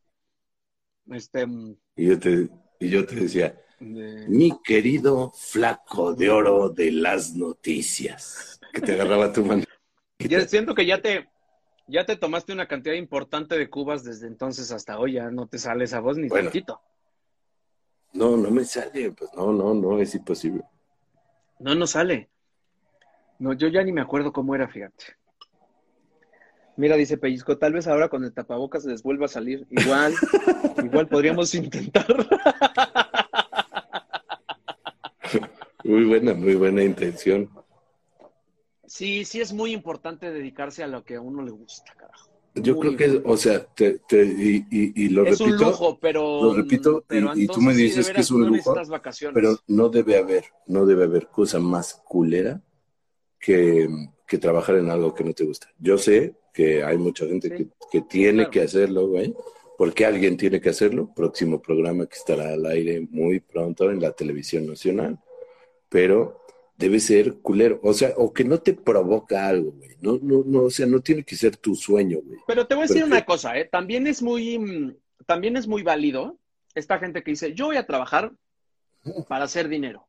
Este, 1.09 1.45
mm, 1.45 1.77
Y 1.95 2.07
yo 2.07 2.19
te, 2.19 2.49
y 2.81 2.89
yo 2.89 3.05
te 3.05 3.15
decía, 3.15 3.57
de- 3.79 4.27
mi 4.27 4.59
querido 4.63 5.31
flaco 5.35 6.13
de 6.13 6.29
oro 6.29 6.69
de 6.69 6.91
las 6.91 7.33
noticias, 7.35 8.59
que 8.73 8.81
te 8.81 8.93
agarraba 8.93 9.31
tu 9.31 9.43
mano. 9.45 9.63
Ya 10.19 10.41
siento 10.47 10.75
que 10.75 10.85
ya 10.85 11.01
te, 11.01 11.29
ya 11.87 12.05
te 12.05 12.17
tomaste 12.17 12.51
una 12.51 12.67
cantidad 12.67 12.93
importante 12.95 13.57
de 13.57 13.69
cubas 13.69 14.03
desde 14.03 14.27
entonces 14.27 14.69
hasta 14.71 14.99
hoy, 14.99 15.13
ya 15.13 15.31
no 15.31 15.47
te 15.47 15.57
sale 15.57 15.85
esa 15.85 16.01
voz 16.01 16.17
ni 16.17 16.27
Bueno. 16.27 16.49
tantito. 16.49 16.81
No, 18.11 18.35
no 18.35 18.51
me 18.51 18.65
sale, 18.65 19.11
pues 19.11 19.29
no, 19.35 19.53
no, 19.53 19.73
no, 19.73 19.99
es 19.99 20.13
imposible. 20.15 20.63
No, 21.59 21.73
no 21.75 21.87
sale. 21.87 22.29
No, 23.37 23.53
yo 23.53 23.69
ya 23.69 23.81
ni 23.83 23.93
me 23.93 24.01
acuerdo 24.01 24.33
cómo 24.33 24.55
era, 24.55 24.67
fíjate. 24.67 25.05
Mira, 26.75 26.95
dice 26.95 27.17
Pellizco, 27.17 27.57
tal 27.57 27.73
vez 27.73 27.87
ahora 27.87 28.09
con 28.09 28.23
el 28.23 28.33
tapabocas 28.33 28.83
les 28.85 29.03
vuelva 29.03 29.25
a 29.25 29.29
salir. 29.29 29.65
Igual, 29.69 30.13
igual 30.83 31.07
podríamos 31.07 31.53
intentar. 31.55 32.05
Muy 35.89 36.03
buena, 36.05 36.35
muy 36.35 36.53
buena 36.53 36.83
intención. 36.83 37.49
Sí, 38.85 39.25
sí 39.25 39.41
es 39.41 39.51
muy 39.51 39.71
importante 39.71 40.29
dedicarse 40.31 40.83
a 40.83 40.87
lo 40.87 41.03
que 41.03 41.15
a 41.15 41.21
uno 41.21 41.41
le 41.41 41.49
gusta, 41.49 41.95
carajo. 41.97 42.29
Yo 42.53 42.75
Muy 42.75 42.95
creo 42.95 43.21
que, 43.21 43.21
o 43.27 43.35
sea, 43.37 43.65
te, 43.65 43.97
te- 44.07 44.23
y, 44.23 44.65
y- 44.69 45.05
y 45.05 45.09
lo 45.09 45.23
es 45.25 45.39
repito, 45.39 45.55
un 45.65 45.69
lujo, 45.71 45.97
pero. 45.99 46.43
lo 46.43 46.53
repito, 46.53 47.03
pero 47.07 47.35
y- 47.35 47.43
y 47.43 47.47
tú 47.47 47.59
me 47.59 47.73
sí, 47.73 47.83
dices 47.83 48.07
que 48.11 48.21
es 48.21 48.29
un 48.29 48.41
no 48.41 48.47
lujo, 48.49 48.75
pero 49.33 49.57
no 49.67 49.89
debe 49.89 50.17
haber, 50.19 50.43
no 50.67 50.85
debe 50.85 51.05
haber 51.05 51.27
cosa 51.27 51.59
más 51.59 51.95
culera 52.05 52.61
que, 53.39 53.87
que 54.27 54.37
trabajar 54.37 54.75
en 54.75 54.91
algo 54.91 55.15
que 55.15 55.23
no 55.23 55.33
te 55.33 55.43
gusta. 55.43 55.69
Yo 55.79 55.97
sé 55.97 56.35
que 56.53 56.83
hay 56.83 56.97
mucha 56.97 57.25
gente 57.25 57.49
Sí. 57.49 57.55
que, 57.55 57.67
que 57.91 58.01
tiene 58.01 58.37
Claro. 58.43 58.51
que 58.51 58.61
hacerlo, 58.61 59.07
güey, 59.07 59.33
porque 59.75 60.05
alguien 60.05 60.37
tiene 60.37 60.61
que 60.61 60.69
hacerlo. 60.69 61.11
Próximo 61.15 61.59
programa 61.59 62.05
que 62.05 62.15
estará 62.17 62.53
al 62.53 62.63
aire 62.67 63.07
muy 63.09 63.39
pronto 63.39 63.89
en 63.89 63.99
la 64.01 64.11
televisión 64.11 64.67
nacional, 64.67 65.19
pero 65.89 66.41
debe 66.77 66.99
ser 67.01 67.39
culero, 67.41 67.79
o 67.83 67.93
sea, 67.93 68.13
o 68.15 68.31
que 68.31 68.45
no 68.45 68.59
te 68.59 68.73
provoca 68.73 69.47
algo, 69.47 69.71
güey. 69.73 69.89
No, 70.01 70.17
no, 70.21 70.43
no, 70.45 70.61
o 70.63 70.69
sea, 70.69 70.85
no 70.85 71.01
tiene 71.01 71.23
que 71.23 71.35
ser 71.35 71.57
tu 71.57 71.75
sueño, 71.75 72.19
güey. 72.23 72.39
Pero 72.47 72.67
te 72.67 72.75
voy 72.75 72.83
a 72.83 72.87
decir 72.87 73.01
Porque- 73.01 73.15
una 73.15 73.25
cosa, 73.25 73.57
¿eh? 73.57 73.65
También 73.65 74.07
es 74.07 74.21
muy, 74.21 74.57
mm, 74.57 74.95
también 75.25 75.57
es 75.57 75.67
muy 75.67 75.83
válido 75.83 76.39
esta 76.75 76.97
gente 76.99 77.21
que 77.21 77.31
dice, 77.31 77.53
yo 77.53 77.65
voy 77.65 77.75
a 77.77 77.85
trabajar 77.85 78.31
para 79.27 79.43
hacer 79.45 79.67
dinero. 79.67 80.07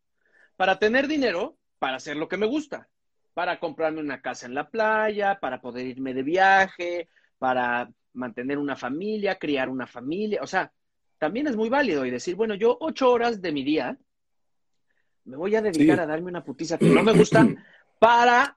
Para 0.56 0.78
tener 0.78 1.08
dinero, 1.08 1.56
para 1.80 1.96
hacer 1.96 2.16
lo 2.16 2.28
que 2.28 2.36
me 2.36 2.46
gusta. 2.46 2.88
Para 3.34 3.58
comprarme 3.58 4.00
una 4.00 4.20
casa 4.20 4.46
en 4.46 4.54
la 4.54 4.68
playa, 4.68 5.38
para 5.40 5.60
poder 5.60 5.86
irme 5.86 6.14
de 6.14 6.22
viaje, 6.22 7.08
para 7.38 7.90
mantener 8.12 8.58
una 8.58 8.76
familia, 8.76 9.38
criar 9.38 9.68
una 9.68 9.86
familia. 9.86 10.40
O 10.42 10.46
sea, 10.46 10.72
también 11.18 11.46
es 11.48 11.56
muy 11.56 11.68
válido 11.68 12.04
y 12.06 12.10
decir, 12.10 12.34
bueno, 12.36 12.54
yo 12.54 12.76
ocho 12.80 13.10
horas 13.10 13.40
de 13.40 13.52
mi 13.52 13.64
día 13.64 13.98
me 15.30 15.36
voy 15.36 15.54
a 15.54 15.62
dedicar 15.62 15.96
Sí. 15.96 16.02
a 16.02 16.06
darme 16.06 16.28
una 16.28 16.44
putiza 16.44 16.76
que 16.78 16.86
no 16.90 17.02
me 17.02 17.12
gusta 17.12 17.46
para 17.98 18.54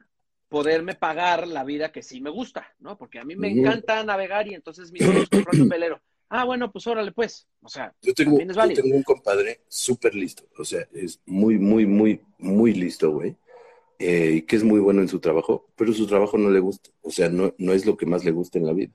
poderme 0.49 0.95
pagar 0.95 1.47
la 1.47 1.63
vida 1.63 1.91
que 1.91 2.01
sí 2.03 2.19
me 2.21 2.29
gusta, 2.29 2.67
¿no? 2.79 2.97
Porque 2.97 3.19
a 3.19 3.23
mí 3.23 3.35
me 3.35 3.49
encanta 3.49 4.03
navegar 4.03 4.47
y 4.47 4.53
entonces 4.55 4.91
mi 4.91 4.99
sueño 4.99 5.21
es 5.21 5.29
comprarme 5.29 5.61
un 5.63 5.69
velero. 5.69 6.01
Ah, 6.35 6.45
bueno, 6.45 6.71
pues 6.71 6.87
órale, 6.87 7.11
pues. 7.11 7.47
O 7.61 7.69
sea, 7.69 7.93
Yo 8.01 8.11
tengo, 8.15 8.31
también 8.31 8.49
es 8.49 8.55
yo 8.57 8.81
tengo 8.81 8.95
un 8.95 9.03
compadre 9.03 9.61
súper 9.67 10.15
listo, 10.15 10.43
o 10.57 10.65
sea, 10.65 10.87
es 10.91 11.21
muy, 11.27 11.59
muy, 11.59 11.85
muy, 11.85 12.21
muy 12.39 12.73
listo, 12.73 13.11
güey, 13.11 13.35
eh, 13.99 14.31
y 14.37 14.41
que 14.41 14.55
es 14.55 14.63
muy 14.63 14.79
bueno 14.79 15.01
en 15.01 15.07
su 15.07 15.19
trabajo, 15.19 15.67
pero 15.75 15.93
su 15.93 16.07
trabajo 16.07 16.39
no 16.39 16.49
le 16.49 16.59
gusta, 16.59 16.89
o 17.03 17.11
sea, 17.11 17.29
no, 17.29 17.53
no 17.59 17.71
es 17.73 17.85
lo 17.85 17.95
que 17.97 18.07
más 18.07 18.25
le 18.25 18.31
gusta 18.31 18.57
en 18.57 18.65
la 18.65 18.73
vida. 18.73 18.91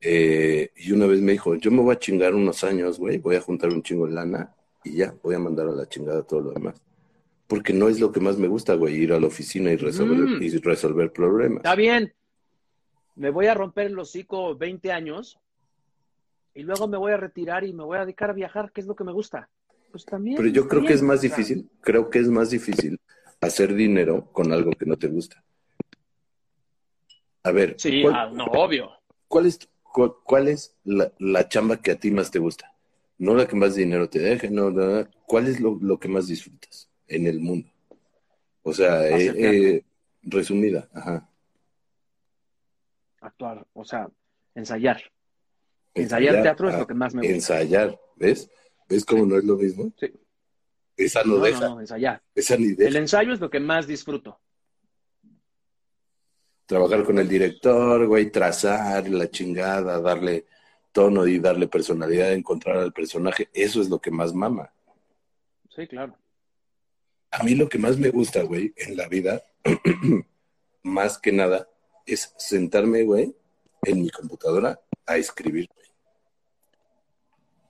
Eh, 0.00 0.72
y 0.74 0.90
una 0.90 1.06
vez 1.06 1.20
me 1.20 1.30
dijo, 1.30 1.54
yo 1.54 1.70
me 1.70 1.80
voy 1.80 1.94
a 1.94 1.98
chingar 2.00 2.34
unos 2.34 2.64
años, 2.64 2.98
güey, 2.98 3.18
voy 3.18 3.36
a 3.36 3.40
juntar 3.40 3.70
un 3.70 3.84
chingo 3.84 4.06
de 4.08 4.14
lana 4.14 4.52
y 4.84 4.96
ya, 4.96 5.14
voy 5.22 5.34
a 5.34 5.38
mandar 5.38 5.68
a 5.68 5.72
la 5.72 5.88
chingada 5.88 6.22
todo 6.22 6.40
lo 6.40 6.52
demás. 6.52 6.80
Porque 7.46 7.72
no 7.72 7.88
es 7.88 8.00
lo 8.00 8.10
que 8.12 8.20
más 8.20 8.38
me 8.38 8.48
gusta, 8.48 8.74
güey, 8.74 8.94
ir 8.96 9.12
a 9.12 9.20
la 9.20 9.26
oficina 9.26 9.70
y 9.72 9.76
resolver, 9.76 10.18
Mm. 10.18 10.42
y 10.42 10.48
resolver 10.58 11.12
problemas. 11.12 11.58
Está 11.58 11.74
bien. 11.74 12.12
Me 13.14 13.30
voy 13.30 13.46
a 13.46 13.54
romper 13.54 13.88
el 13.88 13.98
hocico 13.98 14.56
20 14.56 14.90
años 14.90 15.38
y 16.54 16.62
luego 16.62 16.88
me 16.88 16.96
voy 16.96 17.12
a 17.12 17.16
retirar 17.18 17.64
y 17.64 17.72
me 17.74 17.84
voy 17.84 17.98
a 17.98 18.02
dedicar 18.06 18.30
a 18.30 18.32
viajar, 18.32 18.72
que 18.72 18.80
es 18.80 18.86
lo 18.86 18.96
que 18.96 19.04
me 19.04 19.12
gusta. 19.12 19.48
Pues 19.90 20.06
también. 20.06 20.36
Pero 20.38 20.48
yo 20.48 20.66
creo 20.66 20.82
que 20.86 20.94
es 20.94 21.02
más 21.02 21.18
O 21.18 21.20
sea, 21.20 21.28
difícil, 21.30 21.68
creo 21.82 22.08
que 22.08 22.18
es 22.20 22.28
más 22.28 22.48
difícil 22.50 22.98
hacer 23.42 23.74
dinero 23.74 24.30
con 24.32 24.50
algo 24.52 24.70
que 24.72 24.86
no 24.86 24.96
te 24.96 25.08
gusta. 25.08 25.44
A 27.44 27.50
ver, 27.50 27.74
Sí, 27.78 28.02
¿cuál, 28.02 28.14
ah, 28.14 28.30
no, 28.32 28.44
obvio. 28.46 28.90
cuál 29.28 29.46
es, 29.46 29.58
cuál, 29.82 30.12
cuál 30.24 30.48
es 30.48 30.74
la, 30.84 31.12
la 31.18 31.48
chamba 31.48 31.76
que 31.82 31.90
a 31.90 31.96
ti 31.98 32.10
más 32.10 32.30
te 32.30 32.38
gusta? 32.38 32.71
No 33.22 33.36
la 33.36 33.46
que 33.46 33.54
más 33.54 33.76
dinero 33.76 34.10
te 34.10 34.18
deje, 34.18 34.50
no, 34.50 34.72
no, 34.72 35.06
¿cuál 35.28 35.46
es 35.46 35.60
lo, 35.60 35.78
lo 35.80 35.96
que 35.96 36.08
más 36.08 36.26
disfrutas 36.26 36.90
en 37.06 37.28
el 37.28 37.38
mundo? 37.38 37.70
O 38.64 38.72
sea, 38.72 39.08
eh, 39.08 39.32
eh, 39.36 39.84
resumida, 40.22 40.88
ajá. 40.92 41.30
Actuar, 43.20 43.64
o 43.74 43.84
sea, 43.84 44.08
ensayar. 44.56 45.00
Ensayar 45.94 46.42
teatro 46.42 46.68
es 46.68 46.74
ah, 46.74 46.78
lo 46.80 46.86
que 46.88 46.94
más 46.94 47.14
me 47.14 47.20
gusta. 47.20 47.32
Ensayar, 47.32 47.96
¿ves? 48.16 48.50
¿Ves 48.88 49.04
cómo 49.04 49.24
no 49.24 49.38
es 49.38 49.44
lo 49.44 49.56
mismo? 49.56 49.92
Sí. 50.00 50.12
Esa 50.96 51.22
no, 51.22 51.36
No, 51.36 51.44
deja, 51.44 51.60
no, 51.60 51.74
no, 51.76 51.80
ensayar. 51.80 52.20
esa 52.34 52.56
ni 52.56 52.70
El 52.70 52.76
deja. 52.76 52.98
ensayo 52.98 53.32
es 53.34 53.38
lo 53.38 53.48
que 53.50 53.60
más 53.60 53.86
disfruto. 53.86 54.40
Trabajar 56.66 57.04
con 57.04 57.20
el 57.20 57.28
director, 57.28 58.04
güey, 58.08 58.32
trazar 58.32 59.08
la 59.08 59.30
chingada, 59.30 60.00
darle 60.00 60.44
tono 60.92 61.26
y 61.26 61.38
darle 61.38 61.66
personalidad, 61.68 62.32
encontrar 62.32 62.76
al 62.76 62.92
personaje, 62.92 63.48
eso 63.52 63.80
es 63.80 63.88
lo 63.88 63.98
que 64.00 64.10
más 64.10 64.32
mama. 64.34 64.72
Sí, 65.74 65.86
claro. 65.86 66.16
A 67.30 67.42
mí 67.42 67.54
lo 67.54 67.68
que 67.68 67.78
más 67.78 67.96
me 67.98 68.10
gusta, 68.10 68.42
güey, 68.42 68.72
en 68.76 68.96
la 68.96 69.08
vida, 69.08 69.42
más 70.82 71.18
que 71.18 71.32
nada, 71.32 71.68
es 72.06 72.34
sentarme, 72.36 73.04
güey, 73.04 73.34
en 73.82 74.02
mi 74.02 74.10
computadora 74.10 74.80
a 75.06 75.16
escribir, 75.16 75.68
güey. 75.74 75.86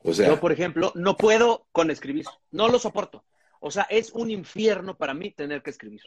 O 0.04 0.12
sea, 0.12 0.28
Yo, 0.28 0.40
por 0.40 0.50
ejemplo, 0.52 0.90
no 0.96 1.16
puedo 1.16 1.66
con 1.70 1.90
escribir. 1.90 2.26
No 2.50 2.68
lo 2.68 2.78
soporto. 2.78 3.24
O 3.60 3.70
sea, 3.70 3.84
es 3.84 4.10
un 4.12 4.30
infierno 4.30 4.96
para 4.96 5.14
mí 5.14 5.30
tener 5.30 5.62
que 5.62 5.70
escribir. 5.70 6.02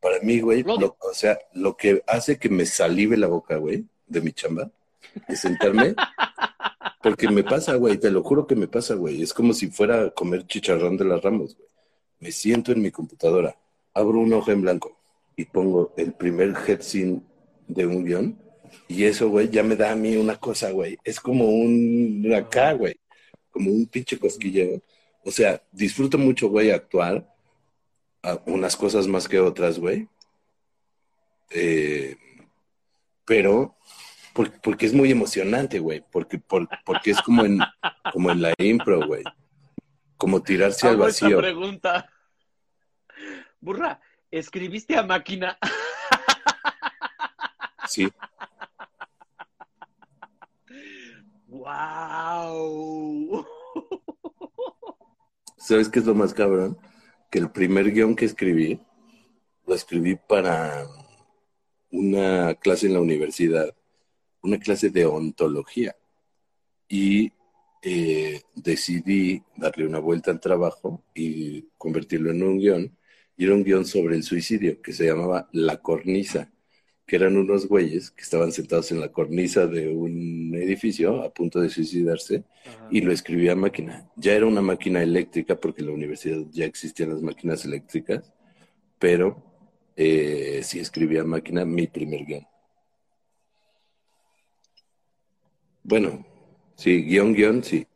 para 0.00 0.18
mí, 0.20 0.40
güey, 0.40 0.62
Lo- 0.64 0.96
o 1.00 1.14
sea, 1.14 1.38
lo 1.52 1.76
que 1.76 2.02
hace 2.06 2.38
que 2.38 2.48
me 2.50 2.66
salive 2.66 3.16
la 3.16 3.26
boca, 3.28 3.56
güey, 3.56 3.86
de 4.06 4.20
mi 4.20 4.32
chamba, 4.32 4.70
es 5.28 5.40
sentarme, 5.40 5.94
porque 7.02 7.28
me 7.28 7.44
pasa, 7.44 7.74
güey, 7.76 7.98
te 7.98 8.10
lo 8.10 8.22
juro 8.22 8.46
que 8.46 8.56
me 8.56 8.68
pasa, 8.68 8.94
güey. 8.94 9.22
Es 9.22 9.32
como 9.34 9.52
si 9.52 9.68
fuera 9.68 10.04
a 10.04 10.10
comer 10.10 10.46
chicharrón 10.46 10.96
de 10.96 11.04
las 11.04 11.22
ramos, 11.22 11.56
güey. 11.56 11.68
Me 12.20 12.32
siento 12.32 12.72
en 12.72 12.82
mi 12.82 12.90
computadora, 12.90 13.56
abro 13.92 14.18
una 14.18 14.36
hoja 14.36 14.52
en 14.52 14.62
blanco 14.62 14.98
y 15.36 15.44
pongo 15.44 15.92
el 15.96 16.12
primer 16.14 16.54
head 16.66 16.80
scene 16.80 17.20
de 17.66 17.86
un 17.86 18.04
guion, 18.04 18.44
y 18.88 19.04
eso, 19.04 19.28
güey, 19.28 19.50
ya 19.50 19.62
me 19.62 19.76
da 19.76 19.92
a 19.92 19.96
mí 19.96 20.16
una 20.16 20.38
cosa, 20.38 20.70
güey. 20.70 20.98
Es 21.04 21.20
como 21.20 21.46
un 21.46 22.32
acá, 22.34 22.72
güey, 22.72 22.96
como 23.50 23.70
un 23.70 23.86
pinche 23.86 24.18
cosquilleo. 24.18 24.82
O 25.24 25.30
sea, 25.30 25.62
disfruto 25.72 26.18
mucho, 26.18 26.48
güey, 26.48 26.70
actuar 26.70 27.26
a 28.22 28.40
unas 28.46 28.76
cosas 28.76 29.06
más 29.06 29.28
que 29.28 29.40
otras, 29.40 29.78
güey. 29.78 30.08
Eh, 31.50 32.16
pero 33.24 33.76
por- 34.34 34.60
porque 34.60 34.84
es 34.86 34.92
muy 34.92 35.10
emocionante, 35.10 35.78
güey, 35.78 36.04
porque, 36.12 36.38
por- 36.38 36.68
porque 36.84 37.12
es 37.12 37.22
como 37.22 37.44
en, 37.44 37.58
como 38.12 38.30
en 38.30 38.42
la 38.42 38.52
impro, 38.58 39.06
güey. 39.06 39.22
Como 40.18 40.42
tirarse 40.42 40.86
al 40.88 40.94
esta 40.94 41.26
vacío. 41.26 41.38
pregunta. 41.38 42.10
Burra, 43.60 44.00
¿escribiste 44.30 44.96
a 44.96 45.02
máquina? 45.02 45.56
Sí, 47.88 48.08
¡Wow! 52.54 53.46
¿sabes 55.56 55.88
qué 55.88 55.98
es 56.00 56.04
lo 56.04 56.14
más 56.14 56.34
cabrón? 56.34 56.76
Que 57.30 57.38
el 57.38 57.50
primer 57.50 57.90
guion 57.92 58.14
que 58.16 58.24
escribí, 58.24 58.80
lo 59.66 59.74
escribí 59.74 60.16
para 60.16 60.86
una 61.90 62.54
clase 62.56 62.86
en 62.86 62.94
la 62.94 63.00
universidad, 63.00 63.74
una 64.44 64.58
clase 64.58 64.90
de 64.90 65.06
ontología. 65.06 65.96
Y 66.88 67.32
eh, 67.82 68.42
decidí 68.54 69.42
darle 69.56 69.86
una 69.86 69.98
vuelta 69.98 70.30
al 70.30 70.40
trabajo 70.40 71.02
y 71.14 71.62
convertirlo 71.76 72.30
en 72.30 72.42
un 72.42 72.58
guion. 72.58 72.96
Y 73.36 73.44
era 73.46 73.54
un 73.54 73.64
guion 73.64 73.84
sobre 73.84 74.14
el 74.16 74.22
suicidio 74.22 74.80
que 74.80 74.92
se 74.92 75.06
llamaba 75.06 75.48
La 75.52 75.78
Cornisa, 75.78 76.52
que 77.06 77.16
eran 77.16 77.36
unos 77.36 77.66
güeyes 77.66 78.10
que 78.10 78.22
estaban 78.22 78.52
sentados 78.52 78.92
en 78.92 79.00
la 79.00 79.12
cornisa 79.12 79.66
de 79.66 79.88
un 79.88 80.54
edificio 80.54 81.22
a 81.22 81.32
punto 81.32 81.60
de 81.60 81.68
suicidarse 81.68 82.44
y 82.90 83.00
lo 83.00 83.12
escribí 83.12 83.48
a 83.48 83.56
máquina. 83.56 84.08
Ya 84.16 84.32
era 84.32 84.46
una 84.46 84.62
máquina 84.62 85.02
eléctrica 85.02 85.56
porque 85.56 85.82
en 85.82 85.88
la 85.88 85.94
universidad 85.94 86.38
ya 86.50 86.64
existían 86.64 87.10
las 87.10 87.20
máquinas 87.20 87.64
eléctricas, 87.64 88.32
pero 88.98 89.42
eh, 89.96 90.60
sí 90.62 90.78
escribí 90.78 91.18
a 91.18 91.24
máquina 91.24 91.64
mi 91.64 91.86
primer 91.86 92.24
guion. 92.24 92.46
Bueno, 95.84 96.24
sí, 96.76 97.04
guion, 97.04 97.34
guion, 97.34 97.62
sí. 97.62 97.86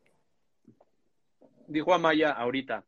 Dijo 1.67 1.93
Amaya 1.93 2.31
ahorita 2.31 2.85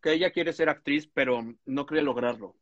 que 0.00 0.12
ella 0.12 0.30
quiere 0.30 0.52
ser 0.52 0.68
actriz, 0.68 1.10
pero 1.12 1.42
no 1.64 1.84
cree 1.84 2.00
lograrlo. 2.00 2.54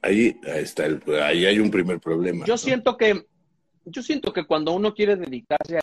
Ahí, 0.00 0.38
ahí 0.44 0.62
está 0.62 0.86
el, 0.86 1.02
ahí 1.20 1.44
hay 1.44 1.58
un 1.58 1.72
primer 1.72 1.98
problema. 1.98 2.46
Yo 2.46 2.54
¿no? 2.54 2.58
siento 2.58 2.96
que, 2.96 3.26
yo 3.84 4.02
siento 4.02 4.32
que 4.32 4.46
cuando 4.46 4.72
uno 4.72 4.94
quiere 4.94 5.16
dedicarse 5.16 5.78
a 5.78 5.80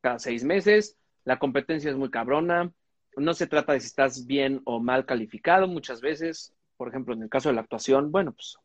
cada 0.00 0.18
seis 0.18 0.42
meses, 0.42 0.96
la 1.26 1.38
competencia 1.38 1.90
es 1.90 1.96
muy 1.96 2.08
cabrona, 2.08 2.72
no 3.16 3.34
se 3.34 3.48
trata 3.48 3.72
de 3.72 3.80
si 3.80 3.88
estás 3.88 4.26
bien 4.26 4.62
o 4.64 4.80
mal 4.80 5.04
calificado 5.04 5.66
muchas 5.66 6.00
veces, 6.00 6.54
por 6.76 6.88
ejemplo, 6.88 7.14
en 7.14 7.22
el 7.22 7.28
caso 7.28 7.48
de 7.48 7.56
la 7.56 7.62
actuación, 7.62 8.12
bueno, 8.12 8.32
pues 8.32 8.56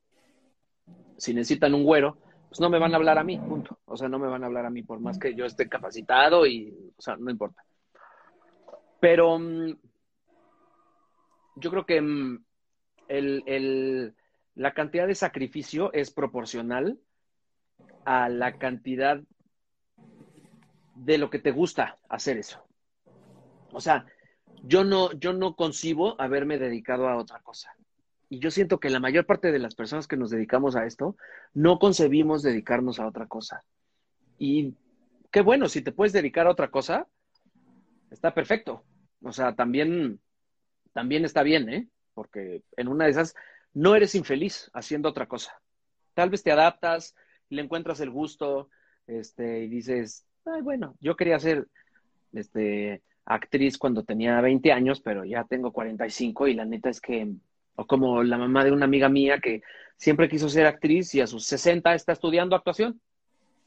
si 1.18 1.34
necesitan 1.34 1.74
un 1.74 1.84
güero, 1.84 2.18
pues 2.50 2.60
no 2.60 2.70
me 2.70 2.78
van 2.78 2.94
a 2.94 2.98
hablar 2.98 3.18
a 3.18 3.24
mí, 3.24 3.40
punto. 3.40 3.80
O 3.86 3.98
sea, 3.98 4.10
no 4.10 4.20
me 4.20 4.28
van 4.28 4.44
a 4.44 4.46
hablar 4.46 4.66
a 4.66 4.70
mí 4.70 4.84
por 4.84 5.00
más 5.00 5.18
que 5.18 5.34
yo 5.34 5.46
esté 5.46 5.68
capacitado 5.68 6.46
y, 6.46 6.94
o 6.96 7.02
sea, 7.02 7.16
no 7.18 7.32
importa. 7.32 7.64
Pero 9.00 9.40
mm, 9.40 9.74
yo 11.56 11.70
creo 11.72 11.86
que 11.86 12.00
mm, 12.00 12.46
el, 13.08 14.16
la 14.54 14.74
cantidad 14.74 15.08
de 15.08 15.16
sacrificio 15.16 15.92
es 15.94 16.12
proporcional 16.12 17.00
a 18.06 18.30
la 18.30 18.60
cantidad 18.60 19.20
de 21.02 21.18
lo 21.18 21.32
que 21.32 21.40
te 21.40 21.52
gusta 21.52 21.98
hacer 22.10 22.38
eso. 22.38 22.64
O 23.72 23.82
sea, 23.82 24.06
yo 24.64 24.84
no, 24.84 25.12
yo 25.14 25.34
no 25.34 25.56
concibo 25.56 26.20
haberme 26.22 26.60
dedicado 26.60 27.08
a 27.08 27.18
otra 27.18 27.40
cosa. 27.42 27.76
Y 28.30 28.40
yo 28.40 28.52
siento 28.52 28.80
que 28.80 28.92
la 28.92 29.00
mayor 29.00 29.26
parte 29.26 29.52
de 29.52 29.60
las 29.60 29.74
personas 29.74 30.08
que 30.08 30.16
nos 30.16 30.30
dedicamos 30.30 30.76
a 30.76 30.86
esto 30.86 31.18
no 31.54 31.80
concebimos 31.80 32.44
dedicarnos 32.44 33.00
a 33.00 33.08
otra 33.08 33.28
cosa. 33.28 33.64
Y 34.38 34.76
qué 35.32 35.42
bueno, 35.42 35.68
si 35.70 35.82
te 35.82 35.92
puedes 35.92 36.14
dedicar 36.14 36.46
a 36.46 36.52
otra 36.52 36.70
cosa, 36.70 37.08
está 38.12 38.34
perfecto. 38.36 38.84
O 39.24 39.32
sea, 39.32 39.56
también, 39.56 40.20
también 40.94 41.26
está 41.26 41.42
bien, 41.42 41.68
¿eh? 41.70 41.90
Porque 42.14 42.64
en 42.78 42.88
una 42.88 43.06
de 43.06 43.12
esas 43.12 43.34
no 43.74 43.96
eres 43.96 44.14
infeliz 44.14 44.70
haciendo 44.74 45.10
otra 45.10 45.28
cosa. 45.28 45.60
Tal 46.14 46.30
vez 46.30 46.44
te 46.44 46.52
adaptas, 46.52 47.16
le 47.50 47.64
encuentras 47.64 48.00
el 48.02 48.12
gusto, 48.12 48.70
este, 49.08 49.64
y 49.64 49.68
dices, 49.68 50.26
ay, 50.46 50.62
bueno, 50.62 50.96
yo 51.00 51.16
quería 51.16 51.40
ser, 51.40 51.68
este, 52.34 53.02
actriz 53.26 53.78
cuando 53.78 54.04
tenía 54.04 54.42
20 54.42 54.72
años, 54.72 55.02
pero 55.02 55.24
ya 55.24 55.44
tengo 55.44 55.72
45 55.72 56.48
y 56.48 56.54
la 56.54 56.66
neta 56.66 56.90
es 56.90 57.00
que, 57.02 57.32
o 57.76 57.86
como 57.86 58.24
la 58.24 58.38
mamá 58.38 58.64
de 58.64 58.72
una 58.72 58.86
amiga 58.86 59.10
mía 59.10 59.40
que 59.40 59.62
siempre 59.96 60.30
quiso 60.30 60.50
ser 60.50 60.66
actriz 60.66 61.14
y 61.16 61.22
a 61.22 61.28
sus 61.28 61.46
60 61.46 61.94
está 61.94 62.14
estudiando 62.14 62.56
actuación. 62.56 63.00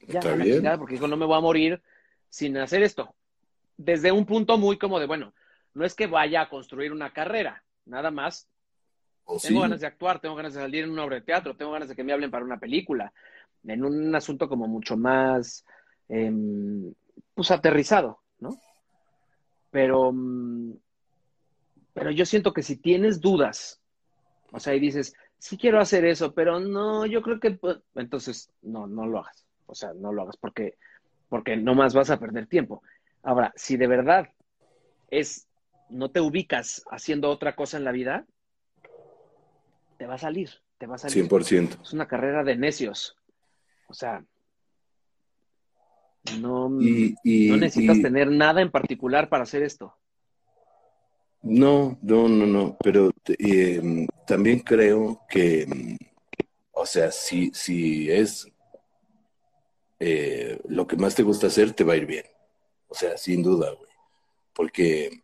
Ya, 0.06 0.18
Está 0.18 0.34
bien. 0.34 0.62
porque 0.78 0.94
dijo, 0.94 1.08
no 1.08 1.16
me 1.16 1.24
voy 1.24 1.38
a 1.38 1.40
morir 1.40 1.80
sin 2.28 2.56
hacer 2.58 2.82
esto. 2.82 3.14
Desde 3.76 4.12
un 4.12 4.26
punto 4.26 4.58
muy 4.58 4.76
como 4.76 5.00
de, 5.00 5.06
bueno, 5.06 5.32
no 5.72 5.84
es 5.84 5.94
que 5.94 6.06
vaya 6.06 6.42
a 6.42 6.48
construir 6.48 6.92
una 6.92 7.12
carrera, 7.12 7.64
nada 7.86 8.10
más. 8.10 8.48
¿O 9.24 9.38
Tengo 9.38 9.60
sí? 9.60 9.62
ganas 9.62 9.80
de 9.80 9.86
actuar, 9.86 10.20
tengo 10.20 10.34
ganas 10.34 10.52
de 10.52 10.60
salir 10.60 10.84
en 10.84 10.90
una 10.90 11.04
obra 11.04 11.16
de 11.16 11.22
teatro, 11.22 11.56
tengo 11.56 11.72
ganas 11.72 11.88
de 11.88 11.96
que 11.96 12.04
me 12.04 12.12
hablen 12.12 12.30
para 12.30 12.44
una 12.44 12.58
película, 12.58 13.12
en 13.66 13.82
un 13.82 14.14
asunto 14.14 14.48
como 14.48 14.68
mucho 14.68 14.98
más, 14.98 15.64
em, 16.08 16.92
pues 17.34 17.50
aterrizado, 17.50 18.20
¿no? 18.38 18.50
Pero, 19.70 20.12
mm, 20.12 20.74
pero 21.92 22.10
yo 22.10 22.26
siento 22.26 22.52
que 22.52 22.62
si 22.62 22.76
tienes 22.76 23.20
dudas, 23.20 23.80
o 24.52 24.60
sea, 24.60 24.74
y 24.74 24.80
dices, 24.80 25.14
sí 25.38 25.58
quiero 25.58 25.80
hacer 25.80 26.04
eso, 26.04 26.32
pero 26.32 26.60
no, 26.60 27.06
yo 27.06 27.22
creo 27.22 27.40
que, 27.40 27.52
pues, 27.52 27.78
entonces, 27.94 28.50
no, 28.62 28.86
no 28.86 29.06
lo 29.06 29.20
hagas. 29.20 29.46
O 29.66 29.74
sea, 29.74 29.92
no 29.94 30.12
lo 30.12 30.22
hagas 30.22 30.36
porque, 30.36 30.76
porque 31.28 31.56
nomás 31.56 31.94
vas 31.94 32.10
a 32.10 32.18
perder 32.18 32.46
tiempo. 32.46 32.82
Ahora, 33.22 33.52
si 33.56 33.76
de 33.76 33.86
verdad 33.86 34.28
es, 35.10 35.48
no 35.88 36.10
te 36.10 36.20
ubicas 36.20 36.84
haciendo 36.90 37.30
otra 37.30 37.56
cosa 37.56 37.76
en 37.76 37.84
la 37.84 37.92
vida, 37.92 38.26
te 39.98 40.06
va 40.06 40.14
a 40.14 40.18
salir, 40.18 40.50
te 40.78 40.86
va 40.86 40.96
a 40.96 40.98
salir. 40.98 41.28
100%. 41.28 41.82
Es 41.82 41.92
una 41.92 42.06
carrera 42.06 42.44
de 42.44 42.56
necios. 42.56 43.16
O 43.88 43.94
sea, 43.94 44.24
no, 46.40 46.70
Y, 46.80 47.14
y- 47.22 47.50
no 47.50 47.56
necesitas 47.56 47.98
y- 47.98 48.02
tener 48.02 48.30
nada 48.30 48.60
en 48.62 48.70
particular 48.70 49.28
para 49.28 49.42
hacer 49.44 49.62
esto. 49.62 49.94
No, 51.42 51.98
no, 52.00 52.26
no, 52.28 52.46
no, 52.46 52.76
pero 52.82 53.10
eh, 53.38 54.06
también 54.26 54.60
creo 54.60 55.20
que, 55.28 55.66
mm, 55.66 55.96
o 56.72 56.86
sea, 56.86 57.12
si, 57.12 57.50
si 57.52 58.10
es 58.10 58.48
eh, 60.00 60.58
lo 60.68 60.86
que 60.86 60.96
más 60.96 61.14
te 61.14 61.22
gusta 61.22 61.48
hacer, 61.48 61.72
te 61.72 61.84
va 61.84 61.92
a 61.94 61.96
ir 61.96 62.06
bien. 62.06 62.24
O 62.88 62.94
sea, 62.94 63.16
sin 63.18 63.42
duda, 63.42 63.70
güey. 63.72 63.90
Porque 64.54 65.22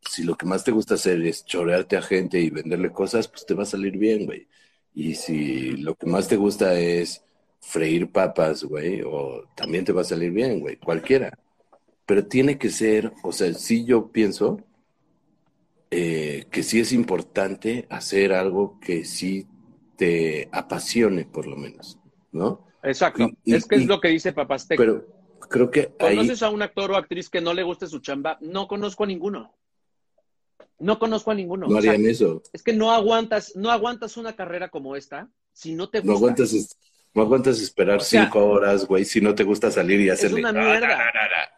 si 0.00 0.24
lo 0.24 0.36
que 0.36 0.46
más 0.46 0.64
te 0.64 0.70
gusta 0.72 0.94
hacer 0.94 1.20
es 1.26 1.44
chorearte 1.44 1.96
a 1.96 2.02
gente 2.02 2.40
y 2.40 2.50
venderle 2.50 2.90
cosas, 2.92 3.28
pues 3.28 3.46
te 3.46 3.54
va 3.54 3.62
a 3.64 3.66
salir 3.66 3.96
bien, 3.98 4.26
güey. 4.26 4.48
Y 4.94 5.14
si 5.14 5.76
lo 5.76 5.94
que 5.94 6.06
más 6.06 6.28
te 6.28 6.36
gusta 6.36 6.78
es 6.78 7.24
freír 7.64 8.10
papas, 8.10 8.64
güey, 8.64 9.02
o 9.02 9.44
también 9.54 9.84
te 9.84 9.92
va 9.92 10.02
a 10.02 10.04
salir 10.04 10.32
bien, 10.32 10.58
güey, 10.60 10.76
cualquiera. 10.76 11.38
Pero 12.04 12.26
tiene 12.26 12.58
que 12.58 12.68
ser, 12.68 13.12
o 13.22 13.32
sea, 13.32 13.54
sí 13.54 13.84
yo 13.84 14.08
pienso 14.08 14.60
eh, 15.90 16.46
que 16.50 16.62
sí 16.62 16.80
es 16.80 16.92
importante 16.92 17.86
hacer 17.90 18.32
algo 18.32 18.78
que 18.80 19.04
sí 19.04 19.46
te 19.96 20.48
apasione, 20.50 21.24
por 21.26 21.46
lo 21.46 21.56
menos, 21.56 21.98
¿no? 22.32 22.66
Exacto. 22.82 23.22
Y- 23.44 23.52
y- 23.52 23.54
es 23.54 23.66
que 23.66 23.76
es 23.76 23.82
y- 23.82 23.86
lo 23.86 24.00
que 24.00 24.08
dice 24.08 24.32
Papastec. 24.32 24.78
Pero 24.78 25.06
creo 25.48 25.70
que 25.70 25.92
ahí, 25.98 26.16
¿Conoces 26.16 26.42
a 26.42 26.50
un 26.50 26.62
actor 26.62 26.90
o 26.90 26.96
actriz 26.96 27.28
que 27.28 27.40
no 27.40 27.52
le 27.54 27.62
guste 27.62 27.86
su 27.86 28.00
chamba? 28.00 28.38
No 28.40 28.66
conozco 28.66 29.04
a 29.04 29.06
ninguno. 29.06 29.54
No 30.78 30.98
conozco 30.98 31.30
a 31.30 31.34
ninguno. 31.34 31.68
no 31.68 31.76
O 31.76 31.82
sea, 31.82 31.92
harían 31.92 32.10
eso. 32.10 32.42
es 32.52 32.62
que 32.62 32.72
no 32.72 32.90
aguantas, 32.90 33.52
no 33.54 33.70
aguantas 33.70 34.16
una 34.16 34.34
carrera 34.34 34.68
como 34.68 34.96
esta 34.96 35.28
si 35.52 35.74
no 35.74 35.90
te 35.90 35.98
gusta. 36.00 36.10
No 36.10 36.16
aguantas, 36.16 36.52
es- 36.54 36.76
no 37.14 37.22
aguantas 37.22 37.60
esperar 37.60 37.98
O 37.98 38.00
sea, 38.00 38.24
cinco 38.24 38.46
horas, 38.48 38.86
güey, 38.86 39.04
si 39.04 39.20
no 39.20 39.34
te 39.34 39.44
gusta 39.44 39.70
salir 39.70 40.00
y 40.00 40.10
hacerle. 40.10 40.40
una 40.40 40.48
"Ah, 40.50 40.52
mierda". 40.52 40.80
na, 40.88 40.96
na, 40.96 41.04
na, 41.04 41.28
na". 41.28 41.50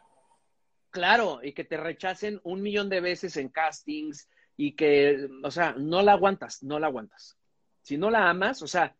Claro, 0.90 1.40
y 1.42 1.52
que 1.52 1.64
te 1.64 1.76
rechacen 1.76 2.40
un 2.44 2.62
millón 2.62 2.88
de 2.88 3.00
veces 3.00 3.36
en 3.36 3.48
castings 3.48 4.28
y 4.56 4.72
que, 4.72 5.28
o 5.42 5.50
sea, 5.50 5.74
no 5.76 6.02
la 6.02 6.12
aguantas, 6.12 6.62
no 6.62 6.78
la 6.78 6.86
aguantas. 6.86 7.36
Si 7.82 7.96
no 7.96 8.10
la 8.10 8.30
amas, 8.30 8.62
o 8.62 8.68
sea, 8.68 8.94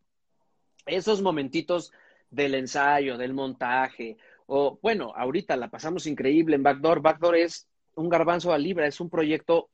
esos 0.85 1.21
momentitos 1.21 1.91
del 2.29 2.55
ensayo, 2.55 3.17
del 3.17 3.33
montaje, 3.33 4.17
o 4.47 4.77
bueno, 4.81 5.13
ahorita 5.15 5.55
la 5.55 5.69
pasamos 5.69 6.05
increíble 6.05 6.55
en 6.57 6.63
Backdoor. 6.63 7.01
Backdoor 7.01 7.37
es 7.37 7.67
un 7.95 8.09
garbanzo 8.09 8.51
a 8.53 8.57
libra, 8.57 8.85
es 8.87 8.99
un 8.99 9.09
proyecto 9.09 9.69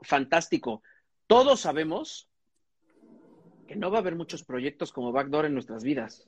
fantástico. 0.00 0.82
Todos 1.26 1.60
sabemos 1.60 2.27
que 3.68 3.76
no 3.76 3.90
va 3.90 3.98
a 3.98 4.00
haber 4.00 4.16
muchos 4.16 4.42
proyectos 4.42 4.92
como 4.92 5.12
Backdoor 5.12 5.44
en 5.44 5.54
nuestras 5.54 5.84
vidas. 5.84 6.26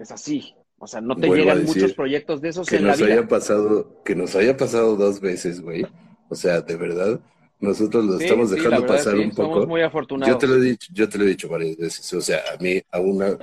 Es 0.00 0.10
así. 0.10 0.54
O 0.78 0.86
sea, 0.86 1.00
no 1.00 1.14
te 1.16 1.26
Vuelvo 1.26 1.44
llegan 1.44 1.64
muchos 1.64 1.92
proyectos 1.94 2.40
de 2.40 2.48
esos 2.48 2.66
Que 2.68 2.76
en 2.76 2.84
la 2.84 2.90
nos 2.90 3.00
vida. 3.00 3.12
haya 3.12 3.28
pasado, 3.28 4.02
que 4.04 4.14
nos 4.14 4.34
haya 4.34 4.56
pasado 4.56 4.96
dos 4.96 5.20
veces, 5.20 5.60
güey. 5.60 5.86
O 6.28 6.34
sea, 6.34 6.60
de 6.62 6.76
verdad, 6.76 7.20
nosotros 7.60 8.04
lo 8.04 8.18
Sí, 8.18 8.24
estamos 8.24 8.48
sí, 8.50 8.56
dejando 8.56 8.76
la 8.76 8.80
verdad, 8.82 8.96
pasar 8.96 9.14
sí, 9.14 9.20
un 9.20 9.32
Somos 9.32 9.54
poco. 9.58 9.66
muy 9.66 9.82
afortunados. 9.82 10.32
Yo 10.34 10.38
te 10.38 10.46
lo 10.46 10.56
he 10.56 10.60
dicho, 10.60 10.88
yo 10.92 11.08
te 11.08 11.18
lo 11.18 11.24
he 11.24 11.28
dicho 11.28 11.48
varias 11.48 11.76
veces. 11.76 12.12
O 12.14 12.20
sea, 12.20 12.40
a 12.52 12.60
mí, 12.62 12.80
a 12.90 13.00
una, 13.00 13.36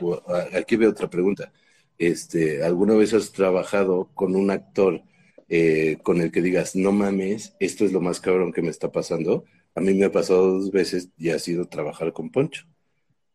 aquí 0.58 0.76
veo 0.76 0.90
otra 0.90 1.10
pregunta. 1.10 1.52
Este, 1.98 2.64
¿alguna 2.64 2.96
vez 2.96 3.14
has 3.14 3.32
trabajado 3.32 4.10
con 4.16 4.36
un 4.36 4.52
actor 4.52 5.02
eh, 5.50 5.98
con 6.04 6.22
el 6.22 6.32
que 6.32 6.42
digas, 6.42 6.76
no 6.76 6.92
mames, 6.92 7.56
esto 7.60 7.84
es 7.86 7.92
lo 7.94 8.02
más 8.02 8.20
cabrón 8.22 8.52
que 8.54 8.62
me 8.62 8.70
está 8.70 8.92
pasando? 8.92 9.44
A 9.80 9.82
mí 9.82 9.94
me 9.94 10.04
ha 10.04 10.12
pasado 10.12 10.60
dos 10.60 10.72
veces 10.72 11.08
y 11.18 11.30
ha 11.30 11.40
sido 11.40 11.66
trabajar 11.70 12.12
con 12.12 12.30
Poncho. 12.30 12.66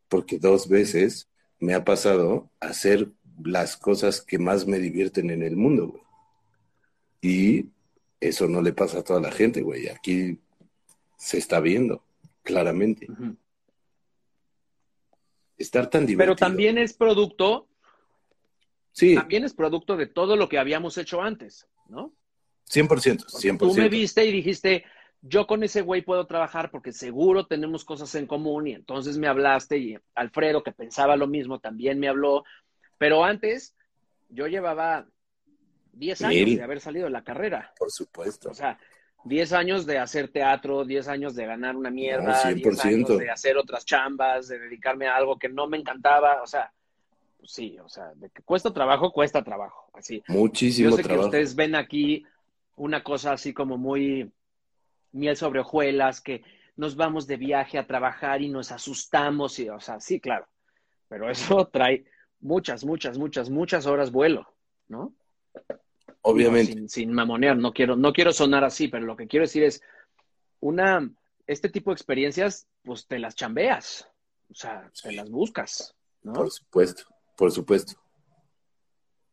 Porque 0.09 0.39
dos 0.39 0.69
veces 0.69 1.27
me 1.59 1.73
ha 1.73 1.87
pasado 1.87 2.51
hacer 2.61 3.09
las 3.43 3.79
cosas 3.79 4.21
que 4.21 4.39
más 4.39 4.67
me 4.67 4.79
divierten 4.79 5.31
en 5.31 5.43
el 5.43 5.57
mundo, 5.57 5.89
güey. 5.89 6.03
Y 7.23 7.71
eso 8.21 8.47
no 8.47 8.61
le 8.61 8.75
pasa 8.75 8.99
a 8.99 9.03
toda 9.03 9.23
la 9.23 9.33
gente, 9.33 9.63
güey. 9.63 9.89
Aquí 9.89 10.39
se 11.17 11.39
está 11.39 11.61
viendo, 11.61 12.05
claramente. 12.43 13.09
Estar 15.57 15.89
tan 15.89 16.03
Pero 16.03 16.09
divertido. 16.09 16.37
también 16.37 16.77
es 16.77 16.93
producto, 16.93 17.69
Sí, 18.93 19.15
también 19.15 19.45
es 19.45 19.55
producto 19.55 19.97
de 19.97 20.09
todo 20.09 20.37
lo 20.37 20.47
que 20.51 20.59
habíamos 20.59 20.99
hecho 20.99 21.23
antes, 21.23 21.67
¿no? 21.89 22.13
100%, 22.71 22.87
Porque 22.87 23.49
100%. 23.49 23.59
Tú 23.59 23.75
me 23.75 23.89
viste 23.89 24.27
y 24.27 24.31
dijiste, 24.31 24.85
yo 25.27 25.47
con 25.47 25.63
ese 25.63 25.81
güey 25.81 26.03
puedo 26.03 26.27
trabajar 26.27 26.71
porque 26.71 26.93
seguro 26.93 27.47
tenemos 27.47 27.83
cosas 27.85 28.15
en 28.15 28.27
común 28.27 28.67
y 28.67 28.73
entonces 28.73 29.17
me 29.17 29.27
hablaste 29.27 29.79
y 29.79 29.97
Alfredo, 30.15 30.63
que 30.63 30.73
pensaba 30.73 31.17
lo 31.17 31.27
mismo, 31.27 31.61
también 31.61 31.99
me 31.99 32.09
habló. 32.09 32.45
Pero 32.99 33.25
antes, 33.25 33.75
yo 34.29 34.47
llevaba 34.49 35.07
10 35.93 36.23
años 36.23 36.47
Mil. 36.47 36.57
de 36.59 36.63
haber 36.63 36.81
salido 36.81 37.07
de 37.07 37.11
la 37.11 37.25
carrera. 37.25 37.73
Por 37.79 37.91
supuesto. 37.91 38.51
O 38.51 38.55
sea, 38.55 38.79
10 39.25 39.53
años 39.55 39.87
de 39.87 39.99
hacer 39.99 40.29
teatro, 40.29 40.85
10 40.85 41.09
años 41.09 41.35
de 41.35 41.47
ganar 41.47 41.75
una 41.75 41.91
mierda, 41.91 42.45
No, 42.45 42.55
10 42.55 42.67
100%. 42.79 42.85
años 42.85 43.19
de 43.19 43.31
hacer 43.31 43.57
otras 43.57 43.87
chambas, 43.87 44.49
de 44.49 44.59
dedicarme 44.59 45.07
a 45.09 45.17
algo 45.17 45.39
que 45.39 45.49
no 45.49 45.67
me 45.67 45.79
encantaba. 45.79 46.43
O 46.43 46.47
sea, 46.47 46.71
pues 47.39 47.51
sí, 47.51 47.79
o 47.83 47.89
sea, 47.89 48.13
de 48.17 48.29
que 48.29 48.43
cuesta 48.43 48.75
trabajo, 48.75 49.11
cuesta 49.11 49.43
trabajo. 49.43 49.89
Así. 49.95 50.23
Muchísimo 50.29 50.91
Yo 50.91 50.97
sé 50.97 51.03
trabajo. 51.03 51.23
que 51.23 51.27
ustedes 51.29 51.55
ven 51.57 51.75
aquí 51.75 52.25
una 52.77 53.03
cosa 53.03 53.33
así 53.33 53.55
como 53.55 53.79
muy 53.79 54.31
miel 55.15 55.37
sobre 55.37 55.61
hojuelas, 55.61 56.21
que 56.21 56.43
nos 56.77 56.97
vamos 56.97 57.27
de 57.27 57.37
viaje 57.37 57.79
a 57.79 57.87
trabajar 57.87 58.43
y 58.43 58.49
nos 58.49 58.73
asustamos, 58.73 59.59
y, 59.59 59.69
o 59.69 59.81
sea, 59.81 60.01
sí, 60.01 60.21
claro, 60.21 60.47
pero 61.09 61.31
eso 61.31 61.67
trae 61.73 62.05
muchas, 62.41 62.85
muchas, 62.85 63.17
muchas, 63.19 63.49
muchas 63.49 63.87
horas 63.87 64.11
vuelo, 64.11 64.47
¿no? 64.89 65.15
Obviamente. 66.23 66.73
sin, 66.73 66.89
sin 66.89 67.13
mamonear, 67.13 67.57
no 67.57 67.73
quiero, 67.73 67.97
no 67.97 68.13
quiero 68.13 68.33
sonar 68.33 68.65
así, 68.65 68.89
pero 68.89 69.05
lo 69.05 69.17
que 69.17 69.27
quiero 69.27 69.45
decir 69.45 69.63
es, 69.63 69.83
una, 70.61 71.11
este 71.47 71.69
tipo 71.69 71.91
de 71.91 71.95
experiencias, 71.95 72.67
pues 72.83 73.07
te 73.07 73.19
las 73.19 73.35
chambeas, 73.35 74.09
o 74.51 74.55
sea, 74.55 74.91
te 75.03 75.13
las 75.13 75.31
buscas, 75.31 75.95
¿no? 76.23 76.33
Por 76.33 76.51
supuesto, 76.51 77.05
por 77.37 77.53
supuesto. 77.53 77.95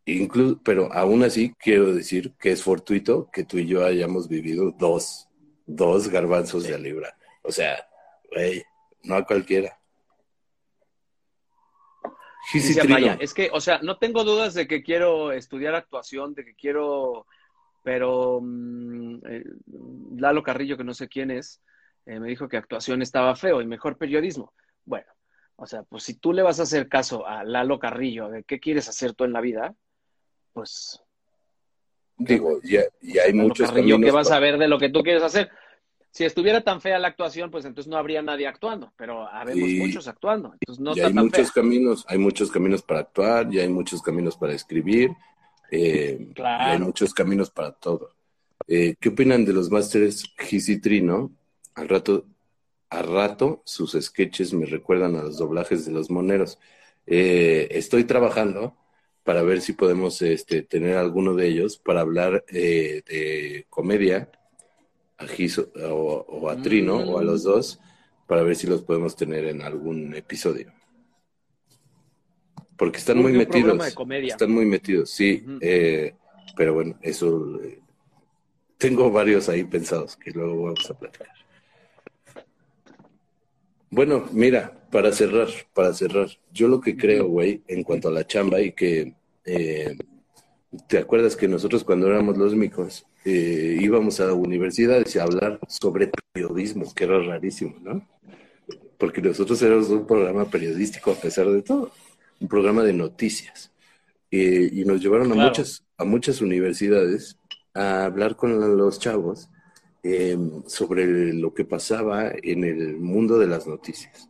Inclu 0.06 0.60
pero 0.64 0.92
aún 0.94 1.24
así 1.24 1.54
quiero 1.60 1.94
decir 1.94 2.34
que 2.40 2.52
es 2.52 2.64
fortuito 2.64 3.30
que 3.32 3.44
tú 3.44 3.58
y 3.60 3.68
yo 3.68 3.86
hayamos 3.86 4.28
vivido 4.28 4.72
dos, 4.72 5.30
dos 5.66 6.10
garbanzos 6.10 6.64
de 6.64 6.78
libra. 6.78 7.16
O 7.44 7.52
sea, 7.52 7.88
güey, 8.32 8.64
no 9.04 9.16
a 9.16 9.26
cualquiera. 9.26 9.78
Dice. 12.54 12.82
Amaya, 12.82 13.18
es 13.20 13.34
que, 13.34 13.50
o 13.54 13.62
sea, 13.62 13.80
no 13.82 13.98
tengo 13.98 14.24
dudas 14.24 14.54
de 14.54 14.68
que 14.68 14.84
quiero 14.84 15.32
estudiar 15.32 15.76
actuación, 15.76 16.34
de 16.34 16.44
que 16.44 16.56
quiero, 16.56 17.28
pero 17.84 18.40
mm, 18.42 19.16
eh, 19.28 19.44
Lalo 20.18 20.44
Carrillo, 20.44 20.76
que 20.76 20.84
no 20.84 20.94
sé 20.94 21.08
quién 21.08 21.32
es, 21.32 21.62
eh, 22.06 22.20
me 22.20 22.30
dijo 22.30 22.50
que 22.50 22.58
actuación 22.58 23.02
estaba 23.02 23.36
feo 23.36 23.62
y 23.62 23.68
mejor 23.68 23.98
periodismo. 23.98 24.54
Bueno, 24.86 25.08
o 25.56 25.68
sea, 25.68 25.84
pues 25.84 26.04
si 26.04 26.16
tú 26.16 26.34
le 26.34 26.42
vas 26.42 26.60
a 26.60 26.64
hacer 26.64 26.90
caso 26.90 27.28
a 27.28 27.44
Lalo 27.44 27.80
Carrillo 27.80 28.30
de 28.30 28.44
qué 28.44 28.60
quieres 28.60 28.90
hacer 28.90 29.14
tú 29.14 29.24
en 29.24 29.34
la 29.34 29.42
vida, 29.42 29.76
pues 30.52 31.02
Digo, 32.24 32.62
ya, 32.64 32.84
y 33.02 33.18
hay 33.18 33.34
muchos 33.34 33.70
Carrillo, 33.72 34.00
¿qué 34.00 34.12
vas 34.12 34.30
pa- 34.30 34.36
a 34.36 34.40
ver 34.40 34.58
de 34.58 34.68
lo 34.68 34.78
que 34.80 34.90
tú 34.90 35.02
quieres 35.02 35.24
hacer? 35.24 35.50
Si 36.12 36.26
estuviera 36.26 36.62
tan 36.62 36.82
fea 36.82 37.00
la 37.00 37.08
actuación, 37.08 37.50
pues 37.52 37.66
entonces 37.66 37.90
no 37.90 37.98
habría 37.98 38.22
nadie 38.22 38.46
actuando, 38.48 38.92
pero 38.98 39.28
habemos 39.28 39.70
Y- 39.70 39.76
muchos 39.80 40.08
actuando, 40.08 40.54
entonces 40.54 40.80
no 40.82 40.92
y 40.92 40.96
está 41.00 41.08
hay 41.08 41.14
tan 41.14 41.24
muchos 41.26 41.52
fea. 41.52 41.64
caminos, 41.64 42.06
hay 42.08 42.18
muchos 42.18 42.52
caminos 42.52 42.82
para 42.82 43.00
actuar, 43.02 43.54
y 43.54 43.60
hay 43.60 43.70
muchos 43.70 44.02
caminos 44.02 44.36
para 44.38 44.54
escribir, 44.54 45.12
eh, 45.72 46.18
y 46.30 46.32
hay 46.32 46.34
Claro. 46.36 46.80
muchos 46.86 47.14
caminos 47.14 47.50
para 47.50 47.72
todo. 47.72 48.10
Eh, 48.68 48.96
¿Qué 49.00 49.10
opinan 49.10 49.46
de 49.46 49.54
los 49.54 49.70
másteres 49.72 50.26
Gisitrino? 50.38 51.32
Al 51.76 51.88
rato, 51.90 52.26
a 52.90 53.02
rato, 53.02 53.62
sus 53.66 53.94
sketches 54.00 54.54
me 54.54 54.66
recuerdan 54.66 55.16
a 55.16 55.24
los 55.24 55.38
doblajes 55.38 55.86
de 55.86 55.92
los 55.94 56.10
moneros. 56.12 56.60
Eh, 57.08 57.70
estoy 57.72 58.04
trabajando 58.04 58.76
para 59.24 59.44
ver 59.44 59.62
si 59.62 59.74
podemos 59.74 60.22
este, 60.22 60.64
tener 60.64 60.98
alguno 60.98 61.36
de 61.36 61.48
ellos 61.48 61.78
para 61.78 62.02
hablar 62.02 62.44
eh, 62.48 63.02
de 63.08 63.66
comedia 63.70 64.30
a 65.18 65.28
Giso 65.28 65.72
o, 65.76 66.26
o 66.28 66.50
a 66.50 66.62
Trino 66.62 66.98
o 66.98 67.20
a 67.20 67.24
los 67.24 67.44
dos 67.44 67.80
para 68.28 68.44
ver 68.44 68.56
si 68.56 68.66
los 68.66 68.82
podemos 68.82 69.16
tener 69.16 69.46
en 69.46 69.62
algún 69.62 70.16
episodio. 70.16 70.72
Porque 72.78 72.98
están 72.98 73.20
muy 73.20 73.34
metidos. 73.34 73.64
programa 73.64 73.86
de 73.86 73.94
comedia. 73.94 74.34
Están 74.34 74.52
muy 74.52 74.66
metidos, 74.66 75.12
sí. 75.12 75.46
Eh, 75.60 76.16
pero 76.56 76.74
bueno, 76.74 76.98
eso 77.02 77.62
eh, 77.62 77.80
tengo 78.78 79.12
varios 79.12 79.50
ahí 79.50 79.64
pensados 79.66 80.16
que 80.16 80.32
luego 80.32 80.64
vamos 80.64 80.90
a 80.90 80.98
platicar. 80.98 81.28
Bueno, 83.90 84.28
mira, 84.32 84.81
para 84.92 85.12
cerrar, 85.12 85.48
para 85.74 85.94
cerrar, 85.94 86.28
yo 86.52 86.68
lo 86.68 86.82
que 86.82 86.98
creo, 86.98 87.28
güey, 87.28 87.64
en 87.68 87.84
cuanto 87.84 88.10
a 88.10 88.12
la 88.12 88.28
chamba 88.28 88.62
y 88.62 88.74
que 88.74 89.14
eh, 89.46 89.96
¿te 90.88 90.98
acuerdas 90.98 91.36
que 91.36 91.48
nosotros 91.48 91.84
cuando 91.84 92.08
éramos 92.08 92.38
los 92.38 92.56
micos 92.56 93.06
eh, 93.26 93.78
íbamos 93.80 94.20
a 94.20 94.34
universidades 94.34 95.16
a 95.16 95.24
hablar 95.24 95.60
sobre 95.68 96.12
periodismo, 96.34 96.92
que 96.94 97.04
era 97.04 97.22
rarísimo, 97.22 97.76
¿no? 97.82 98.08
Porque 98.98 99.22
nosotros 99.22 99.62
éramos 99.62 99.90
un 99.90 100.08
programa 100.08 100.46
periodístico 100.46 101.12
a 101.12 101.16
pesar 101.16 101.50
de 101.50 101.62
todo, 101.62 101.92
un 102.40 102.48
programa 102.48 102.84
de 102.84 102.94
noticias. 102.94 103.72
Eh, 104.32 104.70
y 104.72 104.86
nos 104.86 105.02
llevaron 105.02 105.32
a 105.34 105.36
muchas, 105.36 105.84
a 105.98 106.06
muchas 106.06 106.42
universidades 106.42 107.38
a 107.74 108.06
hablar 108.06 108.36
con 108.36 108.78
los 108.78 108.98
chavos 109.00 109.50
eh, 110.04 110.38
sobre 110.68 111.34
lo 111.34 111.54
que 111.54 111.66
pasaba 111.66 112.32
en 112.42 112.64
el 112.64 112.98
mundo 112.98 113.38
de 113.38 113.48
las 113.48 113.68
noticias. 113.68 114.30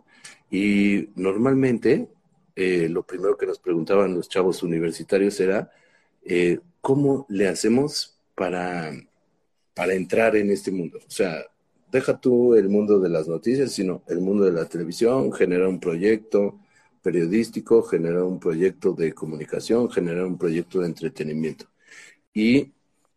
Y 0.52 1.10
normalmente 1.15 2.10
eh, 2.56 2.90
lo 2.90 3.03
primero 3.03 3.38
que 3.38 3.48
nos 3.48 3.60
preguntaban 3.60 4.14
los 4.14 4.30
chavos 4.30 4.61
universitarios 4.61 5.40
era, 5.40 5.72
eh, 6.23 6.60
¿cómo 6.82 7.26
le 7.30 7.48
hacemos 7.48 8.19
para, 8.36 8.91
para 9.73 9.94
entrar 9.94 10.36
en 10.36 10.52
este 10.52 10.69
mundo? 10.69 10.99
O 10.99 11.10
sea, 11.10 11.45
deja 11.91 12.19
tú 12.19 12.56
el 12.56 12.69
mundo 12.69 12.99
de 12.99 13.10
las 13.10 13.28
noticias, 13.28 13.72
sino 13.72 14.03
el 14.07 14.19
mundo 14.19 14.44
de 14.44 14.52
la 14.52 14.65
televisión, 14.65 15.32
generar 15.32 15.68
un 15.68 15.80
proyecto 15.80 16.60
periodístico, 17.02 17.82
generar 17.84 18.23
un 18.23 18.40
proyecto 18.40 18.94
de 18.94 19.14
comunicación, 19.14 19.90
generar 19.90 20.26
un 20.26 20.38
proyecto 20.38 20.82
de 20.82 20.88
entretenimiento. 20.88 21.65
Y 22.34 22.72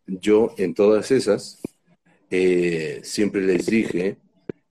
yo 0.07 0.53
en 0.57 0.73
todas 0.73 1.11
esas 1.11 1.61
eh, 2.29 3.01
siempre 3.03 3.41
les 3.41 3.65
dije, 3.65 4.17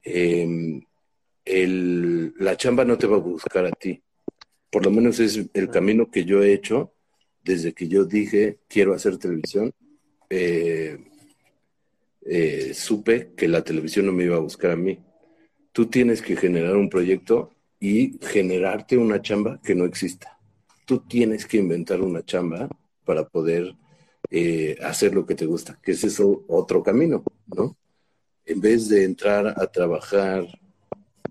eh, 0.03 0.81
el- 1.45 2.33
la 2.37 2.57
chamba 2.57 2.83
no 2.85 2.97
te 2.97 3.07
va 3.07 3.17
a 3.17 3.19
buscar 3.19 3.65
a 3.65 3.71
ti. 3.71 4.01
Por 4.71 4.83
lo 4.85 4.91
menos 4.91 5.19
es 5.19 5.39
el 5.53 5.69
camino 5.69 6.09
que 6.11 6.25
yo 6.25 6.43
he 6.43 6.53
hecho 6.53 6.93
desde 7.43 7.73
que 7.73 7.87
yo 7.87 8.05
dije 8.05 8.59
quiero 8.67 8.93
hacer 8.93 9.17
televisión. 9.17 9.71
eh, 10.29 10.97
eh, 12.25 12.73
supe 12.73 13.33
que 13.37 13.47
la 13.47 13.63
televisión 13.63 14.07
no 14.07 14.11
me 14.11 14.23
iba 14.23 14.35
a 14.37 14.39
buscar 14.39 14.71
a 14.71 14.75
mí. 14.75 14.99
Tú 15.71 15.85
tienes 15.87 16.21
que 16.21 16.35
generar 16.35 16.75
un 16.75 16.89
proyecto 16.89 17.51
y 17.79 18.17
generarte 18.21 18.97
una 18.97 19.21
chamba 19.21 19.61
que 19.63 19.75
no 19.75 19.85
exista. 19.85 20.39
Tú 20.85 20.99
tienes 21.07 21.45
que 21.45 21.57
inventar 21.57 22.01
una 22.01 22.23
chamba 22.25 22.67
para 23.03 23.27
poder 23.27 23.75
eh, 24.31 24.77
hacer 24.81 25.13
lo 25.13 25.25
que 25.25 25.35
te 25.35 25.45
gusta, 25.45 25.79
que 25.83 25.91
es 25.91 26.03
eso 26.03 26.43
otro 26.47 26.81
camino, 26.81 27.23
¿no? 27.55 27.77
En 28.45 28.59
vez 28.61 28.89
de 28.89 29.03
entrar 29.03 29.47
a 29.47 29.67
trabajar 29.67 30.45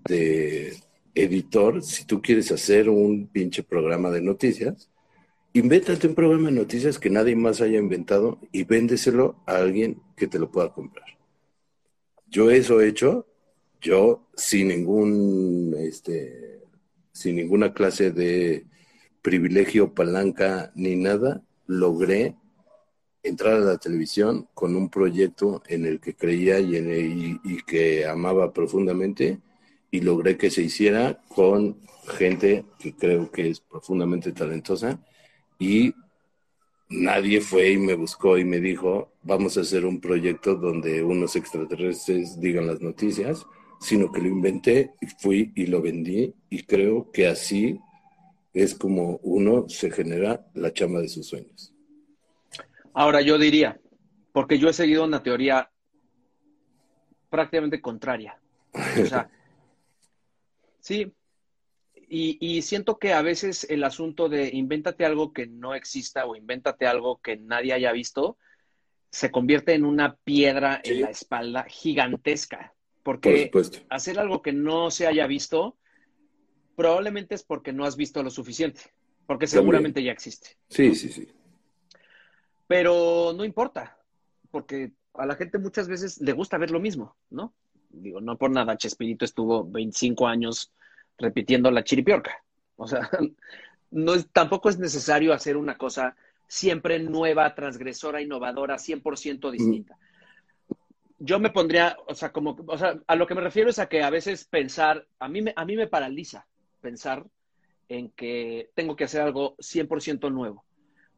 de 0.07 0.77
editor, 1.15 1.81
si 1.83 2.05
tú 2.05 2.21
quieres 2.21 2.51
hacer 2.51 2.89
un 2.89 3.27
pinche 3.27 3.63
programa 3.63 4.11
de 4.11 4.21
noticias, 4.21 4.89
invéntate 5.53 6.07
un 6.07 6.15
programa 6.15 6.49
de 6.49 6.55
noticias 6.55 6.99
que 6.99 7.09
nadie 7.09 7.35
más 7.35 7.61
haya 7.61 7.79
inventado 7.79 8.39
y 8.51 8.63
véndeselo 8.63 9.35
a 9.47 9.57
alguien 9.57 10.01
que 10.15 10.27
te 10.27 10.39
lo 10.39 10.51
pueda 10.51 10.71
comprar. 10.73 11.05
Yo 12.27 12.51
eso 12.51 12.81
he 12.81 12.87
hecho, 12.89 13.25
yo 13.81 14.27
sin 14.35 14.67
ningún, 14.67 15.75
este, 15.79 16.59
sin 17.11 17.35
ninguna 17.37 17.73
clase 17.73 18.11
de 18.11 18.65
privilegio, 19.21 19.93
palanca 19.93 20.71
ni 20.75 20.95
nada, 20.95 21.43
logré 21.65 22.35
entrar 23.23 23.53
a 23.55 23.59
la 23.59 23.77
televisión 23.77 24.47
con 24.53 24.75
un 24.75 24.89
proyecto 24.89 25.63
en 25.67 25.85
el 25.85 25.99
que 25.99 26.13
creía 26.15 26.59
y, 26.59 26.75
en 26.75 26.91
el- 26.91 27.17
y- 27.17 27.39
y 27.43 27.57
que 27.63 28.05
amaba 28.05 28.53
profundamente 28.53 29.39
y 29.95 30.01
logré 30.01 30.37
que 30.37 30.51
se 30.51 30.61
hiciera 30.61 31.21
con 31.29 31.77
gente 32.17 32.65
que 32.79 32.93
creo 32.93 33.31
que 33.31 33.49
es 33.49 33.61
profundamente 33.61 34.33
talentosa 34.33 34.99
y 35.57 35.93
nadie 36.89 37.39
fue 37.39 37.71
y 37.71 37.77
me 37.77 37.93
buscó 37.93 38.37
y 38.37 38.43
me 38.43 38.59
dijo, 38.59 39.13
vamos 39.23 39.57
a 39.57 39.61
hacer 39.61 39.85
un 39.85 40.01
proyecto 40.01 40.55
donde 40.55 41.01
unos 41.01 41.37
extraterrestres 41.37 42.39
digan 42.41 42.67
las 42.67 42.81
noticias, 42.81 43.45
sino 43.79 44.11
que 44.11 44.19
lo 44.19 44.27
inventé 44.27 44.91
y 44.99 45.07
fui 45.07 45.53
y 45.55 45.67
lo 45.67 45.81
vendí 45.81 46.33
y 46.49 46.63
creo 46.63 47.09
que 47.11 47.27
así 47.27 47.79
es 48.53 48.75
como 48.75 49.21
uno 49.23 49.69
se 49.69 49.91
genera 49.91 50.45
la 50.55 50.73
chamba 50.73 50.99
de 50.99 51.07
sus 51.07 51.25
sueños. 51.25 51.73
Ahora 52.93 53.21
yo 53.21 53.37
diría, 53.37 53.79
porque 54.33 54.59
yo 54.59 54.67
he 54.67 54.73
seguido 54.73 55.05
una 55.05 55.23
teoría 55.23 55.69
prácticamente 57.29 57.81
contraria. 57.81 58.37
O 58.73 59.05
sea, 59.05 59.29
sí, 60.85 61.11
y, 62.07 62.37
y 62.39 62.61
siento 62.61 62.99
que 62.99 63.13
a 63.13 63.23
veces 63.23 63.65
el 63.69 63.83
asunto 63.83 64.29
de 64.29 64.49
invéntate 64.53 65.03
algo 65.05 65.33
que 65.33 65.47
no 65.47 65.73
exista 65.73 66.25
o 66.27 66.35
invéntate 66.35 66.85
algo 66.85 67.19
que 67.19 67.37
nadie 67.37 67.73
haya 67.73 67.91
visto, 67.91 68.37
se 69.09 69.31
convierte 69.31 69.73
en 69.73 69.83
una 69.85 70.15
piedra 70.17 70.81
Sí. 70.83 70.93
en 70.93 71.01
la 71.01 71.09
espalda 71.09 71.63
gigantesca. 71.67 72.73
Por 73.01 73.15
Porque 73.15 73.51
hacer 73.89 74.19
algo 74.19 74.41
que 74.43 74.53
no 74.53 74.91
se 74.91 75.07
haya 75.07 75.25
visto, 75.25 75.77
probablemente 76.75 77.33
es 77.33 77.43
porque 77.43 77.73
no 77.73 77.85
has 77.85 77.95
visto 77.97 78.21
lo 78.21 78.29
suficiente, 78.29 78.81
porque 79.25 79.47
seguramente 79.47 80.03
ya 80.03 80.11
existe. 80.11 80.57
Sí, 80.69 80.93
sí, 80.93 81.09
sí. 81.09 81.27
Pero 82.67 83.33
no 83.35 83.43
importa, 83.45 83.97
porque 84.51 84.91
a 85.13 85.25
la 85.25 85.35
gente 85.35 85.57
muchas 85.57 85.87
veces 85.87 86.19
le 86.21 86.33
gusta 86.33 86.57
ver 86.57 86.69
lo 86.71 86.79
mismo, 86.79 87.15
¿no? 87.31 87.53
Digo, 88.01 88.21
no 88.21 88.37
por 88.37 88.51
nada, 88.51 88.77
Chespirito 88.77 89.25
estuvo 89.25 89.63
25 89.63 90.27
años 90.27 90.71
repitiendo 91.17 91.71
la 91.71 91.83
chiripiorca. 91.83 92.43
O 92.75 92.87
sea, 92.87 93.09
no 93.91 94.13
es, 94.13 94.29
tampoco 94.31 94.69
es 94.69 94.77
necesario 94.77 95.33
hacer 95.33 95.57
una 95.57 95.77
cosa 95.77 96.15
siempre 96.47 96.99
nueva, 96.99 97.55
transgresora, 97.55 98.21
innovadora, 98.21 98.77
100% 98.77 99.51
distinta. 99.51 99.97
Yo 101.17 101.39
me 101.39 101.49
pondría, 101.49 101.97
o 102.07 102.13
sea, 102.13 102.31
como, 102.31 102.57
o 102.67 102.77
sea, 102.77 102.99
a 103.07 103.15
lo 103.15 103.25
que 103.25 103.35
me 103.35 103.41
refiero 103.41 103.69
es 103.69 103.79
a 103.79 103.87
que 103.87 104.03
a 104.03 104.09
veces 104.09 104.45
pensar, 104.45 105.07
a 105.19 105.29
mí 105.29 105.41
me, 105.41 105.53
a 105.55 105.65
mí 105.65 105.75
me 105.75 105.87
paraliza 105.87 106.45
pensar 106.81 107.25
en 107.87 108.09
que 108.11 108.69
tengo 108.75 108.95
que 108.95 109.05
hacer 109.05 109.21
algo 109.21 109.55
100% 109.57 110.31
nuevo 110.31 110.64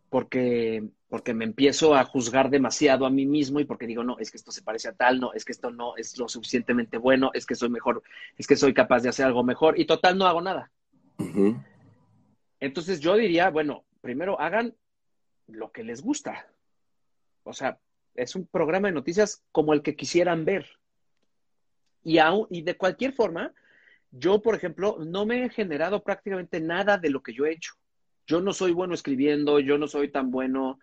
porque, 0.09 0.83
porque 1.09 1.33
me 1.33 1.45
empiezo 1.45 1.95
a 1.95 2.05
juzgar 2.05 2.49
demasiado 2.49 3.05
a 3.05 3.09
mí 3.09 3.25
mismo 3.25 3.59
y 3.59 3.65
porque 3.65 3.87
digo, 3.87 4.03
no, 4.03 4.17
es 4.19 4.31
que 4.31 4.37
esto 4.37 4.51
se 4.51 4.61
parece 4.61 4.89
a 4.89 4.93
tal, 4.93 5.19
no, 5.19 5.33
es 5.33 5.43
que 5.43 5.51
esto 5.51 5.71
no 5.71 5.95
es 5.97 6.17
lo 6.17 6.27
suficientemente 6.29 6.97
bueno, 6.97 7.31
es 7.33 7.45
que 7.45 7.55
soy 7.55 7.69
mejor, 7.69 8.03
es 8.37 8.47
que 8.47 8.55
soy 8.55 8.73
capaz 8.73 9.01
de 9.01 9.09
hacer 9.09 9.25
algo 9.25 9.43
mejor 9.43 9.79
y 9.79 9.85
total 9.85 10.17
no 10.17 10.25
hago 10.25 10.41
nada. 10.41 10.71
Entonces 12.59 12.99
yo 12.99 13.15
diría, 13.15 13.49
bueno, 13.49 13.85
primero 14.01 14.39
hagan 14.39 14.75
lo 15.47 15.71
que 15.71 15.83
les 15.83 16.01
gusta. 16.01 16.47
O 17.43 17.53
sea, 17.53 17.79
es 18.15 18.35
un 18.35 18.45
programa 18.47 18.87
de 18.87 18.93
noticias 18.93 19.43
como 19.51 19.73
el 19.73 19.81
que 19.81 19.95
quisieran 19.95 20.45
ver. 20.45 20.67
Y, 22.03 22.19
aún, 22.19 22.47
y 22.49 22.61
de 22.61 22.77
cualquier 22.77 23.13
forma, 23.13 23.53
yo, 24.11 24.41
por 24.41 24.55
ejemplo, 24.55 24.97
no 24.99 25.25
me 25.25 25.45
he 25.45 25.49
generado 25.49 26.03
prácticamente 26.03 26.59
nada 26.59 26.97
de 26.97 27.09
lo 27.09 27.21
que 27.21 27.33
yo 27.33 27.45
he 27.45 27.51
hecho. 27.51 27.73
Yo 28.27 28.41
no 28.41 28.53
soy 28.53 28.73
bueno 28.73 28.93
escribiendo, 28.93 29.59
yo 29.59 29.77
no 29.77 29.87
soy 29.87 30.11
tan 30.11 30.29
bueno. 30.29 30.79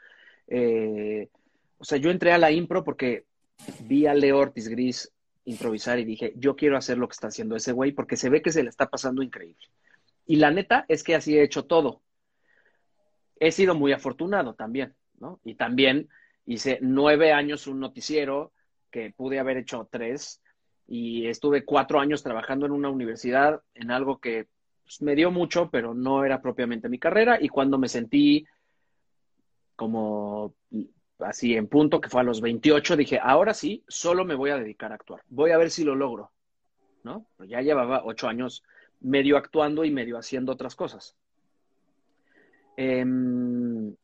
eh, 0.49 1.29
o 1.79 1.85
sea, 1.85 1.99
yo 1.99 2.11
entré 2.11 2.33
a 2.33 2.39
la 2.39 2.51
impro 2.51 2.83
porque 2.83 3.27
vi 3.81 4.07
a 4.07 4.15
Leo 4.15 4.39
Ortiz 4.39 4.69
Gris 4.69 5.13
improvisar 5.45 5.99
y 5.99 6.05
dije, 6.05 6.33
yo 6.37 6.57
quiero 6.57 6.77
hacer 6.77 6.99
lo 6.99 7.07
que 7.09 7.13
está 7.13 7.29
haciendo 7.29 7.57
ese 7.57 7.73
güey 7.73 7.93
porque 7.93 8.17
se 8.17 8.31
ve 8.31 8.43
que 8.43 8.53
se 8.53 8.63
le 8.63 8.71
está 8.71 8.89
pasando 8.89 9.23
increíble. 9.23 9.67
Y 10.27 10.37
la 10.37 10.51
neta 10.51 10.87
es 10.89 11.05
que 11.05 11.15
así 11.15 11.37
he 11.37 11.43
hecho 11.43 11.67
todo. 11.67 12.01
He 13.39 13.53
sido 13.53 13.75
muy 13.75 13.93
afortunado 13.93 14.55
también, 14.55 14.95
¿no? 15.19 15.41
Y 15.45 15.55
también 15.55 16.09
hice 16.47 16.79
nueve 16.81 17.33
años 17.33 17.67
un 17.67 17.81
noticiero 17.81 18.53
que 18.91 19.11
pude 19.11 19.39
haber 19.39 19.59
hecho 19.59 19.89
tres 19.91 20.41
y 20.87 21.27
estuve 21.27 21.65
cuatro 21.65 22.01
años 22.01 22.23
trabajando 22.23 22.65
en 22.65 22.73
una 22.73 22.91
universidad 22.91 23.63
en 23.75 23.91
algo 23.91 24.19
que 24.19 24.47
pues, 24.85 25.03
me 25.03 25.15
dio 25.15 25.31
mucho, 25.31 25.71
pero 25.71 25.95
no 25.95 26.25
era 26.25 26.41
propiamente 26.41 26.89
mi 26.89 26.99
carrera. 26.99 27.39
Y 27.41 27.49
cuando 27.49 27.79
me 27.79 27.89
sentí 27.89 28.47
como 29.77 30.55
así 31.19 31.57
en 31.57 31.69
punto, 31.69 32.01
que 32.01 32.09
fue 32.09 32.21
a 32.21 32.25
los 32.25 32.41
28, 32.41 32.97
dije, 32.97 33.19
ahora 33.23 33.55
sí, 33.55 33.83
solo 33.89 34.25
me 34.25 34.35
voy 34.35 34.51
a 34.51 34.59
dedicar 34.59 34.93
a 34.93 34.97
actuar. 34.97 35.23
Voy 35.29 35.51
a 35.51 35.59
ver 35.59 35.71
si 35.71 35.85
lo 35.85 35.95
logro, 35.95 36.31
¿no? 37.03 37.27
Ya 37.47 37.61
llevaba 37.61 38.03
ocho 38.05 38.29
años 38.29 38.63
medio 39.01 39.37
actuando 39.37 39.85
y 39.85 39.91
medio 39.91 40.19
haciendo 40.19 40.53
otras 40.53 40.75
cosas. 40.75 41.17
Em, 42.77 43.95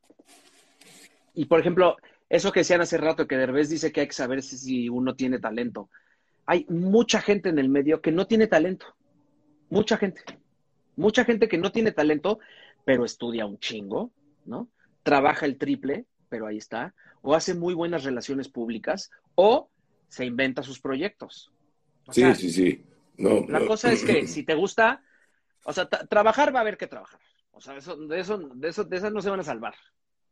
y 1.35 1.45
por 1.47 1.61
ejemplo, 1.61 1.97
eso 2.29 2.53
que 2.53 2.61
decían 2.61 2.81
hace 2.81 2.97
rato, 2.97 3.27
que 3.27 3.37
Derbez 3.37 3.69
dice 3.69 3.93
que 3.93 4.03
hay 4.03 4.07
que 4.07 4.13
saber 4.13 4.43
si 4.43 4.89
uno 4.89 5.15
tiene 5.15 5.39
talento. 5.39 5.91
Hay 6.47 6.65
mucha 6.69 7.21
gente 7.21 7.49
en 7.49 7.59
el 7.59 7.69
medio 7.69 8.01
que 8.01 8.13
no 8.13 8.27
tiene 8.27 8.47
talento. 8.47 8.87
Mucha 9.69 9.97
gente. 9.97 10.23
Mucha 10.97 11.25
gente 11.25 11.49
que 11.49 11.59
no 11.59 11.73
tiene 11.73 11.93
talento, 11.93 12.39
pero 12.85 13.05
estudia 13.05 13.47
un 13.47 13.59
chingo, 13.59 14.13
¿no? 14.45 14.71
Trabaja 15.03 15.47
el 15.47 15.59
triple, 15.59 16.07
pero 16.29 16.47
ahí 16.47 16.59
está. 16.59 16.95
O 17.23 17.35
hace 17.35 17.55
muy 17.55 17.75
buenas 17.75 18.05
relaciones 18.05 18.49
públicas, 18.49 19.11
o 19.35 19.71
se 20.09 20.25
inventa 20.27 20.63
sus 20.63 20.81
proyectos. 20.81 21.53
O 22.07 22.13
Sí, 22.13 22.21
sea, 22.21 22.35
sí, 22.35 22.51
sí. 22.51 22.85
No, 23.19 23.47
la 23.49 23.61
no. 23.61 23.67
cosa 23.67 23.93
es 23.93 24.05
que 24.05 24.27
si 24.27 24.45
te 24.45 24.55
gusta, 24.55 25.03
o 25.65 25.73
sea, 25.73 25.89
tra- 25.89 26.09
trabajar 26.09 26.55
va 26.55 26.61
a 26.61 26.63
haber 26.63 26.77
que 26.79 26.87
trabajar. 26.87 27.21
O 27.53 27.61
sea, 27.61 27.77
eso, 27.77 27.97
de 27.97 28.21
eso, 28.21 28.39
de 28.39 28.69
eso, 28.69 28.85
de 28.85 28.97
esas 28.97 29.13
no 29.13 29.23
se 29.23 29.31
van 29.31 29.41
a 29.41 29.45
salvar. 29.45 29.75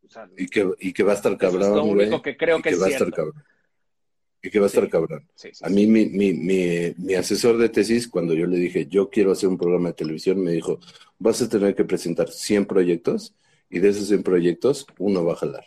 O 0.05 0.09
sea, 0.09 0.28
Y 0.36 0.48
que, 0.48 0.70
y 0.80 0.93
que 0.93 1.02
va 1.02 1.12
a 1.12 1.14
estar 1.16 1.36
Eso 1.40 1.59
es 1.60 1.68
cabrón, 1.68 1.74
lo 1.74 1.85
güey. 1.85 1.97
único 2.09 2.22
que 2.22 2.36
creo 2.36 2.62
que 2.62 2.70
es 2.70 2.80
va 2.80 2.86
a 2.86 2.90
estar 2.90 3.10
cierto. 3.10 3.16
cabrón. 3.16 3.44
Y 4.49 4.51
que 4.51 4.59
va 4.61 4.65
a 4.65 4.69
estar 4.69 4.85
Sí. 4.85 4.91
cabrón. 4.91 5.29
sí, 5.35 5.51
sí, 5.53 5.62
A 5.65 5.69
mí, 5.69 5.87
mi, 5.87 6.07
mi, 6.07 6.33
mi, 6.33 6.95
mi 6.97 7.15
asesor 7.15 7.59
de 7.59 7.69
tesis, 7.69 8.09
cuando 8.09 8.33
yo 8.33 8.47
le 8.47 8.57
dije, 8.57 8.87
yo 8.87 9.11
quiero 9.11 9.33
hacer 9.33 9.49
un 9.51 9.59
programa 9.59 9.89
de 9.91 9.95
televisión, 9.95 10.41
me 10.43 10.53
dijo, 10.53 10.79
vas 11.19 11.43
a 11.43 11.49
tener 11.51 11.75
que 11.75 11.85
presentar 11.85 12.31
100 12.31 12.65
proyectos 12.65 13.35
y 13.69 13.81
de 13.81 13.91
esos 13.91 14.09
100 14.09 14.23
proyectos, 14.23 14.87
uno 14.99 15.23
va 15.25 15.35
a 15.35 15.37
jalar. 15.37 15.65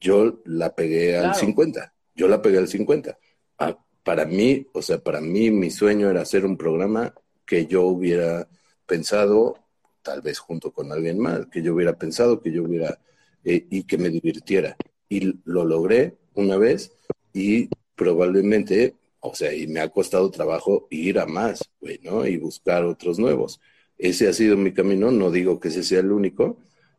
Yo 0.00 0.40
la 0.46 0.74
pegué 0.74 1.16
al 1.16 1.24
Claro. 1.32 1.38
50. 1.38 1.94
Yo 2.14 2.28
la 2.28 2.40
pegué 2.40 2.56
al 2.58 2.68
50. 2.68 3.18
Ah, 3.58 3.78
para 4.02 4.24
mí, 4.24 4.66
o 4.72 4.80
sea, 4.80 4.98
para 4.98 5.20
mí 5.20 5.50
mi 5.50 5.70
sueño 5.70 6.08
era 6.08 6.22
hacer 6.22 6.46
un 6.46 6.56
programa 6.56 7.12
que 7.44 7.66
yo 7.66 7.82
hubiera 7.82 8.48
pensado, 8.86 9.58
tal 10.02 10.22
vez 10.22 10.38
junto 10.38 10.72
con 10.72 10.92
alguien 10.92 11.18
más, 11.18 11.46
que 11.46 11.62
yo 11.62 11.74
hubiera 11.74 11.98
pensado, 11.98 12.40
que 12.40 12.52
yo 12.52 12.62
hubiera, 12.62 12.98
eh, 13.44 13.66
y 13.70 13.84
que 13.84 13.98
me 13.98 14.08
divirtiera. 14.08 14.76
Y 15.10 15.40
lo 15.44 15.64
logré 15.64 16.16
una 16.34 16.56
vez 16.56 16.92
y 17.34 17.68
probablemente, 17.94 18.94
o 19.20 19.34
sea, 19.34 19.54
y 19.54 19.66
me 19.66 19.80
ha 19.80 19.88
costado 19.88 20.30
trabajo 20.30 20.86
ir 20.90 21.18
a 21.18 21.26
más, 21.26 21.70
güey, 21.80 22.00
¿no? 22.02 22.26
Y 22.26 22.36
buscar 22.36 22.84
otros 22.84 23.18
nuevos. 23.18 23.60
Ese 23.98 24.28
ha 24.28 24.32
sido 24.32 24.56
mi 24.56 24.72
camino, 24.72 25.10
no 25.10 25.30
digo 25.30 25.60
que 25.60 25.68
ese 25.68 25.82
sea 25.82 26.00
el 26.00 26.12
único, 26.12 26.58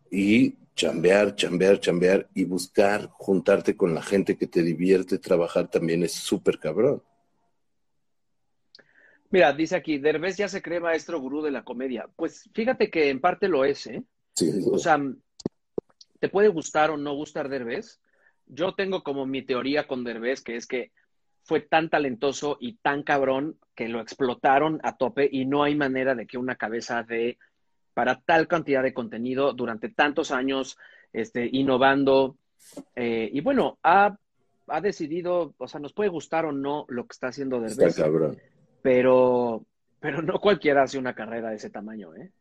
y 0.10 0.56
chambear, 0.76 1.36
chambear, 1.36 1.80
chambear 1.80 2.30
y 2.34 2.44
buscar 2.46 3.10
juntarte 3.14 3.76
con 3.76 3.94
la 3.94 4.02
gente 4.02 4.38
que 4.38 4.48
te 4.48 4.62
divierte 4.62 5.18
trabajar 5.18 5.70
también 5.70 6.04
es 6.04 6.14
súper 6.14 6.60
cabrón. 6.60 7.02
Mira, 9.32 9.52
dice 9.54 9.76
aquí, 9.76 9.98
Derbez 9.98 10.38
ya 10.38 10.48
se 10.48 10.62
cree 10.62 10.80
maestro 10.80 11.20
gurú 11.20 11.42
de 11.42 11.52
la 11.52 11.64
comedia. 11.64 12.08
Pues 12.16 12.50
fíjate 12.54 12.90
que 12.90 13.10
en 13.10 13.20
parte 13.20 13.48
lo 13.48 13.66
es, 13.66 13.88
¿eh? 13.88 14.04
Sí, 14.34 14.52
O 14.72 14.78
sea, 14.78 15.02
te 16.20 16.30
puede 16.30 16.50
gustar 16.50 16.92
o 16.92 16.98
no 16.98 17.14
gustar 17.16 17.50
Derbez. 17.50 18.00
Yo 18.48 18.74
tengo 18.74 19.04
como 19.04 19.26
mi 19.26 19.42
teoría 19.42 19.88
con 19.88 20.04
Derbez, 20.04 20.42
que 20.42 20.56
es 20.56 20.68
que 20.68 20.92
fue 21.44 21.62
tan 21.62 21.90
talentoso 21.90 22.58
y 22.60 22.74
tan 22.78 23.04
cabrón 23.04 23.58
que 23.76 23.88
lo 23.88 24.02
explotaron 24.02 24.80
a 24.84 24.98
tope 24.98 25.30
y 25.32 25.46
no 25.46 25.64
hay 25.64 25.76
manera 25.76 26.16
de 26.16 26.26
que 26.26 26.38
una 26.38 26.56
cabeza 26.56 27.04
de 27.04 27.38
para 27.94 28.20
tal 28.20 28.48
cantidad 28.48 28.84
de 28.84 28.94
contenido 28.94 29.54
durante 29.54 29.90
tantos 29.90 30.32
años, 30.32 30.78
este, 31.14 31.48
innovando. 31.52 32.38
eh, 32.96 33.30
y 33.32 33.42
bueno, 33.42 33.78
ha, 33.84 34.18
ha 34.68 34.82
decidido, 34.82 35.54
o 35.58 35.68
sea, 35.68 35.80
nos 35.80 35.94
puede 35.94 36.10
gustar 36.10 36.46
o 36.46 36.52
no 36.52 36.86
lo 36.90 37.06
que 37.06 37.14
está 37.14 37.28
haciendo 37.28 37.64
está 37.64 37.84
Derbez, 37.84 37.96
cabrón. 37.96 38.38
pero, 38.82 39.66
pero 40.00 40.22
no 40.22 40.40
cualquiera 40.42 40.84
hace 40.84 40.98
una 40.98 41.14
carrera 41.14 41.52
de 41.52 41.56
ese 41.56 41.70
tamaño, 41.70 42.16
¿eh? 42.16 42.32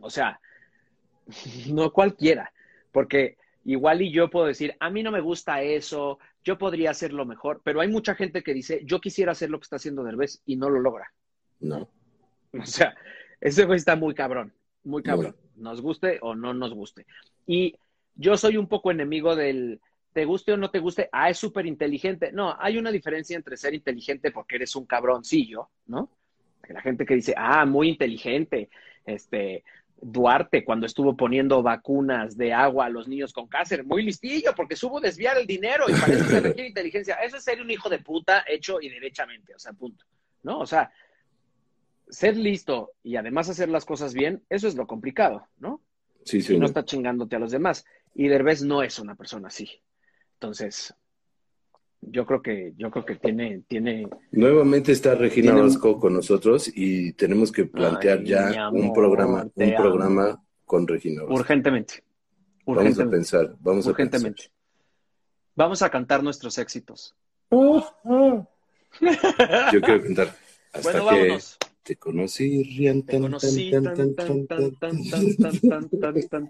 O 0.00 0.10
sea, 0.10 0.38
no 1.72 1.92
cualquiera, 1.92 2.52
porque 2.92 3.36
igual 3.64 4.02
y 4.02 4.12
yo 4.12 4.30
puedo 4.30 4.46
decir, 4.46 4.76
a 4.80 4.90
mí 4.90 5.02
no 5.02 5.10
me 5.10 5.20
gusta 5.20 5.62
eso, 5.62 6.18
yo 6.42 6.58
podría 6.58 6.90
hacerlo 6.90 7.24
mejor, 7.24 7.62
pero 7.64 7.80
hay 7.80 7.88
mucha 7.88 8.14
gente 8.14 8.42
que 8.42 8.54
dice, 8.54 8.82
yo 8.84 9.00
quisiera 9.00 9.32
hacer 9.32 9.50
lo 9.50 9.58
que 9.58 9.64
está 9.64 9.76
haciendo 9.76 10.04
Derbez 10.04 10.42
y 10.46 10.56
no 10.56 10.70
lo 10.70 10.80
logra. 10.80 11.12
No. 11.60 11.88
O 12.56 12.66
sea, 12.66 12.94
ese 13.40 13.64
güey 13.64 13.78
está 13.78 13.96
muy 13.96 14.14
cabrón, 14.14 14.54
muy 14.84 15.02
cabrón, 15.02 15.34
nos 15.56 15.80
guste 15.80 16.18
o 16.22 16.36
no 16.36 16.54
nos 16.54 16.72
guste. 16.72 17.04
Y 17.48 17.74
yo 18.14 18.36
soy 18.36 18.56
un 18.56 18.68
poco 18.68 18.92
enemigo 18.92 19.34
del, 19.34 19.80
te 20.14 20.24
guste 20.24 20.52
o 20.52 20.56
no 20.56 20.70
te 20.70 20.78
guste, 20.78 21.08
ah, 21.12 21.28
es 21.28 21.38
súper 21.38 21.66
inteligente. 21.66 22.30
No, 22.32 22.56
hay 22.58 22.78
una 22.78 22.92
diferencia 22.92 23.36
entre 23.36 23.56
ser 23.56 23.74
inteligente 23.74 24.30
porque 24.30 24.56
eres 24.56 24.76
un 24.76 24.86
cabroncillo, 24.86 25.70
¿no? 25.86 26.08
La 26.68 26.80
gente 26.80 27.04
que 27.04 27.16
dice, 27.16 27.34
ah, 27.36 27.66
muy 27.66 27.90
inteligente, 27.90 28.70
este, 29.04 29.64
Duarte 30.00 30.64
cuando 30.64 30.86
estuvo 30.86 31.16
poniendo 31.16 31.62
vacunas 31.62 32.36
de 32.36 32.52
agua 32.52 32.86
a 32.86 32.90
los 32.90 33.08
niños 33.08 33.32
con 33.32 33.46
cáncer, 33.46 33.84
muy 33.84 34.02
listillo 34.02 34.54
porque 34.54 34.76
supo 34.76 35.00
desviar 35.00 35.38
el 35.38 35.46
dinero 35.46 35.84
y 35.88 35.92
para 35.92 36.12
eso 36.12 36.24
se 36.24 36.40
requiere 36.40 36.68
inteligencia. 36.68 37.14
Eso 37.16 37.36
es 37.36 37.44
ser 37.44 37.60
un 37.60 37.70
hijo 37.70 37.88
de 37.88 38.00
puta 38.00 38.44
hecho 38.46 38.80
y 38.80 38.88
derechamente, 38.88 39.54
o 39.54 39.58
sea, 39.58 39.72
punto. 39.72 40.04
¿No? 40.42 40.58
O 40.58 40.66
sea, 40.66 40.92
ser 42.08 42.36
listo 42.36 42.92
y 43.02 43.16
además 43.16 43.48
hacer 43.48 43.68
las 43.68 43.84
cosas 43.84 44.12
bien, 44.12 44.42
eso 44.50 44.68
es 44.68 44.74
lo 44.74 44.86
complicado, 44.86 45.48
¿no? 45.58 45.80
Sí, 46.24 46.38
Y 46.38 46.42
sí. 46.42 46.58
no 46.58 46.66
está 46.66 46.84
chingándote 46.84 47.36
a 47.36 47.38
los 47.38 47.50
demás. 47.50 47.84
Y 48.14 48.28
Derbez 48.28 48.62
no 48.62 48.82
es 48.82 48.98
una 48.98 49.14
persona 49.14 49.48
así. 49.48 49.70
Entonces, 50.34 50.94
yo 52.10 52.26
creo 52.26 52.42
que 52.42 52.72
yo 52.76 52.90
creo 52.90 53.04
que 53.04 53.16
tiene 53.16 53.62
tiene 53.68 54.08
nuevamente 54.32 54.92
está 54.92 55.14
Regina 55.14 55.52
tiene... 55.52 55.62
Vasco 55.62 55.98
con 55.98 56.14
nosotros 56.14 56.70
y 56.74 57.12
tenemos 57.12 57.52
que 57.52 57.64
plantear 57.66 58.22
ya 58.24 58.70
un 58.70 58.92
programa 58.92 59.46
un 59.54 59.74
programa 59.74 60.42
con 60.64 60.86
Regina 60.86 61.22
Vasco. 61.22 61.34
urgentemente, 61.34 62.02
vamos 62.66 62.98
a 62.98 63.08
pensar 63.08 63.56
vamos 63.60 63.86
urgentemente. 63.86 64.42
a 64.42 64.44
pensar. 64.44 64.52
vamos 65.54 65.82
a 65.82 65.90
cantar 65.90 66.22
nuestros 66.22 66.58
éxitos 66.58 67.14
yo 67.50 68.46
quiero 69.80 70.02
cantar 70.02 70.34
hasta 70.72 70.92
que 70.92 71.38
te 71.84 71.96
conocí, 71.96 72.62
Rian, 72.64 73.02
tan, 73.02 73.30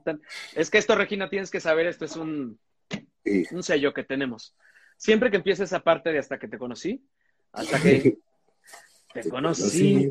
tan, 0.01 0.21
Es 0.55 0.71
que 0.71 0.79
esto, 0.79 0.95
Regina, 0.95 1.29
tienes 1.29 1.51
que 1.51 1.59
saber, 1.59 1.89
esto 1.89 2.05
es 2.05 2.15
un, 2.17 2.61
un 3.51 3.63
sello 3.65 3.93
que 3.93 4.05
tenemos 4.05 4.55
siempre 4.97 5.31
que 5.31 5.37
empieza 5.37 5.65
esa 5.65 5.81
parte 5.81 6.13
de 6.13 6.19
hasta 6.19 6.39
que 6.39 6.49
te 6.49 6.59
conocí, 6.59 7.05
hasta 7.53 7.81
que 7.81 8.19
te 9.13 9.29
conocí, 9.29 10.11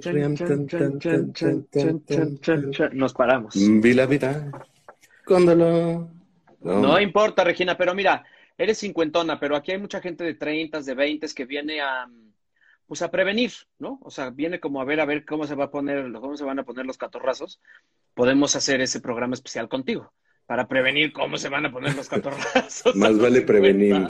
nos 2.93 3.13
paramos. 3.13 3.55
Vi 3.55 3.93
la 3.93 4.05
vida 4.05 4.51
cuando 5.25 5.55
lo... 5.55 6.09
No. 6.61 6.99
importa, 6.99 7.43
Regina, 7.43 7.77
pero 7.77 7.93
mira, 7.93 8.23
eres 8.57 8.77
cincuentona, 8.79 9.39
pero 9.39 9.55
aquí 9.55 9.71
hay 9.71 9.79
mucha 9.79 9.99
gente 9.99 10.23
de 10.23 10.35
treintas, 10.35 10.85
de 10.85 10.93
veintes 10.93 11.33
que 11.33 11.45
viene 11.45 11.81
a 11.81 12.07
pues 12.85 13.01
a 13.01 13.09
prevenir, 13.09 13.51
¿no? 13.79 13.99
O 14.03 14.11
sea, 14.11 14.29
viene 14.29 14.59
como 14.59 14.81
a 14.81 14.85
ver 14.85 14.99
a 14.99 15.05
ver 15.05 15.25
cómo 15.25 15.47
se 15.47 15.55
va 15.55 15.65
a 15.65 15.71
poner, 15.71 16.11
cómo 16.13 16.37
se 16.37 16.43
van 16.43 16.59
a 16.59 16.63
poner 16.63 16.85
los 16.85 16.97
catorrazos. 16.97 17.59
Podemos 18.13 18.55
hacer 18.55 18.81
ese 18.81 18.99
programa 18.99 19.33
especial 19.33 19.67
contigo 19.67 20.13
para 20.45 20.67
prevenir 20.67 21.13
cómo 21.13 21.37
se 21.37 21.49
van 21.49 21.65
a 21.65 21.71
poner 21.71 21.95
los 21.95 22.09
catorrazos. 22.09 22.95
Más 22.95 23.17
vale 23.17 23.41
prevenir. 23.41 24.07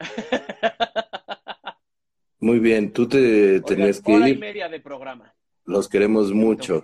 Muy 2.40 2.58
bien, 2.58 2.92
tú 2.92 3.06
te 3.06 3.60
tenías 3.60 4.00
que 4.00 4.14
hora 4.14 4.28
y 4.28 4.32
ir. 4.32 4.38
media 4.38 4.68
de 4.68 4.80
programa. 4.80 5.34
Los 5.66 5.88
queremos 5.88 6.32
mucho. 6.32 6.82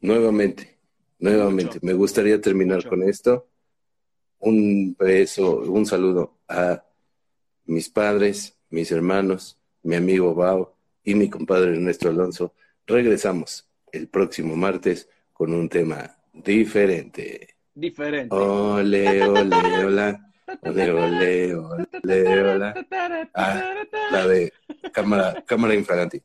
Nuevamente, 0.00 0.78
nuevamente. 1.18 1.74
Mucho. 1.74 1.86
Me 1.86 1.92
gustaría 1.94 2.40
terminar 2.40 2.76
Mucho. 2.78 2.88
con 2.88 3.02
esto. 3.02 3.48
Un 4.38 4.94
beso, 4.96 5.58
un 5.62 5.84
saludo 5.84 6.38
a 6.46 6.84
mis 7.64 7.90
padres, 7.90 8.56
mis 8.70 8.92
hermanos, 8.92 9.58
mi 9.82 9.96
amigo 9.96 10.32
Bao 10.34 10.76
y 11.02 11.16
mi 11.16 11.28
compadre 11.28 11.72
Ernesto 11.72 12.08
Alonso. 12.08 12.54
Regresamos 12.86 13.68
el 13.90 14.08
próximo 14.08 14.54
martes 14.54 15.08
con 15.32 15.52
un 15.52 15.68
tema 15.68 16.16
diferente. 16.32 17.56
Diferente. 17.74 18.34
Ole, 18.34 19.24
ole, 19.24 19.84
hola. 19.84 20.27
Ole, 20.62 21.54
hola. 21.54 22.74
Ah, 23.34 23.74
la 24.12 24.26
de 24.26 24.52
cámara, 24.92 25.44
cámara 25.46 25.74
infragante. 25.74 26.22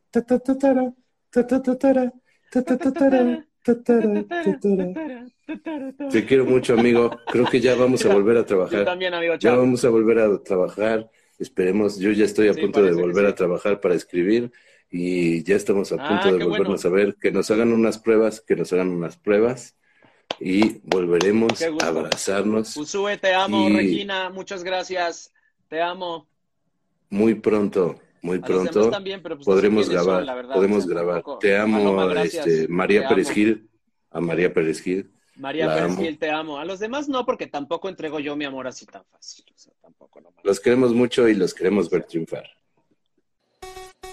Te 6.12 6.26
quiero 6.26 6.46
mucho, 6.46 6.74
amigo. 6.74 7.12
Creo 7.32 7.46
que 7.46 7.60
ya 7.60 7.76
vamos 7.76 8.06
a 8.06 8.14
volver 8.14 8.38
a 8.38 8.42
Yo 8.42 8.46
trabajar. 8.46 8.86
también, 8.86 9.14
amigo. 9.14 9.36
Ya 9.36 9.56
vamos 9.56 9.84
a 9.86 9.90
volver 9.90 10.20
a 10.20 10.44
trabajar. 10.44 11.10
Esperemos, 11.40 11.98
yo 12.00 12.12
ya 12.12 12.26
estoy 12.26 12.48
a 12.48 12.54
Sí, 12.54 12.62
punto 12.62 12.84
de 12.84 12.94
volver 12.94 13.26
sí. 13.26 13.32
a 13.32 13.36
trabajar 13.36 13.80
para 13.82 13.96
escribir 13.96 14.52
y 14.90 15.44
ya 15.44 15.56
estamos 15.56 15.92
a 15.92 15.96
Ah, 16.00 16.08
punto 16.08 16.38
de 16.38 16.44
volvernos 16.46 16.84
bueno. 16.84 16.96
a 16.98 17.04
ver. 17.04 17.16
Que 17.20 17.32
nos 17.32 17.50
hagan 17.52 17.74
unas 17.74 17.98
pruebas, 17.98 18.42
que 18.42 18.56
nos 18.56 18.72
hagan 18.74 18.90
unas 18.90 19.18
pruebas 19.18 19.76
y 20.40 20.80
volveremos 20.84 21.62
a 21.62 21.88
abrazarnos 21.88 22.76
Usue, 22.78 23.18
te 23.18 23.34
amo. 23.34 23.70
Y- 23.70 23.76
Regina, 23.76 24.30
muchas 24.30 24.64
gracias. 24.64 25.32
Te 25.70 25.82
amo. 25.82 26.28
muy 27.10 27.36
pronto, 27.36 28.00
muy 28.22 28.40
pronto. 28.40 28.74
demás 28.80 28.92
también, 28.92 29.22
pero 29.24 29.36
pues 29.36 29.46
podremos 29.46 29.90
grabar, 29.90 30.18
son, 30.20 30.26
la 30.26 30.36
verdad, 30.36 30.56
podemos 30.56 30.84
o 30.84 30.88
sea, 30.88 30.94
grabar. 30.96 31.24
Te 31.40 31.58
amo, 31.58 31.96
Paloma, 31.96 32.24
este, 32.24 32.68
María 32.68 33.02
Te 33.04 33.08
Pérez 33.10 33.28
amo. 33.28 33.36
Gil, 33.36 33.70
a 34.12 34.22
María 34.22 34.54
Pérez 34.54 34.82
Gil. 34.82 35.12
María 35.36 35.66
La 35.68 35.74
Pérez 35.76 35.92
amo. 35.92 36.02
Gil, 36.02 36.18
te 36.20 36.30
amo. 36.30 36.58
A 36.60 36.66
los 36.66 36.80
demás 36.80 37.10
no, 37.10 37.26
porque 37.26 37.48
tampoco 37.48 37.90
entrego 37.90 38.20
yo 38.20 38.36
mi 38.36 38.46
amor 38.46 38.68
así 38.68 38.86
tan 38.86 39.04
fácil. 39.06 39.46
O 39.54 39.58
sea, 39.58 39.74
tampoco 39.82 40.22
no 40.22 40.30
Los 40.44 40.60
queremos 40.60 40.94
mucho 40.94 41.28
y 41.28 41.34
los 41.34 41.54
queremos 41.54 41.90
ver 41.90 42.04
triunfar. 42.04 42.46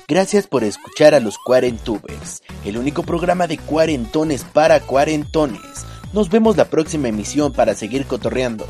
Gracias 0.09 0.47
por 0.49 0.65
escuchar 0.65 1.15
a 1.15 1.21
los 1.21 1.39
Cuarentubers, 1.39 2.43
el 2.65 2.77
único 2.79 3.03
programa 3.05 3.47
de 3.47 3.59
cuarentones 3.59 4.43
para 4.45 4.81
cuarentones. 4.81 5.87
Nos 6.13 6.29
vemos 6.29 6.57
la 6.57 6.65
próxima 6.65 7.09
emisión 7.09 7.53
para 7.53 7.75
seguir 7.75 8.07
cotorreando. 8.07 8.67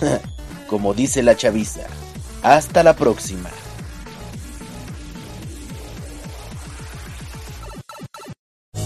Como 0.68 0.94
dice 0.94 1.22
la 1.22 1.36
chaviza. 1.36 1.86
Hasta 2.42 2.82
la 2.82 2.94
próxima. 2.94 3.50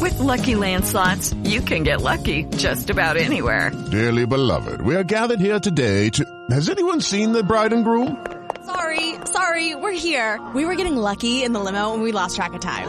With 0.00 0.18
Lucky 0.18 0.54
Land 0.54 0.84
slots, 0.86 1.34
you 1.42 1.60
can 1.60 1.82
get 1.82 2.00
lucky 2.00 2.44
just 2.56 2.90
about 2.90 3.16
anywhere. 3.16 3.70
Dearly 3.90 4.24
beloved, 4.24 4.80
we 4.82 4.94
are 4.94 5.04
gathered 5.04 5.40
here 5.40 5.58
today 5.60 6.10
to. 6.10 6.24
Has 6.50 6.68
anyone 6.68 7.00
seen 7.00 7.32
the 7.32 7.42
bride 7.42 7.72
and 7.72 7.84
groom? 7.84 8.16
Sorry, 8.64 9.14
sorry, 9.24 9.74
we're 9.74 9.92
here. 9.92 10.40
We 10.54 10.64
were 10.64 10.74
getting 10.76 10.96
lucky 10.96 11.42
in 11.42 11.52
the 11.52 11.60
limo 11.60 11.92
and 11.92 12.02
we 12.02 12.12
lost 12.12 12.36
track 12.36 12.54
of 12.54 12.60
time. 12.60 12.88